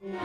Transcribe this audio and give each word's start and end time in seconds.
Wieder 0.00 0.16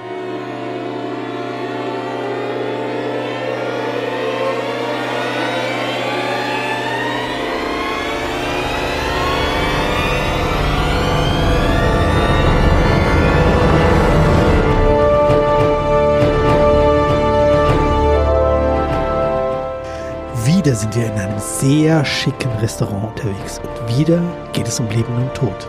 sind 20.74 20.96
wir 20.96 21.08
in 21.08 21.12
einem 21.12 21.38
sehr 21.38 22.06
schicken 22.06 22.50
Restaurant 22.62 23.10
unterwegs 23.10 23.60
und 23.60 23.98
wieder 23.98 24.24
geht 24.54 24.70
es 24.70 24.80
um 24.80 24.88
Leben 24.90 25.14
und 25.18 25.34
Tod. 25.34 25.68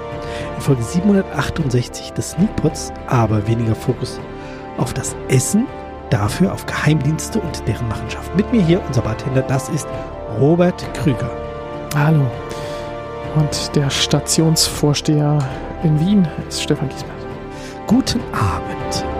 In 0.56 0.60
Folge 0.60 0.82
768 0.82 2.12
des 2.12 2.30
Sneakpots 2.30 2.92
aber 3.06 3.46
weniger 3.46 3.74
Fokus 3.74 4.20
auf 4.78 4.94
das 4.94 5.16
Essen, 5.28 5.66
dafür 6.10 6.52
auf 6.52 6.66
Geheimdienste 6.66 7.40
und 7.40 7.66
deren 7.66 7.88
Machenschaft. 7.88 8.34
Mit 8.36 8.52
mir 8.52 8.62
hier 8.62 8.82
unser 8.86 9.02
Bartender, 9.02 9.42
das 9.42 9.68
ist 9.68 9.86
Robert 10.38 10.82
Krüger. 10.94 11.30
Hallo. 11.96 12.26
Und 13.36 13.74
der 13.74 13.90
Stationsvorsteher 13.90 15.38
in 15.82 16.00
Wien 16.00 16.28
ist 16.48 16.62
Stefan 16.62 16.88
Giesbert. 16.88 17.12
Guten 17.86 18.20
Abend. 18.32 19.15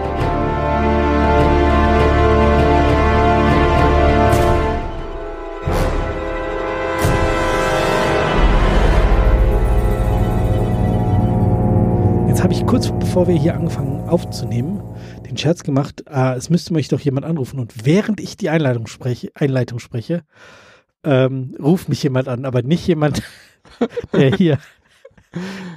Bevor 13.17 13.33
wir 13.33 13.41
hier 13.41 13.55
angefangen 13.55 14.07
aufzunehmen, 14.07 14.79
den 15.27 15.37
Scherz 15.37 15.63
gemacht, 15.63 16.03
äh, 16.07 16.35
es 16.35 16.51
müsste 16.51 16.71
mich 16.71 16.87
doch 16.87 16.99
jemand 16.99 17.25
anrufen. 17.25 17.59
Und 17.59 17.83
während 17.83 18.19
ich 18.19 18.37
die 18.37 18.51
Einleitung 18.51 18.85
spreche, 18.85 19.31
Einleitung 19.33 19.79
spreche 19.79 20.21
ähm, 21.03 21.55
ruft 21.59 21.89
mich 21.89 22.03
jemand 22.03 22.27
an, 22.27 22.45
aber 22.45 22.61
nicht 22.61 22.85
jemand, 22.85 23.23
der 24.13 24.35
hier. 24.35 24.59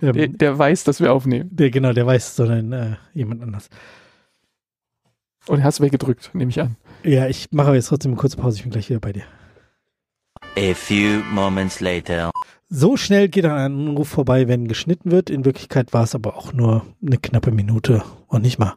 Ähm, 0.00 0.12
der, 0.14 0.28
der, 0.28 0.58
weiß, 0.58 0.84
dass 0.84 1.00
wir 1.00 1.12
aufnehmen. 1.12 1.50
Der, 1.52 1.70
genau, 1.70 1.92
der 1.92 2.06
weiß, 2.06 2.36
sondern 2.36 2.72
äh, 2.72 2.96
jemand 3.12 3.42
anders. 3.42 3.68
Und 5.46 5.62
hast 5.62 5.80
weggedrückt, 5.82 6.30
nehme 6.32 6.50
ich 6.50 6.60
an. 6.60 6.76
Ja, 7.02 7.26
ich 7.26 7.48
mache 7.50 7.66
aber 7.66 7.76
jetzt 7.76 7.88
trotzdem 7.88 8.12
eine 8.12 8.20
kurze 8.20 8.38
Pause, 8.38 8.56
ich 8.56 8.62
bin 8.62 8.70
gleich 8.70 8.88
wieder 8.88 9.00
bei 9.00 9.12
dir. 9.12 9.24
A 10.56 10.72
few 10.72 11.20
moments 11.30 11.80
later. 11.80 12.30
So 12.72 12.96
schnell 12.96 13.28
geht 13.28 13.44
ein 13.44 13.50
Anruf 13.50 14.08
vorbei, 14.08 14.46
wenn 14.46 14.68
geschnitten 14.68 15.10
wird. 15.10 15.28
In 15.28 15.44
Wirklichkeit 15.44 15.92
war 15.92 16.04
es 16.04 16.14
aber 16.14 16.36
auch 16.36 16.52
nur 16.52 16.86
eine 17.04 17.18
knappe 17.18 17.50
Minute 17.50 18.04
und 18.28 18.42
nicht 18.42 18.60
mal, 18.60 18.76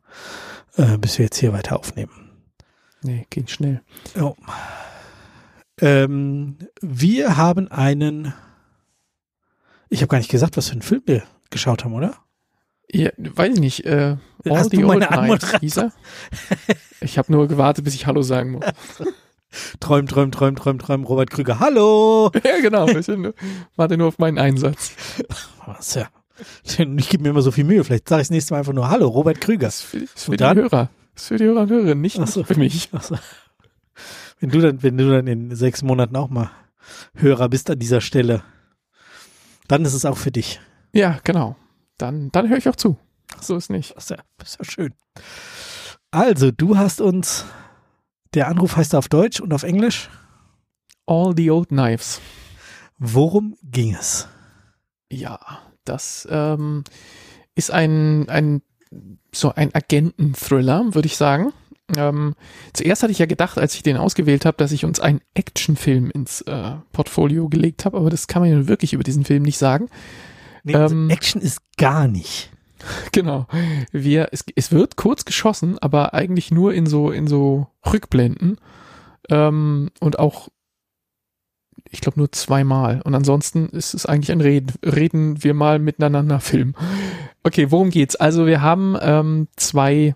äh, 0.77 0.97
bis 0.97 1.19
wir 1.19 1.25
jetzt 1.25 1.37
hier 1.37 1.53
weiter 1.53 1.77
aufnehmen. 1.77 2.31
Nee, 3.03 3.27
ging 3.29 3.45
schnell. 3.45 3.81
Oh. 4.19 4.33
Ähm, 5.79 6.57
wir 6.81 7.37
haben 7.37 7.67
einen. 7.67 8.33
Ich 9.89 10.01
habe 10.01 10.07
gar 10.07 10.17
nicht 10.17 10.31
gesagt, 10.31 10.57
was 10.57 10.69
für 10.69 10.73
einen 10.73 10.81
Film 10.81 11.03
wir 11.05 11.21
geschaut 11.51 11.85
haben, 11.85 11.93
oder? 11.93 12.15
Ja, 12.91 13.11
weiß 13.17 13.53
ich 13.53 13.59
nicht. 13.59 13.85
Äh, 13.85 14.17
All 14.45 14.57
Hast 14.57 14.71
the 14.71 14.77
du 14.77 14.87
meine 14.87 15.09
Old 15.11 15.59
hieß 15.59 15.77
er? 15.77 15.93
Ich 16.99 17.19
habe 17.19 17.31
nur 17.31 17.47
gewartet, 17.47 17.85
bis 17.85 17.93
ich 17.93 18.07
Hallo 18.07 18.23
sagen 18.23 18.53
muss. 18.53 18.65
träum, 19.79 20.07
träum, 20.07 20.31
träum, 20.31 20.55
träum, 20.55 20.79
träum, 20.79 21.03
Robert 21.03 21.31
Krüger. 21.31 21.59
Hallo! 21.59 22.31
Ja, 22.43 22.59
genau. 22.61 22.87
Ich 22.87 23.07
warte 23.75 23.97
nur 23.97 24.07
auf 24.07 24.19
meinen 24.19 24.37
Einsatz. 24.37 24.91
Was 25.65 25.95
ja. 25.95 26.07
Ich 26.63 27.09
gebe 27.09 27.23
mir 27.23 27.29
immer 27.29 27.41
so 27.41 27.51
viel 27.51 27.63
Mühe. 27.63 27.83
Vielleicht 27.83 28.09
sage 28.09 28.21
ich 28.21 28.27
das 28.27 28.31
nächste 28.31 28.53
Mal 28.53 28.59
einfach 28.59 28.73
nur 28.73 28.89
Hallo, 28.89 29.07
Robert 29.07 29.39
Krüger. 29.39 29.67
Das 29.67 29.75
ist 29.75 29.83
für, 29.83 29.97
ist 29.97 30.23
für 30.25 30.37
die 30.37 30.43
Hörer. 30.43 30.89
Das 31.13 31.23
ist 31.23 31.27
für 31.27 31.37
die 31.37 31.45
Hörer 31.45 31.61
und 31.61 31.69
Hörerinnen, 31.69 32.01
nicht, 32.01 32.27
so. 32.27 32.43
für 32.43 32.55
mich. 32.55 32.89
Ach 32.91 33.03
so. 33.03 33.17
Wenn 34.39 34.49
du 34.49 34.59
dann, 34.59 34.83
wenn 34.83 34.97
du 34.97 35.09
dann 35.09 35.27
in 35.27 35.55
sechs 35.55 35.83
Monaten 35.83 36.15
auch 36.15 36.29
mal 36.29 36.51
Hörer 37.15 37.49
bist 37.49 37.69
an 37.69 37.79
dieser 37.79 38.01
Stelle, 38.01 38.43
dann 39.67 39.85
ist 39.85 39.93
es 39.93 40.05
auch 40.05 40.17
für 40.17 40.31
dich. 40.31 40.59
Ja, 40.91 41.19
genau. 41.23 41.55
Dann, 41.97 42.31
dann 42.31 42.49
höre 42.49 42.57
ich 42.57 42.67
auch 42.67 42.75
zu. 42.75 42.97
So 43.39 43.55
ist 43.55 43.69
nicht. 43.69 43.95
Das 43.95 44.05
ist, 44.05 44.09
ja, 44.09 44.17
das 44.37 44.49
ist 44.49 44.59
ja 44.59 44.65
schön. 44.65 44.93
Also, 46.11 46.51
du 46.51 46.77
hast 46.77 47.01
uns, 47.01 47.45
der 48.33 48.47
Anruf 48.47 48.75
heißt 48.77 48.95
auf 48.95 49.09
Deutsch 49.09 49.39
und 49.39 49.53
auf 49.53 49.63
Englisch? 49.63 50.09
All 51.05 51.33
the 51.35 51.51
Old 51.51 51.69
Knives. 51.69 52.21
Worum 52.97 53.55
ging 53.63 53.95
es? 53.95 54.27
Ja, 55.11 55.39
das 55.85 56.27
ähm, 56.31 56.83
ist 57.55 57.71
ein, 57.71 58.29
ein 58.29 58.61
so 59.31 59.53
ein 59.53 59.73
Agenten-Thriller, 59.73 60.93
würde 60.93 61.07
ich 61.07 61.17
sagen. 61.17 61.51
Ähm, 61.97 62.35
zuerst 62.73 63.03
hatte 63.03 63.11
ich 63.11 63.19
ja 63.19 63.25
gedacht, 63.25 63.57
als 63.57 63.75
ich 63.75 63.83
den 63.83 63.97
ausgewählt 63.97 64.45
habe, 64.45 64.57
dass 64.57 64.71
ich 64.71 64.85
uns 64.85 64.99
einen 64.99 65.21
Actionfilm 65.33 66.09
ins 66.11 66.41
äh, 66.41 66.75
Portfolio 66.91 67.49
gelegt 67.49 67.85
habe, 67.85 67.97
aber 67.97 68.09
das 68.09 68.27
kann 68.27 68.41
man 68.41 68.51
ja 68.51 68.67
wirklich 68.67 68.93
über 68.93 69.03
diesen 69.03 69.25
Film 69.25 69.43
nicht 69.43 69.57
sagen. 69.57 69.89
Nee, 70.63 70.75
also 70.75 70.95
ähm, 70.95 71.09
Action 71.09 71.41
ist 71.41 71.59
gar 71.77 72.07
nicht. 72.07 72.51
Genau. 73.11 73.47
Wir, 73.91 74.29
es, 74.31 74.43
es 74.55 74.71
wird 74.71 74.95
kurz 74.95 75.25
geschossen, 75.25 75.77
aber 75.79 76.13
eigentlich 76.13 76.51
nur 76.51 76.73
in 76.73 76.85
so, 76.85 77.11
in 77.11 77.27
so 77.27 77.67
Rückblenden. 77.85 78.57
Ähm, 79.29 79.89
und 79.99 80.19
auch, 80.19 80.49
ich 81.89 82.01
glaube, 82.01 82.19
nur 82.19 82.31
zweimal. 82.31 83.01
Und 83.03 83.15
ansonsten 83.15 83.69
ist 83.69 83.93
es 83.93 84.05
eigentlich 84.05 84.31
ein 84.31 84.41
Reden, 84.41 84.73
Reden 84.83 85.43
wir 85.43 85.53
mal 85.53 85.79
miteinander 85.79 86.39
Film. 86.39 86.75
Okay, 87.43 87.71
worum 87.71 87.89
geht's? 87.89 88.15
Also 88.15 88.45
wir 88.45 88.61
haben 88.61 88.97
ähm, 89.01 89.47
zwei 89.55 90.15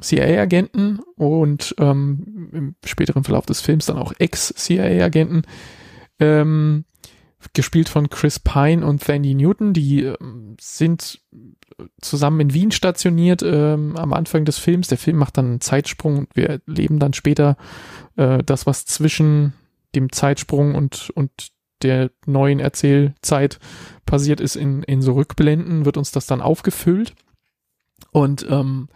CIA-Agenten 0.00 1.00
und 1.16 1.74
ähm, 1.78 2.50
im 2.52 2.74
späteren 2.84 3.24
Verlauf 3.24 3.46
des 3.46 3.60
Films 3.60 3.86
dann 3.86 3.98
auch 3.98 4.12
Ex-CIA-Agenten, 4.18 5.42
ähm, 6.20 6.84
gespielt 7.54 7.88
von 7.88 8.10
Chris 8.10 8.38
Pine 8.38 8.84
und 8.84 9.04
Thandy 9.04 9.34
Newton. 9.34 9.72
Die 9.72 10.04
ähm, 10.04 10.56
sind 10.60 11.20
zusammen 12.00 12.40
in 12.40 12.54
Wien 12.54 12.70
stationiert 12.70 13.42
ähm, 13.42 13.96
am 13.96 14.12
Anfang 14.12 14.44
des 14.44 14.58
Films. 14.58 14.88
Der 14.88 14.98
Film 14.98 15.16
macht 15.16 15.36
dann 15.36 15.46
einen 15.46 15.60
Zeitsprung 15.60 16.18
und 16.18 16.36
wir 16.36 16.60
erleben 16.66 16.98
dann 16.98 17.12
später 17.12 17.56
äh, 18.16 18.42
das, 18.44 18.66
was 18.66 18.84
zwischen 18.84 19.54
dem 19.94 20.12
Zeitsprung 20.12 20.74
und, 20.74 21.10
und 21.14 21.30
der 21.82 22.10
neuen 22.26 22.60
Erzählzeit 22.60 23.58
passiert 24.04 24.40
ist 24.40 24.56
in, 24.56 24.82
in 24.82 25.02
so 25.02 25.12
Rückblenden, 25.12 25.84
wird 25.84 25.96
uns 25.96 26.10
das 26.10 26.26
dann 26.26 26.40
aufgefüllt. 26.40 27.14
Und 28.10 28.46
ähm, 28.48 28.88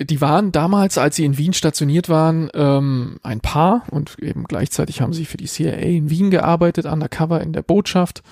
die 0.00 0.20
waren 0.20 0.52
damals, 0.52 0.96
als 0.96 1.16
sie 1.16 1.24
in 1.24 1.38
Wien 1.38 1.52
stationiert 1.52 2.08
waren, 2.08 2.50
ähm, 2.54 3.18
ein 3.22 3.40
Paar 3.40 3.82
und 3.90 4.18
eben 4.20 4.44
gleichzeitig 4.44 5.00
haben 5.00 5.12
sie 5.12 5.24
für 5.24 5.36
die 5.36 5.46
CIA 5.46 5.72
in 5.72 6.08
Wien 6.08 6.30
gearbeitet, 6.30 6.86
undercover 6.86 7.40
in 7.40 7.52
der 7.52 7.62
Botschaft. 7.62 8.22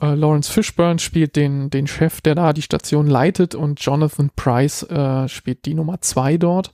Äh, 0.00 0.14
Lawrence 0.14 0.50
Fishburne 0.50 0.98
spielt 0.98 1.36
den, 1.36 1.70
den 1.70 1.86
Chef, 1.86 2.20
der 2.20 2.34
da 2.34 2.52
die 2.52 2.62
Station 2.62 3.06
leitet 3.06 3.54
und 3.54 3.80
Jonathan 3.80 4.30
Price 4.34 4.82
äh, 4.84 5.28
spielt 5.28 5.66
die 5.66 5.74
Nummer 5.74 6.00
zwei 6.00 6.36
dort. 6.36 6.72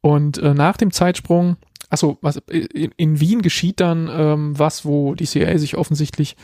Und 0.00 0.38
äh, 0.38 0.54
nach 0.54 0.76
dem 0.76 0.92
Zeitsprung, 0.92 1.56
also 1.90 2.18
was 2.20 2.36
in, 2.48 2.92
in 2.96 3.18
Wien 3.18 3.42
geschieht 3.42 3.80
dann 3.80 4.08
ähm, 4.12 4.56
was, 4.56 4.84
wo 4.84 5.16
die 5.16 5.26
CIA 5.26 5.58
sich 5.58 5.76
offensichtlich 5.76 6.36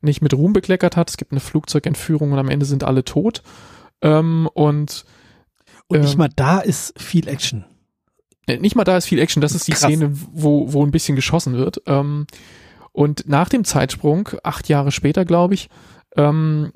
nicht 0.00 0.22
mit 0.22 0.32
Ruhm 0.32 0.54
bekleckert 0.54 0.96
hat. 0.96 1.10
Es 1.10 1.18
gibt 1.18 1.32
eine 1.32 1.40
Flugzeugentführung 1.40 2.32
und 2.32 2.38
am 2.38 2.48
Ende 2.48 2.64
sind 2.64 2.82
alle 2.82 3.04
tot. 3.04 3.42
Ähm, 4.00 4.48
und 4.54 5.04
und 5.92 6.00
nicht 6.00 6.14
ähm, 6.14 6.18
mal 6.18 6.30
da 6.34 6.58
ist 6.58 6.98
viel 7.00 7.28
Action. 7.28 7.64
Nicht 8.48 8.74
mal 8.74 8.84
da 8.84 8.96
ist 8.96 9.06
viel 9.06 9.20
Action, 9.20 9.40
das, 9.40 9.52
das 9.52 9.62
ist 9.62 9.68
die 9.68 9.72
krass. 9.72 9.82
Szene, 9.82 10.10
wo, 10.32 10.72
wo 10.72 10.84
ein 10.84 10.90
bisschen 10.90 11.16
geschossen 11.16 11.54
wird. 11.54 11.82
Ähm, 11.86 12.26
und 12.90 13.28
nach 13.28 13.48
dem 13.48 13.64
Zeitsprung, 13.64 14.28
acht 14.42 14.68
Jahre 14.68 14.90
später, 14.92 15.24
glaube 15.24 15.54
ich, 15.54 15.68
ähm, 16.16 16.72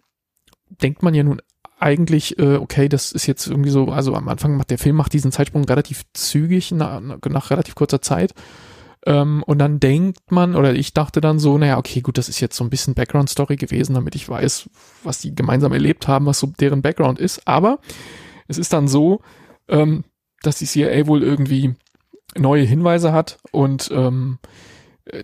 denkt 0.82 1.02
man 1.02 1.14
ja 1.14 1.22
nun 1.22 1.42
eigentlich, 1.78 2.38
äh, 2.38 2.56
okay, 2.56 2.88
das 2.88 3.12
ist 3.12 3.26
jetzt 3.26 3.46
irgendwie 3.46 3.70
so, 3.70 3.88
also 3.88 4.14
am 4.14 4.28
Anfang 4.28 4.56
macht 4.56 4.70
der 4.70 4.78
Film 4.78 4.96
macht 4.96 5.12
diesen 5.12 5.32
Zeitsprung 5.32 5.64
relativ 5.64 6.04
zügig, 6.14 6.72
nach, 6.72 7.00
nach 7.00 7.50
relativ 7.50 7.74
kurzer 7.74 8.00
Zeit. 8.00 8.32
Ähm, 9.04 9.42
und 9.46 9.58
dann 9.58 9.78
denkt 9.78 10.32
man, 10.32 10.56
oder 10.56 10.74
ich 10.74 10.94
dachte 10.94 11.20
dann 11.20 11.38
so, 11.38 11.58
naja, 11.58 11.78
okay, 11.78 12.00
gut, 12.00 12.16
das 12.16 12.28
ist 12.28 12.40
jetzt 12.40 12.56
so 12.56 12.64
ein 12.64 12.70
bisschen 12.70 12.94
Background-Story 12.94 13.56
gewesen, 13.56 13.94
damit 13.94 14.14
ich 14.14 14.28
weiß, 14.28 14.70
was 15.04 15.18
die 15.18 15.34
gemeinsam 15.34 15.72
erlebt 15.72 16.08
haben, 16.08 16.26
was 16.26 16.40
so 16.40 16.48
deren 16.58 16.82
Background 16.82 17.18
ist. 17.18 17.46
Aber 17.46 17.78
es 18.48 18.58
ist 18.58 18.72
dann 18.72 18.88
so, 18.88 19.20
ähm, 19.68 20.04
dass 20.42 20.58
die 20.58 20.66
CIA 20.66 21.06
wohl 21.06 21.22
irgendwie 21.22 21.74
neue 22.36 22.64
Hinweise 22.64 23.12
hat 23.12 23.38
und 23.50 23.90
ähm, 23.92 24.38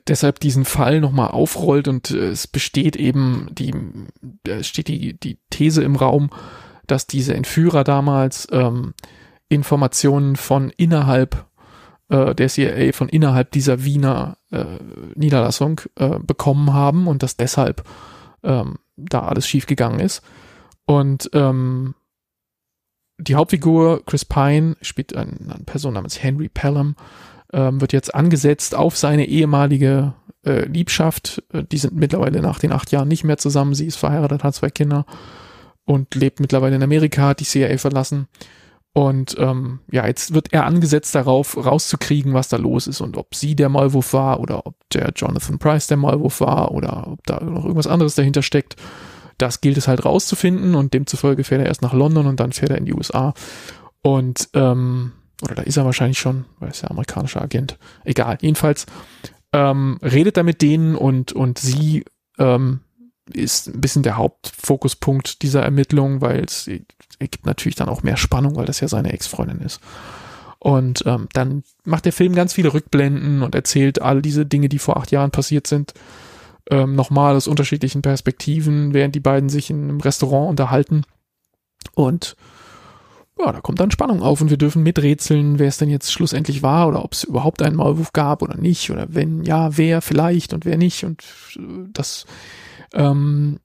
deshalb 0.06 0.40
diesen 0.40 0.64
Fall 0.64 1.00
nochmal 1.00 1.28
aufrollt 1.28 1.88
und 1.88 2.10
äh, 2.10 2.28
es 2.28 2.46
besteht 2.46 2.96
eben 2.96 3.48
die, 3.52 3.74
es 4.48 4.66
steht 4.66 4.88
die, 4.88 5.19
die 5.19 5.38
These 5.50 5.82
im 5.82 5.96
Raum, 5.96 6.30
dass 6.86 7.06
diese 7.06 7.34
Entführer 7.34 7.84
damals 7.84 8.46
ähm, 8.52 8.94
Informationen 9.48 10.36
von 10.36 10.70
innerhalb 10.70 11.46
äh, 12.08 12.34
der 12.34 12.48
CIA, 12.48 12.92
von 12.92 13.08
innerhalb 13.08 13.50
dieser 13.50 13.84
Wiener 13.84 14.38
äh, 14.50 14.64
Niederlassung 15.14 15.80
äh, 15.96 16.18
bekommen 16.20 16.72
haben 16.72 17.06
und 17.06 17.22
dass 17.22 17.36
deshalb 17.36 17.84
ähm, 18.42 18.78
da 18.96 19.20
alles 19.20 19.46
schiefgegangen 19.46 20.00
ist. 20.00 20.22
Und 20.84 21.30
ähm, 21.32 21.94
die 23.22 23.34
Hauptfigur 23.34 24.04
Chris 24.04 24.24
Pine 24.24 24.76
spielt 24.82 25.16
eine, 25.16 25.32
eine 25.32 25.64
Person 25.64 25.94
namens 25.94 26.22
Henry 26.22 26.48
Pelham, 26.48 26.96
ähm, 27.52 27.80
wird 27.80 27.92
jetzt 27.92 28.14
angesetzt 28.14 28.74
auf 28.74 28.96
seine 28.96 29.26
ehemalige 29.26 30.14
äh, 30.44 30.66
Liebschaft. 30.66 31.42
Äh, 31.52 31.64
die 31.64 31.78
sind 31.78 31.94
mittlerweile 31.94 32.40
nach 32.40 32.58
den 32.58 32.72
acht 32.72 32.90
Jahren 32.92 33.08
nicht 33.08 33.24
mehr 33.24 33.38
zusammen. 33.38 33.74
Sie 33.74 33.86
ist 33.86 33.96
verheiratet, 33.96 34.44
hat 34.44 34.54
zwei 34.54 34.70
Kinder 34.70 35.06
und 35.84 36.14
lebt 36.14 36.40
mittlerweile 36.40 36.76
in 36.76 36.82
Amerika, 36.82 37.28
hat 37.28 37.40
die 37.40 37.44
CIA 37.44 37.78
verlassen. 37.78 38.28
Und 38.94 39.36
ähm, 39.38 39.80
ja, 39.90 40.06
jetzt 40.06 40.34
wird 40.34 40.52
er 40.52 40.66
angesetzt 40.66 41.14
darauf, 41.14 41.56
rauszukriegen, 41.56 42.34
was 42.34 42.48
da 42.48 42.58
los 42.58 42.86
ist 42.86 43.00
und 43.00 43.16
ob 43.16 43.34
sie 43.34 43.56
der 43.56 43.70
Maulwurf 43.70 44.12
war 44.12 44.38
oder 44.38 44.66
ob 44.66 44.75
der 44.92 45.12
Jonathan 45.16 45.58
Price 45.58 45.86
der 45.86 45.96
Maulwurf 45.96 46.40
war 46.42 46.72
oder 46.72 47.06
ob 47.06 47.26
da 47.26 47.40
noch 47.42 47.64
irgendwas 47.64 47.86
anderes 47.86 48.14
dahinter 48.14 48.42
steckt. 48.42 48.76
Das 49.38 49.61
gilt 49.61 49.76
es 49.76 49.88
halt 49.88 50.05
rauszufinden 50.05 50.75
und 50.75 50.94
demzufolge 50.94 51.44
fährt 51.44 51.61
er 51.62 51.67
erst 51.67 51.82
nach 51.82 51.93
London 51.93 52.26
und 52.26 52.40
dann 52.40 52.52
fährt 52.52 52.70
er 52.70 52.79
in 52.79 52.84
die 52.84 52.94
USA. 52.94 53.34
Und 54.02 54.49
ähm, 54.55 55.12
oder 55.43 55.56
da 55.56 55.62
ist 55.62 55.76
er 55.76 55.84
wahrscheinlich 55.84 56.19
schon, 56.19 56.44
weil 56.58 56.69
er 56.69 56.73
ist 56.73 56.82
ja 56.82 56.90
amerikanischer 56.90 57.43
Agent. 57.43 57.79
Egal, 58.05 58.38
jedenfalls 58.40 58.87
ähm, 59.52 59.99
redet 60.02 60.37
er 60.37 60.44
mit 60.44 60.62
denen 60.62 60.94
und 60.94 61.32
und 61.32 61.58
sie 61.58 62.05
ähm, 62.38 62.81
ist 63.32 63.69
ein 63.69 63.81
bisschen 63.81 64.02
der 64.02 64.17
Hauptfokuspunkt 64.17 65.43
dieser 65.43 65.62
Ermittlung, 65.62 66.20
weil 66.20 66.44
es 66.44 66.69
ergibt 67.19 67.46
natürlich 67.46 67.76
dann 67.76 67.88
auch 67.88 68.02
mehr 68.02 68.17
Spannung, 68.17 68.56
weil 68.56 68.67
das 68.67 68.81
ja 68.81 68.88
seine 68.88 69.12
Ex-Freundin 69.12 69.61
ist. 69.61 69.81
Und 70.58 71.05
ähm, 71.06 71.28
dann 71.32 71.64
macht 71.85 72.05
der 72.05 72.12
Film 72.12 72.35
ganz 72.35 72.52
viele 72.52 72.73
Rückblenden 72.73 73.43
und 73.43 73.55
erzählt 73.55 74.00
all 74.00 74.23
diese 74.23 74.46
Dinge, 74.46 74.69
die 74.69 74.78
vor 74.78 74.96
acht 74.96 75.11
Jahren 75.11 75.32
passiert 75.32 75.67
sind, 75.67 75.93
ähm, 76.70 76.94
nochmal 76.94 77.37
aus 77.37 77.47
unterschiedlichen 77.47 78.03
Perspektiven, 78.03 78.94
während 78.94 79.14
die 79.14 79.20
beiden 79.20 79.49
sich 79.49 79.70
in 79.70 79.85
einem 79.85 80.00
Restaurant 80.00 80.50
unterhalten. 80.50 81.03
Und 81.94 82.37
ja, 83.38 83.50
da 83.50 83.61
kommt 83.61 83.81
dann 83.81 83.91
Spannung 83.91 84.23
auf 84.23 84.41
und 84.41 84.50
wir 84.50 84.56
dürfen 84.56 84.82
miträtseln, 84.82 85.59
wer 85.59 85.69
es 85.69 85.79
denn 85.79 85.91
jetzt 85.91 86.12
schlussendlich 86.12 86.62
war 86.62 86.88
oder 86.88 87.05
ob 87.05 87.14
es 87.14 87.25
überhaupt 87.25 87.62
einen 87.62 87.76
Maulwurf 87.76 88.12
gab 88.12 88.43
oder 88.43 88.56
nicht 88.56 88.91
oder 88.91 89.06
wenn 89.11 89.43
ja, 89.43 89.76
wer 89.76 90.03
vielleicht 90.03 90.53
und 90.53 90.64
wer 90.64 90.76
nicht 90.76 91.05
und 91.05 91.23
äh, 91.56 91.88
das 91.93 92.26
ähm, 92.93 93.59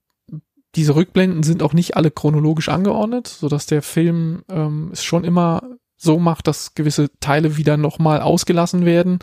diese 0.75 0.95
Rückblenden 0.95 1.43
sind 1.43 1.63
auch 1.63 1.73
nicht 1.73 1.97
alle 1.97 2.11
chronologisch 2.11 2.69
angeordnet, 2.69 3.27
so 3.27 3.49
dass 3.49 3.65
der 3.65 3.81
Film 3.81 4.43
ähm, 4.49 4.89
es 4.93 5.03
schon 5.03 5.23
immer 5.23 5.61
so 5.95 6.19
macht, 6.19 6.47
dass 6.47 6.75
gewisse 6.75 7.09
Teile 7.19 7.57
wieder 7.57 7.77
nochmal 7.77 8.21
ausgelassen 8.21 8.85
werden 8.85 9.19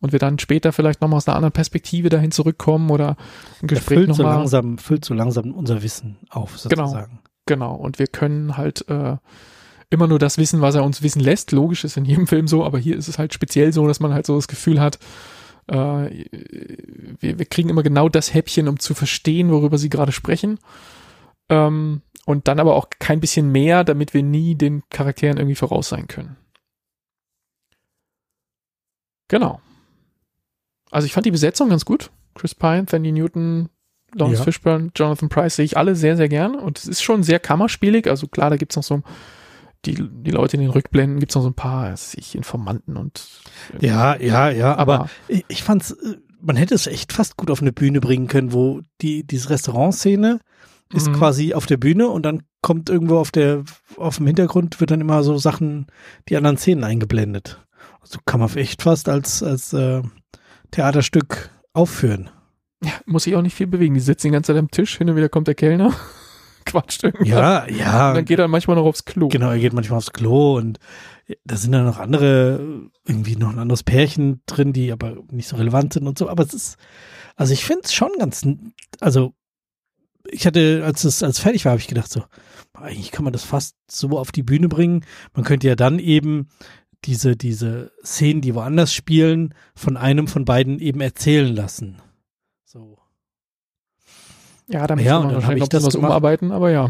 und 0.00 0.12
wir 0.12 0.18
dann 0.18 0.38
später 0.38 0.72
vielleicht 0.72 1.00
nochmal 1.00 1.18
aus 1.18 1.28
einer 1.28 1.36
anderen 1.36 1.52
Perspektive 1.52 2.08
dahin 2.08 2.30
zurückkommen 2.30 2.90
oder 2.90 3.16
ein 3.62 3.68
Gespräch 3.68 4.08
nochmal. 4.08 4.16
So 4.16 4.22
langsam, 4.22 4.78
füllt 4.78 5.04
so 5.04 5.14
langsam 5.14 5.52
unser 5.52 5.82
Wissen 5.82 6.16
auf, 6.30 6.58
sozusagen. 6.58 7.20
Genau, 7.46 7.72
genau. 7.72 7.74
Und 7.74 7.98
wir 7.98 8.06
können 8.06 8.56
halt 8.56 8.88
äh, 8.88 9.16
immer 9.90 10.06
nur 10.06 10.18
das 10.18 10.38
wissen, 10.38 10.60
was 10.60 10.74
er 10.74 10.84
uns 10.84 11.02
wissen 11.02 11.20
lässt. 11.20 11.52
Logisch 11.52 11.84
ist 11.84 11.96
in 11.96 12.04
jedem 12.04 12.26
Film 12.26 12.48
so, 12.48 12.64
aber 12.64 12.78
hier 12.78 12.96
ist 12.96 13.08
es 13.08 13.18
halt 13.18 13.34
speziell 13.34 13.72
so, 13.72 13.86
dass 13.86 14.00
man 14.00 14.14
halt 14.14 14.26
so 14.26 14.36
das 14.36 14.48
Gefühl 14.48 14.80
hat, 14.80 14.98
äh, 15.66 15.74
wir, 17.20 17.38
wir 17.38 17.46
kriegen 17.46 17.68
immer 17.68 17.82
genau 17.82 18.08
das 18.08 18.32
Häppchen, 18.32 18.68
um 18.68 18.78
zu 18.78 18.94
verstehen, 18.94 19.50
worüber 19.50 19.78
sie 19.78 19.90
gerade 19.90 20.12
sprechen. 20.12 20.58
Ähm, 21.48 22.02
und 22.26 22.48
dann 22.48 22.60
aber 22.60 22.76
auch 22.76 22.88
kein 22.98 23.20
bisschen 23.20 23.50
mehr, 23.50 23.82
damit 23.82 24.14
wir 24.14 24.22
nie 24.22 24.54
den 24.54 24.82
Charakteren 24.88 25.36
irgendwie 25.36 25.56
voraus 25.56 25.88
sein 25.88 26.06
können. 26.06 26.36
Genau. 29.28 29.60
Also 30.90 31.06
ich 31.06 31.12
fand 31.12 31.26
die 31.26 31.30
Besetzung 31.30 31.68
ganz 31.68 31.84
gut. 31.84 32.10
Chris 32.34 32.54
Pine, 32.54 32.86
Fanny 32.88 33.12
Newton, 33.12 33.68
Lawrence 34.14 34.38
ja. 34.38 34.44
Fishburne, 34.44 34.90
Jonathan 34.94 35.28
Price 35.28 35.56
sehe 35.56 35.64
ich 35.64 35.76
alle 35.76 35.94
sehr, 35.94 36.16
sehr 36.16 36.28
gern. 36.28 36.54
Und 36.54 36.78
es 36.78 36.86
ist 36.86 37.02
schon 37.02 37.22
sehr 37.22 37.38
kammerspielig. 37.38 38.08
Also 38.08 38.26
klar, 38.26 38.50
da 38.50 38.56
gibt 38.56 38.72
es 38.72 38.76
noch 38.76 38.82
so 38.82 39.02
die, 39.84 39.94
die 39.94 40.30
Leute 40.30 40.56
in 40.56 40.62
den 40.62 40.70
Rückblenden, 40.70 41.20
gibt 41.20 41.32
es 41.32 41.36
noch 41.36 41.42
so 41.42 41.48
ein 41.48 41.54
paar, 41.54 41.94
ich, 41.94 42.34
Informanten 42.34 42.96
und. 42.96 43.28
Ja, 43.80 44.16
ja, 44.16 44.50
ja, 44.50 44.76
aber, 44.76 44.94
aber 44.94 45.10
ich, 45.28 45.44
ich 45.48 45.62
fand's, 45.62 45.92
äh, 45.92 46.16
man 46.40 46.56
hätte 46.56 46.74
es 46.74 46.86
echt 46.86 47.12
fast 47.12 47.36
gut 47.36 47.50
auf 47.50 47.62
eine 47.62 47.72
Bühne 47.72 48.00
bringen 48.00 48.26
können, 48.26 48.52
wo 48.52 48.82
die, 49.00 49.26
diese 49.26 49.50
Restaurantszene 49.50 50.40
ist 50.92 51.08
mhm. 51.08 51.14
quasi 51.14 51.54
auf 51.54 51.66
der 51.66 51.76
Bühne 51.76 52.08
und 52.08 52.24
dann 52.24 52.42
kommt 52.62 52.90
irgendwo 52.90 53.18
auf 53.18 53.30
der, 53.30 53.64
auf 53.96 54.16
dem 54.16 54.26
Hintergrund 54.26 54.80
wird 54.80 54.90
dann 54.90 55.00
immer 55.00 55.22
so 55.22 55.38
Sachen, 55.38 55.86
die 56.28 56.36
anderen 56.36 56.56
Szenen 56.56 56.84
eingeblendet. 56.84 57.64
Also 58.00 58.18
kann 58.24 58.40
man 58.40 58.54
echt 58.56 58.82
fast 58.82 59.08
als, 59.08 59.42
als 59.42 59.72
äh, 59.72 60.02
Theaterstück 60.70 61.50
aufführen. 61.72 62.30
Ja, 62.82 62.92
muss 63.06 63.26
ich 63.26 63.36
auch 63.36 63.42
nicht 63.42 63.54
viel 63.54 63.66
bewegen. 63.66 63.94
Die 63.94 64.00
sitzen 64.00 64.28
die 64.28 64.32
ganze 64.32 64.52
Zeit 64.52 64.58
am 64.58 64.70
Tisch, 64.70 64.96
hin 64.96 65.10
und 65.10 65.16
wieder 65.16 65.28
kommt 65.28 65.48
der 65.48 65.54
Kellner, 65.54 65.94
quatscht 66.64 67.04
irgendwas. 67.04 67.28
Ja, 67.28 67.68
ja. 67.68 68.08
Und 68.10 68.16
dann 68.16 68.24
geht 68.24 68.38
er 68.38 68.48
manchmal 68.48 68.76
noch 68.76 68.86
aufs 68.86 69.04
Klo. 69.04 69.28
Genau, 69.28 69.50
er 69.50 69.58
geht 69.58 69.72
manchmal 69.72 69.98
aufs 69.98 70.12
Klo 70.12 70.56
und 70.56 70.78
da 71.44 71.56
sind 71.56 71.72
dann 71.72 71.84
noch 71.84 71.98
andere, 71.98 72.88
irgendwie 73.06 73.36
noch 73.36 73.50
ein 73.50 73.58
anderes 73.58 73.82
Pärchen 73.82 74.42
drin, 74.46 74.72
die 74.72 74.92
aber 74.92 75.18
nicht 75.30 75.48
so 75.48 75.56
relevant 75.56 75.92
sind 75.92 76.06
und 76.06 76.18
so. 76.18 76.28
Aber 76.28 76.42
es 76.42 76.54
ist, 76.54 76.76
also 77.36 77.52
ich 77.52 77.64
finde 77.64 77.82
es 77.84 77.92
schon 77.92 78.10
ganz, 78.18 78.46
also 79.00 79.34
ich 80.28 80.46
hatte, 80.46 80.82
als 80.84 81.04
es 81.04 81.22
als 81.22 81.38
fertig 81.38 81.64
war, 81.64 81.72
habe 81.72 81.80
ich 81.80 81.88
gedacht 81.88 82.10
so, 82.10 82.24
eigentlich 82.74 83.10
kann 83.10 83.24
man 83.24 83.32
das 83.32 83.44
fast 83.44 83.76
so 83.90 84.18
auf 84.18 84.32
die 84.32 84.42
Bühne 84.42 84.68
bringen. 84.68 85.04
Man 85.34 85.44
könnte 85.44 85.66
ja 85.66 85.76
dann 85.76 85.98
eben 85.98 86.48
diese, 87.04 87.36
diese 87.36 87.92
Szenen, 88.04 88.40
die 88.40 88.54
woanders 88.54 88.92
spielen, 88.92 89.54
von 89.74 89.96
einem 89.96 90.26
von 90.26 90.44
beiden 90.44 90.78
eben 90.78 91.00
erzählen 91.00 91.54
lassen. 91.54 91.96
So. 92.64 92.98
Ja, 94.68 94.86
da 94.86 94.94
müsste 94.94 95.08
ja, 95.08 95.20
man 95.20 95.34
wahrscheinlich 95.34 95.60
noch 95.60 95.66
ein 95.66 95.68
bisschen 95.70 95.86
was 95.86 95.94
gemacht. 95.94 96.10
umarbeiten, 96.10 96.52
aber 96.52 96.70
ja. 96.70 96.88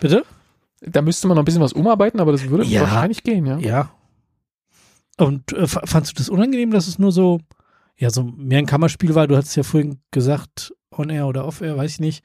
Bitte? 0.00 0.24
Da 0.80 1.02
müsste 1.02 1.28
man 1.28 1.36
noch 1.36 1.42
ein 1.42 1.44
bisschen 1.44 1.62
was 1.62 1.72
umarbeiten, 1.72 2.20
aber 2.20 2.32
das 2.32 2.48
würde 2.48 2.64
ja, 2.64 2.82
wahrscheinlich 2.82 3.22
gehen, 3.22 3.46
ja. 3.46 3.58
Ja. 3.58 3.90
Und 5.18 5.52
äh, 5.52 5.66
fandst 5.66 6.12
du 6.12 6.14
das 6.16 6.28
unangenehm, 6.28 6.70
dass 6.70 6.88
es 6.88 6.98
nur 6.98 7.12
so, 7.12 7.40
ja, 7.96 8.10
so 8.10 8.24
mehr 8.24 8.58
ein 8.58 8.66
Kammerspiel 8.66 9.14
war? 9.14 9.26
Du 9.26 9.36
hattest 9.36 9.56
ja 9.56 9.62
vorhin 9.62 10.00
gesagt, 10.10 10.74
on-air 10.90 11.26
oder 11.26 11.46
off-air, 11.46 11.76
weiß 11.76 11.92
ich 11.92 12.00
nicht, 12.00 12.24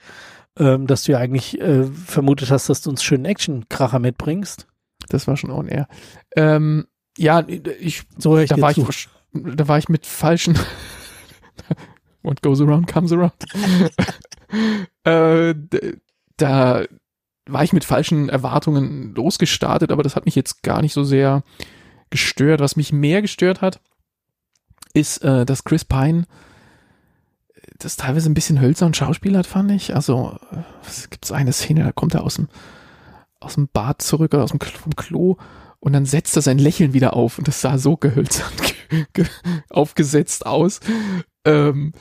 ähm, 0.58 0.88
dass 0.88 1.04
du 1.04 1.12
ja 1.12 1.20
eigentlich 1.20 1.60
äh, 1.60 1.84
vermutet 1.86 2.50
hast, 2.52 2.70
dass 2.70 2.82
du 2.82 2.90
uns 2.90 3.04
schönen 3.04 3.26
Action-Kracher 3.26 4.00
mitbringst. 4.00 4.68
Das 5.10 5.28
war 5.28 5.38
schon 5.38 5.52
on-air. 5.52 5.88
Ähm, 6.36 6.88
ja, 7.18 7.46
ich, 7.48 8.04
so 8.18 8.38
ich 8.38 8.50
da, 8.50 8.62
war 8.62 8.72
ich, 8.72 9.10
da 9.34 9.68
war 9.68 9.78
ich 9.78 9.90
mit 9.90 10.06
falschen 10.06 10.58
What 12.24 12.42
goes 12.42 12.62
around 12.62 12.88
comes 12.88 13.12
around. 13.12 13.34
äh, 15.04 15.56
da 16.36 16.86
war 17.46 17.64
ich 17.64 17.74
mit 17.74 17.86
falschen 17.86 18.30
Erwartungen 18.30 19.16
losgestartet, 19.16 19.92
aber 19.92 20.04
das 20.04 20.16
hat 20.16 20.26
mich 20.26 20.36
jetzt 20.36 20.62
gar 20.64 20.82
nicht 20.82 20.94
so 20.94 21.04
sehr 21.04 21.44
gestört. 22.10 22.60
Was 22.60 22.76
mich 22.76 22.92
mehr 22.92 23.22
gestört 23.22 23.62
hat, 23.62 23.80
ist, 24.94 25.24
äh, 25.24 25.46
dass 25.46 25.64
Chris 25.64 25.86
Pine 25.86 26.26
das 27.80 27.96
teilweise 27.96 28.30
ein 28.30 28.34
bisschen 28.34 28.60
hölzern 28.60 28.94
Schauspiel 28.94 29.38
hat, 29.38 29.46
fand 29.46 29.72
ich. 29.72 29.96
Also, 29.96 30.38
es 30.86 31.10
gibt 31.10 31.32
eine 31.32 31.54
Szene, 31.54 31.84
da 31.84 31.92
kommt 31.92 32.14
er 32.14 32.24
aus 32.24 32.36
dem, 32.36 32.50
aus 33.40 33.54
dem 33.54 33.68
Bad 33.68 34.02
zurück 34.02 34.34
oder 34.34 34.44
aus 34.44 34.52
dem 34.52 34.60
vom 34.60 34.96
Klo 34.96 35.38
und 35.80 35.94
dann 35.94 36.06
setzt 36.06 36.36
er 36.36 36.42
sein 36.42 36.58
Lächeln 36.58 36.94
wieder 36.94 37.16
auf 37.16 37.38
und 37.38 37.48
das 37.48 37.62
sah 37.62 37.78
so 37.78 37.98
gehölzert 37.98 38.76
aufgesetzt 39.70 40.46
aus. 40.46 40.80
Ähm, 41.46 41.94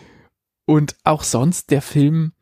und 0.66 0.96
auch 1.04 1.22
sonst 1.22 1.70
der 1.70 1.82
Film, 1.82 2.32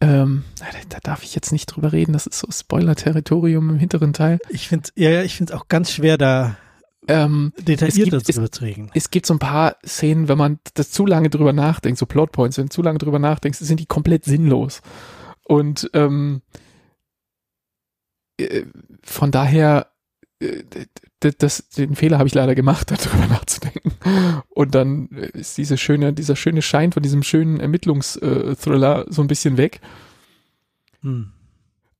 ähm, 0.00 0.44
da 0.88 0.98
darf 1.02 1.22
ich 1.22 1.34
jetzt 1.34 1.52
nicht 1.52 1.66
drüber 1.66 1.92
reden, 1.92 2.12
das 2.12 2.26
ist 2.26 2.38
so 2.38 2.50
Spoiler-Territorium 2.50 3.70
im 3.70 3.78
hinteren 3.78 4.12
Teil. 4.12 4.38
Ich 4.48 4.68
finde 4.68 4.90
ja, 4.96 5.10
ja, 5.10 5.22
ich 5.22 5.36
finde 5.36 5.52
es 5.52 5.58
auch 5.58 5.68
ganz 5.68 5.92
schwer, 5.92 6.16
da 6.16 6.56
ähm, 7.08 7.52
detailliert 7.58 8.10
gibt, 8.10 8.54
zu 8.54 8.62
reden. 8.62 8.90
Es, 8.94 9.10
gibt 9.10 9.26
so 9.26 9.34
ein 9.34 9.38
paar 9.38 9.76
Szenen, 9.84 10.28
wenn 10.28 10.38
man 10.38 10.60
das 10.74 10.90
zu 10.90 11.04
lange 11.04 11.30
drüber 11.30 11.52
nachdenkt, 11.52 11.98
so 11.98 12.06
Plotpoints, 12.06 12.58
wenn 12.58 12.66
du 12.66 12.70
zu 12.70 12.82
lange 12.82 12.98
drüber 12.98 13.18
nachdenkst, 13.18 13.58
sind 13.58 13.80
die 13.80 13.86
komplett 13.86 14.24
sinnlos. 14.24 14.80
Und 15.44 15.90
ähm, 15.94 16.42
äh, 18.38 18.64
von 19.02 19.30
daher, 19.30 19.91
das, 21.20 21.68
den 21.68 21.94
Fehler 21.94 22.18
habe 22.18 22.28
ich 22.28 22.34
leider 22.34 22.54
gemacht, 22.54 22.90
darüber 23.04 23.26
nachzudenken. 23.26 23.92
Und 24.50 24.74
dann 24.74 25.08
ist 25.08 25.58
diese 25.58 25.76
schöne, 25.76 26.12
dieser 26.12 26.36
schöne 26.36 26.62
Schein 26.62 26.92
von 26.92 27.02
diesem 27.02 27.22
schönen 27.22 27.60
Ermittlungsthriller 27.60 29.06
so 29.08 29.22
ein 29.22 29.28
bisschen 29.28 29.56
weg. 29.56 29.80
Hm. 31.02 31.32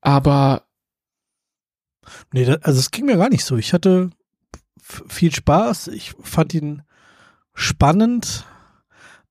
Aber 0.01 0.65
Nee, 2.33 2.45
das, 2.45 2.63
also 2.63 2.81
es 2.81 2.91
ging 2.91 3.07
mir 3.07 3.17
gar 3.17 3.29
nicht 3.29 3.45
so. 3.45 3.57
Ich 3.57 3.73
hatte 3.73 4.11
viel 4.81 5.33
Spaß. 5.33 5.89
Ich 5.89 6.15
fand 6.23 6.55
ihn 6.55 6.83
spannend, 7.55 8.45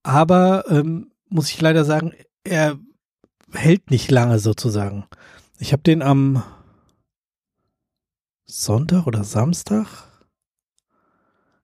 aber 0.03 0.65
ähm, 0.69 1.11
muss 1.29 1.49
ich 1.49 1.59
leider 1.61 1.85
sagen, 1.85 2.13
er 2.43 2.77
hält 3.51 3.91
nicht 3.91 4.11
lange 4.11 4.39
sozusagen. 4.39 5.05
Ich 5.59 5.73
habe 5.73 5.83
den 5.83 6.01
am 6.01 6.43
Sonntag 8.53 9.07
oder 9.07 9.23
Samstag 9.23 9.87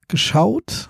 geschaut 0.08 0.90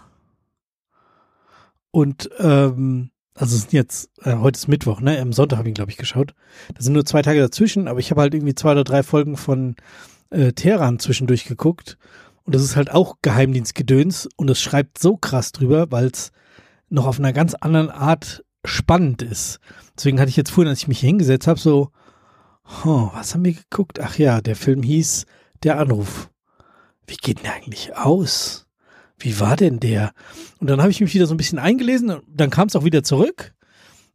und 1.89 2.29
ähm, 2.37 3.09
also 3.33 3.55
es 3.55 3.63
sind 3.63 3.73
jetzt, 3.73 4.11
äh, 4.21 4.35
heute 4.35 4.57
ist 4.57 4.67
Mittwoch, 4.67 5.01
ne? 5.01 5.19
Am 5.19 5.33
Sonntag 5.33 5.57
habe 5.57 5.67
ich 5.67 5.71
ihn, 5.71 5.75
glaube 5.75 5.89
ich, 5.89 5.97
geschaut. 5.97 6.35
Da 6.75 6.81
sind 6.83 6.93
nur 6.93 7.05
zwei 7.05 7.23
Tage 7.23 7.39
dazwischen, 7.39 7.87
aber 7.87 7.99
ich 7.99 8.11
habe 8.11 8.21
halt 8.21 8.35
irgendwie 8.35 8.53
zwei 8.53 8.73
oder 8.73 8.83
drei 8.83 9.01
Folgen 9.01 9.37
von 9.37 9.75
äh, 10.29 10.53
Teheran 10.53 10.99
zwischendurch 10.99 11.45
geguckt. 11.45 11.97
Und 12.43 12.53
das 12.53 12.61
ist 12.61 12.75
halt 12.75 12.91
auch 12.91 13.17
Geheimdienstgedöns 13.23 14.29
und 14.35 14.51
es 14.51 14.61
schreibt 14.61 14.99
so 14.99 15.17
krass 15.17 15.51
drüber, 15.51 15.91
weil 15.91 16.07
es 16.07 16.31
noch 16.89 17.07
auf 17.07 17.17
einer 17.17 17.33
ganz 17.33 17.55
anderen 17.55 17.89
Art 17.89 18.45
spannend 18.63 19.23
ist. 19.23 19.59
Deswegen 19.97 20.19
hatte 20.19 20.29
ich 20.29 20.37
jetzt 20.37 20.51
vorhin, 20.51 20.69
als 20.69 20.79
ich 20.79 20.87
mich 20.87 20.99
hingesetzt 20.99 21.47
habe, 21.47 21.59
so, 21.59 21.89
oh, 22.85 23.09
was 23.13 23.33
haben 23.33 23.45
wir 23.45 23.53
geguckt? 23.53 23.99
Ach 23.99 24.15
ja, 24.19 24.41
der 24.41 24.55
Film 24.55 24.83
hieß 24.83 25.25
Der 25.63 25.79
Anruf. 25.79 26.29
Wie 27.07 27.15
geht 27.15 27.37
denn 27.39 27.43
der 27.45 27.53
eigentlich 27.55 27.95
aus? 27.95 28.67
Wie 29.19 29.39
war 29.39 29.55
denn 29.55 29.79
der? 29.79 30.11
Und 30.59 30.69
dann 30.69 30.79
habe 30.81 30.91
ich 30.91 31.01
mich 31.01 31.13
wieder 31.13 31.25
so 31.25 31.33
ein 31.33 31.37
bisschen 31.37 31.59
eingelesen 31.59 32.09
und 32.11 32.23
dann 32.27 32.49
kam 32.49 32.67
es 32.67 32.75
auch 32.75 32.83
wieder 32.83 33.03
zurück. 33.03 33.53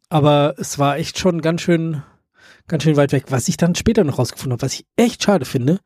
Aber 0.08 0.54
es 0.58 0.78
war 0.78 0.96
echt 0.98 1.18
schon 1.18 1.40
ganz 1.40 1.62
schön, 1.62 2.02
ganz 2.68 2.82
schön 2.84 2.96
weit 2.96 3.12
weg. 3.12 3.24
Was 3.30 3.48
ich 3.48 3.56
dann 3.56 3.74
später 3.74 4.04
noch 4.04 4.18
rausgefunden 4.18 4.52
habe, 4.52 4.62
was 4.62 4.74
ich 4.74 4.86
echt 4.96 5.22
schade 5.22 5.44
finde, 5.44 5.80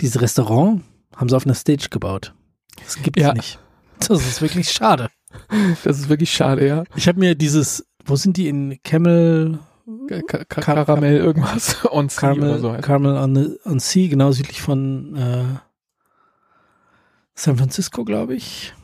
dieses 0.00 0.20
Restaurant 0.20 0.82
haben 1.16 1.28
sie 1.28 1.36
auf 1.36 1.46
einer 1.46 1.54
Stage 1.54 1.88
gebaut. 1.90 2.34
Das 2.84 3.00
gibt's 3.02 3.22
Ja. 3.22 3.32
nicht. 3.32 3.58
Das 4.06 4.26
ist 4.26 4.42
wirklich 4.42 4.70
schade. 4.70 5.08
Das 5.84 5.98
ist 5.98 6.08
wirklich 6.08 6.32
schade, 6.32 6.66
ja. 6.66 6.82
Ich 6.96 7.06
habe 7.06 7.20
mir 7.20 7.36
dieses, 7.36 7.86
wo 8.04 8.16
sind 8.16 8.36
die 8.36 8.48
in 8.48 8.80
Camel, 8.82 9.60
Ka 10.08 10.20
Ka 10.22 10.44
Kar- 10.44 10.84
Karamell 10.84 11.16
irgendwas 11.16 11.84
on 11.90 12.08
sea 12.08 12.32
oder 12.32 12.34
Carmel, 12.40 12.58
so 12.60 12.72
heißt. 12.72 12.82
Carmel 12.84 13.16
on, 13.16 13.34
the, 13.34 13.58
on 13.64 13.80
Sea, 13.80 14.08
genau 14.08 14.32
südlich 14.32 14.60
von 14.62 15.16
äh, 15.16 15.44
San 17.34 17.56
Francisco, 17.56 18.04
glaube 18.04 18.34
ich. 18.34 18.74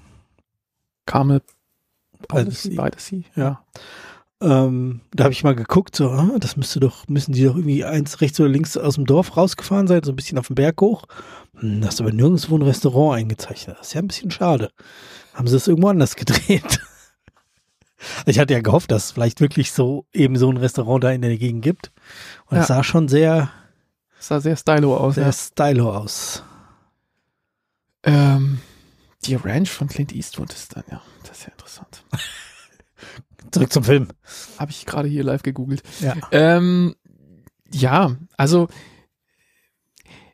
Carmel 1.07 1.41
By 1.41 1.47
the 2.21 2.27
beides, 2.45 2.63
sea. 2.63 2.75
beides 2.77 3.07
sea. 3.07 3.21
Ja. 3.35 3.65
Ähm, 4.41 5.01
da 5.15 5.25
habe 5.25 5.33
ich 5.33 5.45
mal 5.45 5.55
geguckt, 5.55 5.97
so, 5.97 6.11
ah, 6.11 6.31
das 6.39 6.57
müsste 6.57 6.79
doch, 6.81 7.09
müssen 7.09 7.33
die 7.33 7.45
doch 7.45 7.57
irgendwie 7.57 7.85
eins 7.85 8.21
rechts 8.21 8.39
oder 8.39 8.49
links 8.51 8.77
aus 8.77 8.97
dem 8.97 9.07
Dorf 9.07 9.37
rausgefahren 9.37 9.87
sein, 9.87 10.03
so 10.03 10.13
ein 10.13 10.17
bisschen 10.17 10.39
auf 10.39 10.49
den 10.49 10.57
Berg 10.57 10.81
hoch. 10.81 11.05
Hm, 11.59 11.81
da 11.81 11.89
ist 11.89 12.01
aber 12.01 12.13
nirgendwo 12.13 12.57
ein 12.57 12.63
Restaurant 12.63 13.19
eingezeichnet. 13.19 13.77
Das 13.79 13.89
ist 13.89 13.95
ja 13.95 14.03
ein 14.03 14.09
bisschen 14.09 14.31
schade. 14.31 14.73
Haben 15.35 15.47
sie 15.49 15.55
das 15.57 15.69
irgendwo 15.69 15.89
anders 15.89 16.17
gedreht? 16.17 16.81
Ich 18.27 18.39
hatte 18.39 18.53
ja 18.55 18.61
gehofft, 18.61 18.91
dass 18.91 19.07
es 19.07 19.11
vielleicht 19.13 19.41
wirklich 19.41 19.73
so 19.73 20.07
eben 20.13 20.37
so 20.37 20.51
ein 20.51 20.57
Restaurant 20.59 21.03
da 21.05 21.11
in 21.13 21.23
der 21.23 21.37
Gegend 21.39 21.63
gibt. 21.63 21.93
Und 22.47 22.59
es 22.59 22.69
Ja. 22.69 22.77
sah 22.77 22.85
schon 22.85 23.09
sehr, 23.09 23.51
Das 24.19 24.29
sah 24.29 24.41
sehr 24.41 24.57
stylo 24.57 24.97
aus. 24.97 25.15
sehr 25.15 25.25
Ja. 25.27 25.33
stylo 25.33 25.95
aus. 25.97 26.43
Ähm, 28.03 28.61
die 29.25 29.35
Ranch 29.35 29.71
von 29.71 29.89
Clint 29.89 30.13
Eastwood 30.15 30.53
ist 30.53 30.77
dann, 30.77 30.85
ja, 30.91 31.03
das 31.25 31.39
ist 31.39 31.47
ja 31.47 31.53
interessant. 31.53 32.05
Zurück 33.51 33.73
zum 33.73 33.85
Film. 33.85 34.09
Habe 34.59 34.71
ich 34.71 34.87
gerade 34.87 35.09
hier 35.09 35.25
live 35.25 35.43
gegoogelt. 35.43 35.83
Ja. 36.01 36.15
Ähm, 36.33 36.95
ja, 37.73 38.17
also 38.37 38.69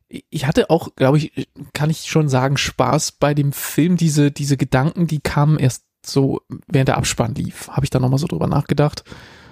ich 0.08 0.46
hatte 0.46 0.68
auch, 0.68 0.94
glaube 0.96 1.18
ich, 1.18 1.48
kann 1.72 1.88
ich 1.88 2.04
schon 2.10 2.28
sagen, 2.28 2.56
Spaß 2.58 3.12
bei 3.12 3.32
dem 3.32 3.52
Film. 3.52 3.96
Diese, 3.96 4.30
diese 4.30 4.56
Gedanken, 4.58 5.06
die 5.06 5.20
kamen 5.20 5.58
erst 5.58 5.84
so, 6.04 6.40
während 6.66 6.88
der 6.88 6.96
Abspann 6.96 7.34
lief, 7.34 7.68
habe 7.68 7.84
ich 7.84 7.90
da 7.90 8.00
nochmal 8.00 8.18
so 8.18 8.26
drüber 8.26 8.46
nachgedacht. 8.46 9.04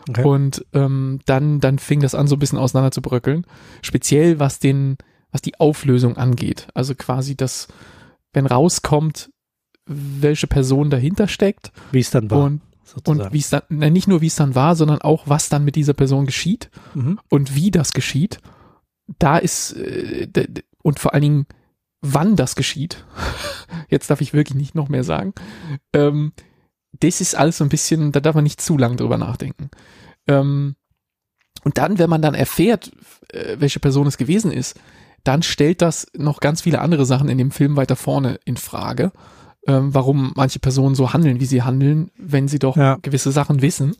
Okay. 0.08 0.24
Und 0.24 0.64
ähm, 0.72 1.20
dann, 1.26 1.60
dann 1.60 1.78
fing 1.78 2.00
das 2.00 2.14
an, 2.14 2.26
so 2.26 2.36
ein 2.36 2.38
bisschen 2.38 2.58
auseinander 2.58 2.90
zu 2.90 3.02
bröckeln. 3.02 3.46
Speziell 3.82 4.40
was 4.40 4.58
den, 4.58 4.96
was 5.30 5.42
die 5.42 5.60
Auflösung 5.60 6.16
angeht. 6.16 6.68
Also 6.74 6.94
quasi 6.94 7.36
das, 7.36 7.68
wenn 8.32 8.46
rauskommt, 8.46 9.30
welche 9.86 10.46
Person 10.46 10.90
dahinter 10.90 11.28
steckt 11.28 11.72
Wie 11.92 12.00
es 12.00 12.10
dann 12.10 12.30
war. 12.30 12.44
und, 12.44 12.60
sozusagen. 12.84 13.20
und 13.26 13.32
wie 13.32 13.38
es 13.38 13.50
dann, 13.50 13.62
nein, 13.68 13.92
nicht 13.92 14.08
nur 14.08 14.20
wie 14.20 14.28
es 14.28 14.36
dann 14.36 14.54
war, 14.54 14.76
sondern 14.76 15.00
auch, 15.02 15.24
was 15.26 15.48
dann 15.48 15.64
mit 15.64 15.76
dieser 15.76 15.94
Person 15.94 16.26
geschieht 16.26 16.70
mhm. 16.94 17.18
und 17.28 17.54
wie 17.54 17.70
das 17.70 17.92
geschieht, 17.92 18.40
da 19.18 19.38
ist 19.38 19.72
äh, 19.72 20.28
und 20.82 20.98
vor 20.98 21.12
allen 21.12 21.22
Dingen, 21.22 21.46
wann 22.00 22.36
das 22.36 22.54
geschieht. 22.56 23.04
Jetzt 23.88 24.10
darf 24.10 24.20
ich 24.20 24.32
wirklich 24.32 24.56
nicht 24.56 24.74
noch 24.74 24.88
mehr 24.88 25.04
sagen. 25.04 25.34
Ähm, 25.92 26.32
das 26.98 27.20
ist 27.20 27.34
alles 27.36 27.58
so 27.58 27.64
ein 27.64 27.68
bisschen, 27.70 28.12
da 28.12 28.20
darf 28.20 28.34
man 28.34 28.44
nicht 28.44 28.60
zu 28.60 28.76
lang 28.76 28.96
drüber 28.96 29.18
nachdenken. 29.18 29.70
Ähm, 30.26 30.76
und 31.64 31.78
dann, 31.78 31.98
wenn 31.98 32.10
man 32.10 32.22
dann 32.22 32.34
erfährt, 32.34 32.90
äh, 33.32 33.56
welche 33.58 33.80
Person 33.80 34.06
es 34.06 34.16
gewesen 34.18 34.50
ist, 34.50 34.78
dann 35.24 35.42
stellt 35.42 35.82
das 35.82 36.06
noch 36.16 36.40
ganz 36.40 36.62
viele 36.62 36.80
andere 36.80 37.04
Sachen 37.04 37.28
in 37.28 37.38
dem 37.38 37.50
Film 37.50 37.76
weiter 37.76 37.96
vorne 37.96 38.40
in 38.44 38.56
Frage, 38.56 39.12
ähm, 39.66 39.92
warum 39.94 40.32
manche 40.34 40.58
Personen 40.58 40.94
so 40.94 41.12
handeln, 41.12 41.40
wie 41.40 41.46
sie 41.46 41.62
handeln, 41.62 42.10
wenn 42.16 42.48
sie 42.48 42.58
doch 42.58 42.76
Ja. 42.76 42.96
gewisse 43.02 43.30
Sachen 43.30 43.60
wissen. 43.60 43.94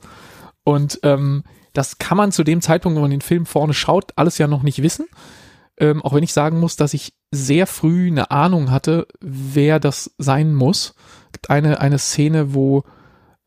Und 0.63 0.99
ähm, 1.03 1.43
das 1.73 1.99
kann 1.99 2.17
man 2.17 2.31
zu 2.31 2.43
dem 2.43 2.61
Zeitpunkt, 2.61 2.95
wenn 2.95 3.03
man 3.03 3.11
den 3.11 3.21
Film 3.21 3.45
vorne 3.45 3.73
schaut, 3.73 4.11
alles 4.15 4.37
ja 4.39 4.47
noch 4.47 4.63
nicht 4.63 4.81
wissen. 4.81 5.05
Ähm, 5.81 6.01
auch 6.03 6.13
wenn 6.13 6.23
ich 6.23 6.31
sagen 6.31 6.59
muss, 6.59 6.75
dass 6.77 6.93
ich 6.93 7.13
sehr 7.31 7.65
früh 7.67 8.07
eine 8.07 8.31
Ahnung 8.31 8.71
hatte, 8.71 9.07
wer 9.19 9.79
das 9.79 10.11
sein 10.17 10.53
muss. 10.53 10.93
Es 11.25 11.31
gibt 11.33 11.49
eine, 11.49 11.81
eine 11.81 11.97
Szene, 11.97 12.53
wo 12.53 12.83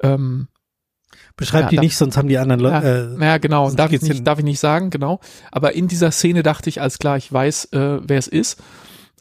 ähm, 0.02 0.48
Beschreib 1.36 1.62
Ja, 1.64 1.68
die 1.70 1.76
da- 1.76 1.82
nicht, 1.82 1.96
sonst 1.96 2.16
haben 2.16 2.28
die 2.28 2.38
anderen 2.38 2.60
ja, 2.60 2.68
Leute. 2.80 3.12
Äh, 3.14 3.18
naja, 3.18 3.38
genau, 3.38 3.70
darf 3.70 3.92
ich, 3.92 4.02
nicht, 4.02 4.24
darf 4.26 4.38
ich 4.38 4.44
nicht 4.44 4.60
sagen, 4.60 4.90
genau. 4.90 5.20
Aber 5.50 5.74
in 5.74 5.88
dieser 5.88 6.10
Szene 6.12 6.42
dachte 6.44 6.68
ich, 6.68 6.80
alles 6.80 6.98
klar, 6.98 7.16
ich 7.16 7.32
weiß, 7.32 7.66
äh, 7.72 8.00
wer 8.02 8.18
es 8.18 8.28
ist. 8.28 8.62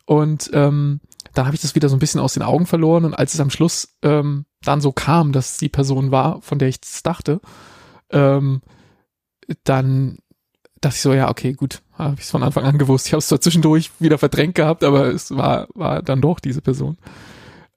Und 0.05 0.51
ähm, 0.53 0.99
dann 1.33 1.45
habe 1.45 1.55
ich 1.55 1.61
das 1.61 1.73
wieder 1.73 1.89
so 1.89 1.95
ein 1.95 1.99
bisschen 1.99 2.21
aus 2.21 2.33
den 2.33 2.43
Augen 2.43 2.67
verloren. 2.67 3.05
Und 3.05 3.13
als 3.15 3.33
es 3.33 3.39
am 3.39 3.49
Schluss 3.49 3.95
ähm, 4.03 4.45
dann 4.63 4.79
so 4.81 4.91
kam, 4.91 5.31
dass 5.31 5.53
es 5.53 5.57
die 5.57 5.69
Person 5.69 6.11
war, 6.11 6.41
von 6.41 6.59
der 6.59 6.67
ich 6.67 6.77
es 6.83 7.01
dachte, 7.01 7.41
ähm, 8.11 8.61
dann 9.63 10.17
dachte 10.83 10.95
ich 10.95 11.01
so, 11.01 11.13
ja, 11.13 11.29
okay, 11.29 11.53
gut, 11.53 11.81
habe 11.97 12.15
ich 12.17 12.25
es 12.25 12.31
von 12.31 12.43
Anfang 12.43 12.65
an 12.65 12.77
gewusst. 12.77 13.07
Ich 13.07 13.13
habe 13.13 13.19
es 13.19 13.27
zwar 13.27 13.41
zwischendurch 13.41 13.91
wieder 13.99 14.17
verdrängt 14.17 14.55
gehabt, 14.55 14.83
aber 14.83 15.07
es 15.07 15.35
war, 15.35 15.67
war 15.73 16.01
dann 16.01 16.21
doch 16.21 16.39
diese 16.39 16.61
Person. 16.61 16.97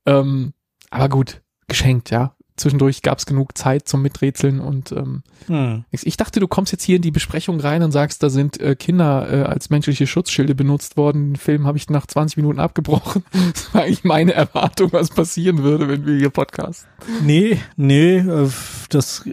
Ähm, 0.07 0.53
aber 0.91 1.09
gut, 1.09 1.43
geschenkt, 1.69 2.11
ja. 2.11 2.33
Zwischendurch 2.57 3.03
gab 3.03 3.19
es 3.19 3.27
genug 3.27 3.59
Zeit 3.59 3.87
zum 3.87 4.01
Miträtseln 4.01 4.61
und 4.61 4.91
ähm, 4.91 5.23
hm. 5.47 5.85
ich 5.91 6.17
dachte, 6.17 6.41
du 6.41 6.49
kommst 6.49 6.73
jetzt 6.73 6.85
hier 6.85 6.97
in 6.97 7.03
die 7.03 7.11
Besprechung 7.11 7.61
rein 7.61 7.83
und 7.83 7.93
sagst, 7.93 8.23
da 8.23 8.31
sind 8.31 8.59
äh, 8.63 8.75
Kinder 8.75 9.31
äh, 9.31 9.43
als 9.43 9.69
menschliche 9.69 10.07
Schutzschilde 10.07 10.55
benutzt 10.55 10.97
worden. 10.97 11.33
Den 11.33 11.37
Film 11.37 11.67
habe 11.67 11.77
ich 11.77 11.91
nach 11.91 12.07
20 12.07 12.39
Minuten 12.39 12.59
abgebrochen. 12.59 13.25
Das 13.53 13.75
war 13.75 13.83
eigentlich 13.83 14.05
meine 14.05 14.33
Erwartung, 14.33 14.91
was 14.93 15.11
passieren 15.11 15.63
würde, 15.63 15.87
wenn 15.89 16.07
wir 16.07 16.17
hier 16.17 16.31
podcasten. 16.31 16.89
Nee, 17.23 17.61
nee, 17.77 18.17
äh, 18.19 18.49
das 18.89 19.29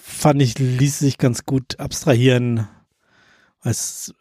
fand 0.00 0.40
ich, 0.40 0.56
ließ 0.60 1.00
sich 1.00 1.18
ganz 1.18 1.44
gut 1.46 1.80
abstrahieren. 1.80 2.68
Es 3.62 4.14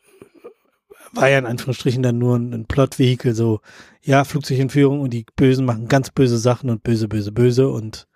war 1.13 1.29
ja 1.29 1.39
in 1.39 1.46
Anführungsstrichen 1.46 2.03
dann 2.03 2.17
nur 2.17 2.36
ein, 2.38 2.53
ein 2.53 2.65
Plot-Vehikel, 2.65 3.34
so, 3.34 3.62
ja, 4.03 4.24
Flugzeugentführung 4.24 5.01
und 5.01 5.12
die 5.12 5.25
Bösen 5.36 5.65
machen 5.65 5.88
ganz 5.88 6.12
böse 6.12 6.38
Sachen 6.38 6.69
und 6.69 6.84
böse, 6.84 7.08
böse, 7.08 7.31
böse 7.31 7.69
und, 7.69 8.08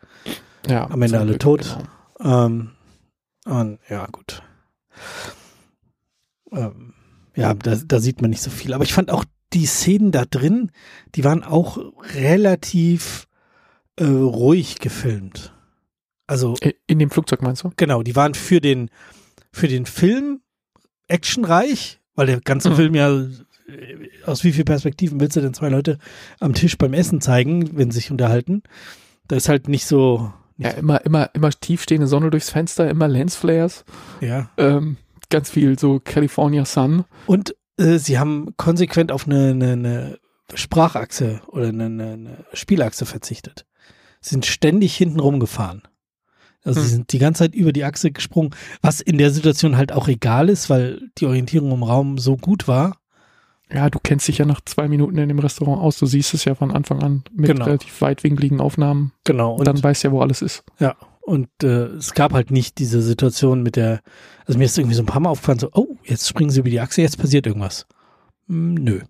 Ja, 0.67 0.89
Am 0.89 1.01
Ende 1.01 1.17
alle 1.19 1.37
Glück, 1.37 1.39
tot. 1.39 1.77
genau. 2.19 2.45
ähm, 2.45 2.71
und 3.45 3.79
ja, 3.89 4.05
gut. 4.11 4.43
Ähm, 6.51 6.93
ja, 7.35 7.53
da, 7.53 7.75
da 7.75 7.99
sieht 7.99 8.21
man 8.21 8.29
nicht 8.29 8.41
so 8.43 8.51
viel. 8.51 8.73
Aber 8.73 8.83
ich 8.83 8.93
fand 8.93 9.09
auch 9.11 9.25
die 9.53 9.65
Szenen 9.65 10.11
da 10.11 10.25
drin, 10.25 10.71
die 11.15 11.23
waren 11.23 11.43
auch 11.43 11.77
relativ 12.15 13.27
äh, 13.97 14.05
ruhig 14.05 14.79
gefilmt. 14.79 15.53
Also 16.27 16.55
In 16.87 16.99
dem 16.99 17.09
Flugzeug 17.09 17.41
meinst 17.41 17.63
du? 17.63 17.71
Genau, 17.75 18.01
die 18.03 18.15
waren 18.15 18.33
für 18.33 18.61
den, 18.61 18.89
für 19.51 19.67
den 19.67 19.85
Film 19.85 20.41
actionreich, 21.07 21.99
weil 22.15 22.27
der 22.27 22.41
ganze 22.41 22.71
Mhm. 22.71 22.75
Film 22.75 22.95
ja, 22.95 23.11
äh, 23.11 23.27
aus 24.25 24.43
wie 24.43 24.51
vielen 24.51 24.65
Perspektiven 24.65 25.19
willst 25.19 25.35
du 25.35 25.41
denn 25.41 25.53
zwei 25.53 25.69
Leute 25.69 25.97
am 26.39 26.53
Tisch 26.53 26.77
beim 26.77 26.93
Essen 26.93 27.21
zeigen, 27.21 27.77
wenn 27.77 27.91
sie 27.91 27.99
sich 27.99 28.11
unterhalten? 28.11 28.63
Da 29.27 29.35
ist 29.35 29.49
halt 29.49 29.67
nicht 29.67 29.85
so, 29.85 30.31
Ja, 30.57 30.69
nicht 30.69 30.79
immer, 30.79 31.05
immer, 31.05 31.29
immer 31.33 31.49
tiefstehende 31.49 32.07
Sonne 32.07 32.29
durchs 32.29 32.49
Fenster, 32.49 32.89
immer 32.89 33.07
Lensflares, 33.07 33.85
so 34.19 34.25
ja. 34.25 34.49
ähm, 34.57 34.97
ganz 35.29 35.49
viel 35.49 35.79
so 35.79 35.99
California 36.03 36.65
Sun. 36.65 37.05
Und 37.25 37.55
äh, 37.77 37.97
sie 37.97 38.19
haben 38.19 38.55
konsequent 38.57 39.11
auf 39.11 39.25
eine, 39.25 39.49
eine, 39.51 39.71
eine 39.71 40.19
Sprachachse 40.53 41.41
oder 41.47 41.69
eine, 41.69 41.85
eine, 41.85 42.45
Spielachse 42.53 43.05
verzichtet. 43.05 43.65
Sind 44.21 44.45
ständig 44.45 44.95
hinten 44.95 45.19
rumgefahren. 45.19 45.83
Also 46.63 46.79
sie 46.81 46.87
Hm. 46.87 46.93
sind 46.93 47.11
die 47.13 47.19
ganze 47.19 47.39
Zeit 47.43 47.55
über 47.55 47.73
die 47.73 47.83
Achse 47.83 48.11
gesprungen, 48.11 48.51
was 48.81 49.01
in 49.01 49.17
der 49.17 49.31
Situation 49.31 49.75
halt 49.77 49.91
auch 49.91 50.07
egal 50.07 50.49
ist, 50.49 50.69
weil 50.69 51.09
die 51.17 51.25
Orientierung 51.25 51.71
im 51.71 51.83
Raum 51.83 52.17
so 52.17 52.37
gut 52.37 52.67
war. 52.67 52.97
Ja, 53.73 53.89
du 53.89 53.99
kennst 54.01 54.27
dich 54.27 54.37
ja 54.37 54.45
nach 54.45 54.61
zwei 54.65 54.87
Minuten 54.87 55.17
in 55.17 55.27
dem 55.29 55.39
Restaurant 55.39 55.81
aus. 55.81 55.97
Du 55.97 56.05
siehst 56.05 56.33
es 56.33 56.45
ja 56.45 56.53
von 56.55 56.71
Anfang 56.71 57.01
an 57.01 57.23
mit 57.33 57.47
Genau. 57.49 57.65
relativ 57.65 58.01
weitwinkligen 58.01 58.59
Aufnahmen. 58.61 59.13
Genau. 59.23 59.55
Und 59.55 59.65
dann 59.67 59.81
weißt 59.81 60.03
du 60.03 60.07
ja, 60.09 60.11
wo 60.11 60.21
alles 60.21 60.41
ist. 60.41 60.63
Ja, 60.79 60.95
und 61.21 61.47
äh, 61.63 61.85
es 61.95 62.13
gab 62.13 62.33
halt 62.33 62.51
nicht 62.51 62.77
diese 62.77 63.01
Situation 63.01 63.63
mit 63.63 63.75
der, 63.75 64.01
also 64.45 64.59
mir 64.59 64.65
ist 64.65 64.77
irgendwie 64.77 64.95
so 64.95 65.01
ein 65.01 65.07
paar 65.07 65.21
Mal 65.21 65.29
aufgefallen, 65.29 65.59
so, 65.59 65.69
oh, 65.73 65.95
jetzt 66.03 66.27
springen 66.29 66.49
sie 66.51 66.59
über 66.59 66.69
die 66.69 66.81
Achse, 66.81 67.01
jetzt 67.01 67.17
passiert 67.17 67.47
irgendwas. 67.47 67.87
Hm, 68.47 68.75
nö. 68.75 69.01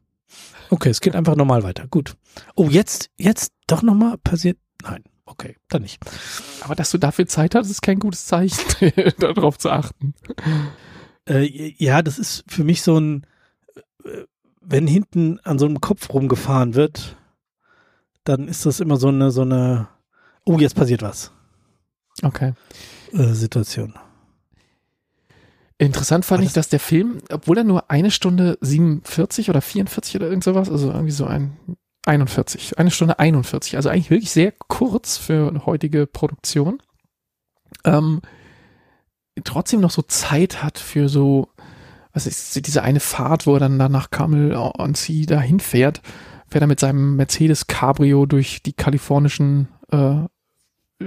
Okay, 0.69 0.89
es 0.89 1.01
geht 1.01 1.15
einfach 1.15 1.35
normal 1.35 1.63
weiter. 1.63 1.87
Gut. 1.89 2.15
Oh, 2.55 2.67
jetzt, 2.69 3.09
jetzt 3.17 3.51
doch 3.67 3.81
nochmal 3.83 4.17
passiert? 4.17 4.57
Nein. 4.83 5.03
Okay, 5.25 5.55
dann 5.69 5.83
nicht. 5.83 6.03
Aber 6.61 6.75
dass 6.75 6.91
du 6.91 6.97
dafür 6.97 7.27
Zeit 7.27 7.55
hast, 7.55 7.69
ist 7.69 7.81
kein 7.81 7.99
gutes 7.99 8.25
Zeichen, 8.25 8.59
darauf 9.19 9.57
zu 9.57 9.69
achten. 9.69 10.13
Äh, 11.27 11.73
ja, 11.77 12.01
das 12.01 12.19
ist 12.19 12.43
für 12.47 12.63
mich 12.63 12.81
so 12.81 12.99
ein, 12.99 13.25
äh, 14.03 14.23
wenn 14.61 14.87
hinten 14.87 15.39
an 15.43 15.59
so 15.59 15.65
einem 15.65 15.79
Kopf 15.79 16.13
rumgefahren 16.13 16.75
wird, 16.75 17.15
dann 18.25 18.47
ist 18.47 18.65
das 18.65 18.79
immer 18.79 18.97
so 18.97 19.07
eine, 19.07 19.31
so 19.31 19.41
eine, 19.41 19.87
oh, 20.45 20.57
jetzt 20.59 20.75
passiert 20.75 21.01
was. 21.01 21.31
Okay. 22.21 22.53
Äh, 23.13 23.33
Situation. 23.33 23.93
Interessant 25.77 26.23
fand 26.23 26.43
ich, 26.43 26.53
dass 26.53 26.69
der 26.69 26.79
Film, 26.79 27.19
obwohl 27.31 27.57
er 27.57 27.63
nur 27.63 27.89
eine 27.89 28.11
Stunde 28.11 28.57
47 28.61 29.49
oder 29.49 29.61
44 29.61 30.15
oder 30.15 30.27
irgend 30.27 30.43
sowas, 30.43 30.69
also 30.69 30.91
irgendwie 30.91 31.11
so 31.11 31.25
ein 31.25 31.57
41, 32.05 32.77
eine 32.77 32.91
Stunde 32.91 33.19
41, 33.19 33.75
also 33.75 33.89
eigentlich 33.89 34.09
wirklich 34.09 34.31
sehr 34.31 34.51
kurz 34.51 35.17
für 35.17 35.47
eine 35.47 35.65
heutige 35.65 36.05
Produktion, 36.05 36.81
ähm, 37.85 38.21
trotzdem 39.43 39.81
noch 39.81 39.91
so 39.91 40.01
Zeit 40.01 40.63
hat 40.63 40.77
für 40.77 41.09
so, 41.09 41.49
was 42.13 42.27
ist 42.27 42.67
diese 42.67 42.83
eine 42.83 42.99
Fahrt, 42.99 43.47
wo 43.47 43.55
er 43.55 43.59
dann 43.59 43.77
nach 43.77 44.11
Camel 44.11 44.55
on 44.55 44.95
Sea 44.95 45.25
dahin 45.25 45.59
fährt, 45.59 46.01
fährt 46.47 46.63
er 46.63 46.67
mit 46.67 46.79
seinem 46.79 47.15
Mercedes 47.15 47.67
Cabrio 47.67 48.25
durch 48.25 48.61
die 48.61 48.73
kalifornischen 48.73 49.69
äh, 49.91 50.25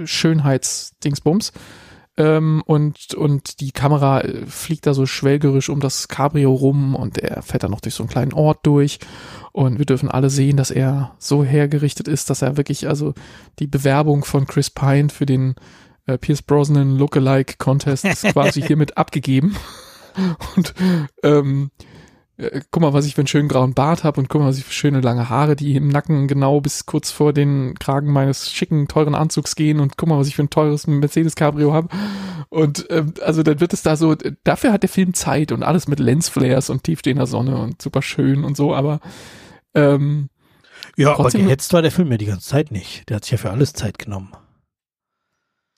Schönheitsdingsbums 0.03 1.53
ähm, 2.17 2.63
und, 2.65 3.13
und 3.13 3.59
die 3.59 3.71
Kamera 3.71 4.21
äh, 4.21 4.45
fliegt 4.47 4.87
da 4.87 4.93
so 4.93 5.05
schwelgerisch 5.05 5.69
um 5.69 5.79
das 5.79 6.07
Cabrio 6.07 6.51
rum 6.51 6.95
und 6.95 7.19
er 7.19 7.43
fährt 7.43 7.63
dann 7.63 7.71
noch 7.71 7.81
durch 7.81 7.93
so 7.93 8.03
einen 8.03 8.09
kleinen 8.09 8.33
Ort 8.33 8.65
durch. 8.65 8.99
Und 9.51 9.77
wir 9.77 9.85
dürfen 9.85 10.09
alle 10.09 10.29
sehen, 10.29 10.57
dass 10.57 10.71
er 10.71 11.15
so 11.19 11.43
hergerichtet 11.43 12.07
ist, 12.07 12.29
dass 12.29 12.41
er 12.41 12.57
wirklich 12.57 12.87
also 12.87 13.13
die 13.59 13.67
Bewerbung 13.67 14.25
von 14.25 14.47
Chris 14.47 14.71
Pine 14.71 15.09
für 15.09 15.27
den 15.27 15.55
äh, 16.07 16.17
Pierce 16.17 16.41
Brosnan 16.41 16.97
Lookalike 16.97 17.55
Contest 17.57 18.05
quasi 18.33 18.61
hiermit 18.61 18.97
abgegeben. 18.97 19.55
Und 20.55 20.73
ähm, 21.21 21.69
äh, 22.37 22.61
guck 22.71 22.81
mal, 22.81 22.93
was 22.93 23.05
ich 23.05 23.15
für 23.15 23.21
einen 23.21 23.27
schönen 23.27 23.47
grauen 23.47 23.73
Bart 23.73 24.03
habe 24.03 24.19
und 24.19 24.29
guck 24.29 24.41
mal, 24.41 24.47
was 24.47 24.57
ich 24.57 24.65
für 24.65 24.73
schöne 24.73 25.01
lange 25.01 25.29
Haare, 25.29 25.55
die 25.55 25.75
im 25.75 25.87
Nacken 25.87 26.27
genau 26.27 26.61
bis 26.61 26.85
kurz 26.85 27.11
vor 27.11 27.33
den 27.33 27.75
Kragen 27.79 28.11
meines 28.11 28.51
schicken, 28.51 28.87
teuren 28.87 29.15
Anzugs 29.15 29.55
gehen 29.55 29.79
und 29.79 29.97
guck 29.97 30.09
mal, 30.09 30.19
was 30.19 30.27
ich 30.27 30.35
für 30.35 30.43
ein 30.43 30.49
teures 30.49 30.87
Mercedes 30.87 31.35
Cabrio 31.35 31.73
habe. 31.73 31.89
Und 32.49 32.87
ähm, 32.89 33.13
also 33.23 33.43
dann 33.43 33.59
wird 33.59 33.73
es 33.73 33.83
da 33.83 33.95
so, 33.95 34.15
dafür 34.43 34.71
hat 34.71 34.83
der 34.83 34.89
Film 34.89 35.13
Zeit 35.13 35.51
und 35.51 35.63
alles 35.63 35.87
mit 35.87 35.99
Lensflares 35.99 36.69
und 36.69 36.83
tiefstehender 36.83 37.27
Sonne 37.27 37.57
und 37.57 37.81
super 37.81 38.01
schön 38.01 38.43
und 38.43 38.55
so, 38.55 38.73
aber 38.73 38.99
ähm, 39.73 40.29
ja, 40.95 41.17
aber 41.17 41.29
gehetzt 41.29 41.73
war 41.73 41.81
der 41.81 41.91
Film 41.91 42.11
ja 42.11 42.17
die 42.17 42.25
ganze 42.25 42.47
Zeit 42.47 42.71
nicht. 42.71 43.07
Der 43.09 43.17
hat 43.17 43.25
sich 43.25 43.31
ja 43.31 43.37
für 43.37 43.51
alles 43.51 43.73
Zeit 43.73 43.99
genommen. 43.99 44.31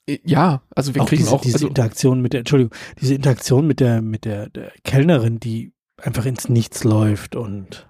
Äh, 0.08 0.20
ja, 0.24 0.62
also 0.76 0.96
wir 0.96 1.02
auch 1.02 1.08
kriegen 1.08 1.24
diese, 1.24 1.36
auch 1.36 1.42
diese 1.42 1.56
also, 1.56 1.68
Interaktion 1.68 2.22
mit 2.22 2.34
der, 2.34 2.40
Entschuldigung, 2.40 2.74
diese 3.02 3.16
Interaktion 3.16 3.68
mit 3.68 3.80
der, 3.80 4.02
mit 4.02 4.26
der, 4.26 4.50
der 4.50 4.72
Kellnerin, 4.84 5.40
die 5.40 5.74
einfach 6.04 6.26
ins 6.26 6.50
Nichts 6.50 6.84
läuft 6.84 7.36
und 7.36 7.88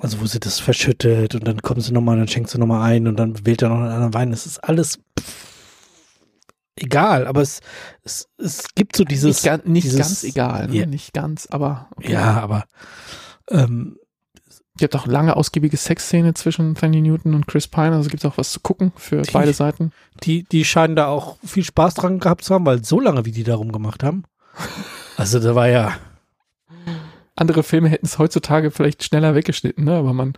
also 0.00 0.20
wo 0.20 0.26
sie 0.26 0.40
das 0.40 0.60
verschüttet 0.60 1.34
und 1.34 1.46
dann 1.46 1.60
kommt 1.62 1.82
sie 1.82 1.92
nochmal, 1.92 2.16
dann 2.16 2.28
schenkt 2.28 2.50
sie 2.50 2.58
nochmal 2.58 2.88
ein 2.90 3.08
und 3.08 3.16
dann 3.16 3.44
wählt 3.44 3.62
er 3.62 3.68
noch 3.68 3.78
einen 3.78 3.88
anderen 3.88 4.14
Wein. 4.14 4.30
Das 4.30 4.46
ist 4.46 4.58
alles 4.58 5.00
pff, 5.18 6.20
egal, 6.76 7.26
aber 7.26 7.42
es, 7.42 7.60
es, 8.04 8.28
es 8.38 8.74
gibt 8.74 8.96
so 8.96 9.04
dieses. 9.04 9.42
Nicht, 9.42 9.44
ga, 9.44 9.58
nicht 9.64 9.84
dieses, 9.84 9.98
ganz 9.98 10.24
egal, 10.24 10.68
ne? 10.68 10.76
ja. 10.76 10.86
nicht 10.86 11.12
ganz, 11.12 11.48
aber. 11.50 11.88
Okay. 11.96 12.12
Ja, 12.12 12.40
aber 12.40 12.64
ähm, 13.50 13.98
gibt 14.78 14.94
auch 14.96 15.06
lange 15.06 15.36
ausgiebige 15.36 15.76
Sexszene 15.76 16.34
zwischen 16.34 16.76
Fanny 16.76 17.00
Newton 17.00 17.34
und 17.34 17.46
Chris 17.46 17.66
Pine, 17.66 17.96
also 17.96 18.08
gibt 18.08 18.22
es 18.22 18.30
auch 18.30 18.38
was 18.38 18.50
zu 18.50 18.60
gucken 18.60 18.92
für 18.96 19.22
die, 19.22 19.32
beide 19.32 19.52
Seiten. 19.52 19.92
Die, 20.22 20.44
die 20.44 20.64
scheinen 20.64 20.96
da 20.96 21.08
auch 21.08 21.36
viel 21.44 21.64
Spaß 21.64 21.94
dran 21.94 22.20
gehabt 22.20 22.44
zu 22.44 22.54
haben, 22.54 22.64
weil 22.64 22.84
so 22.84 23.00
lange, 23.00 23.24
wie 23.24 23.32
die 23.32 23.44
darum 23.44 23.72
gemacht 23.72 24.02
haben. 24.02 24.24
Also 25.16 25.40
da 25.40 25.56
war 25.56 25.68
ja 25.68 25.98
andere 27.40 27.62
Filme 27.62 27.88
hätten 27.88 28.06
es 28.06 28.18
heutzutage 28.18 28.70
vielleicht 28.70 29.04
schneller 29.04 29.34
weggeschnitten, 29.34 29.84
ne? 29.84 29.96
aber 29.96 30.12
man, 30.12 30.34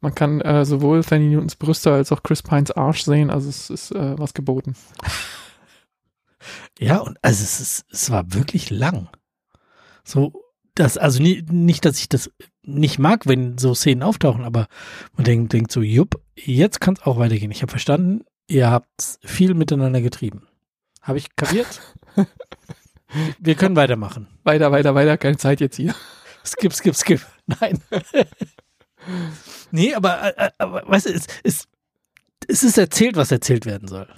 man 0.00 0.14
kann 0.14 0.40
äh, 0.40 0.64
sowohl 0.64 1.02
Fanny 1.02 1.28
Newtons 1.28 1.56
Brüste 1.56 1.92
als 1.92 2.12
auch 2.12 2.22
Chris 2.22 2.42
Pines 2.42 2.70
Arsch 2.70 3.02
sehen, 3.02 3.30
also 3.30 3.48
es 3.48 3.70
ist 3.70 3.90
äh, 3.92 4.18
was 4.18 4.34
geboten. 4.34 4.74
Ja, 6.78 6.98
und 6.98 7.16
also 7.22 7.42
es, 7.42 7.60
ist, 7.60 7.86
es 7.90 8.10
war 8.10 8.34
wirklich 8.34 8.68
lang. 8.68 9.08
So, 10.04 10.44
das, 10.74 10.98
also 10.98 11.22
nie, 11.22 11.42
nicht, 11.50 11.84
dass 11.84 11.98
ich 11.98 12.08
das 12.08 12.30
nicht 12.62 12.98
mag, 12.98 13.26
wenn 13.26 13.58
so 13.58 13.74
Szenen 13.74 14.02
auftauchen, 14.02 14.44
aber 14.44 14.66
man 15.16 15.24
denkt, 15.24 15.52
denkt 15.52 15.72
so, 15.72 15.82
jupp, 15.82 16.20
jetzt 16.36 16.80
kann 16.80 16.94
es 16.94 17.02
auch 17.02 17.18
weitergehen. 17.18 17.50
Ich 17.50 17.62
habe 17.62 17.70
verstanden, 17.70 18.24
ihr 18.48 18.70
habt 18.70 19.18
viel 19.24 19.54
miteinander 19.54 20.00
getrieben. 20.00 20.46
Habe 21.00 21.18
ich 21.18 21.36
kapiert? 21.36 21.80
Wir 23.38 23.54
können 23.54 23.76
weitermachen. 23.76 24.26
Weiter, 24.42 24.72
weiter, 24.72 24.94
weiter, 24.94 25.16
keine 25.16 25.36
Zeit 25.36 25.60
jetzt 25.60 25.76
hier. 25.76 25.94
Skip, 26.44 26.72
skip, 26.72 26.94
skip. 26.94 27.26
Nein. 27.46 27.80
nee, 29.70 29.94
aber, 29.94 30.38
äh, 30.38 30.50
aber 30.58 30.82
weißt 30.86 31.06
du, 31.06 31.10
es, 31.10 31.26
es, 31.42 31.68
es 32.46 32.62
ist 32.62 32.78
erzählt, 32.78 33.16
was 33.16 33.30
erzählt 33.30 33.66
werden 33.66 33.88
soll. 33.88 34.08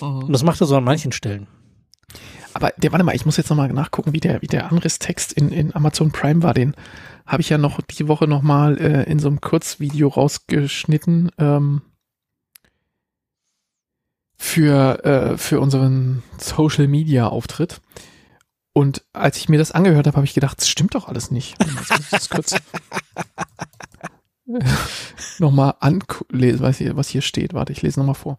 Und 0.00 0.32
das 0.32 0.42
macht 0.42 0.60
er 0.60 0.66
so 0.66 0.76
an 0.76 0.84
manchen 0.84 1.12
Stellen. 1.12 1.46
Aber 2.52 2.72
der, 2.76 2.92
warte 2.92 3.04
mal, 3.04 3.14
ich 3.14 3.26
muss 3.26 3.36
jetzt 3.36 3.50
nochmal 3.50 3.72
nachgucken, 3.72 4.12
wie 4.12 4.20
der, 4.20 4.40
wie 4.42 4.46
der 4.46 4.70
Anrisstext 4.70 5.32
in, 5.32 5.50
in 5.50 5.74
Amazon 5.74 6.12
Prime 6.12 6.42
war. 6.42 6.54
Den 6.54 6.74
habe 7.26 7.42
ich 7.42 7.48
ja 7.48 7.58
noch 7.58 7.80
die 7.80 8.06
Woche 8.08 8.28
nochmal 8.28 8.78
äh, 8.78 9.10
in 9.10 9.18
so 9.18 9.28
einem 9.28 9.40
Kurzvideo 9.40 10.08
rausgeschnitten 10.08 11.30
ähm, 11.38 11.82
für, 14.36 15.04
äh, 15.04 15.36
für 15.36 15.60
unseren 15.60 16.22
Social 16.38 16.86
Media 16.86 17.28
Auftritt. 17.28 17.80
Und 18.74 19.04
als 19.12 19.38
ich 19.38 19.48
mir 19.48 19.56
das 19.56 19.70
angehört 19.70 20.08
habe, 20.08 20.16
habe 20.16 20.26
ich 20.26 20.34
gedacht, 20.34 20.60
das 20.60 20.68
stimmt 20.68 20.96
doch 20.96 21.06
alles 21.08 21.30
nicht. 21.30 21.56
Das 22.10 22.28
kurz 22.28 22.56
nochmal 25.38 25.74
anlesen, 25.78 26.60
weiß 26.60 26.80
ich, 26.80 26.96
was 26.96 27.08
hier 27.08 27.22
steht. 27.22 27.54
Warte, 27.54 27.72
ich 27.72 27.82
lese 27.82 28.00
nochmal 28.00 28.16
vor. 28.16 28.36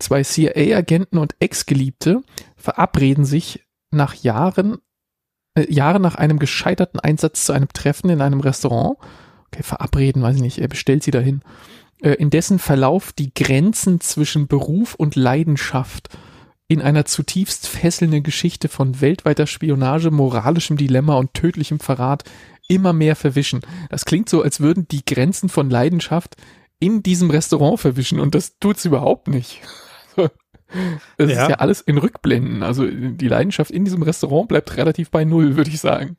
Zwei 0.00 0.24
CIA-Agenten 0.24 1.16
und 1.16 1.36
Ex-Geliebte 1.38 2.22
verabreden 2.56 3.24
sich 3.24 3.64
nach 3.92 4.14
Jahren, 4.14 4.78
äh, 5.54 5.72
Jahre 5.72 6.00
nach 6.00 6.16
einem 6.16 6.40
gescheiterten 6.40 6.98
Einsatz 6.98 7.44
zu 7.44 7.52
einem 7.52 7.68
Treffen 7.68 8.10
in 8.10 8.20
einem 8.20 8.40
Restaurant. 8.40 8.98
Okay, 9.46 9.62
verabreden, 9.62 10.22
weiß 10.22 10.36
ich 10.36 10.42
nicht, 10.42 10.58
er 10.58 10.68
bestellt 10.68 11.04
sie 11.04 11.12
dahin. 11.12 11.42
Äh, 12.02 12.14
in 12.14 12.30
dessen 12.30 12.58
Verlauf 12.58 13.12
die 13.12 13.32
Grenzen 13.32 14.00
zwischen 14.00 14.48
Beruf 14.48 14.96
und 14.96 15.14
Leidenschaft 15.14 16.08
in 16.68 16.82
einer 16.82 17.06
zutiefst 17.06 17.66
fesselnden 17.66 18.22
Geschichte 18.22 18.68
von 18.68 19.00
weltweiter 19.00 19.46
Spionage, 19.46 20.10
moralischem 20.10 20.76
Dilemma 20.76 21.14
und 21.16 21.32
tödlichem 21.32 21.80
Verrat 21.80 22.24
immer 22.68 22.92
mehr 22.92 23.16
verwischen. 23.16 23.62
Das 23.88 24.04
klingt 24.04 24.28
so, 24.28 24.42
als 24.42 24.60
würden 24.60 24.86
die 24.88 25.04
Grenzen 25.04 25.48
von 25.48 25.70
Leidenschaft 25.70 26.36
in 26.78 27.02
diesem 27.02 27.30
Restaurant 27.30 27.80
verwischen 27.80 28.20
und 28.20 28.34
das 28.34 28.58
tut's 28.58 28.84
überhaupt 28.84 29.28
nicht. 29.28 29.60
Das 31.16 31.30
ja. 31.30 31.44
ist 31.44 31.48
ja 31.48 31.56
alles 31.56 31.80
in 31.80 31.96
Rückblenden. 31.96 32.62
Also 32.62 32.86
die 32.86 33.28
Leidenschaft 33.28 33.70
in 33.70 33.86
diesem 33.86 34.02
Restaurant 34.02 34.48
bleibt 34.48 34.76
relativ 34.76 35.10
bei 35.10 35.24
Null, 35.24 35.56
würde 35.56 35.70
ich 35.70 35.80
sagen. 35.80 36.18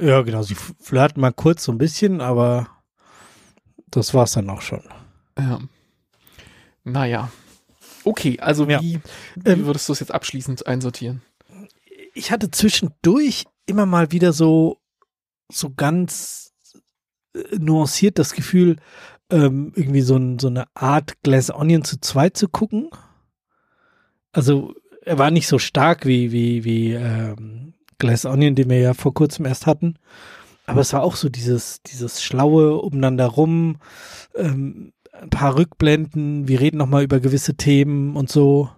Ja, 0.00 0.22
genau. 0.22 0.42
Sie 0.42 0.54
flirten 0.54 1.20
mal 1.20 1.32
kurz 1.32 1.64
so 1.64 1.72
ein 1.72 1.78
bisschen, 1.78 2.20
aber 2.20 2.68
das 3.88 4.14
war's 4.14 4.32
dann 4.32 4.48
auch 4.50 4.60
schon. 4.60 4.84
Ja. 5.36 5.58
Naja. 6.84 7.32
Okay, 8.04 8.38
also 8.40 8.66
Ja. 8.66 8.80
wie, 8.80 9.00
wie 9.36 9.50
Ähm, 9.50 9.66
würdest 9.66 9.88
du 9.88 9.92
es 9.92 10.00
jetzt 10.00 10.12
abschließend 10.12 10.66
einsortieren? 10.66 11.22
ich 12.14 12.30
hatte 12.32 12.50
zwischendurch 12.50 13.44
immer 13.66 13.86
mal 13.86 14.10
wieder 14.10 14.32
so, 14.32 14.78
so 15.50 15.70
ganz 15.74 16.52
äh, 17.34 17.56
nuanciert 17.58 18.18
das 18.18 18.32
Gefühl, 18.32 18.76
ähm, 19.30 19.72
irgendwie 19.76 20.00
so, 20.00 20.16
ein, 20.16 20.38
so 20.40 20.48
eine 20.48 20.64
Art 20.74 21.22
Glass 21.22 21.50
Onion 21.54 21.84
zu 21.84 22.00
zweit 22.00 22.36
zu 22.36 22.48
gucken. 22.48 22.90
Also 24.32 24.74
er 25.02 25.18
war 25.18 25.30
nicht 25.30 25.46
so 25.48 25.58
stark 25.58 26.04
wie, 26.06 26.32
wie, 26.32 26.64
wie 26.64 26.92
ähm, 26.92 27.74
Glass 27.98 28.24
Onion, 28.24 28.54
den 28.54 28.70
wir 28.70 28.78
ja 28.78 28.94
vor 28.94 29.14
kurzem 29.14 29.44
erst 29.46 29.66
hatten. 29.66 29.94
Aber 30.66 30.80
es 30.82 30.92
war 30.92 31.02
auch 31.02 31.16
so 31.16 31.28
dieses, 31.28 31.82
dieses 31.82 32.22
schlaue 32.22 32.76
umeinander 32.80 33.26
rum, 33.26 33.78
ähm, 34.36 34.92
ein 35.20 35.30
paar 35.30 35.56
Rückblenden, 35.56 36.48
wir 36.48 36.60
reden 36.60 36.78
nochmal 36.78 37.04
über 37.04 37.20
gewisse 37.20 37.54
Themen 37.54 38.16
und 38.16 38.30
so. 38.30 38.70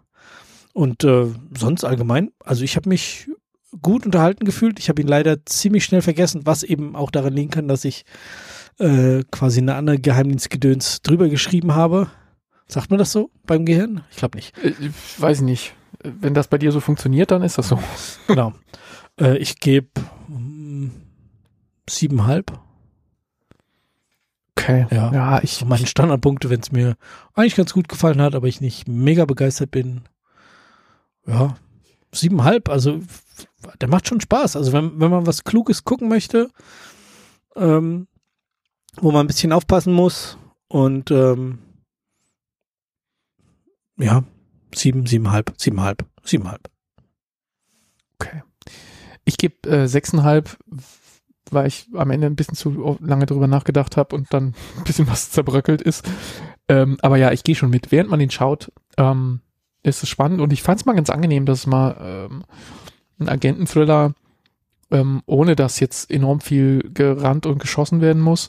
Und 0.73 1.05
äh, 1.05 1.27
sonst 1.57 1.85
allgemein, 1.85 2.31
also 2.45 2.65
ich 2.65 2.77
habe 2.77 2.89
mich 2.89 3.29
gut 3.81 4.05
unterhalten 4.05 4.45
gefühlt. 4.45 4.79
Ich 4.79 4.89
habe 4.89 5.01
ihn 5.01 5.09
leider 5.09 5.45
ziemlich 5.47 5.85
schnell 5.85 6.03
vergessen, 6.03 6.43
was 6.45 6.63
eben 6.63 6.97
auch 6.97 7.11
daran 7.11 7.33
liegen 7.33 7.51
kann, 7.51 7.69
dass 7.69 7.85
ich 7.85 8.05
äh, 8.79 9.23
quasi 9.31 9.61
eine 9.61 9.75
andere 9.75 9.99
Geheimdienstgedöns 9.99 11.03
drüber 11.03 11.29
geschrieben 11.29 11.75
habe. 11.75 12.11
Sagt 12.67 12.91
man 12.91 12.99
das 12.99 13.13
so 13.13 13.31
beim 13.47 13.65
Gehirn? 13.67 14.03
Ich 14.11 14.17
glaube 14.17 14.37
nicht. 14.37 14.57
Äh, 14.59 14.73
Ich 14.81 15.21
weiß 15.21 15.43
nicht. 15.43 15.75
Wenn 16.03 16.35
das 16.35 16.49
bei 16.49 16.59
dir 16.59 16.73
so 16.73 16.81
funktioniert, 16.81 17.31
dann 17.31 17.43
ist 17.43 17.59
das 17.59 17.69
so. 17.69 17.79
Genau. 18.27 18.55
äh, 19.21 19.37
ich 19.39 19.61
gebe 19.61 19.89
mm, 20.29 20.89
siebenhalb. 21.89 22.59
Okay. 24.63 24.87
Ja. 24.91 25.13
Ja, 25.13 25.43
ich, 25.43 25.55
So 25.55 25.67
meine 25.67 25.87
Standardpunkte, 25.87 26.49
wenn 26.49 26.61
es 26.61 26.71
mir 26.71 26.97
eigentlich 27.35 27.57
ganz 27.57 27.73
gut 27.73 27.89
gefallen 27.89 28.23
hat, 28.23 28.35
aber 28.35 28.47
ich 28.47 28.61
nicht 28.61 28.87
mega 28.87 29.25
begeistert 29.25 29.73
bin. 29.73 30.03
Ja, 31.27 31.57
siebenhalb. 32.13 32.69
Also 32.69 33.01
der 33.81 33.89
macht 33.89 34.07
schon 34.07 34.21
Spaß. 34.21 34.57
Also 34.57 34.73
wenn, 34.73 35.01
wenn 35.01 35.11
man 35.11 35.27
was 35.27 35.43
Kluges 35.43 35.85
gucken 35.85 36.09
möchte, 36.09 36.49
ähm, 37.57 38.07
wo 39.01 39.11
man 39.11 39.25
ein 39.25 39.27
bisschen 39.27 39.53
aufpassen 39.53 39.93
muss. 39.93 40.39
Und 40.69 41.11
ähm, 41.11 41.59
ja, 43.99 44.23
sieben, 44.75 45.07
siebenhalb, 45.07 45.53
siebenhalb, 45.59 46.07
siebenhalb. 46.23 46.71
Okay. 48.19 48.43
Ich 49.25 49.37
gebe 49.39 49.69
äh, 49.69 49.89
sechseinhalb, 49.89 50.57
weil 51.53 51.67
ich 51.67 51.89
am 51.95 52.11
Ende 52.11 52.27
ein 52.27 52.37
bisschen 52.37 52.55
zu 52.55 52.99
lange 53.01 53.27
drüber 53.27 53.47
nachgedacht 53.47 53.97
habe 53.97 54.15
und 54.15 54.33
dann 54.33 54.55
ein 54.79 54.85
bisschen 54.85 55.09
was 55.09 55.31
zerbröckelt 55.31 55.83
ist. 55.83 56.09
Ähm, 56.69 56.99
aber 57.03 57.17
ja, 57.17 57.33
ich 57.33 57.45
gehe 57.45 57.55
schon 57.55 57.71
mit. 57.71 57.93
Während 57.93 58.11
man 58.11 58.21
ihn 58.21 58.31
schaut, 58.31 58.73
ähm, 58.97 59.41
ist 59.83 60.03
es 60.03 60.09
spannend 60.09 60.41
und 60.41 60.53
ich 60.53 60.63
fand 60.63 60.81
es 60.81 60.87
mal 60.87 60.95
ganz 60.95 61.11
angenehm, 61.11 61.47
dass 61.47 61.67
mal 61.67 61.97
ähm, 62.01 62.45
ein 63.19 63.29
Agenten-Thriller, 63.29 64.15
ähm, 64.91 65.23
ohne 65.27 65.57
dass 65.57 65.81
jetzt 65.81 66.11
enorm 66.11 66.41
viel 66.41 66.91
gerannt 66.95 67.47
und 67.47 67.59
geschossen 67.59 68.01
werden 68.01 68.23
muss, 68.23 68.49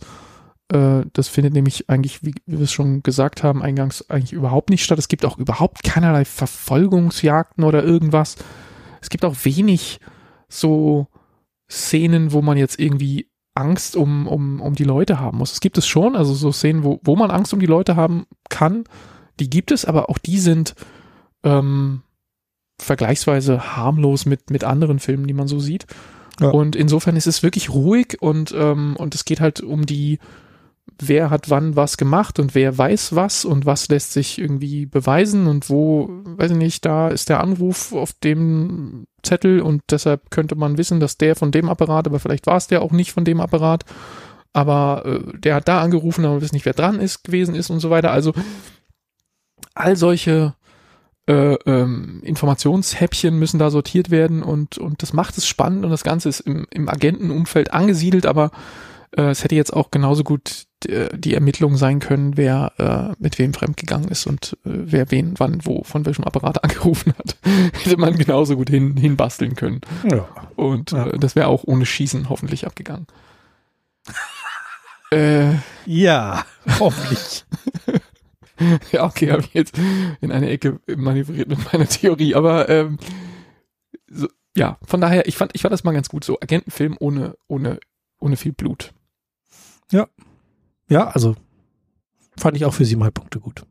äh, 0.74 1.06
das 1.13 1.28
findet 1.28 1.54
nämlich 1.54 1.89
eigentlich, 1.89 2.24
wie 2.24 2.34
wir 2.46 2.62
es 2.62 2.72
schon 2.72 3.04
gesagt 3.04 3.44
haben, 3.44 3.62
eingangs 3.62 4.10
eigentlich 4.10 4.34
überhaupt 4.34 4.70
nicht 4.70 4.84
statt. 4.84 5.00
Es 5.00 5.08
gibt 5.08 5.26
auch 5.26 5.38
überhaupt 5.38 5.84
keinerlei 5.84 6.26
Verfolgungsjagden 6.26 7.63
oder 7.63 7.84
irgendwas. 7.84 8.36
Es 9.02 9.10
gibt 9.10 9.26
auch 9.26 9.36
wenig 9.44 10.00
so 10.50 11.08
Szenen, 11.69 12.32
wo 12.32 12.41
man 12.41 12.58
jetzt 12.58 12.80
irgendwie 12.80 13.30
Angst 13.56 13.95
um, 13.95 14.28
um, 14.28 14.62
um 14.62 14.73
die 14.73 14.84
Leute 14.84 15.19
haben 15.19 15.38
muss. 15.38 15.54
Es 15.54 15.60
gibt 15.60 15.78
es 15.78 15.88
schon, 15.88 16.15
also 16.15 16.34
so 16.34 16.52
Szenen, 16.52 16.84
wo, 16.84 16.99
wo 17.04 17.15
man 17.15 17.32
Angst 17.32 17.54
um 17.54 17.60
die 17.60 17.65
Leute 17.65 17.95
haben 17.95 18.26
kann, 18.49 18.84
die 19.39 19.49
gibt 19.49 19.71
es, 19.71 19.86
aber 19.86 20.10
auch 20.10 20.17
die 20.17 20.39
sind 20.39 20.76
ähm, 21.43 22.02
vergleichsweise 22.80 23.76
harmlos 23.76 24.26
mit, 24.26 24.49
mit 24.49 24.63
anderen 24.63 24.99
Filmen, 24.99 25.28
die 25.28 25.34
man 25.34 25.47
so 25.47 25.60
sieht. 25.60 25.86
Ja. 26.39 26.49
Und 26.49 26.76
insofern 26.76 27.15
ist 27.15 27.28
es 27.28 27.43
wirklich 27.43 27.69
ruhig 27.69 28.17
und, 28.21 28.54
ähm, 28.58 28.95
und 28.97 29.13
es 29.13 29.26
geht 29.26 29.39
halt 29.39 29.62
um 29.62 29.86
die, 29.86 30.19
wer 31.00 31.30
hat 31.30 31.50
wann 31.50 31.76
was 31.76 31.98
gemacht 31.98 32.40
und 32.40 32.56
wer 32.56 32.78
weiß 32.78 33.16
was 33.16 33.46
und 33.46 33.66
was 33.66 33.90
lässt 33.90 34.14
sich 34.14 34.40
irgendwie 34.40 34.86
beweisen 34.86 35.48
und 35.48 35.70
wo, 35.70 36.10
weiß 36.24 36.52
ich 36.52 36.58
nicht, 36.58 36.86
da 36.86 37.10
ist 37.10 37.30
der 37.30 37.42
Anruf 37.42 37.94
auf 37.94 38.14
dem 38.14 39.06
Zettel 39.24 39.62
und 39.62 39.82
deshalb 39.90 40.30
könnte 40.32 40.56
man 40.56 40.78
wissen, 40.78 41.00
dass 41.00 41.18
der 41.18 41.36
von 41.36 41.52
dem 41.52 41.70
Apparat, 41.70 42.08
aber 42.08 42.20
vielleicht 42.20 42.48
war 42.48 42.58
es 42.58 42.68
der 42.68 42.82
auch 42.82 42.92
nicht 42.92 43.12
von 43.12 43.26
dem 43.26 43.40
Apparat, 43.40 43.86
aber 44.54 45.04
äh, 45.06 45.38
der 45.38 45.56
hat 45.56 45.68
da 45.68 45.82
angerufen, 45.82 46.26
aber 46.26 46.36
wir 46.36 46.42
wissen 46.42 46.56
nicht, 46.56 46.66
wer 46.66 46.74
dran 46.74 47.00
ist, 47.00 47.24
gewesen 47.24 47.56
ist 47.56 47.70
und 47.70 47.80
so 47.80 47.90
weiter. 47.90 48.12
Also 48.12 48.34
all 49.74 49.96
solche 49.96 50.54
äh, 51.28 51.54
ähm, 51.66 52.22
Informationshäppchen 52.24 53.38
müssen 53.38 53.60
da 53.60 53.70
sortiert 53.70 54.12
werden 54.12 54.44
und, 54.44 54.78
und 54.78 55.02
das 55.02 55.14
macht 55.14 55.38
es 55.38 55.48
spannend 55.48 55.86
und 55.86 55.92
das 55.92 56.04
Ganze 56.04 56.30
ist 56.30 56.42
im, 56.42 56.68
im 56.70 56.90
Agentenumfeld 56.90 57.74
angesiedelt, 57.74 58.26
aber 58.26 58.52
äh, 59.16 59.30
es 59.30 59.44
hätte 59.44 59.56
jetzt 59.56 59.74
auch 59.74 59.90
genauso 59.90 60.24
gut 60.24 60.66
die 60.86 61.34
Ermittlung 61.34 61.78
sein 61.78 62.00
können, 62.00 62.38
wer 62.38 62.74
äh, 62.78 63.15
mit 63.22 63.39
wem 63.39 63.54
fremdgegangen 63.54 64.10
ist 64.10 64.28
und 64.28 64.58
äh, 64.65 64.69
wer 64.69 65.12
wen, 65.12 65.34
wann, 65.38 65.65
wo, 65.65 65.84
von 65.84 66.06
welchem 66.06 66.24
Apparat 66.24 66.63
angerufen 66.63 67.13
hat. 67.17 67.38
hätte 67.84 67.98
man 67.98 68.17
genauso 68.17 68.56
gut 68.56 68.69
hin, 68.69 68.98
hinbasteln 68.98 69.56
können. 69.56 69.82
Ja. 70.10 70.28
Und 70.56 70.91
ja. 70.91 71.08
Äh, 71.08 71.19
das 71.19 71.36
wäre 71.36 71.48
auch 71.48 71.63
ohne 71.65 71.86
Schießen 71.86 72.30
hoffentlich 72.30 72.65
abgegangen. 72.65 73.08
äh, 75.12 75.54
ja, 75.86 76.46
hoffentlich. 76.80 77.46
ja, 78.91 79.06
okay, 79.06 79.32
habe 79.32 79.41
ich 79.41 79.54
jetzt 79.54 79.78
in 80.22 80.32
eine 80.32 80.50
Ecke 80.50 80.80
manövriert 80.96 81.50
mit 81.50 81.74
meiner 81.74 81.88
Theorie, 81.88 82.36
aber 82.36 82.69
ähm, 82.69 82.98
so, 84.08 84.28
ja, 84.56 84.78
von 84.86 85.02
daher, 85.02 85.28
ich 85.28 85.38
fand, 85.38 85.52
ich 85.56 85.62
fand 85.62 85.74
das 85.74 85.84
mal 85.84 85.93
ganz 85.93 86.10
gut, 86.10 86.24
so 86.24 86.39
Agentenfilm 86.39 86.96
ohne, 87.00 87.36
ohne, 87.48 87.80
ohne 88.19 88.38
viel 88.38 88.54
Blut. 88.54 88.93
Ja. 89.91 90.08
Ja, 90.89 91.08
also 91.10 91.36
fand 92.38 92.58
ich 92.58 92.65
auch 92.65 92.74
für 92.74 92.86
siebeneinhalb 92.86 93.13
Punkte 93.13 93.39
gut. 93.39 93.65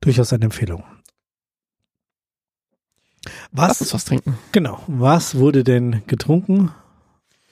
Durchaus 0.00 0.32
eine 0.32 0.44
Empfehlung. 0.44 0.84
Was, 3.52 3.68
Lass 3.68 3.80
uns 3.82 3.94
was 3.94 4.04
trinken. 4.04 4.38
Genau. 4.52 4.82
Was 4.86 5.34
wurde 5.34 5.62
denn 5.64 6.02
getrunken? 6.06 6.70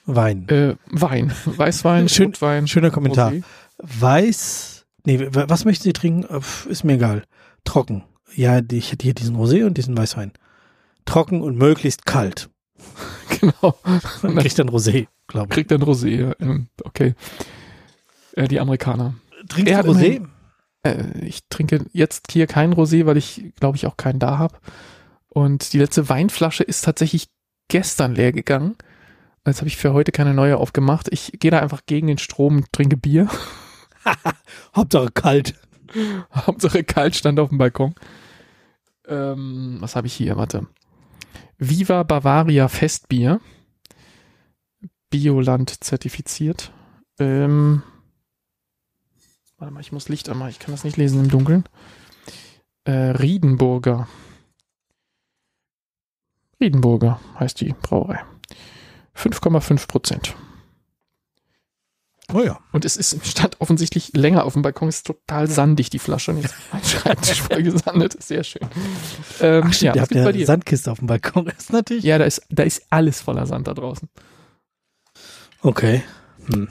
Wein. 0.05 0.47
Äh, 0.49 0.75
Wein. 0.87 1.31
Weißwein, 1.45 2.09
Schön, 2.09 2.27
Rotwein. 2.27 2.67
Schöner 2.67 2.89
Kommentar. 2.89 3.31
Rosé. 3.31 3.43
Weiß. 3.77 4.85
Nee, 5.05 5.27
was 5.31 5.65
möchten 5.65 5.83
Sie 5.83 5.93
trinken? 5.93 6.25
Ist 6.67 6.83
mir 6.83 6.93
egal. 6.93 7.23
Trocken. 7.63 8.03
Ja, 8.35 8.61
ich 8.71 8.91
hätte 8.91 9.03
hier 9.03 9.13
diesen 9.13 9.35
Rosé 9.35 9.65
und 9.65 9.77
diesen 9.77 9.95
Weißwein. 9.95 10.31
Trocken 11.05 11.41
und 11.41 11.57
möglichst 11.57 12.05
kalt. 12.05 12.49
genau. 13.39 13.77
Und 14.21 14.37
kriegt 14.37 14.57
dann 14.57 14.69
Rosé, 14.69 15.07
glaube 15.27 15.47
ich. 15.49 15.53
Kriegt 15.55 15.71
dann 15.71 15.83
Rosé, 15.83 16.29
ja. 16.29 16.35
Okay. 16.83 17.13
Äh, 18.39 18.47
die 18.47 18.59
Amerikaner. 18.59 19.15
Trinkst 19.49 19.73
du 19.73 19.91
Rosé? 19.91 20.25
Äh, 20.83 21.25
ich 21.25 21.41
trinke 21.49 21.85
jetzt 21.91 22.31
hier 22.31 22.47
keinen 22.47 22.73
Rosé, 22.73 23.05
weil 23.05 23.17
ich, 23.17 23.51
glaube 23.59 23.75
ich, 23.75 23.85
auch 23.85 23.97
keinen 23.97 24.19
da 24.19 24.37
habe. 24.37 24.57
Und 25.27 25.73
die 25.73 25.79
letzte 25.79 26.07
Weinflasche 26.07 26.63
ist 26.63 26.85
tatsächlich 26.85 27.27
gestern 27.67 28.15
leer 28.15 28.31
gegangen. 28.31 28.75
Jetzt 29.45 29.59
habe 29.59 29.67
ich 29.67 29.77
für 29.77 29.93
heute 29.93 30.11
keine 30.11 30.33
neue 30.33 30.57
aufgemacht. 30.57 31.07
Ich 31.11 31.33
gehe 31.39 31.51
da 31.51 31.59
einfach 31.59 31.81
gegen 31.85 32.07
den 32.07 32.17
Strom 32.17 32.57
und 32.57 32.71
trinke 32.71 32.95
Bier. 32.95 33.27
Hauptsache 34.75 35.11
kalt. 35.11 35.55
Hauptsache 36.33 36.83
kalt 36.83 37.15
stand 37.15 37.39
auf 37.39 37.49
dem 37.49 37.57
Balkon. 37.57 37.93
Ähm, 39.07 39.77
was 39.81 39.95
habe 39.97 40.07
ich 40.07 40.13
hier? 40.13 40.37
Warte. 40.37 40.65
Viva 41.57 42.03
Bavaria 42.03 42.69
Festbier. 42.69 43.41
Bioland 45.09 45.83
zertifiziert. 45.83 46.71
Ähm, 47.19 47.83
warte 49.59 49.73
mal, 49.73 49.81
ich 49.81 49.91
muss 49.91 50.09
Licht 50.09 50.29
anmachen. 50.29 50.49
Ich 50.49 50.59
kann 50.59 50.73
das 50.73 50.83
nicht 50.83 50.97
lesen 50.97 51.21
im 51.21 51.29
Dunkeln. 51.29 51.65
Äh, 52.85 52.91
Riedenburger. 52.91 54.07
Riedenburger 56.59 57.19
heißt 57.39 57.61
die 57.61 57.73
Brauerei. 57.73 58.23
5,5 59.15 59.87
Prozent. 59.87 60.35
Oh 62.33 62.41
ja. 62.41 62.59
Und 62.71 62.85
es 62.85 62.95
ist, 62.95 63.25
stand 63.25 63.59
offensichtlich 63.59 64.11
länger 64.13 64.45
auf 64.45 64.53
dem 64.53 64.61
Balkon, 64.61 64.87
ist 64.87 65.07
total 65.07 65.47
sandig, 65.47 65.89
die 65.89 65.99
Flasche. 65.99 66.31
Und 66.31 66.41
jetzt 66.41 66.55
mein 66.71 66.83
Schreibtisch 66.83 67.41
voll 67.41 67.63
gesandet, 67.63 68.15
ist 68.15 68.27
sehr 68.27 68.43
schön. 68.43 68.67
Ähm, 69.41 69.63
Ach, 69.65 69.73
stimmt, 69.73 69.95
ja, 69.95 69.95
ihr 69.95 70.01
habt 70.01 70.35
eine 70.35 70.45
Sandkiste 70.45 70.91
auf 70.91 70.99
dem 70.99 71.07
Balkon, 71.07 71.47
ist 71.57 71.73
natürlich. 71.73 72.03
Ja, 72.03 72.17
da 72.17 72.25
ist, 72.25 72.43
da 72.49 72.63
ist 72.63 72.83
alles 72.89 73.21
voller 73.21 73.45
Sand 73.45 73.67
da 73.67 73.73
draußen. 73.73 74.07
Okay. 75.61 76.03
Hm. 76.51 76.69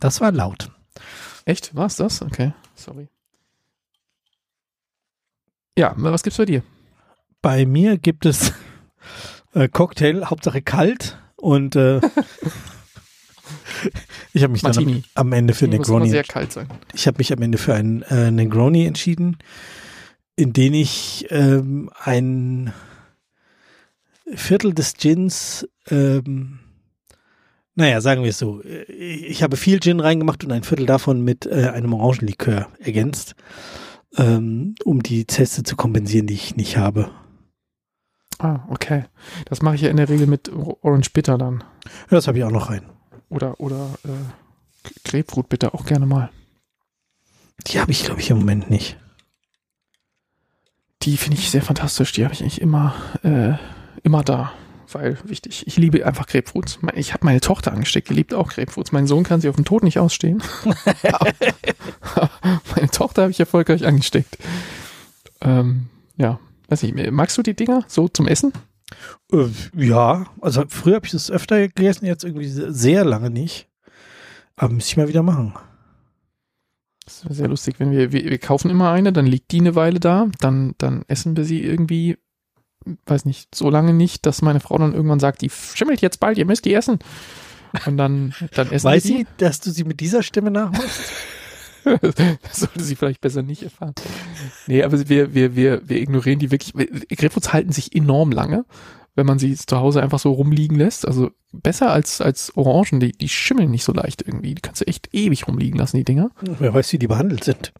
Das 0.00 0.20
war 0.20 0.32
laut. 0.32 0.70
Echt? 1.46 1.74
War 1.74 1.86
es 1.86 1.96
das? 1.96 2.22
Okay, 2.22 2.52
sorry. 2.74 3.08
Ja, 5.78 5.94
was 5.96 6.22
gibt's 6.22 6.38
bei 6.38 6.44
dir? 6.44 6.62
Bei 7.40 7.64
mir 7.64 7.98
gibt 7.98 8.26
es 8.26 8.52
äh, 9.54 9.68
Cocktail, 9.68 10.24
Hauptsache 10.24 10.60
kalt 10.60 11.18
und 11.36 11.76
äh, 11.76 11.98
ich 14.32 14.42
habe 14.42 14.52
mich 14.52 14.64
Martini. 14.64 15.04
dann 15.14 15.14
am, 15.14 15.32
Ende 15.32 15.54
für 15.54 15.66
Martini 15.66 15.78
Negroni. 15.78 16.04
Muss 16.06 16.10
sehr 16.10 16.24
kalt 16.24 16.52
sein. 16.52 16.66
Ich 16.94 17.06
habe 17.06 17.18
mich 17.18 17.32
am 17.32 17.40
Ende 17.40 17.58
für 17.58 17.74
einen 17.74 18.02
äh, 18.02 18.32
Negroni 18.32 18.84
entschieden, 18.84 19.38
in 20.34 20.52
den 20.52 20.74
ich 20.74 21.26
ähm, 21.30 21.90
ein 22.02 22.72
Viertel 24.34 24.74
des 24.74 24.94
Gins, 24.94 25.68
ähm, 25.88 26.58
naja, 27.76 28.00
sagen 28.00 28.22
wir 28.22 28.30
es 28.30 28.38
so, 28.38 28.62
ich 28.88 29.42
habe 29.42 29.56
viel 29.56 29.80
Gin 29.80 30.00
reingemacht 30.00 30.42
und 30.42 30.50
ein 30.50 30.64
Viertel 30.64 30.86
davon 30.86 31.20
mit 31.20 31.46
äh, 31.46 31.68
einem 31.68 31.92
Orangenlikör 31.92 32.68
ergänzt, 32.78 33.36
ähm, 34.16 34.74
um 34.84 35.02
die 35.02 35.26
Zeste 35.26 35.62
zu 35.62 35.76
kompensieren, 35.76 36.26
die 36.26 36.34
ich 36.34 36.56
nicht 36.56 36.78
habe. 36.78 37.10
Ah, 38.38 38.60
okay. 38.70 39.04
Das 39.44 39.60
mache 39.60 39.74
ich 39.76 39.82
ja 39.82 39.90
in 39.90 39.98
der 39.98 40.08
Regel 40.08 40.26
mit 40.26 40.50
Orange 40.50 41.10
Bitter 41.12 41.36
dann. 41.36 41.64
Ja, 41.84 42.16
das 42.16 42.26
habe 42.26 42.38
ich 42.38 42.44
auch 42.44 42.50
noch 42.50 42.70
rein. 42.70 42.86
Oder, 43.28 43.60
oder 43.60 43.98
äh, 44.04 44.88
Grapefruit 45.04 45.48
bitte 45.48 45.74
auch 45.74 45.84
gerne 45.84 46.06
mal. 46.06 46.30
Die 47.66 47.78
habe 47.78 47.92
ich, 47.92 48.04
glaube 48.04 48.20
ich, 48.20 48.30
im 48.30 48.38
Moment 48.38 48.70
nicht. 48.70 48.96
Die 51.02 51.16
finde 51.18 51.38
ich 51.38 51.50
sehr 51.50 51.62
fantastisch. 51.62 52.12
Die 52.12 52.24
habe 52.24 52.32
ich 52.32 52.40
eigentlich 52.40 52.60
immer, 52.60 52.94
äh, 53.22 53.54
immer 54.02 54.22
da. 54.22 54.52
Weil 54.92 55.18
wichtig. 55.24 55.66
Ich 55.66 55.76
liebe 55.76 56.06
einfach 56.06 56.26
Grapefruits. 56.26 56.78
Ich 56.94 57.12
habe 57.12 57.24
meine 57.24 57.40
Tochter 57.40 57.72
angesteckt, 57.72 58.08
die 58.08 58.14
liebt 58.14 58.34
auch 58.34 58.50
Grapefruits. 58.50 58.92
Mein 58.92 59.06
Sohn 59.06 59.24
kann 59.24 59.40
sie 59.40 59.48
auf 59.48 59.56
dem 59.56 59.64
Tod 59.64 59.82
nicht 59.82 59.98
ausstehen. 59.98 60.42
meine 62.74 62.90
Tochter 62.92 63.22
habe 63.22 63.32
ich 63.32 63.40
erfolgreich 63.40 63.86
angesteckt. 63.86 64.38
Ähm, 65.40 65.88
ja, 66.16 66.38
weiß 66.68 66.82
nicht, 66.82 67.10
magst 67.10 67.36
du 67.36 67.42
die 67.42 67.54
Dinger 67.54 67.84
so 67.88 68.08
zum 68.08 68.28
Essen? 68.28 68.52
Äh, 69.32 69.48
ja, 69.74 70.26
also 70.40 70.64
früher 70.68 70.96
habe 70.96 71.06
ich 71.06 71.12
das 71.12 71.30
öfter 71.30 71.60
gegessen, 71.60 72.06
jetzt 72.06 72.24
irgendwie 72.24 72.48
sehr 72.48 73.04
lange 73.04 73.30
nicht. 73.30 73.68
Aber 74.56 74.72
müsste 74.72 74.90
ich 74.90 74.96
mal 74.96 75.08
wieder 75.08 75.22
machen. 75.22 75.54
Das 77.04 77.22
ist 77.22 77.36
sehr 77.36 77.48
lustig, 77.48 77.76
wenn 77.78 77.92
wir, 77.92 78.10
wir, 78.10 78.24
wir 78.24 78.38
kaufen 78.38 78.70
immer 78.70 78.90
eine, 78.90 79.12
dann 79.12 79.26
liegt 79.26 79.52
die 79.52 79.60
eine 79.60 79.76
Weile 79.76 80.00
da, 80.00 80.28
dann, 80.40 80.74
dann 80.78 81.04
essen 81.06 81.36
wir 81.36 81.44
sie 81.44 81.62
irgendwie, 81.62 82.16
weiß 83.06 83.24
nicht, 83.24 83.54
so 83.54 83.70
lange 83.70 83.92
nicht, 83.92 84.26
dass 84.26 84.42
meine 84.42 84.60
Frau 84.60 84.78
dann 84.78 84.94
irgendwann 84.94 85.20
sagt, 85.20 85.42
die 85.42 85.50
schimmelt 85.50 86.00
jetzt 86.00 86.20
bald, 86.20 86.38
ihr 86.38 86.46
müsst 86.46 86.64
die 86.64 86.74
essen. 86.74 86.98
Und 87.86 87.96
dann, 87.96 88.34
dann 88.54 88.70
essen 88.70 88.86
Weiß 88.86 89.02
sie, 89.02 89.26
dass 89.38 89.60
du 89.60 89.70
sie 89.70 89.84
mit 89.84 90.00
dieser 90.00 90.22
Stimme 90.22 90.50
nachmachst? 90.50 91.12
das 92.02 92.60
sollte 92.60 92.82
sie 92.82 92.96
vielleicht 92.96 93.20
besser 93.20 93.42
nicht 93.42 93.62
erfahren. 93.62 93.94
Nee, 94.66 94.82
aber 94.82 95.08
wir, 95.08 95.34
wir, 95.34 95.54
wir, 95.54 95.88
wir 95.88 96.00
ignorieren 96.00 96.38
die 96.38 96.50
wirklich. 96.50 96.72
Grapefruits 97.08 97.52
halten 97.52 97.72
sich 97.72 97.94
enorm 97.94 98.32
lange, 98.32 98.64
wenn 99.14 99.26
man 99.26 99.38
sie 99.38 99.54
zu 99.54 99.76
Hause 99.76 100.02
einfach 100.02 100.18
so 100.18 100.32
rumliegen 100.32 100.76
lässt. 100.76 101.06
Also 101.06 101.30
besser 101.52 101.92
als, 101.92 102.20
als 102.20 102.56
Orangen, 102.56 103.00
die, 103.00 103.12
die 103.12 103.28
schimmeln 103.28 103.70
nicht 103.70 103.84
so 103.84 103.92
leicht 103.92 104.22
irgendwie. 104.22 104.54
Die 104.54 104.62
kannst 104.62 104.80
du 104.80 104.86
echt 104.86 105.10
ewig 105.12 105.46
rumliegen 105.46 105.78
lassen, 105.78 105.96
die 105.96 106.04
Dinger. 106.04 106.30
Wer 106.58 106.74
weiß, 106.74 106.92
wie 106.92 106.98
die 106.98 107.06
behandelt 107.06 107.44
sind. 107.44 107.72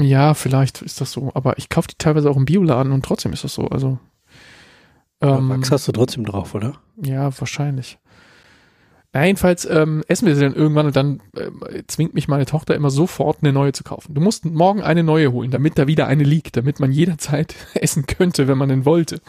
Ja, 0.00 0.34
vielleicht 0.34 0.82
ist 0.82 1.00
das 1.00 1.10
so. 1.10 1.32
Aber 1.34 1.58
ich 1.58 1.68
kaufe 1.68 1.88
die 1.88 1.98
teilweise 1.98 2.30
auch 2.30 2.36
im 2.36 2.44
Bioladen 2.44 2.92
und 2.92 3.04
trotzdem 3.04 3.32
ist 3.32 3.44
das 3.44 3.54
so. 3.54 3.66
Also. 3.68 3.98
Ähm, 5.20 5.48
Wachs 5.48 5.70
hast 5.70 5.88
du 5.88 5.92
trotzdem 5.92 6.24
drauf, 6.24 6.54
oder? 6.54 6.74
Ja, 6.96 7.30
wahrscheinlich. 7.38 7.98
Na, 9.12 9.24
jedenfalls 9.24 9.64
ähm, 9.64 10.04
essen 10.06 10.26
wir 10.26 10.34
sie 10.34 10.42
dann 10.42 10.54
irgendwann 10.54 10.86
und 10.86 10.96
dann 10.96 11.22
äh, 11.34 11.82
zwingt 11.86 12.14
mich 12.14 12.28
meine 12.28 12.44
Tochter 12.44 12.74
immer 12.74 12.90
sofort 12.90 13.38
eine 13.42 13.52
neue 13.52 13.72
zu 13.72 13.82
kaufen. 13.82 14.14
Du 14.14 14.20
musst 14.20 14.44
morgen 14.44 14.82
eine 14.82 15.02
neue 15.02 15.32
holen, 15.32 15.50
damit 15.50 15.78
da 15.78 15.86
wieder 15.86 16.06
eine 16.06 16.24
liegt, 16.24 16.56
damit 16.56 16.78
man 16.78 16.92
jederzeit 16.92 17.54
essen 17.74 18.06
könnte, 18.06 18.48
wenn 18.48 18.58
man 18.58 18.68
denn 18.68 18.84
wollte. 18.84 19.20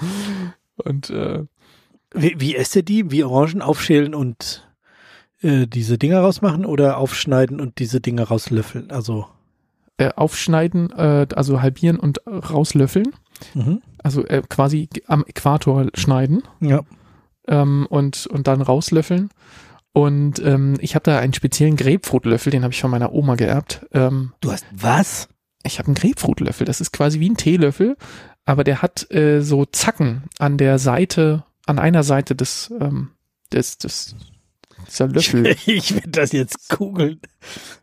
Und 0.76 1.10
äh, 1.10 1.46
Wie, 2.14 2.36
wie 2.40 2.56
esst 2.56 2.76
ihr 2.76 2.84
die? 2.84 3.10
Wie 3.12 3.24
Orangen 3.24 3.62
aufschälen 3.62 4.14
und 4.14 4.68
äh, 5.42 5.66
diese 5.66 5.98
Dinger 5.98 6.20
rausmachen 6.20 6.66
oder 6.66 6.98
aufschneiden 6.98 7.62
und 7.62 7.80
diese 7.80 8.02
Dinger 8.02 8.24
rauslöffeln? 8.24 8.92
Also, 8.92 9.28
äh, 9.98 10.10
aufschneiden, 10.16 10.92
äh, 10.92 11.28
also 11.34 11.62
halbieren 11.62 11.98
und 11.98 12.22
rauslöffeln. 12.28 13.14
Mhm. 13.54 13.82
Also 14.02 14.26
äh, 14.26 14.42
quasi 14.48 14.90
am 15.08 15.26
Äquator 15.26 15.88
schneiden 15.94 16.44
ja. 16.62 16.82
ähm, 17.48 17.86
und, 17.90 18.28
und 18.28 18.48
dann 18.48 18.62
rauslöffeln. 18.62 19.30
Und 19.92 20.40
ähm, 20.40 20.78
ich 20.80 20.96
habe 20.96 21.04
da 21.04 21.20
einen 21.20 21.34
speziellen 21.34 21.76
Grapefruitlöffel, 21.76 22.52
den 22.52 22.64
habe 22.64 22.74
ich 22.74 22.82
von 22.82 22.92
meiner 22.92 23.12
Oma 23.12 23.36
geerbt. 23.36 23.86
Ähm, 23.92 24.34
Du 24.40 24.52
hast 24.52 24.66
was? 24.72 25.28
ich 25.64 25.80
habe 25.80 25.88
einen 25.88 25.96
Grapefruitlöffel. 25.96 26.66
Das 26.66 26.82
ist 26.82 26.92
quasi 26.92 27.20
wie 27.20 27.30
ein 27.30 27.38
Teelöffel, 27.38 27.98
aber 28.46 28.64
der 28.64 28.82
hat 28.82 29.12
äh, 29.12 29.42
so 29.42 29.66
Zacken 29.66 30.24
an 30.38 30.58
der 30.58 30.80
Seite, 30.80 31.44
an 31.66 31.80
einer 31.80 32.04
Seite 32.04 32.36
des, 32.36 32.74
ähm, 32.80 33.12
des, 33.52 33.78
des 33.78 34.16
dieser 34.88 35.08
Löffel. 35.08 35.56
Ich 35.66 35.94
werde 35.94 36.10
das 36.10 36.32
jetzt 36.32 36.70
googeln. 36.70 37.20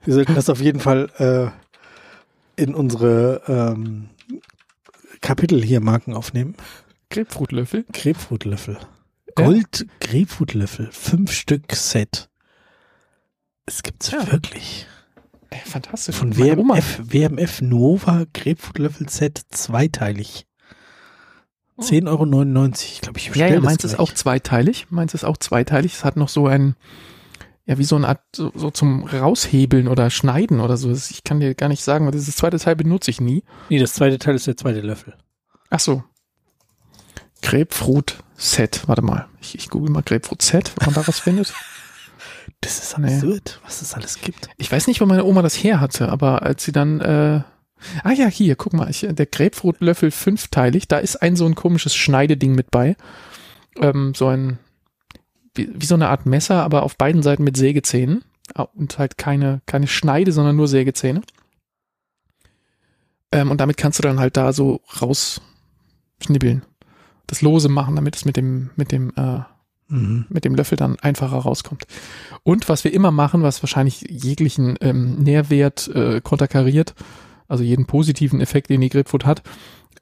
Wir 0.04 0.14
sollten 0.14 0.34
das 0.34 0.48
auf 0.48 0.60
jeden 0.60 0.80
Fall 0.80 1.10
äh, 1.18 2.62
in 2.62 2.74
unsere 2.74 3.42
ähm, 3.46 4.08
Kapitel 5.26 5.60
hier 5.60 5.80
Marken 5.80 6.14
aufnehmen. 6.14 6.54
Grapefruitlöffel. 7.10 7.84
Grapefruitlöffel. 7.92 8.78
Gold 9.34 9.86
Grapefruitlöffel. 10.00 10.88
Fünf 10.92 11.32
Stück 11.32 11.74
Set. 11.74 12.28
Es 13.66 13.82
gibt's 13.82 14.12
Ja. 14.12 14.30
wirklich. 14.30 14.86
Ey, 15.50 15.58
fantastisch. 15.64 16.14
Von 16.14 16.36
WMF, 16.36 17.00
WMF 17.02 17.60
Nova 17.60 18.24
Grapefruitlöffel 18.34 19.08
Set 19.08 19.40
zweiteilig. 19.50 20.46
10,99 21.78 22.06
Euro. 22.06 22.22
Ich 22.94 23.00
glaube, 23.00 23.18
ich 23.18 23.24
Ja, 23.26 23.30
bestelle 23.32 23.50
ja, 23.50 23.56
das 23.56 23.64
meins 23.64 23.84
ist 23.84 23.98
auch 23.98 24.12
zweiteilig. 24.12 24.86
Meins 24.90 25.12
ist 25.12 25.24
auch 25.24 25.36
zweiteilig. 25.38 25.94
Es 25.94 26.04
hat 26.04 26.16
noch 26.16 26.28
so 26.28 26.46
ein, 26.46 26.76
ja, 27.66 27.78
wie 27.78 27.84
so 27.84 27.96
eine 27.96 28.08
Art, 28.08 28.20
so, 28.34 28.52
so 28.54 28.70
zum 28.70 29.04
Raushebeln 29.04 29.88
oder 29.88 30.08
Schneiden 30.10 30.60
oder 30.60 30.76
so. 30.76 30.90
Ich 30.92 31.24
kann 31.24 31.40
dir 31.40 31.54
gar 31.54 31.68
nicht 31.68 31.82
sagen, 31.82 32.04
weil 32.04 32.12
dieses 32.12 32.36
zweite 32.36 32.58
Teil 32.58 32.76
benutze 32.76 33.10
ich 33.10 33.20
nie. 33.20 33.42
Nee, 33.68 33.78
das 33.78 33.94
zweite 33.94 34.18
Teil 34.18 34.36
ist 34.36 34.46
der 34.46 34.56
zweite 34.56 34.80
Löffel. 34.80 35.14
Ach 35.70 35.80
so. 35.80 36.04
Grapefruit 37.42 38.16
Set. 38.36 38.82
Warte 38.86 39.02
mal. 39.02 39.26
Ich, 39.40 39.54
ich 39.56 39.68
google 39.68 39.90
mal 39.90 40.02
Grapefruit 40.02 40.42
Set, 40.42 40.72
ob 40.76 40.86
man 40.86 40.94
da 40.94 41.06
was 41.06 41.20
findet. 41.20 41.52
Das 42.62 42.78
ist 42.78 42.96
Nee. 42.98 43.12
absurd, 43.14 43.60
was 43.64 43.82
es 43.82 43.92
alles 43.94 44.20
gibt. 44.20 44.48
Ich 44.56 44.70
weiß 44.72 44.86
nicht, 44.86 45.00
wo 45.00 45.06
meine 45.06 45.24
Oma 45.24 45.42
das 45.42 45.54
her 45.56 45.78
hatte, 45.78 46.08
aber 46.08 46.42
als 46.42 46.64
sie 46.64 46.72
dann, 46.72 47.00
äh, 47.00 47.42
ah 48.02 48.12
ja, 48.12 48.28
hier, 48.28 48.56
guck 48.56 48.72
mal, 48.72 48.88
ich, 48.88 49.06
der 49.08 49.26
Grapefruitlöffel 49.26 50.10
fünfteilig, 50.10 50.88
da 50.88 50.98
ist 50.98 51.16
ein 51.16 51.36
so 51.36 51.44
ein 51.44 51.54
komisches 51.54 51.94
Schneideding 51.94 52.54
mit 52.54 52.70
bei. 52.70 52.96
Ähm, 53.78 54.14
so 54.14 54.28
ein, 54.28 54.58
wie, 55.56 55.70
wie 55.74 55.86
so 55.86 55.94
eine 55.94 56.08
Art 56.08 56.26
Messer, 56.26 56.62
aber 56.62 56.82
auf 56.82 56.96
beiden 56.96 57.22
Seiten 57.22 57.44
mit 57.44 57.56
Sägezähnen. 57.56 58.24
Und 58.74 58.98
halt 58.98 59.18
keine, 59.18 59.60
keine 59.66 59.88
Schneide, 59.88 60.30
sondern 60.30 60.56
nur 60.56 60.68
Sägezähne. 60.68 61.22
Ähm, 63.32 63.50
und 63.50 63.60
damit 63.60 63.76
kannst 63.76 63.98
du 63.98 64.02
dann 64.02 64.20
halt 64.20 64.36
da 64.36 64.52
so 64.52 64.82
rausschnibbeln. 65.00 66.62
Das 67.26 67.42
lose 67.42 67.68
machen, 67.68 67.96
damit 67.96 68.14
es 68.14 68.24
mit 68.24 68.36
dem, 68.36 68.70
mit 68.76 68.92
dem, 68.92 69.12
äh, 69.16 69.40
Mhm. 69.88 70.26
mit 70.28 70.44
dem 70.44 70.56
Löffel 70.56 70.76
dann 70.76 70.98
einfacher 70.98 71.36
rauskommt. 71.36 71.86
Und 72.42 72.68
was 72.68 72.82
wir 72.82 72.92
immer 72.92 73.12
machen, 73.12 73.42
was 73.42 73.62
wahrscheinlich 73.62 74.04
jeglichen 74.08 74.76
ähm, 74.80 75.22
Nährwert 75.22 75.88
äh, 75.88 76.20
konterkariert, 76.20 76.94
also 77.46 77.62
jeden 77.62 77.86
positiven 77.86 78.40
Effekt, 78.40 78.68
den 78.68 78.80
die 78.80 78.88
Grapefruit 78.88 79.24
hat, 79.24 79.42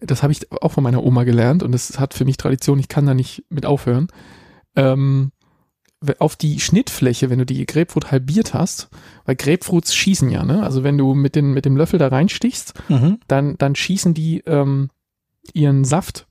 das 0.00 0.22
habe 0.22 0.32
ich 0.32 0.50
auch 0.52 0.72
von 0.72 0.84
meiner 0.84 1.02
Oma 1.02 1.24
gelernt 1.24 1.62
und 1.62 1.72
das 1.72 1.98
hat 1.98 2.14
für 2.14 2.24
mich 2.24 2.38
Tradition, 2.38 2.78
ich 2.78 2.88
kann 2.88 3.04
da 3.04 3.12
nicht 3.12 3.44
mit 3.50 3.66
aufhören. 3.66 4.08
Ähm, 4.74 5.32
auf 6.18 6.36
die 6.36 6.60
Schnittfläche, 6.60 7.30
wenn 7.30 7.38
du 7.38 7.46
die 7.46 7.64
Grapefruit 7.66 8.10
halbiert 8.10 8.54
hast, 8.54 8.88
weil 9.24 9.36
Grapefruits 9.36 9.94
schießen 9.94 10.30
ja, 10.30 10.44
ne? 10.44 10.62
Also 10.62 10.84
wenn 10.84 10.98
du 10.98 11.14
mit, 11.14 11.34
den, 11.36 11.52
mit 11.52 11.64
dem 11.64 11.76
Löffel 11.76 11.98
da 11.98 12.08
reinstichst, 12.08 12.74
Mhm. 12.88 13.18
dann, 13.28 13.56
dann 13.58 13.74
schießen 13.74 14.14
die 14.14 14.40
ähm, 14.46 14.90
ihren 15.52 15.84
Saft 15.84 16.26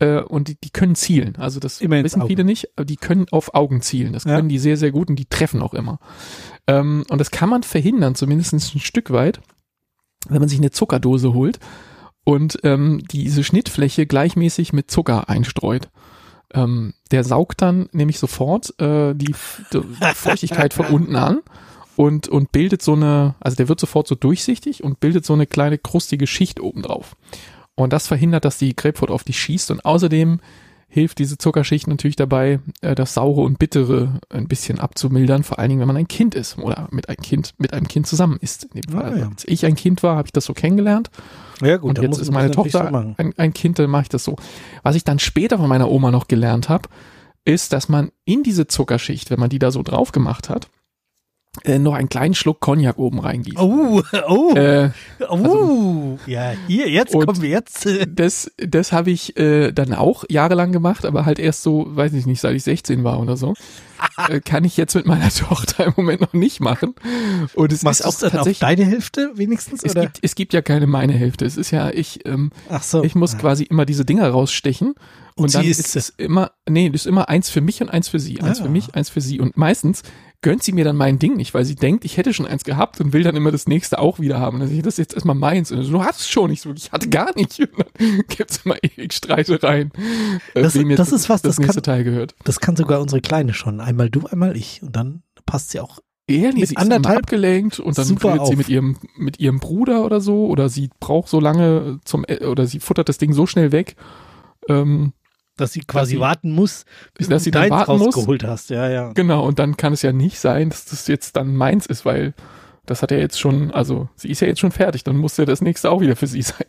äh, 0.00 0.20
und 0.20 0.48
die, 0.48 0.56
die 0.62 0.70
können 0.70 0.94
zielen. 0.94 1.36
Also 1.36 1.60
das 1.60 1.80
Immer 1.80 2.02
wissen 2.02 2.26
viele 2.26 2.44
nicht, 2.44 2.68
aber 2.76 2.84
die 2.84 2.96
können 2.96 3.26
auf 3.30 3.54
Augen 3.54 3.80
zielen. 3.82 4.12
Das 4.12 4.24
Ja. 4.24 4.36
können 4.36 4.48
die 4.48 4.58
sehr, 4.58 4.76
sehr 4.76 4.90
gut 4.90 5.08
und 5.10 5.16
die 5.16 5.26
treffen 5.26 5.62
auch 5.62 5.74
immer. 5.74 5.98
Ähm, 6.66 7.04
und 7.10 7.18
das 7.18 7.30
kann 7.30 7.48
man 7.48 7.62
verhindern, 7.62 8.14
zumindest 8.14 8.52
ein 8.54 8.60
Stück 8.60 9.10
weit, 9.10 9.40
wenn 10.28 10.40
man 10.40 10.48
sich 10.48 10.58
eine 10.58 10.70
Zuckerdose 10.70 11.34
holt 11.34 11.58
und 12.24 12.58
ähm, 12.64 13.02
diese 13.10 13.44
Schnittfläche 13.44 14.06
gleichmäßig 14.06 14.72
mit 14.72 14.90
Zucker 14.90 15.28
einstreut. 15.28 15.90
Ähm, 16.54 16.94
der 17.10 17.24
saugt 17.24 17.62
dann 17.62 17.88
nämlich 17.92 18.18
sofort 18.18 18.78
äh, 18.80 19.14
die, 19.14 19.34
die 19.72 19.80
Feuchtigkeit 20.14 20.72
von 20.72 20.86
unten 20.90 21.16
an 21.16 21.40
und, 21.96 22.28
und 22.28 22.52
bildet 22.52 22.80
so 22.80 22.92
eine, 22.92 23.34
also 23.40 23.56
der 23.56 23.68
wird 23.68 23.80
sofort 23.80 24.06
so 24.06 24.14
durchsichtig 24.14 24.82
und 24.82 25.00
bildet 25.00 25.26
so 25.26 25.32
eine 25.32 25.46
kleine 25.46 25.78
krustige 25.78 26.26
Schicht 26.26 26.60
oben 26.60 26.82
drauf. 26.82 27.16
Und 27.74 27.92
das 27.92 28.06
verhindert, 28.06 28.44
dass 28.44 28.56
die 28.56 28.76
Grapefruit 28.76 29.10
auf 29.10 29.24
dich 29.24 29.38
schießt 29.38 29.72
und 29.72 29.84
außerdem 29.84 30.40
hilft 30.94 31.18
diese 31.18 31.36
Zuckerschicht 31.36 31.88
natürlich 31.88 32.14
dabei, 32.14 32.60
äh, 32.80 32.94
das 32.94 33.14
Saure 33.14 33.40
und 33.40 33.58
Bittere 33.58 34.20
ein 34.30 34.46
bisschen 34.46 34.78
abzumildern, 34.78 35.42
vor 35.42 35.58
allen 35.58 35.70
Dingen, 35.70 35.80
wenn 35.80 35.88
man 35.88 35.96
ein 35.96 36.06
Kind 36.06 36.36
ist 36.36 36.56
oder 36.56 36.86
mit 36.92 37.08
einem 37.08 37.16
Kind, 37.16 37.52
mit 37.58 37.74
einem 37.74 37.88
Kind 37.88 38.06
zusammen 38.06 38.38
ist. 38.40 38.68
In 38.72 38.80
dem 38.80 38.92
Fall. 38.92 39.12
Ah, 39.12 39.16
ja. 39.18 39.28
Als 39.28 39.44
ich 39.44 39.66
ein 39.66 39.74
Kind 39.74 40.04
war, 40.04 40.14
habe 40.16 40.28
ich 40.28 40.32
das 40.32 40.44
so 40.44 40.54
kennengelernt 40.54 41.10
Ja, 41.60 41.78
gut, 41.78 41.98
und 41.98 42.04
jetzt 42.04 42.18
ist 42.18 42.30
meine 42.30 42.52
Tochter 42.52 42.90
so 42.90 43.14
ein, 43.16 43.34
ein 43.36 43.52
Kind, 43.52 43.80
dann 43.80 43.90
mache 43.90 44.02
ich 44.02 44.08
das 44.08 44.22
so. 44.22 44.36
Was 44.84 44.94
ich 44.94 45.02
dann 45.02 45.18
später 45.18 45.58
von 45.58 45.68
meiner 45.68 45.90
Oma 45.90 46.12
noch 46.12 46.28
gelernt 46.28 46.68
habe, 46.68 46.88
ist, 47.44 47.72
dass 47.72 47.88
man 47.88 48.12
in 48.24 48.44
diese 48.44 48.68
Zuckerschicht, 48.68 49.32
wenn 49.32 49.40
man 49.40 49.50
die 49.50 49.58
da 49.58 49.72
so 49.72 49.82
drauf 49.82 50.12
gemacht 50.12 50.48
hat, 50.48 50.68
äh, 51.62 51.78
noch 51.78 51.94
einen 51.94 52.08
kleinen 52.08 52.34
Schluck 52.34 52.60
Cognac 52.60 52.98
oben 52.98 53.20
reingießt. 53.20 53.58
Oh, 53.58 54.02
oh, 54.28 54.54
Äh, 54.54 54.90
oh. 55.28 56.18
ja, 56.26 56.52
hier, 56.66 56.90
jetzt 56.90 57.12
kommen 57.12 57.40
wir 57.40 57.48
jetzt. 57.48 57.88
das 58.08 58.50
das 58.58 58.92
habe 58.92 59.10
ich 59.10 59.36
äh, 59.38 59.72
dann 59.72 59.94
auch 59.94 60.24
jahrelang 60.28 60.72
gemacht, 60.72 61.04
aber 61.04 61.24
halt 61.26 61.38
erst 61.38 61.62
so, 61.62 61.86
weiß 61.88 62.12
ich 62.14 62.26
nicht, 62.26 62.40
seit 62.40 62.54
ich 62.56 62.64
16 62.64 63.04
war 63.04 63.20
oder 63.20 63.36
so. 63.36 63.54
äh, 64.28 64.40
kann 64.40 64.64
ich 64.64 64.76
jetzt 64.76 64.94
mit 64.94 65.06
meiner 65.06 65.30
Tochter 65.30 65.86
im 65.86 65.94
Moment 65.96 66.20
noch 66.20 66.32
nicht 66.32 66.60
machen. 66.60 66.94
Und 67.54 67.72
es 67.72 67.82
Machst 67.82 68.00
ist 68.00 68.06
auch 68.06 68.18
dann 68.18 68.30
auf 68.30 68.32
tatsächlich. 68.38 68.58
deine 68.58 68.84
Hälfte 68.84 69.30
wenigstens? 69.36 69.82
Es 69.84 69.92
oder? 69.92 70.02
gibt, 70.02 70.18
es 70.22 70.34
gibt 70.34 70.52
ja 70.52 70.60
keine 70.62 70.86
meine 70.86 71.12
Hälfte. 71.14 71.44
Es 71.46 71.56
ist 71.56 71.70
ja, 71.70 71.90
ich, 71.90 72.26
ähm, 72.26 72.50
Ach 72.68 72.82
so. 72.82 73.02
ich 73.04 73.14
muss 73.14 73.34
Ah. 73.34 73.38
quasi 73.38 73.62
immer 73.64 73.86
diese 73.86 74.04
Dinger 74.04 74.28
rausstechen. 74.28 74.94
Und, 75.36 75.44
Und 75.46 75.54
dann 75.54 75.64
ist 75.64 75.96
es 75.96 76.10
immer, 76.10 76.52
nee, 76.68 76.90
das 76.90 77.02
ist 77.02 77.06
immer 77.06 77.28
eins 77.28 77.48
für 77.50 77.60
mich 77.60 77.80
und 77.80 77.88
eins 77.90 78.08
für 78.08 78.20
sie. 78.20 78.40
Eins 78.40 78.60
Ah. 78.60 78.64
für 78.64 78.68
mich, 78.70 78.94
eins 78.94 79.08
für 79.08 79.20
sie. 79.20 79.40
Und 79.40 79.56
meistens 79.56 80.02
gönnt 80.44 80.62
sie 80.62 80.70
mir 80.72 80.84
dann 80.84 80.94
mein 80.96 81.18
Ding 81.18 81.36
nicht, 81.36 81.54
weil 81.54 81.64
sie 81.64 81.74
denkt, 81.74 82.04
ich 82.04 82.16
hätte 82.16 82.32
schon 82.32 82.46
eins 82.46 82.62
gehabt 82.62 83.00
und 83.00 83.12
will 83.12 83.24
dann 83.24 83.34
immer 83.34 83.50
das 83.50 83.66
nächste 83.66 83.98
auch 83.98 84.20
wieder 84.20 84.38
haben. 84.38 84.60
Also 84.60 84.72
ich, 84.72 84.82
das 84.82 84.94
ist 84.94 84.98
jetzt 84.98 85.14
erstmal 85.14 85.34
meins. 85.34 85.72
Und 85.72 85.82
so, 85.82 85.90
du 85.90 86.04
hast 86.04 86.20
es 86.20 86.28
schon. 86.28 86.50
Ich 86.52 86.60
so, 86.60 86.72
ich 86.72 86.92
hatte 86.92 87.08
gar 87.08 87.34
nicht. 87.34 87.58
Und 87.60 87.70
dann 87.98 88.22
gibt's 88.28 88.60
immer 88.64 88.76
ewig 88.82 89.12
Streitereien. 89.12 89.90
äh, 90.54 90.62
Das- 90.62 90.74
wem 90.76 90.90
jetzt 90.90 90.98
das 91.00 91.12
ist 91.12 91.28
was, 91.28 91.42
das, 91.42 91.56
das 91.56 91.58
nächste 91.58 91.80
kann- 91.80 91.94
Teil 91.94 92.04
gehört. 92.04 92.34
Das 92.44 92.60
kann 92.60 92.76
sogar 92.76 93.00
unsere 93.00 93.20
Kleine 93.20 93.54
schon. 93.54 93.80
Einmal 93.80 94.10
du, 94.10 94.26
einmal 94.26 94.56
ich. 94.56 94.80
Und 94.82 94.94
dann 94.94 95.22
passt 95.46 95.70
sie 95.70 95.80
auch. 95.80 95.98
Ja, 96.30 96.50
nee, 96.52 96.60
Mit 96.60 96.68
sie 96.68 96.76
anderthalb 96.76 97.18
abgelenkt 97.18 97.80
und 97.80 97.98
dann 97.98 98.06
redet 98.16 98.46
sie 98.46 98.56
mit 98.56 98.68
ihrem, 98.68 98.96
mit 99.18 99.40
ihrem 99.40 99.58
Bruder 99.60 100.04
oder 100.06 100.20
so 100.22 100.46
oder 100.46 100.68
sie 100.70 100.88
braucht 101.00 101.28
so 101.28 101.40
lange 101.40 101.98
zum, 102.04 102.24
E- 102.28 102.44
oder 102.46 102.66
sie 102.66 102.80
futtert 102.80 103.08
das 103.10 103.18
Ding 103.18 103.32
so 103.34 103.44
schnell 103.46 103.72
weg, 103.72 103.96
ähm, 104.70 105.12
Dass 105.56 105.72
sie 105.72 105.80
quasi 105.80 106.12
sie- 106.16 106.20
warten 106.20 106.52
muss, 106.52 106.84
bis 107.14 107.28
dass 107.28 107.42
du 107.42 107.44
sie 107.44 107.50
dann 107.52 107.62
deins 107.68 107.70
warten 107.72 107.98
muss. 107.98 108.16
rausgeholt 108.16 108.42
hast. 108.44 108.70
Ja, 108.70 108.88
ja. 108.88 109.12
Genau, 109.12 109.46
und 109.46 109.58
dann 109.58 109.76
kann 109.76 109.92
es 109.92 110.02
ja 110.02 110.12
nicht 110.12 110.38
sein, 110.40 110.70
dass 110.70 110.84
das 110.86 111.06
jetzt 111.06 111.36
dann 111.36 111.54
meins 111.54 111.86
ist, 111.86 112.04
weil 112.04 112.34
das 112.86 113.02
hat 113.02 113.10
ja 113.12 113.16
jetzt 113.18 113.38
schon, 113.40 113.70
also 113.70 114.08
sie 114.16 114.28
ist 114.30 114.40
ja 114.40 114.48
jetzt 114.48 114.60
schon 114.60 114.72
fertig, 114.72 115.04
dann 115.04 115.16
muss 115.16 115.36
ja 115.36 115.44
das 115.44 115.60
nächste 115.62 115.90
auch 115.90 116.00
wieder 116.00 116.16
für 116.16 116.26
sie 116.26 116.42
sein. 116.42 116.66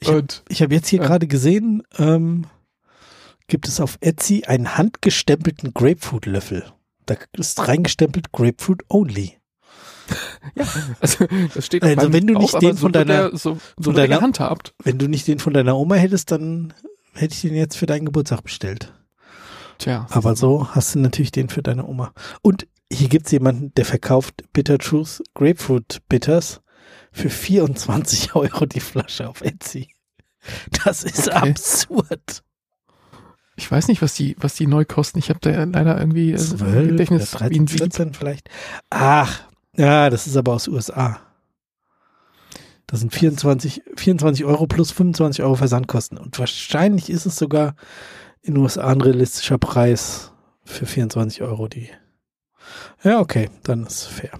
Ich 0.00 0.08
hab- 0.08 0.60
habe 0.60 0.74
jetzt 0.74 0.88
hier 0.88 1.00
Ja. 1.00 1.06
gerade 1.06 1.26
gesehen, 1.26 1.82
ähm, 1.96 2.44
gibt 3.46 3.66
es 3.66 3.80
auf 3.80 3.96
Etsy 4.02 4.44
einen 4.46 4.76
handgestempelten 4.76 5.72
Grapefruit-Löffel. 5.72 6.64
Da 7.06 7.16
ist 7.32 7.66
reingestempelt 7.66 8.32
Grapefruit 8.32 8.82
Only. 8.90 9.38
Ja, 10.54 10.66
also 11.00 11.26
das 11.54 11.64
steht 11.66 11.82
Also 11.82 12.12
wenn 12.12 12.26
du 12.26 12.34
nicht 12.34 12.54
aber 12.54 12.60
den 12.60 12.76
so 12.76 12.82
von 12.82 12.92
deiner- 12.92 13.30
der, 13.30 13.38
so, 13.38 13.54
so 13.54 13.58
von 13.82 13.94
deiner- 13.94 14.16
gehandhabt. 14.16 14.74
Wenn 14.84 14.98
du 14.98 15.08
nicht 15.08 15.26
den 15.26 15.38
von 15.38 15.52
deiner 15.54 15.76
Oma 15.78 15.94
hättest, 15.96 16.30
dann 16.30 16.72
hätte 17.18 17.34
ich 17.34 17.40
den 17.42 17.54
jetzt 17.54 17.76
für 17.76 17.86
deinen 17.86 18.06
Geburtstag 18.06 18.42
bestellt. 18.42 18.92
Tja. 19.78 20.06
Aber 20.10 20.34
so 20.34 20.68
hast 20.74 20.94
du 20.94 20.98
natürlich 20.98 21.30
den 21.32 21.48
für 21.48 21.62
deine 21.62 21.86
Oma. 21.86 22.12
Und 22.42 22.66
hier 22.92 23.08
gibt's 23.08 23.30
jemanden, 23.30 23.72
der 23.74 23.84
verkauft 23.84 24.44
Bitter 24.52 24.78
Truth 24.78 25.22
Grapefruit 25.34 26.00
Bitters 26.08 26.60
für 27.12 27.30
24 27.30 28.34
Euro 28.34 28.66
die 28.66 28.80
Flasche 28.80 29.28
auf 29.28 29.40
Etsy. 29.42 29.88
Das 30.84 31.04
ist 31.04 31.28
Okay. 31.28 31.50
absurd. 31.50 32.42
Ich 33.56 33.70
weiß 33.70 33.88
nicht, 33.88 34.02
was 34.02 34.14
die, 34.14 34.36
was 34.38 34.54
die 34.54 34.66
neu 34.68 34.84
kosten. 34.84 35.18
Ich 35.18 35.30
habe 35.30 35.40
da 35.40 35.50
leider 35.64 35.98
irgendwie 35.98 36.32
äh, 36.32 36.36
12, 36.36 36.88
Gedächtnis 36.90 37.34
oder 37.34 37.50
wie 37.50 37.58
ein 37.58 37.66
13, 37.66 37.66
Sieb. 37.66 37.78
14 37.78 38.14
vielleicht. 38.14 38.48
Ach, 38.88 39.40
ja, 39.76 40.10
das 40.10 40.26
ist 40.28 40.36
aber 40.36 40.54
aus 40.54 40.68
USA. 40.68 41.20
Das 42.88 43.00
sind 43.00 43.14
24, 43.14 43.82
24 43.96 44.44
Euro 44.44 44.66
plus 44.66 44.90
25 44.92 45.44
Euro 45.44 45.54
Versandkosten. 45.54 46.18
Und 46.18 46.38
wahrscheinlich 46.38 47.10
ist 47.10 47.26
es 47.26 47.36
sogar 47.36 47.76
in 48.42 48.54
den 48.54 48.62
USA 48.62 48.88
ein 48.88 49.00
realistischer 49.00 49.58
Preis 49.58 50.32
für 50.64 50.86
24 50.86 51.42
Euro 51.42 51.68
die. 51.68 51.90
Ja, 53.04 53.20
okay, 53.20 53.50
dann 53.62 53.86
ist 53.86 54.04
fair. 54.04 54.30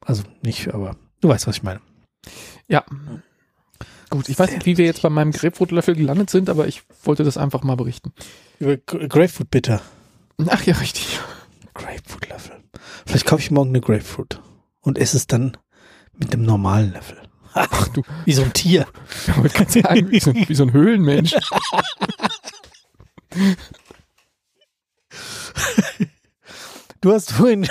Also 0.00 0.22
nicht, 0.42 0.72
aber 0.72 0.96
du 1.20 1.28
weißt, 1.28 1.46
was 1.46 1.56
ich 1.56 1.62
meine. 1.62 1.80
Ja. 2.68 2.84
Gut, 4.10 4.28
ich 4.28 4.38
weiß 4.38 4.50
nicht, 4.52 4.66
wie 4.66 4.76
wir 4.76 4.84
jetzt 4.84 5.02
bei 5.02 5.08
meinem 5.10 5.30
Grapefruitlöffel 5.32 5.94
gelandet 5.94 6.30
sind, 6.30 6.50
aber 6.50 6.66
ich 6.68 6.82
wollte 7.04 7.24
das 7.24 7.36
einfach 7.38 7.62
mal 7.62 7.76
berichten. 7.76 8.12
Über 8.58 8.72
Gra- 8.72 9.06
Grapefruit 9.08 9.50
bitter. 9.50 9.80
Ach 10.48 10.62
ja, 10.64 10.74
richtig. 10.76 11.18
Grapefruit 11.74 12.28
Löffel. 12.28 12.56
Vielleicht 13.06 13.26
kaufe 13.26 13.40
ich 13.42 13.50
morgen 13.50 13.70
eine 13.70 13.80
Grapefruit 13.80 14.40
und 14.80 14.98
esse 14.98 15.16
es 15.16 15.26
dann 15.26 15.56
mit 16.18 16.32
dem 16.32 16.42
normalen 16.42 16.92
Löffel. 16.92 17.18
Ach 17.54 17.88
du, 17.88 18.02
Wie 18.24 18.32
so 18.32 18.42
ein 18.42 18.52
Tier. 18.52 18.86
ich 19.26 19.36
wollte 19.36 19.54
gerade 19.56 19.70
sagen, 19.72 20.10
wie 20.10 20.20
so, 20.20 20.32
wie 20.34 20.54
so 20.54 20.62
ein 20.64 20.72
Höhlenmensch. 20.72 21.34
Du 27.00 27.12
hast 27.12 27.32
vorhin, 27.32 27.62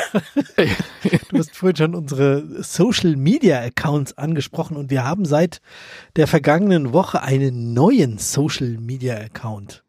du 1.29 1.37
hast 1.37 1.55
vorhin 1.55 1.75
schon 1.75 1.93
unsere 1.95 2.63
Social 2.63 3.15
Media 3.15 3.59
Accounts 3.61 4.17
angesprochen 4.17 4.75
und 4.75 4.89
wir 4.89 5.03
haben 5.03 5.25
seit 5.25 5.61
der 6.15 6.25
vergangenen 6.25 6.93
Woche 6.93 7.21
einen 7.21 7.73
neuen 7.73 8.17
Social 8.17 8.77
Media 8.79 9.17
Account. 9.17 9.83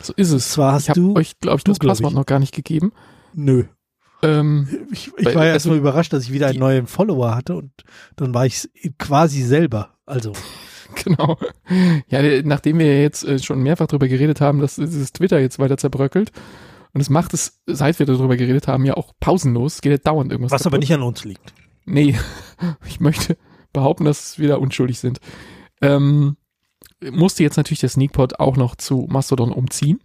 So 0.00 0.14
ist 0.16 0.30
es. 0.30 0.50
Zwar 0.52 0.72
hast 0.72 0.84
ich 0.84 0.88
habe 0.90 1.00
du- 1.00 1.14
euch, 1.14 1.38
glaube 1.40 1.58
ich, 1.58 1.64
das 1.64 1.78
glaub 1.78 1.90
Passwort 1.92 2.12
ich. 2.12 2.16
noch 2.16 2.26
gar 2.26 2.38
nicht 2.38 2.54
gegeben. 2.54 2.92
Nö. 3.34 3.64
Ähm, 4.22 4.86
Ich, 4.90 5.12
ich 5.16 5.34
war 5.34 5.46
ja 5.46 5.52
erstmal 5.52 5.76
überrascht, 5.76 6.12
dass 6.12 6.24
ich 6.24 6.32
wieder 6.32 6.48
einen 6.48 6.58
neuen 6.58 6.86
Follower 6.86 7.34
hatte 7.34 7.56
und 7.56 7.70
dann 8.16 8.34
war 8.34 8.46
ich 8.46 8.68
quasi 8.98 9.42
selber. 9.42 9.90
Also, 10.06 10.32
genau. 11.04 11.38
Ja, 12.08 12.42
nachdem 12.42 12.78
wir 12.78 13.00
jetzt 13.00 13.24
äh, 13.24 13.38
schon 13.38 13.62
mehrfach 13.62 13.86
darüber 13.86 14.08
geredet 14.08 14.40
haben, 14.40 14.60
dass 14.60 14.76
dieses 14.76 15.12
Twitter 15.12 15.38
jetzt 15.38 15.58
weiter 15.58 15.76
zerbröckelt. 15.76 16.32
Und 16.92 17.00
es 17.00 17.10
macht 17.10 17.34
es, 17.34 17.60
seit 17.66 17.98
wir 17.98 18.06
darüber 18.06 18.36
geredet 18.36 18.68
haben, 18.68 18.86
ja 18.86 18.94
auch 18.94 19.12
pausenlos. 19.20 19.74
Es 19.74 19.80
geht 19.82 19.92
ja 19.92 19.98
dauernd 19.98 20.32
irgendwas 20.32 20.52
was 20.52 20.62
aber 20.62 20.76
kaputt. 20.76 20.80
nicht 20.80 20.94
an 20.94 21.02
uns 21.02 21.24
liegt. 21.24 21.52
Nee, 21.84 22.18
ich 22.86 23.00
möchte 23.00 23.36
behaupten, 23.72 24.04
dass 24.04 24.38
wir 24.38 24.48
da 24.48 24.56
unschuldig 24.56 24.98
sind. 24.98 25.20
Ähm, 25.82 26.36
musste 27.10 27.42
jetzt 27.42 27.56
natürlich 27.56 27.80
der 27.80 27.90
Sneakpot 27.90 28.40
auch 28.40 28.56
noch 28.56 28.76
zu 28.76 29.06
Mastodon 29.10 29.52
umziehen. 29.52 30.00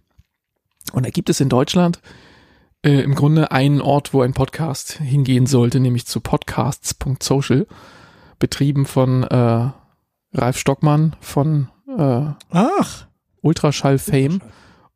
Und 0.92 1.06
da 1.06 1.10
gibt 1.10 1.30
es 1.30 1.40
in 1.40 1.48
Deutschland 1.48 2.02
äh, 2.84 3.00
im 3.02 3.14
Grunde 3.14 3.50
einen 3.50 3.80
Ort, 3.80 4.12
wo 4.12 4.22
ein 4.22 4.34
Podcast 4.34 4.92
hingehen 4.94 5.46
sollte, 5.46 5.80
nämlich 5.80 6.06
zu 6.06 6.20
podcasts.social, 6.20 7.66
betrieben 8.38 8.86
von 8.86 9.22
äh, 9.24 9.70
Ralf 10.34 10.58
Stockmann 10.58 11.14
von 11.20 11.68
äh, 11.88 12.26
Ach. 12.50 13.06
Ultraschall 13.40 13.98
Fame 13.98 14.40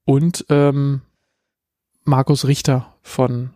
und 0.04 0.46
ähm, 0.48 1.02
Markus 2.04 2.46
Richter 2.46 2.94
von 3.02 3.50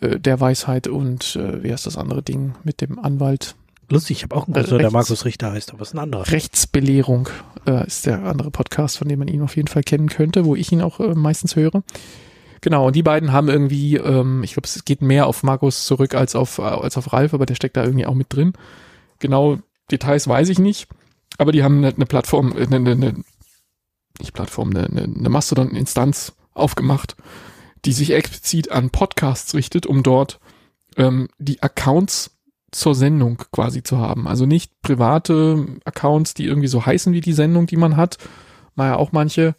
äh, 0.00 0.18
der 0.18 0.40
Weisheit 0.40 0.88
und 0.88 1.36
äh, 1.36 1.62
wie 1.62 1.72
heißt 1.72 1.86
das 1.86 1.96
andere 1.96 2.22
Ding 2.22 2.54
mit 2.64 2.80
dem 2.80 2.98
Anwalt? 2.98 3.54
Lustig, 3.90 4.18
ich 4.18 4.22
habe 4.22 4.36
auch 4.36 4.46
einen 4.46 4.54
Äh, 4.56 4.60
Cousin, 4.60 4.78
der 4.78 4.86
rechts. 4.86 4.92
Markus 4.92 5.24
Richter 5.24 5.52
heißt, 5.52 5.72
aber 5.72 5.82
ist 5.82 5.94
ein 5.94 5.98
anderer. 5.98 6.28
Rechtsbelehrung 6.30 7.28
äh, 7.66 7.86
ist 7.86 8.04
der 8.06 8.22
andere 8.24 8.50
Podcast, 8.50 8.98
von 8.98 9.08
dem 9.08 9.18
man 9.18 9.28
ihn 9.28 9.42
auf 9.42 9.56
jeden 9.56 9.68
Fall 9.68 9.82
kennen 9.82 10.08
könnte, 10.08 10.44
wo 10.44 10.54
ich 10.56 10.72
ihn 10.72 10.82
auch 10.82 11.00
äh, 11.00 11.14
meistens 11.14 11.56
höre. 11.56 11.82
Genau, 12.60 12.88
und 12.88 12.96
die 12.96 13.02
beiden 13.02 13.32
haben 13.32 13.48
irgendwie, 13.48 13.96
ähm, 13.96 14.42
ich 14.42 14.54
glaube, 14.54 14.66
es 14.66 14.84
geht 14.84 15.02
mehr 15.02 15.26
auf 15.26 15.42
Markus 15.42 15.86
zurück 15.86 16.14
als 16.14 16.34
auf, 16.34 16.58
äh, 16.58 16.62
als 16.62 16.96
auf 16.96 17.12
Ralf, 17.12 17.34
aber 17.34 17.46
der 17.46 17.54
steckt 17.54 17.76
da 17.76 17.84
irgendwie 17.84 18.06
auch 18.06 18.14
mit 18.14 18.32
drin. 18.32 18.52
Genau, 19.18 19.58
Details 19.90 20.28
weiß 20.28 20.48
ich 20.48 20.58
nicht, 20.58 20.88
aber 21.38 21.52
die 21.52 21.62
haben 21.62 21.78
eine, 21.78 21.94
eine 21.94 22.06
Plattform, 22.06 22.52
äh, 22.56 22.62
eine, 22.62 22.76
eine, 22.76 22.90
eine 22.92 23.14
nicht 24.18 24.32
Plattform, 24.32 24.70
eine, 24.70 24.86
eine, 24.86 25.04
eine 25.04 25.28
Mastodon-Instanz 25.28 26.32
aufgemacht, 26.54 27.16
die 27.84 27.92
sich 27.92 28.12
explizit 28.12 28.72
an 28.72 28.90
Podcasts 28.90 29.54
richtet, 29.54 29.86
um 29.86 30.02
dort 30.02 30.40
ähm, 30.96 31.28
die 31.38 31.62
Accounts 31.62 32.32
zur 32.70 32.94
Sendung 32.94 33.38
quasi 33.52 33.82
zu 33.82 33.98
haben. 33.98 34.26
Also 34.26 34.44
nicht 34.44 34.82
private 34.82 35.64
Accounts, 35.84 36.34
die 36.34 36.44
irgendwie 36.44 36.68
so 36.68 36.84
heißen 36.84 37.12
wie 37.12 37.20
die 37.20 37.32
Sendung, 37.32 37.66
die 37.66 37.76
man 37.76 37.96
hat. 37.96 38.18
Naja, 38.74 38.96
auch 38.96 39.12
manche. 39.12 39.54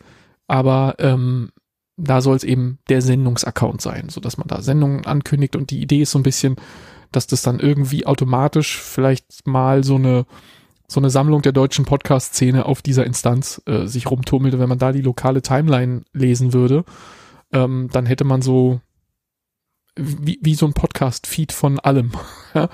Aber 0.47 0.95
ähm, 0.99 1.51
da 1.99 2.21
soll 2.21 2.35
es 2.35 2.43
eben 2.43 2.79
der 2.89 3.01
Sendungsaccount 3.01 3.81
sein, 3.81 4.09
so 4.09 4.21
dass 4.21 4.37
man 4.37 4.47
da 4.47 4.61
Sendungen 4.61 5.05
ankündigt. 5.05 5.55
Und 5.55 5.71
die 5.71 5.81
Idee 5.81 6.01
ist 6.01 6.11
so 6.11 6.19
ein 6.19 6.23
bisschen, 6.23 6.55
dass 7.11 7.27
das 7.27 7.41
dann 7.41 7.59
irgendwie 7.59 8.05
automatisch 8.05 8.79
vielleicht 8.79 9.47
mal 9.47 9.83
so 9.83 9.95
eine 9.95 10.25
so 10.91 10.99
eine 10.99 11.11
Sammlung 11.11 11.43
der 11.43 11.51
deutschen 11.51 11.85
Podcast-Szene 11.85 12.65
auf 12.65 12.81
dieser 12.81 13.05
Instanz 13.05 13.61
äh, 13.67 13.85
sich 13.85 14.09
rumtummelt. 14.09 14.57
Wenn 14.57 14.69
man 14.69 14.79
da 14.79 14.91
die 14.91 15.03
lokale 15.03 15.43
Timeline 15.43 16.01
lesen 16.13 16.51
würde, 16.51 16.83
ähm, 17.53 17.89
dann 17.91 18.07
hätte 18.07 18.23
man 18.23 18.41
so 18.41 18.81
wie, 19.95 20.39
wie 20.41 20.55
so 20.55 20.65
ein 20.65 20.73
Podcast-Feed 20.73 21.51
von 21.51 21.79
allem. 21.79 22.11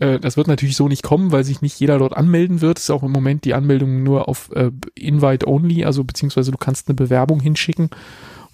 Äh, 0.00 0.20
das 0.20 0.36
wird 0.36 0.46
natürlich 0.46 0.76
so 0.76 0.86
nicht 0.86 1.02
kommen, 1.02 1.32
weil 1.32 1.42
sich 1.42 1.60
nicht 1.60 1.80
jeder 1.80 1.98
dort 1.98 2.16
anmelden 2.16 2.60
wird. 2.60 2.78
Es 2.78 2.84
ist 2.84 2.90
auch 2.90 3.02
im 3.02 3.10
Moment 3.10 3.44
die 3.44 3.52
Anmeldung 3.52 4.04
nur 4.04 4.28
auf 4.28 4.48
äh, 4.54 4.70
Invite-Only, 4.94 5.84
also 5.84 6.04
beziehungsweise 6.04 6.52
du 6.52 6.56
kannst 6.56 6.86
eine 6.86 6.94
Bewerbung 6.94 7.40
hinschicken, 7.40 7.90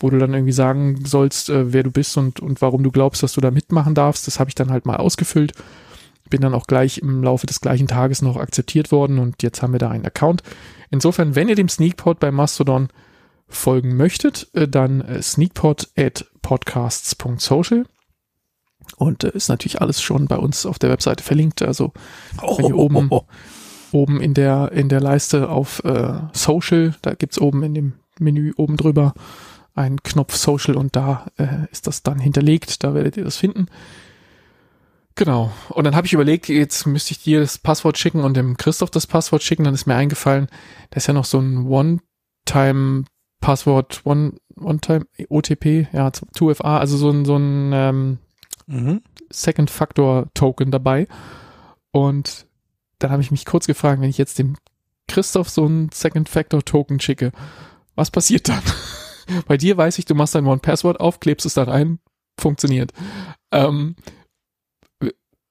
wo 0.01 0.11
du 0.11 0.19
dann 0.19 0.35
irgendwie 0.35 0.53
sagen 0.53 1.05
sollst, 1.05 1.49
äh, 1.51 1.73
wer 1.73 1.83
du 1.83 1.91
bist 1.91 2.17
und, 2.17 2.41
und 2.41 2.61
warum 2.63 2.83
du 2.83 2.91
glaubst, 2.91 3.23
dass 3.23 3.35
du 3.35 3.41
da 3.41 3.51
mitmachen 3.51 3.95
darfst. 3.95 4.27
Das 4.27 4.39
habe 4.41 4.51
ich 4.51 4.55
dann 4.55 4.71
halt 4.71 4.87
mal 4.87 4.97
ausgefüllt. 4.97 5.53
Bin 6.31 6.41
dann 6.41 6.55
auch 6.55 6.67
gleich 6.67 6.99
im 6.99 7.23
Laufe 7.23 7.47
des 7.47 7.61
gleichen 7.61 7.87
Tages 7.87 8.23
noch 8.23 8.37
akzeptiert 8.37 8.91
worden 8.91 9.19
und 9.19 9.43
jetzt 9.43 9.63
haben 9.63 9.73
wir 9.73 9.79
da 9.79 9.91
einen 9.91 10.07
Account. 10.07 10.43
Insofern, 10.91 11.35
wenn 11.37 11.49
ihr 11.49 11.55
dem 11.55 11.69
Sneakpot 11.69 12.19
bei 12.19 12.31
Mastodon 12.31 12.89
folgen 13.49 13.97
möchtet, 13.97 14.49
äh, 14.55 14.67
dann 14.67 15.01
äh, 15.03 15.23
sneakpot 15.23 15.89
at 15.97 16.25
podcasts.social. 16.43 17.85
Und 18.97 19.25
äh, 19.25 19.31
ist 19.35 19.49
natürlich 19.49 19.81
alles 19.81 20.01
schon 20.03 20.27
bei 20.27 20.37
uns 20.37 20.67
auf 20.67 20.79
der 20.79 20.91
Webseite 20.91 21.23
verlinkt. 21.23 21.63
Also 21.63 21.93
Oh, 22.43 22.59
Wenn 22.59 22.67
ihr 22.67 22.77
oben- 22.77 23.11
oben 23.93 24.21
in 24.21 24.35
der, 24.35 24.73
in 24.73 24.89
der 24.89 25.01
Leiste 25.01 25.49
auf 25.51 25.83
äh, 25.85 26.15
Social, 26.33 26.95
da 27.03 27.15
gibt's 27.15 27.39
oben 27.41 27.63
in 27.63 27.75
dem 27.75 27.93
Menü 28.19 28.53
oben 28.57 28.77
drüber 28.77 29.15
einen 29.75 30.03
Knopf 30.03 30.37
Social 30.37 30.77
und 30.77 30.95
da 30.97 31.27
äh, 31.37 31.67
ist 31.71 31.87
das 31.87 32.03
dann 32.03 32.19
hinterlegt. 32.19 32.83
Da 32.85 32.95
werdet 32.95 33.17
ihr 33.17 33.25
das 33.25 33.37
finden. 33.37 33.67
Genau. 35.17 35.53
Und 35.69 35.85
dann 35.85 35.95
habe 35.95 36.07
ich 36.07 36.13
überlegt, 36.13 36.49
jetzt 36.49 36.87
müsste 36.87 37.13
ich 37.13 37.23
dir 37.23 37.41
das 37.41 37.59
Passwort 37.59 37.99
schicken 37.99 38.21
und 38.21 38.37
dem 38.37 38.57
Christoph 38.57 38.91
das 38.91 39.07
Passwort 39.07 39.43
schicken. 39.43 39.65
Dann 39.65 39.75
ist 39.75 39.87
mir 39.87 39.95
eingefallen, 39.95 40.49
da 40.91 40.97
ist 40.97 41.07
ja 41.07 41.15
noch 41.15 41.25
so 41.25 41.39
ein 41.39 41.67
One-Time-Passwort, 41.67 44.01
One, 44.05 44.35
One-Time 44.57 45.07
OTP, 45.29 45.89
ja, 45.93 46.09
2FA, 46.09 46.79
also 46.79 46.97
so 46.97 47.11
ein, 47.11 47.25
so 47.25 47.37
ein 47.37 47.73
ähm, 47.73 48.19
Mhm. 48.67 49.03
Second 49.31 49.71
Factor 49.71 50.29
Token 50.35 50.71
dabei. 50.71 51.07
Und 51.91 52.47
dann 52.99 53.11
habe 53.11 53.23
ich 53.23 53.31
mich 53.31 53.45
kurz 53.45 53.67
gefragt, 53.67 54.01
wenn 54.01 54.11
ich 54.11 54.19
jetzt 54.19 54.39
dem 54.39 54.57
Christoph 55.09 55.51
so 55.51 55.67
ein 55.67 55.91
Second 55.93 56.29
Factor 56.29 56.65
Token 56.65 57.01
schicke, 57.01 57.33
was 57.95 58.11
passiert 58.11 58.49
dann? 58.49 58.63
Bei 59.47 59.57
dir 59.57 59.77
weiß 59.77 59.99
ich, 59.99 60.05
du 60.05 60.15
machst 60.15 60.35
dein 60.35 60.47
One 60.47 60.61
Passwort 60.61 61.01
auf, 61.01 61.21
klebst 61.21 61.47
es 61.47 61.55
da 61.55 61.65
rein, 61.65 61.99
funktioniert. 62.39 62.93
Ähm, 63.53 63.97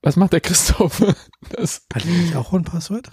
was 0.02 0.16
macht 0.16 0.34
der 0.34 0.42
Christoph? 0.42 1.02
Das, 1.50 1.86
Hat 1.94 2.04
die 2.04 2.10
nicht 2.10 2.36
auch 2.36 2.54
ein 2.54 2.64
Passwort? 2.64 3.12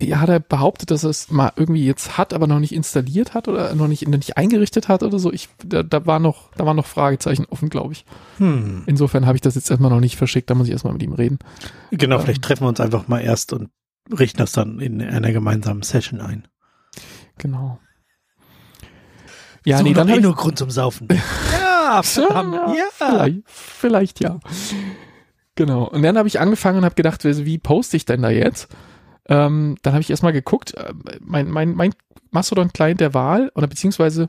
ja, 0.00 0.20
hat 0.20 0.28
er 0.28 0.40
behauptet, 0.40 0.90
dass 0.90 1.04
er 1.04 1.10
es 1.10 1.30
mal 1.30 1.52
irgendwie 1.56 1.86
jetzt 1.86 2.18
hat, 2.18 2.32
aber 2.34 2.46
noch 2.46 2.58
nicht 2.58 2.72
installiert 2.72 3.34
hat 3.34 3.48
oder 3.48 3.74
noch 3.74 3.86
nicht, 3.88 4.06
noch 4.08 4.16
nicht 4.16 4.36
eingerichtet 4.36 4.88
hat 4.88 5.02
oder 5.02 5.18
so. 5.18 5.32
Ich, 5.32 5.48
da, 5.64 5.82
da 5.82 6.06
war 6.06 6.18
noch, 6.18 6.50
da 6.56 6.66
waren 6.66 6.76
noch 6.76 6.86
Fragezeichen 6.86 7.46
offen, 7.46 7.68
glaube 7.68 7.92
ich. 7.92 8.04
Hm. 8.38 8.82
Insofern 8.86 9.26
habe 9.26 9.36
ich 9.36 9.40
das 9.42 9.54
jetzt 9.54 9.70
erstmal 9.70 9.90
noch 9.90 10.00
nicht 10.00 10.16
verschickt, 10.16 10.50
da 10.50 10.54
muss 10.54 10.66
ich 10.66 10.72
erstmal 10.72 10.92
mit 10.92 11.02
ihm 11.02 11.12
reden. 11.12 11.38
Genau, 11.92 12.16
Ähm. 12.16 12.22
vielleicht 12.22 12.42
treffen 12.42 12.64
wir 12.64 12.68
uns 12.68 12.80
einfach 12.80 13.06
mal 13.08 13.20
erst 13.20 13.52
und 13.52 13.70
richten 14.16 14.38
das 14.38 14.52
dann 14.52 14.80
in 14.80 15.00
einer 15.00 15.32
gemeinsamen 15.32 15.82
Session 15.82 16.20
ein. 16.20 16.48
Genau. 17.38 17.78
Ja, 19.64 19.78
Suchen 19.78 19.88
nee, 19.88 19.94
dann 19.94 20.06
doch 20.06 20.12
eh 20.14 20.16
habe 20.16 20.20
ich, 20.20 20.26
nur 20.26 20.34
Grund 20.36 20.58
zum 20.58 20.70
Saufen. 20.70 21.08
ja! 21.52 22.02
Verdammt, 22.02 22.54
Ja, 22.54 22.74
ja. 22.74 22.84
Vielleicht, 22.92 23.42
vielleicht 23.46 24.20
ja. 24.20 24.40
Genau. 25.54 25.84
Und 25.88 26.02
dann 26.02 26.16
habe 26.16 26.28
ich 26.28 26.40
angefangen 26.40 26.78
und 26.78 26.84
habe 26.84 26.94
gedacht, 26.94 27.24
wie 27.24 27.58
poste 27.58 27.96
ich 27.96 28.04
denn 28.06 28.22
da 28.22 28.30
jetzt? 28.30 28.68
Ähm, 29.28 29.76
dann 29.82 29.92
habe 29.92 30.00
ich 30.00 30.10
erstmal 30.10 30.32
geguckt, 30.32 30.74
äh, 30.74 30.92
mein, 31.20 31.50
mein, 31.50 31.74
mein 31.74 31.94
Mastodon-Client 32.30 33.00
der 33.00 33.14
Wahl, 33.14 33.52
oder 33.54 33.66
beziehungsweise 33.66 34.28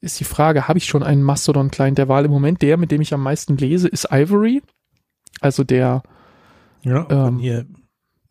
ist 0.00 0.20
die 0.20 0.24
Frage, 0.24 0.68
habe 0.68 0.78
ich 0.78 0.86
schon 0.86 1.02
einen 1.02 1.22
Mastodon-Client 1.22 1.96
der 1.98 2.08
Wahl? 2.08 2.24
Im 2.24 2.30
Moment 2.30 2.60
der, 2.62 2.76
mit 2.76 2.90
dem 2.90 3.00
ich 3.00 3.14
am 3.14 3.22
meisten 3.22 3.56
lese, 3.56 3.88
ist 3.88 4.08
Ivory. 4.10 4.62
Also 5.40 5.64
der 5.64 6.02
Ja, 6.82 7.06
Ähm, 7.10 7.40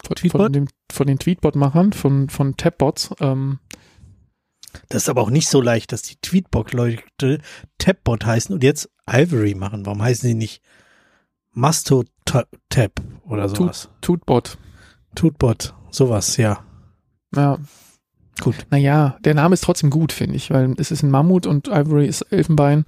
von, 0.06 0.16
Tweetbot? 0.16 0.42
von, 0.42 0.54
dem, 0.54 0.68
von 0.92 1.08
den 1.08 1.20
Tweetbot-Machern, 1.20 1.94
von, 1.94 2.30
von 2.30 2.56
Tabbots. 2.58 3.14
Ähm, 3.20 3.60
das 4.90 5.04
ist 5.04 5.10
aber 5.10 5.22
auch 5.22 5.30
nicht 5.30 5.48
so 5.50 5.62
leicht, 5.62 5.92
dass 5.92 6.02
die 6.02 6.16
Tweetbot-Leute 6.22 7.40
Tabbot 7.78 8.26
heißen 8.26 8.54
und 8.54 8.64
jetzt 8.64 8.90
Ivory 9.10 9.56
machen. 9.56 9.86
Warum 9.86 10.02
heißen 10.02 10.28
sie 10.28 10.36
nicht 10.36 10.62
Masto-Tab 11.54 13.02
oder 13.26 13.50
sowas? 13.50 13.90
Tootbot. 14.02 14.58
Tutbot, 15.16 15.74
sowas, 15.90 16.38
ja. 16.38 16.64
Ja. 17.36 17.58
Gut. 18.40 18.56
Naja, 18.70 19.18
der 19.22 19.36
Name 19.36 19.54
ist 19.54 19.62
trotzdem 19.64 19.90
gut, 19.90 20.12
finde 20.14 20.36
ich, 20.36 20.50
weil 20.52 20.74
es 20.78 20.90
ist 20.92 21.04
ein 21.04 21.12
Mammut 21.12 21.46
und 21.46 21.68
Ivory 21.68 22.08
ist 22.08 22.22
Elfenbein. 22.24 22.86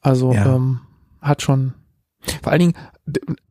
Also 0.00 0.32
Ja. 0.32 0.56
ähm, 0.56 0.80
hat 1.20 1.42
schon. 1.42 1.74
Vor 2.42 2.50
allen 2.52 2.60
Dingen, 2.60 2.74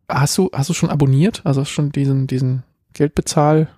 hast 0.09 0.38
du, 0.38 0.49
hast 0.53 0.70
du 0.70 0.74
schon 0.74 0.89
abonniert? 0.89 1.41
Also 1.45 1.62
hast 1.62 1.70
du 1.70 1.74
schon 1.74 1.91
diesen, 1.91 2.28
diesen 2.28 2.64
Geldbezahl 2.93 3.70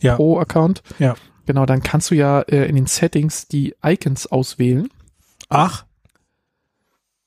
Ja. 0.00 0.16
pro 0.16 0.38
Account? 0.38 0.82
Ja. 0.98 1.14
Genau, 1.50 1.66
dann 1.66 1.82
kannst 1.82 2.12
du 2.12 2.14
ja 2.14 2.42
äh, 2.42 2.68
in 2.68 2.76
den 2.76 2.86
Settings 2.86 3.48
die 3.48 3.74
Icons 3.84 4.28
auswählen. 4.28 4.88
Ach, 5.48 5.84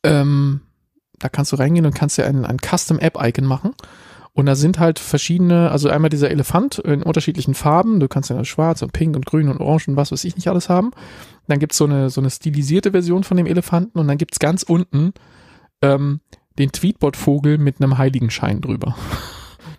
Ähm, 0.02 0.62
da 1.20 1.28
kannst 1.28 1.52
du 1.52 1.58
reingehen 1.58 1.86
und 1.86 1.94
kannst 1.94 2.18
dir 2.18 2.26
ein, 2.26 2.46
ein 2.46 2.60
Custom 2.60 3.00
App 3.00 3.18
Icon 3.22 3.44
machen. 3.44 3.74
Und 4.32 4.46
da 4.46 4.56
sind 4.56 4.80
halt 4.80 5.00
verschiedene, 5.00 5.72
also 5.72 5.90
einmal 5.90 6.10
dieser 6.10 6.32
Elefant 6.32 6.80
in 6.80 7.04
unterschiedlichen 7.04 7.54
Farben. 7.54 8.00
Du 8.00 8.08
kannst 8.08 8.30
ja 8.30 8.46
schwarz 8.46 8.82
und 8.82 8.94
pink 8.94 9.18
und 9.18 9.26
grün 9.26 9.50
und 9.50 9.60
orange 9.60 9.90
und 9.90 9.98
was 9.98 10.14
weiß 10.14 10.24
ich 10.24 10.38
nicht 10.38 10.48
alles 10.48 10.70
haben. 10.70 10.92
Dann 11.50 11.60
gibt's 11.60 11.76
so 11.76 11.84
eine, 11.84 12.10
so 12.10 12.22
eine 12.22 12.30
stilisierte 12.30 12.92
Version 12.92 13.26
von 13.26 13.36
dem 13.36 13.46
Elefanten 13.46 14.00
und 14.00 14.08
dann 14.08 14.18
gibt's 14.18 14.40
ganz 14.40 14.64
unten 14.64 15.12
ähm, 15.82 16.22
den 16.58 16.72
Tweetbot-Vogel 16.72 17.58
mit 17.58 17.82
einem 17.82 17.98
Heiligenschein 17.98 18.62
drüber. 18.62 18.96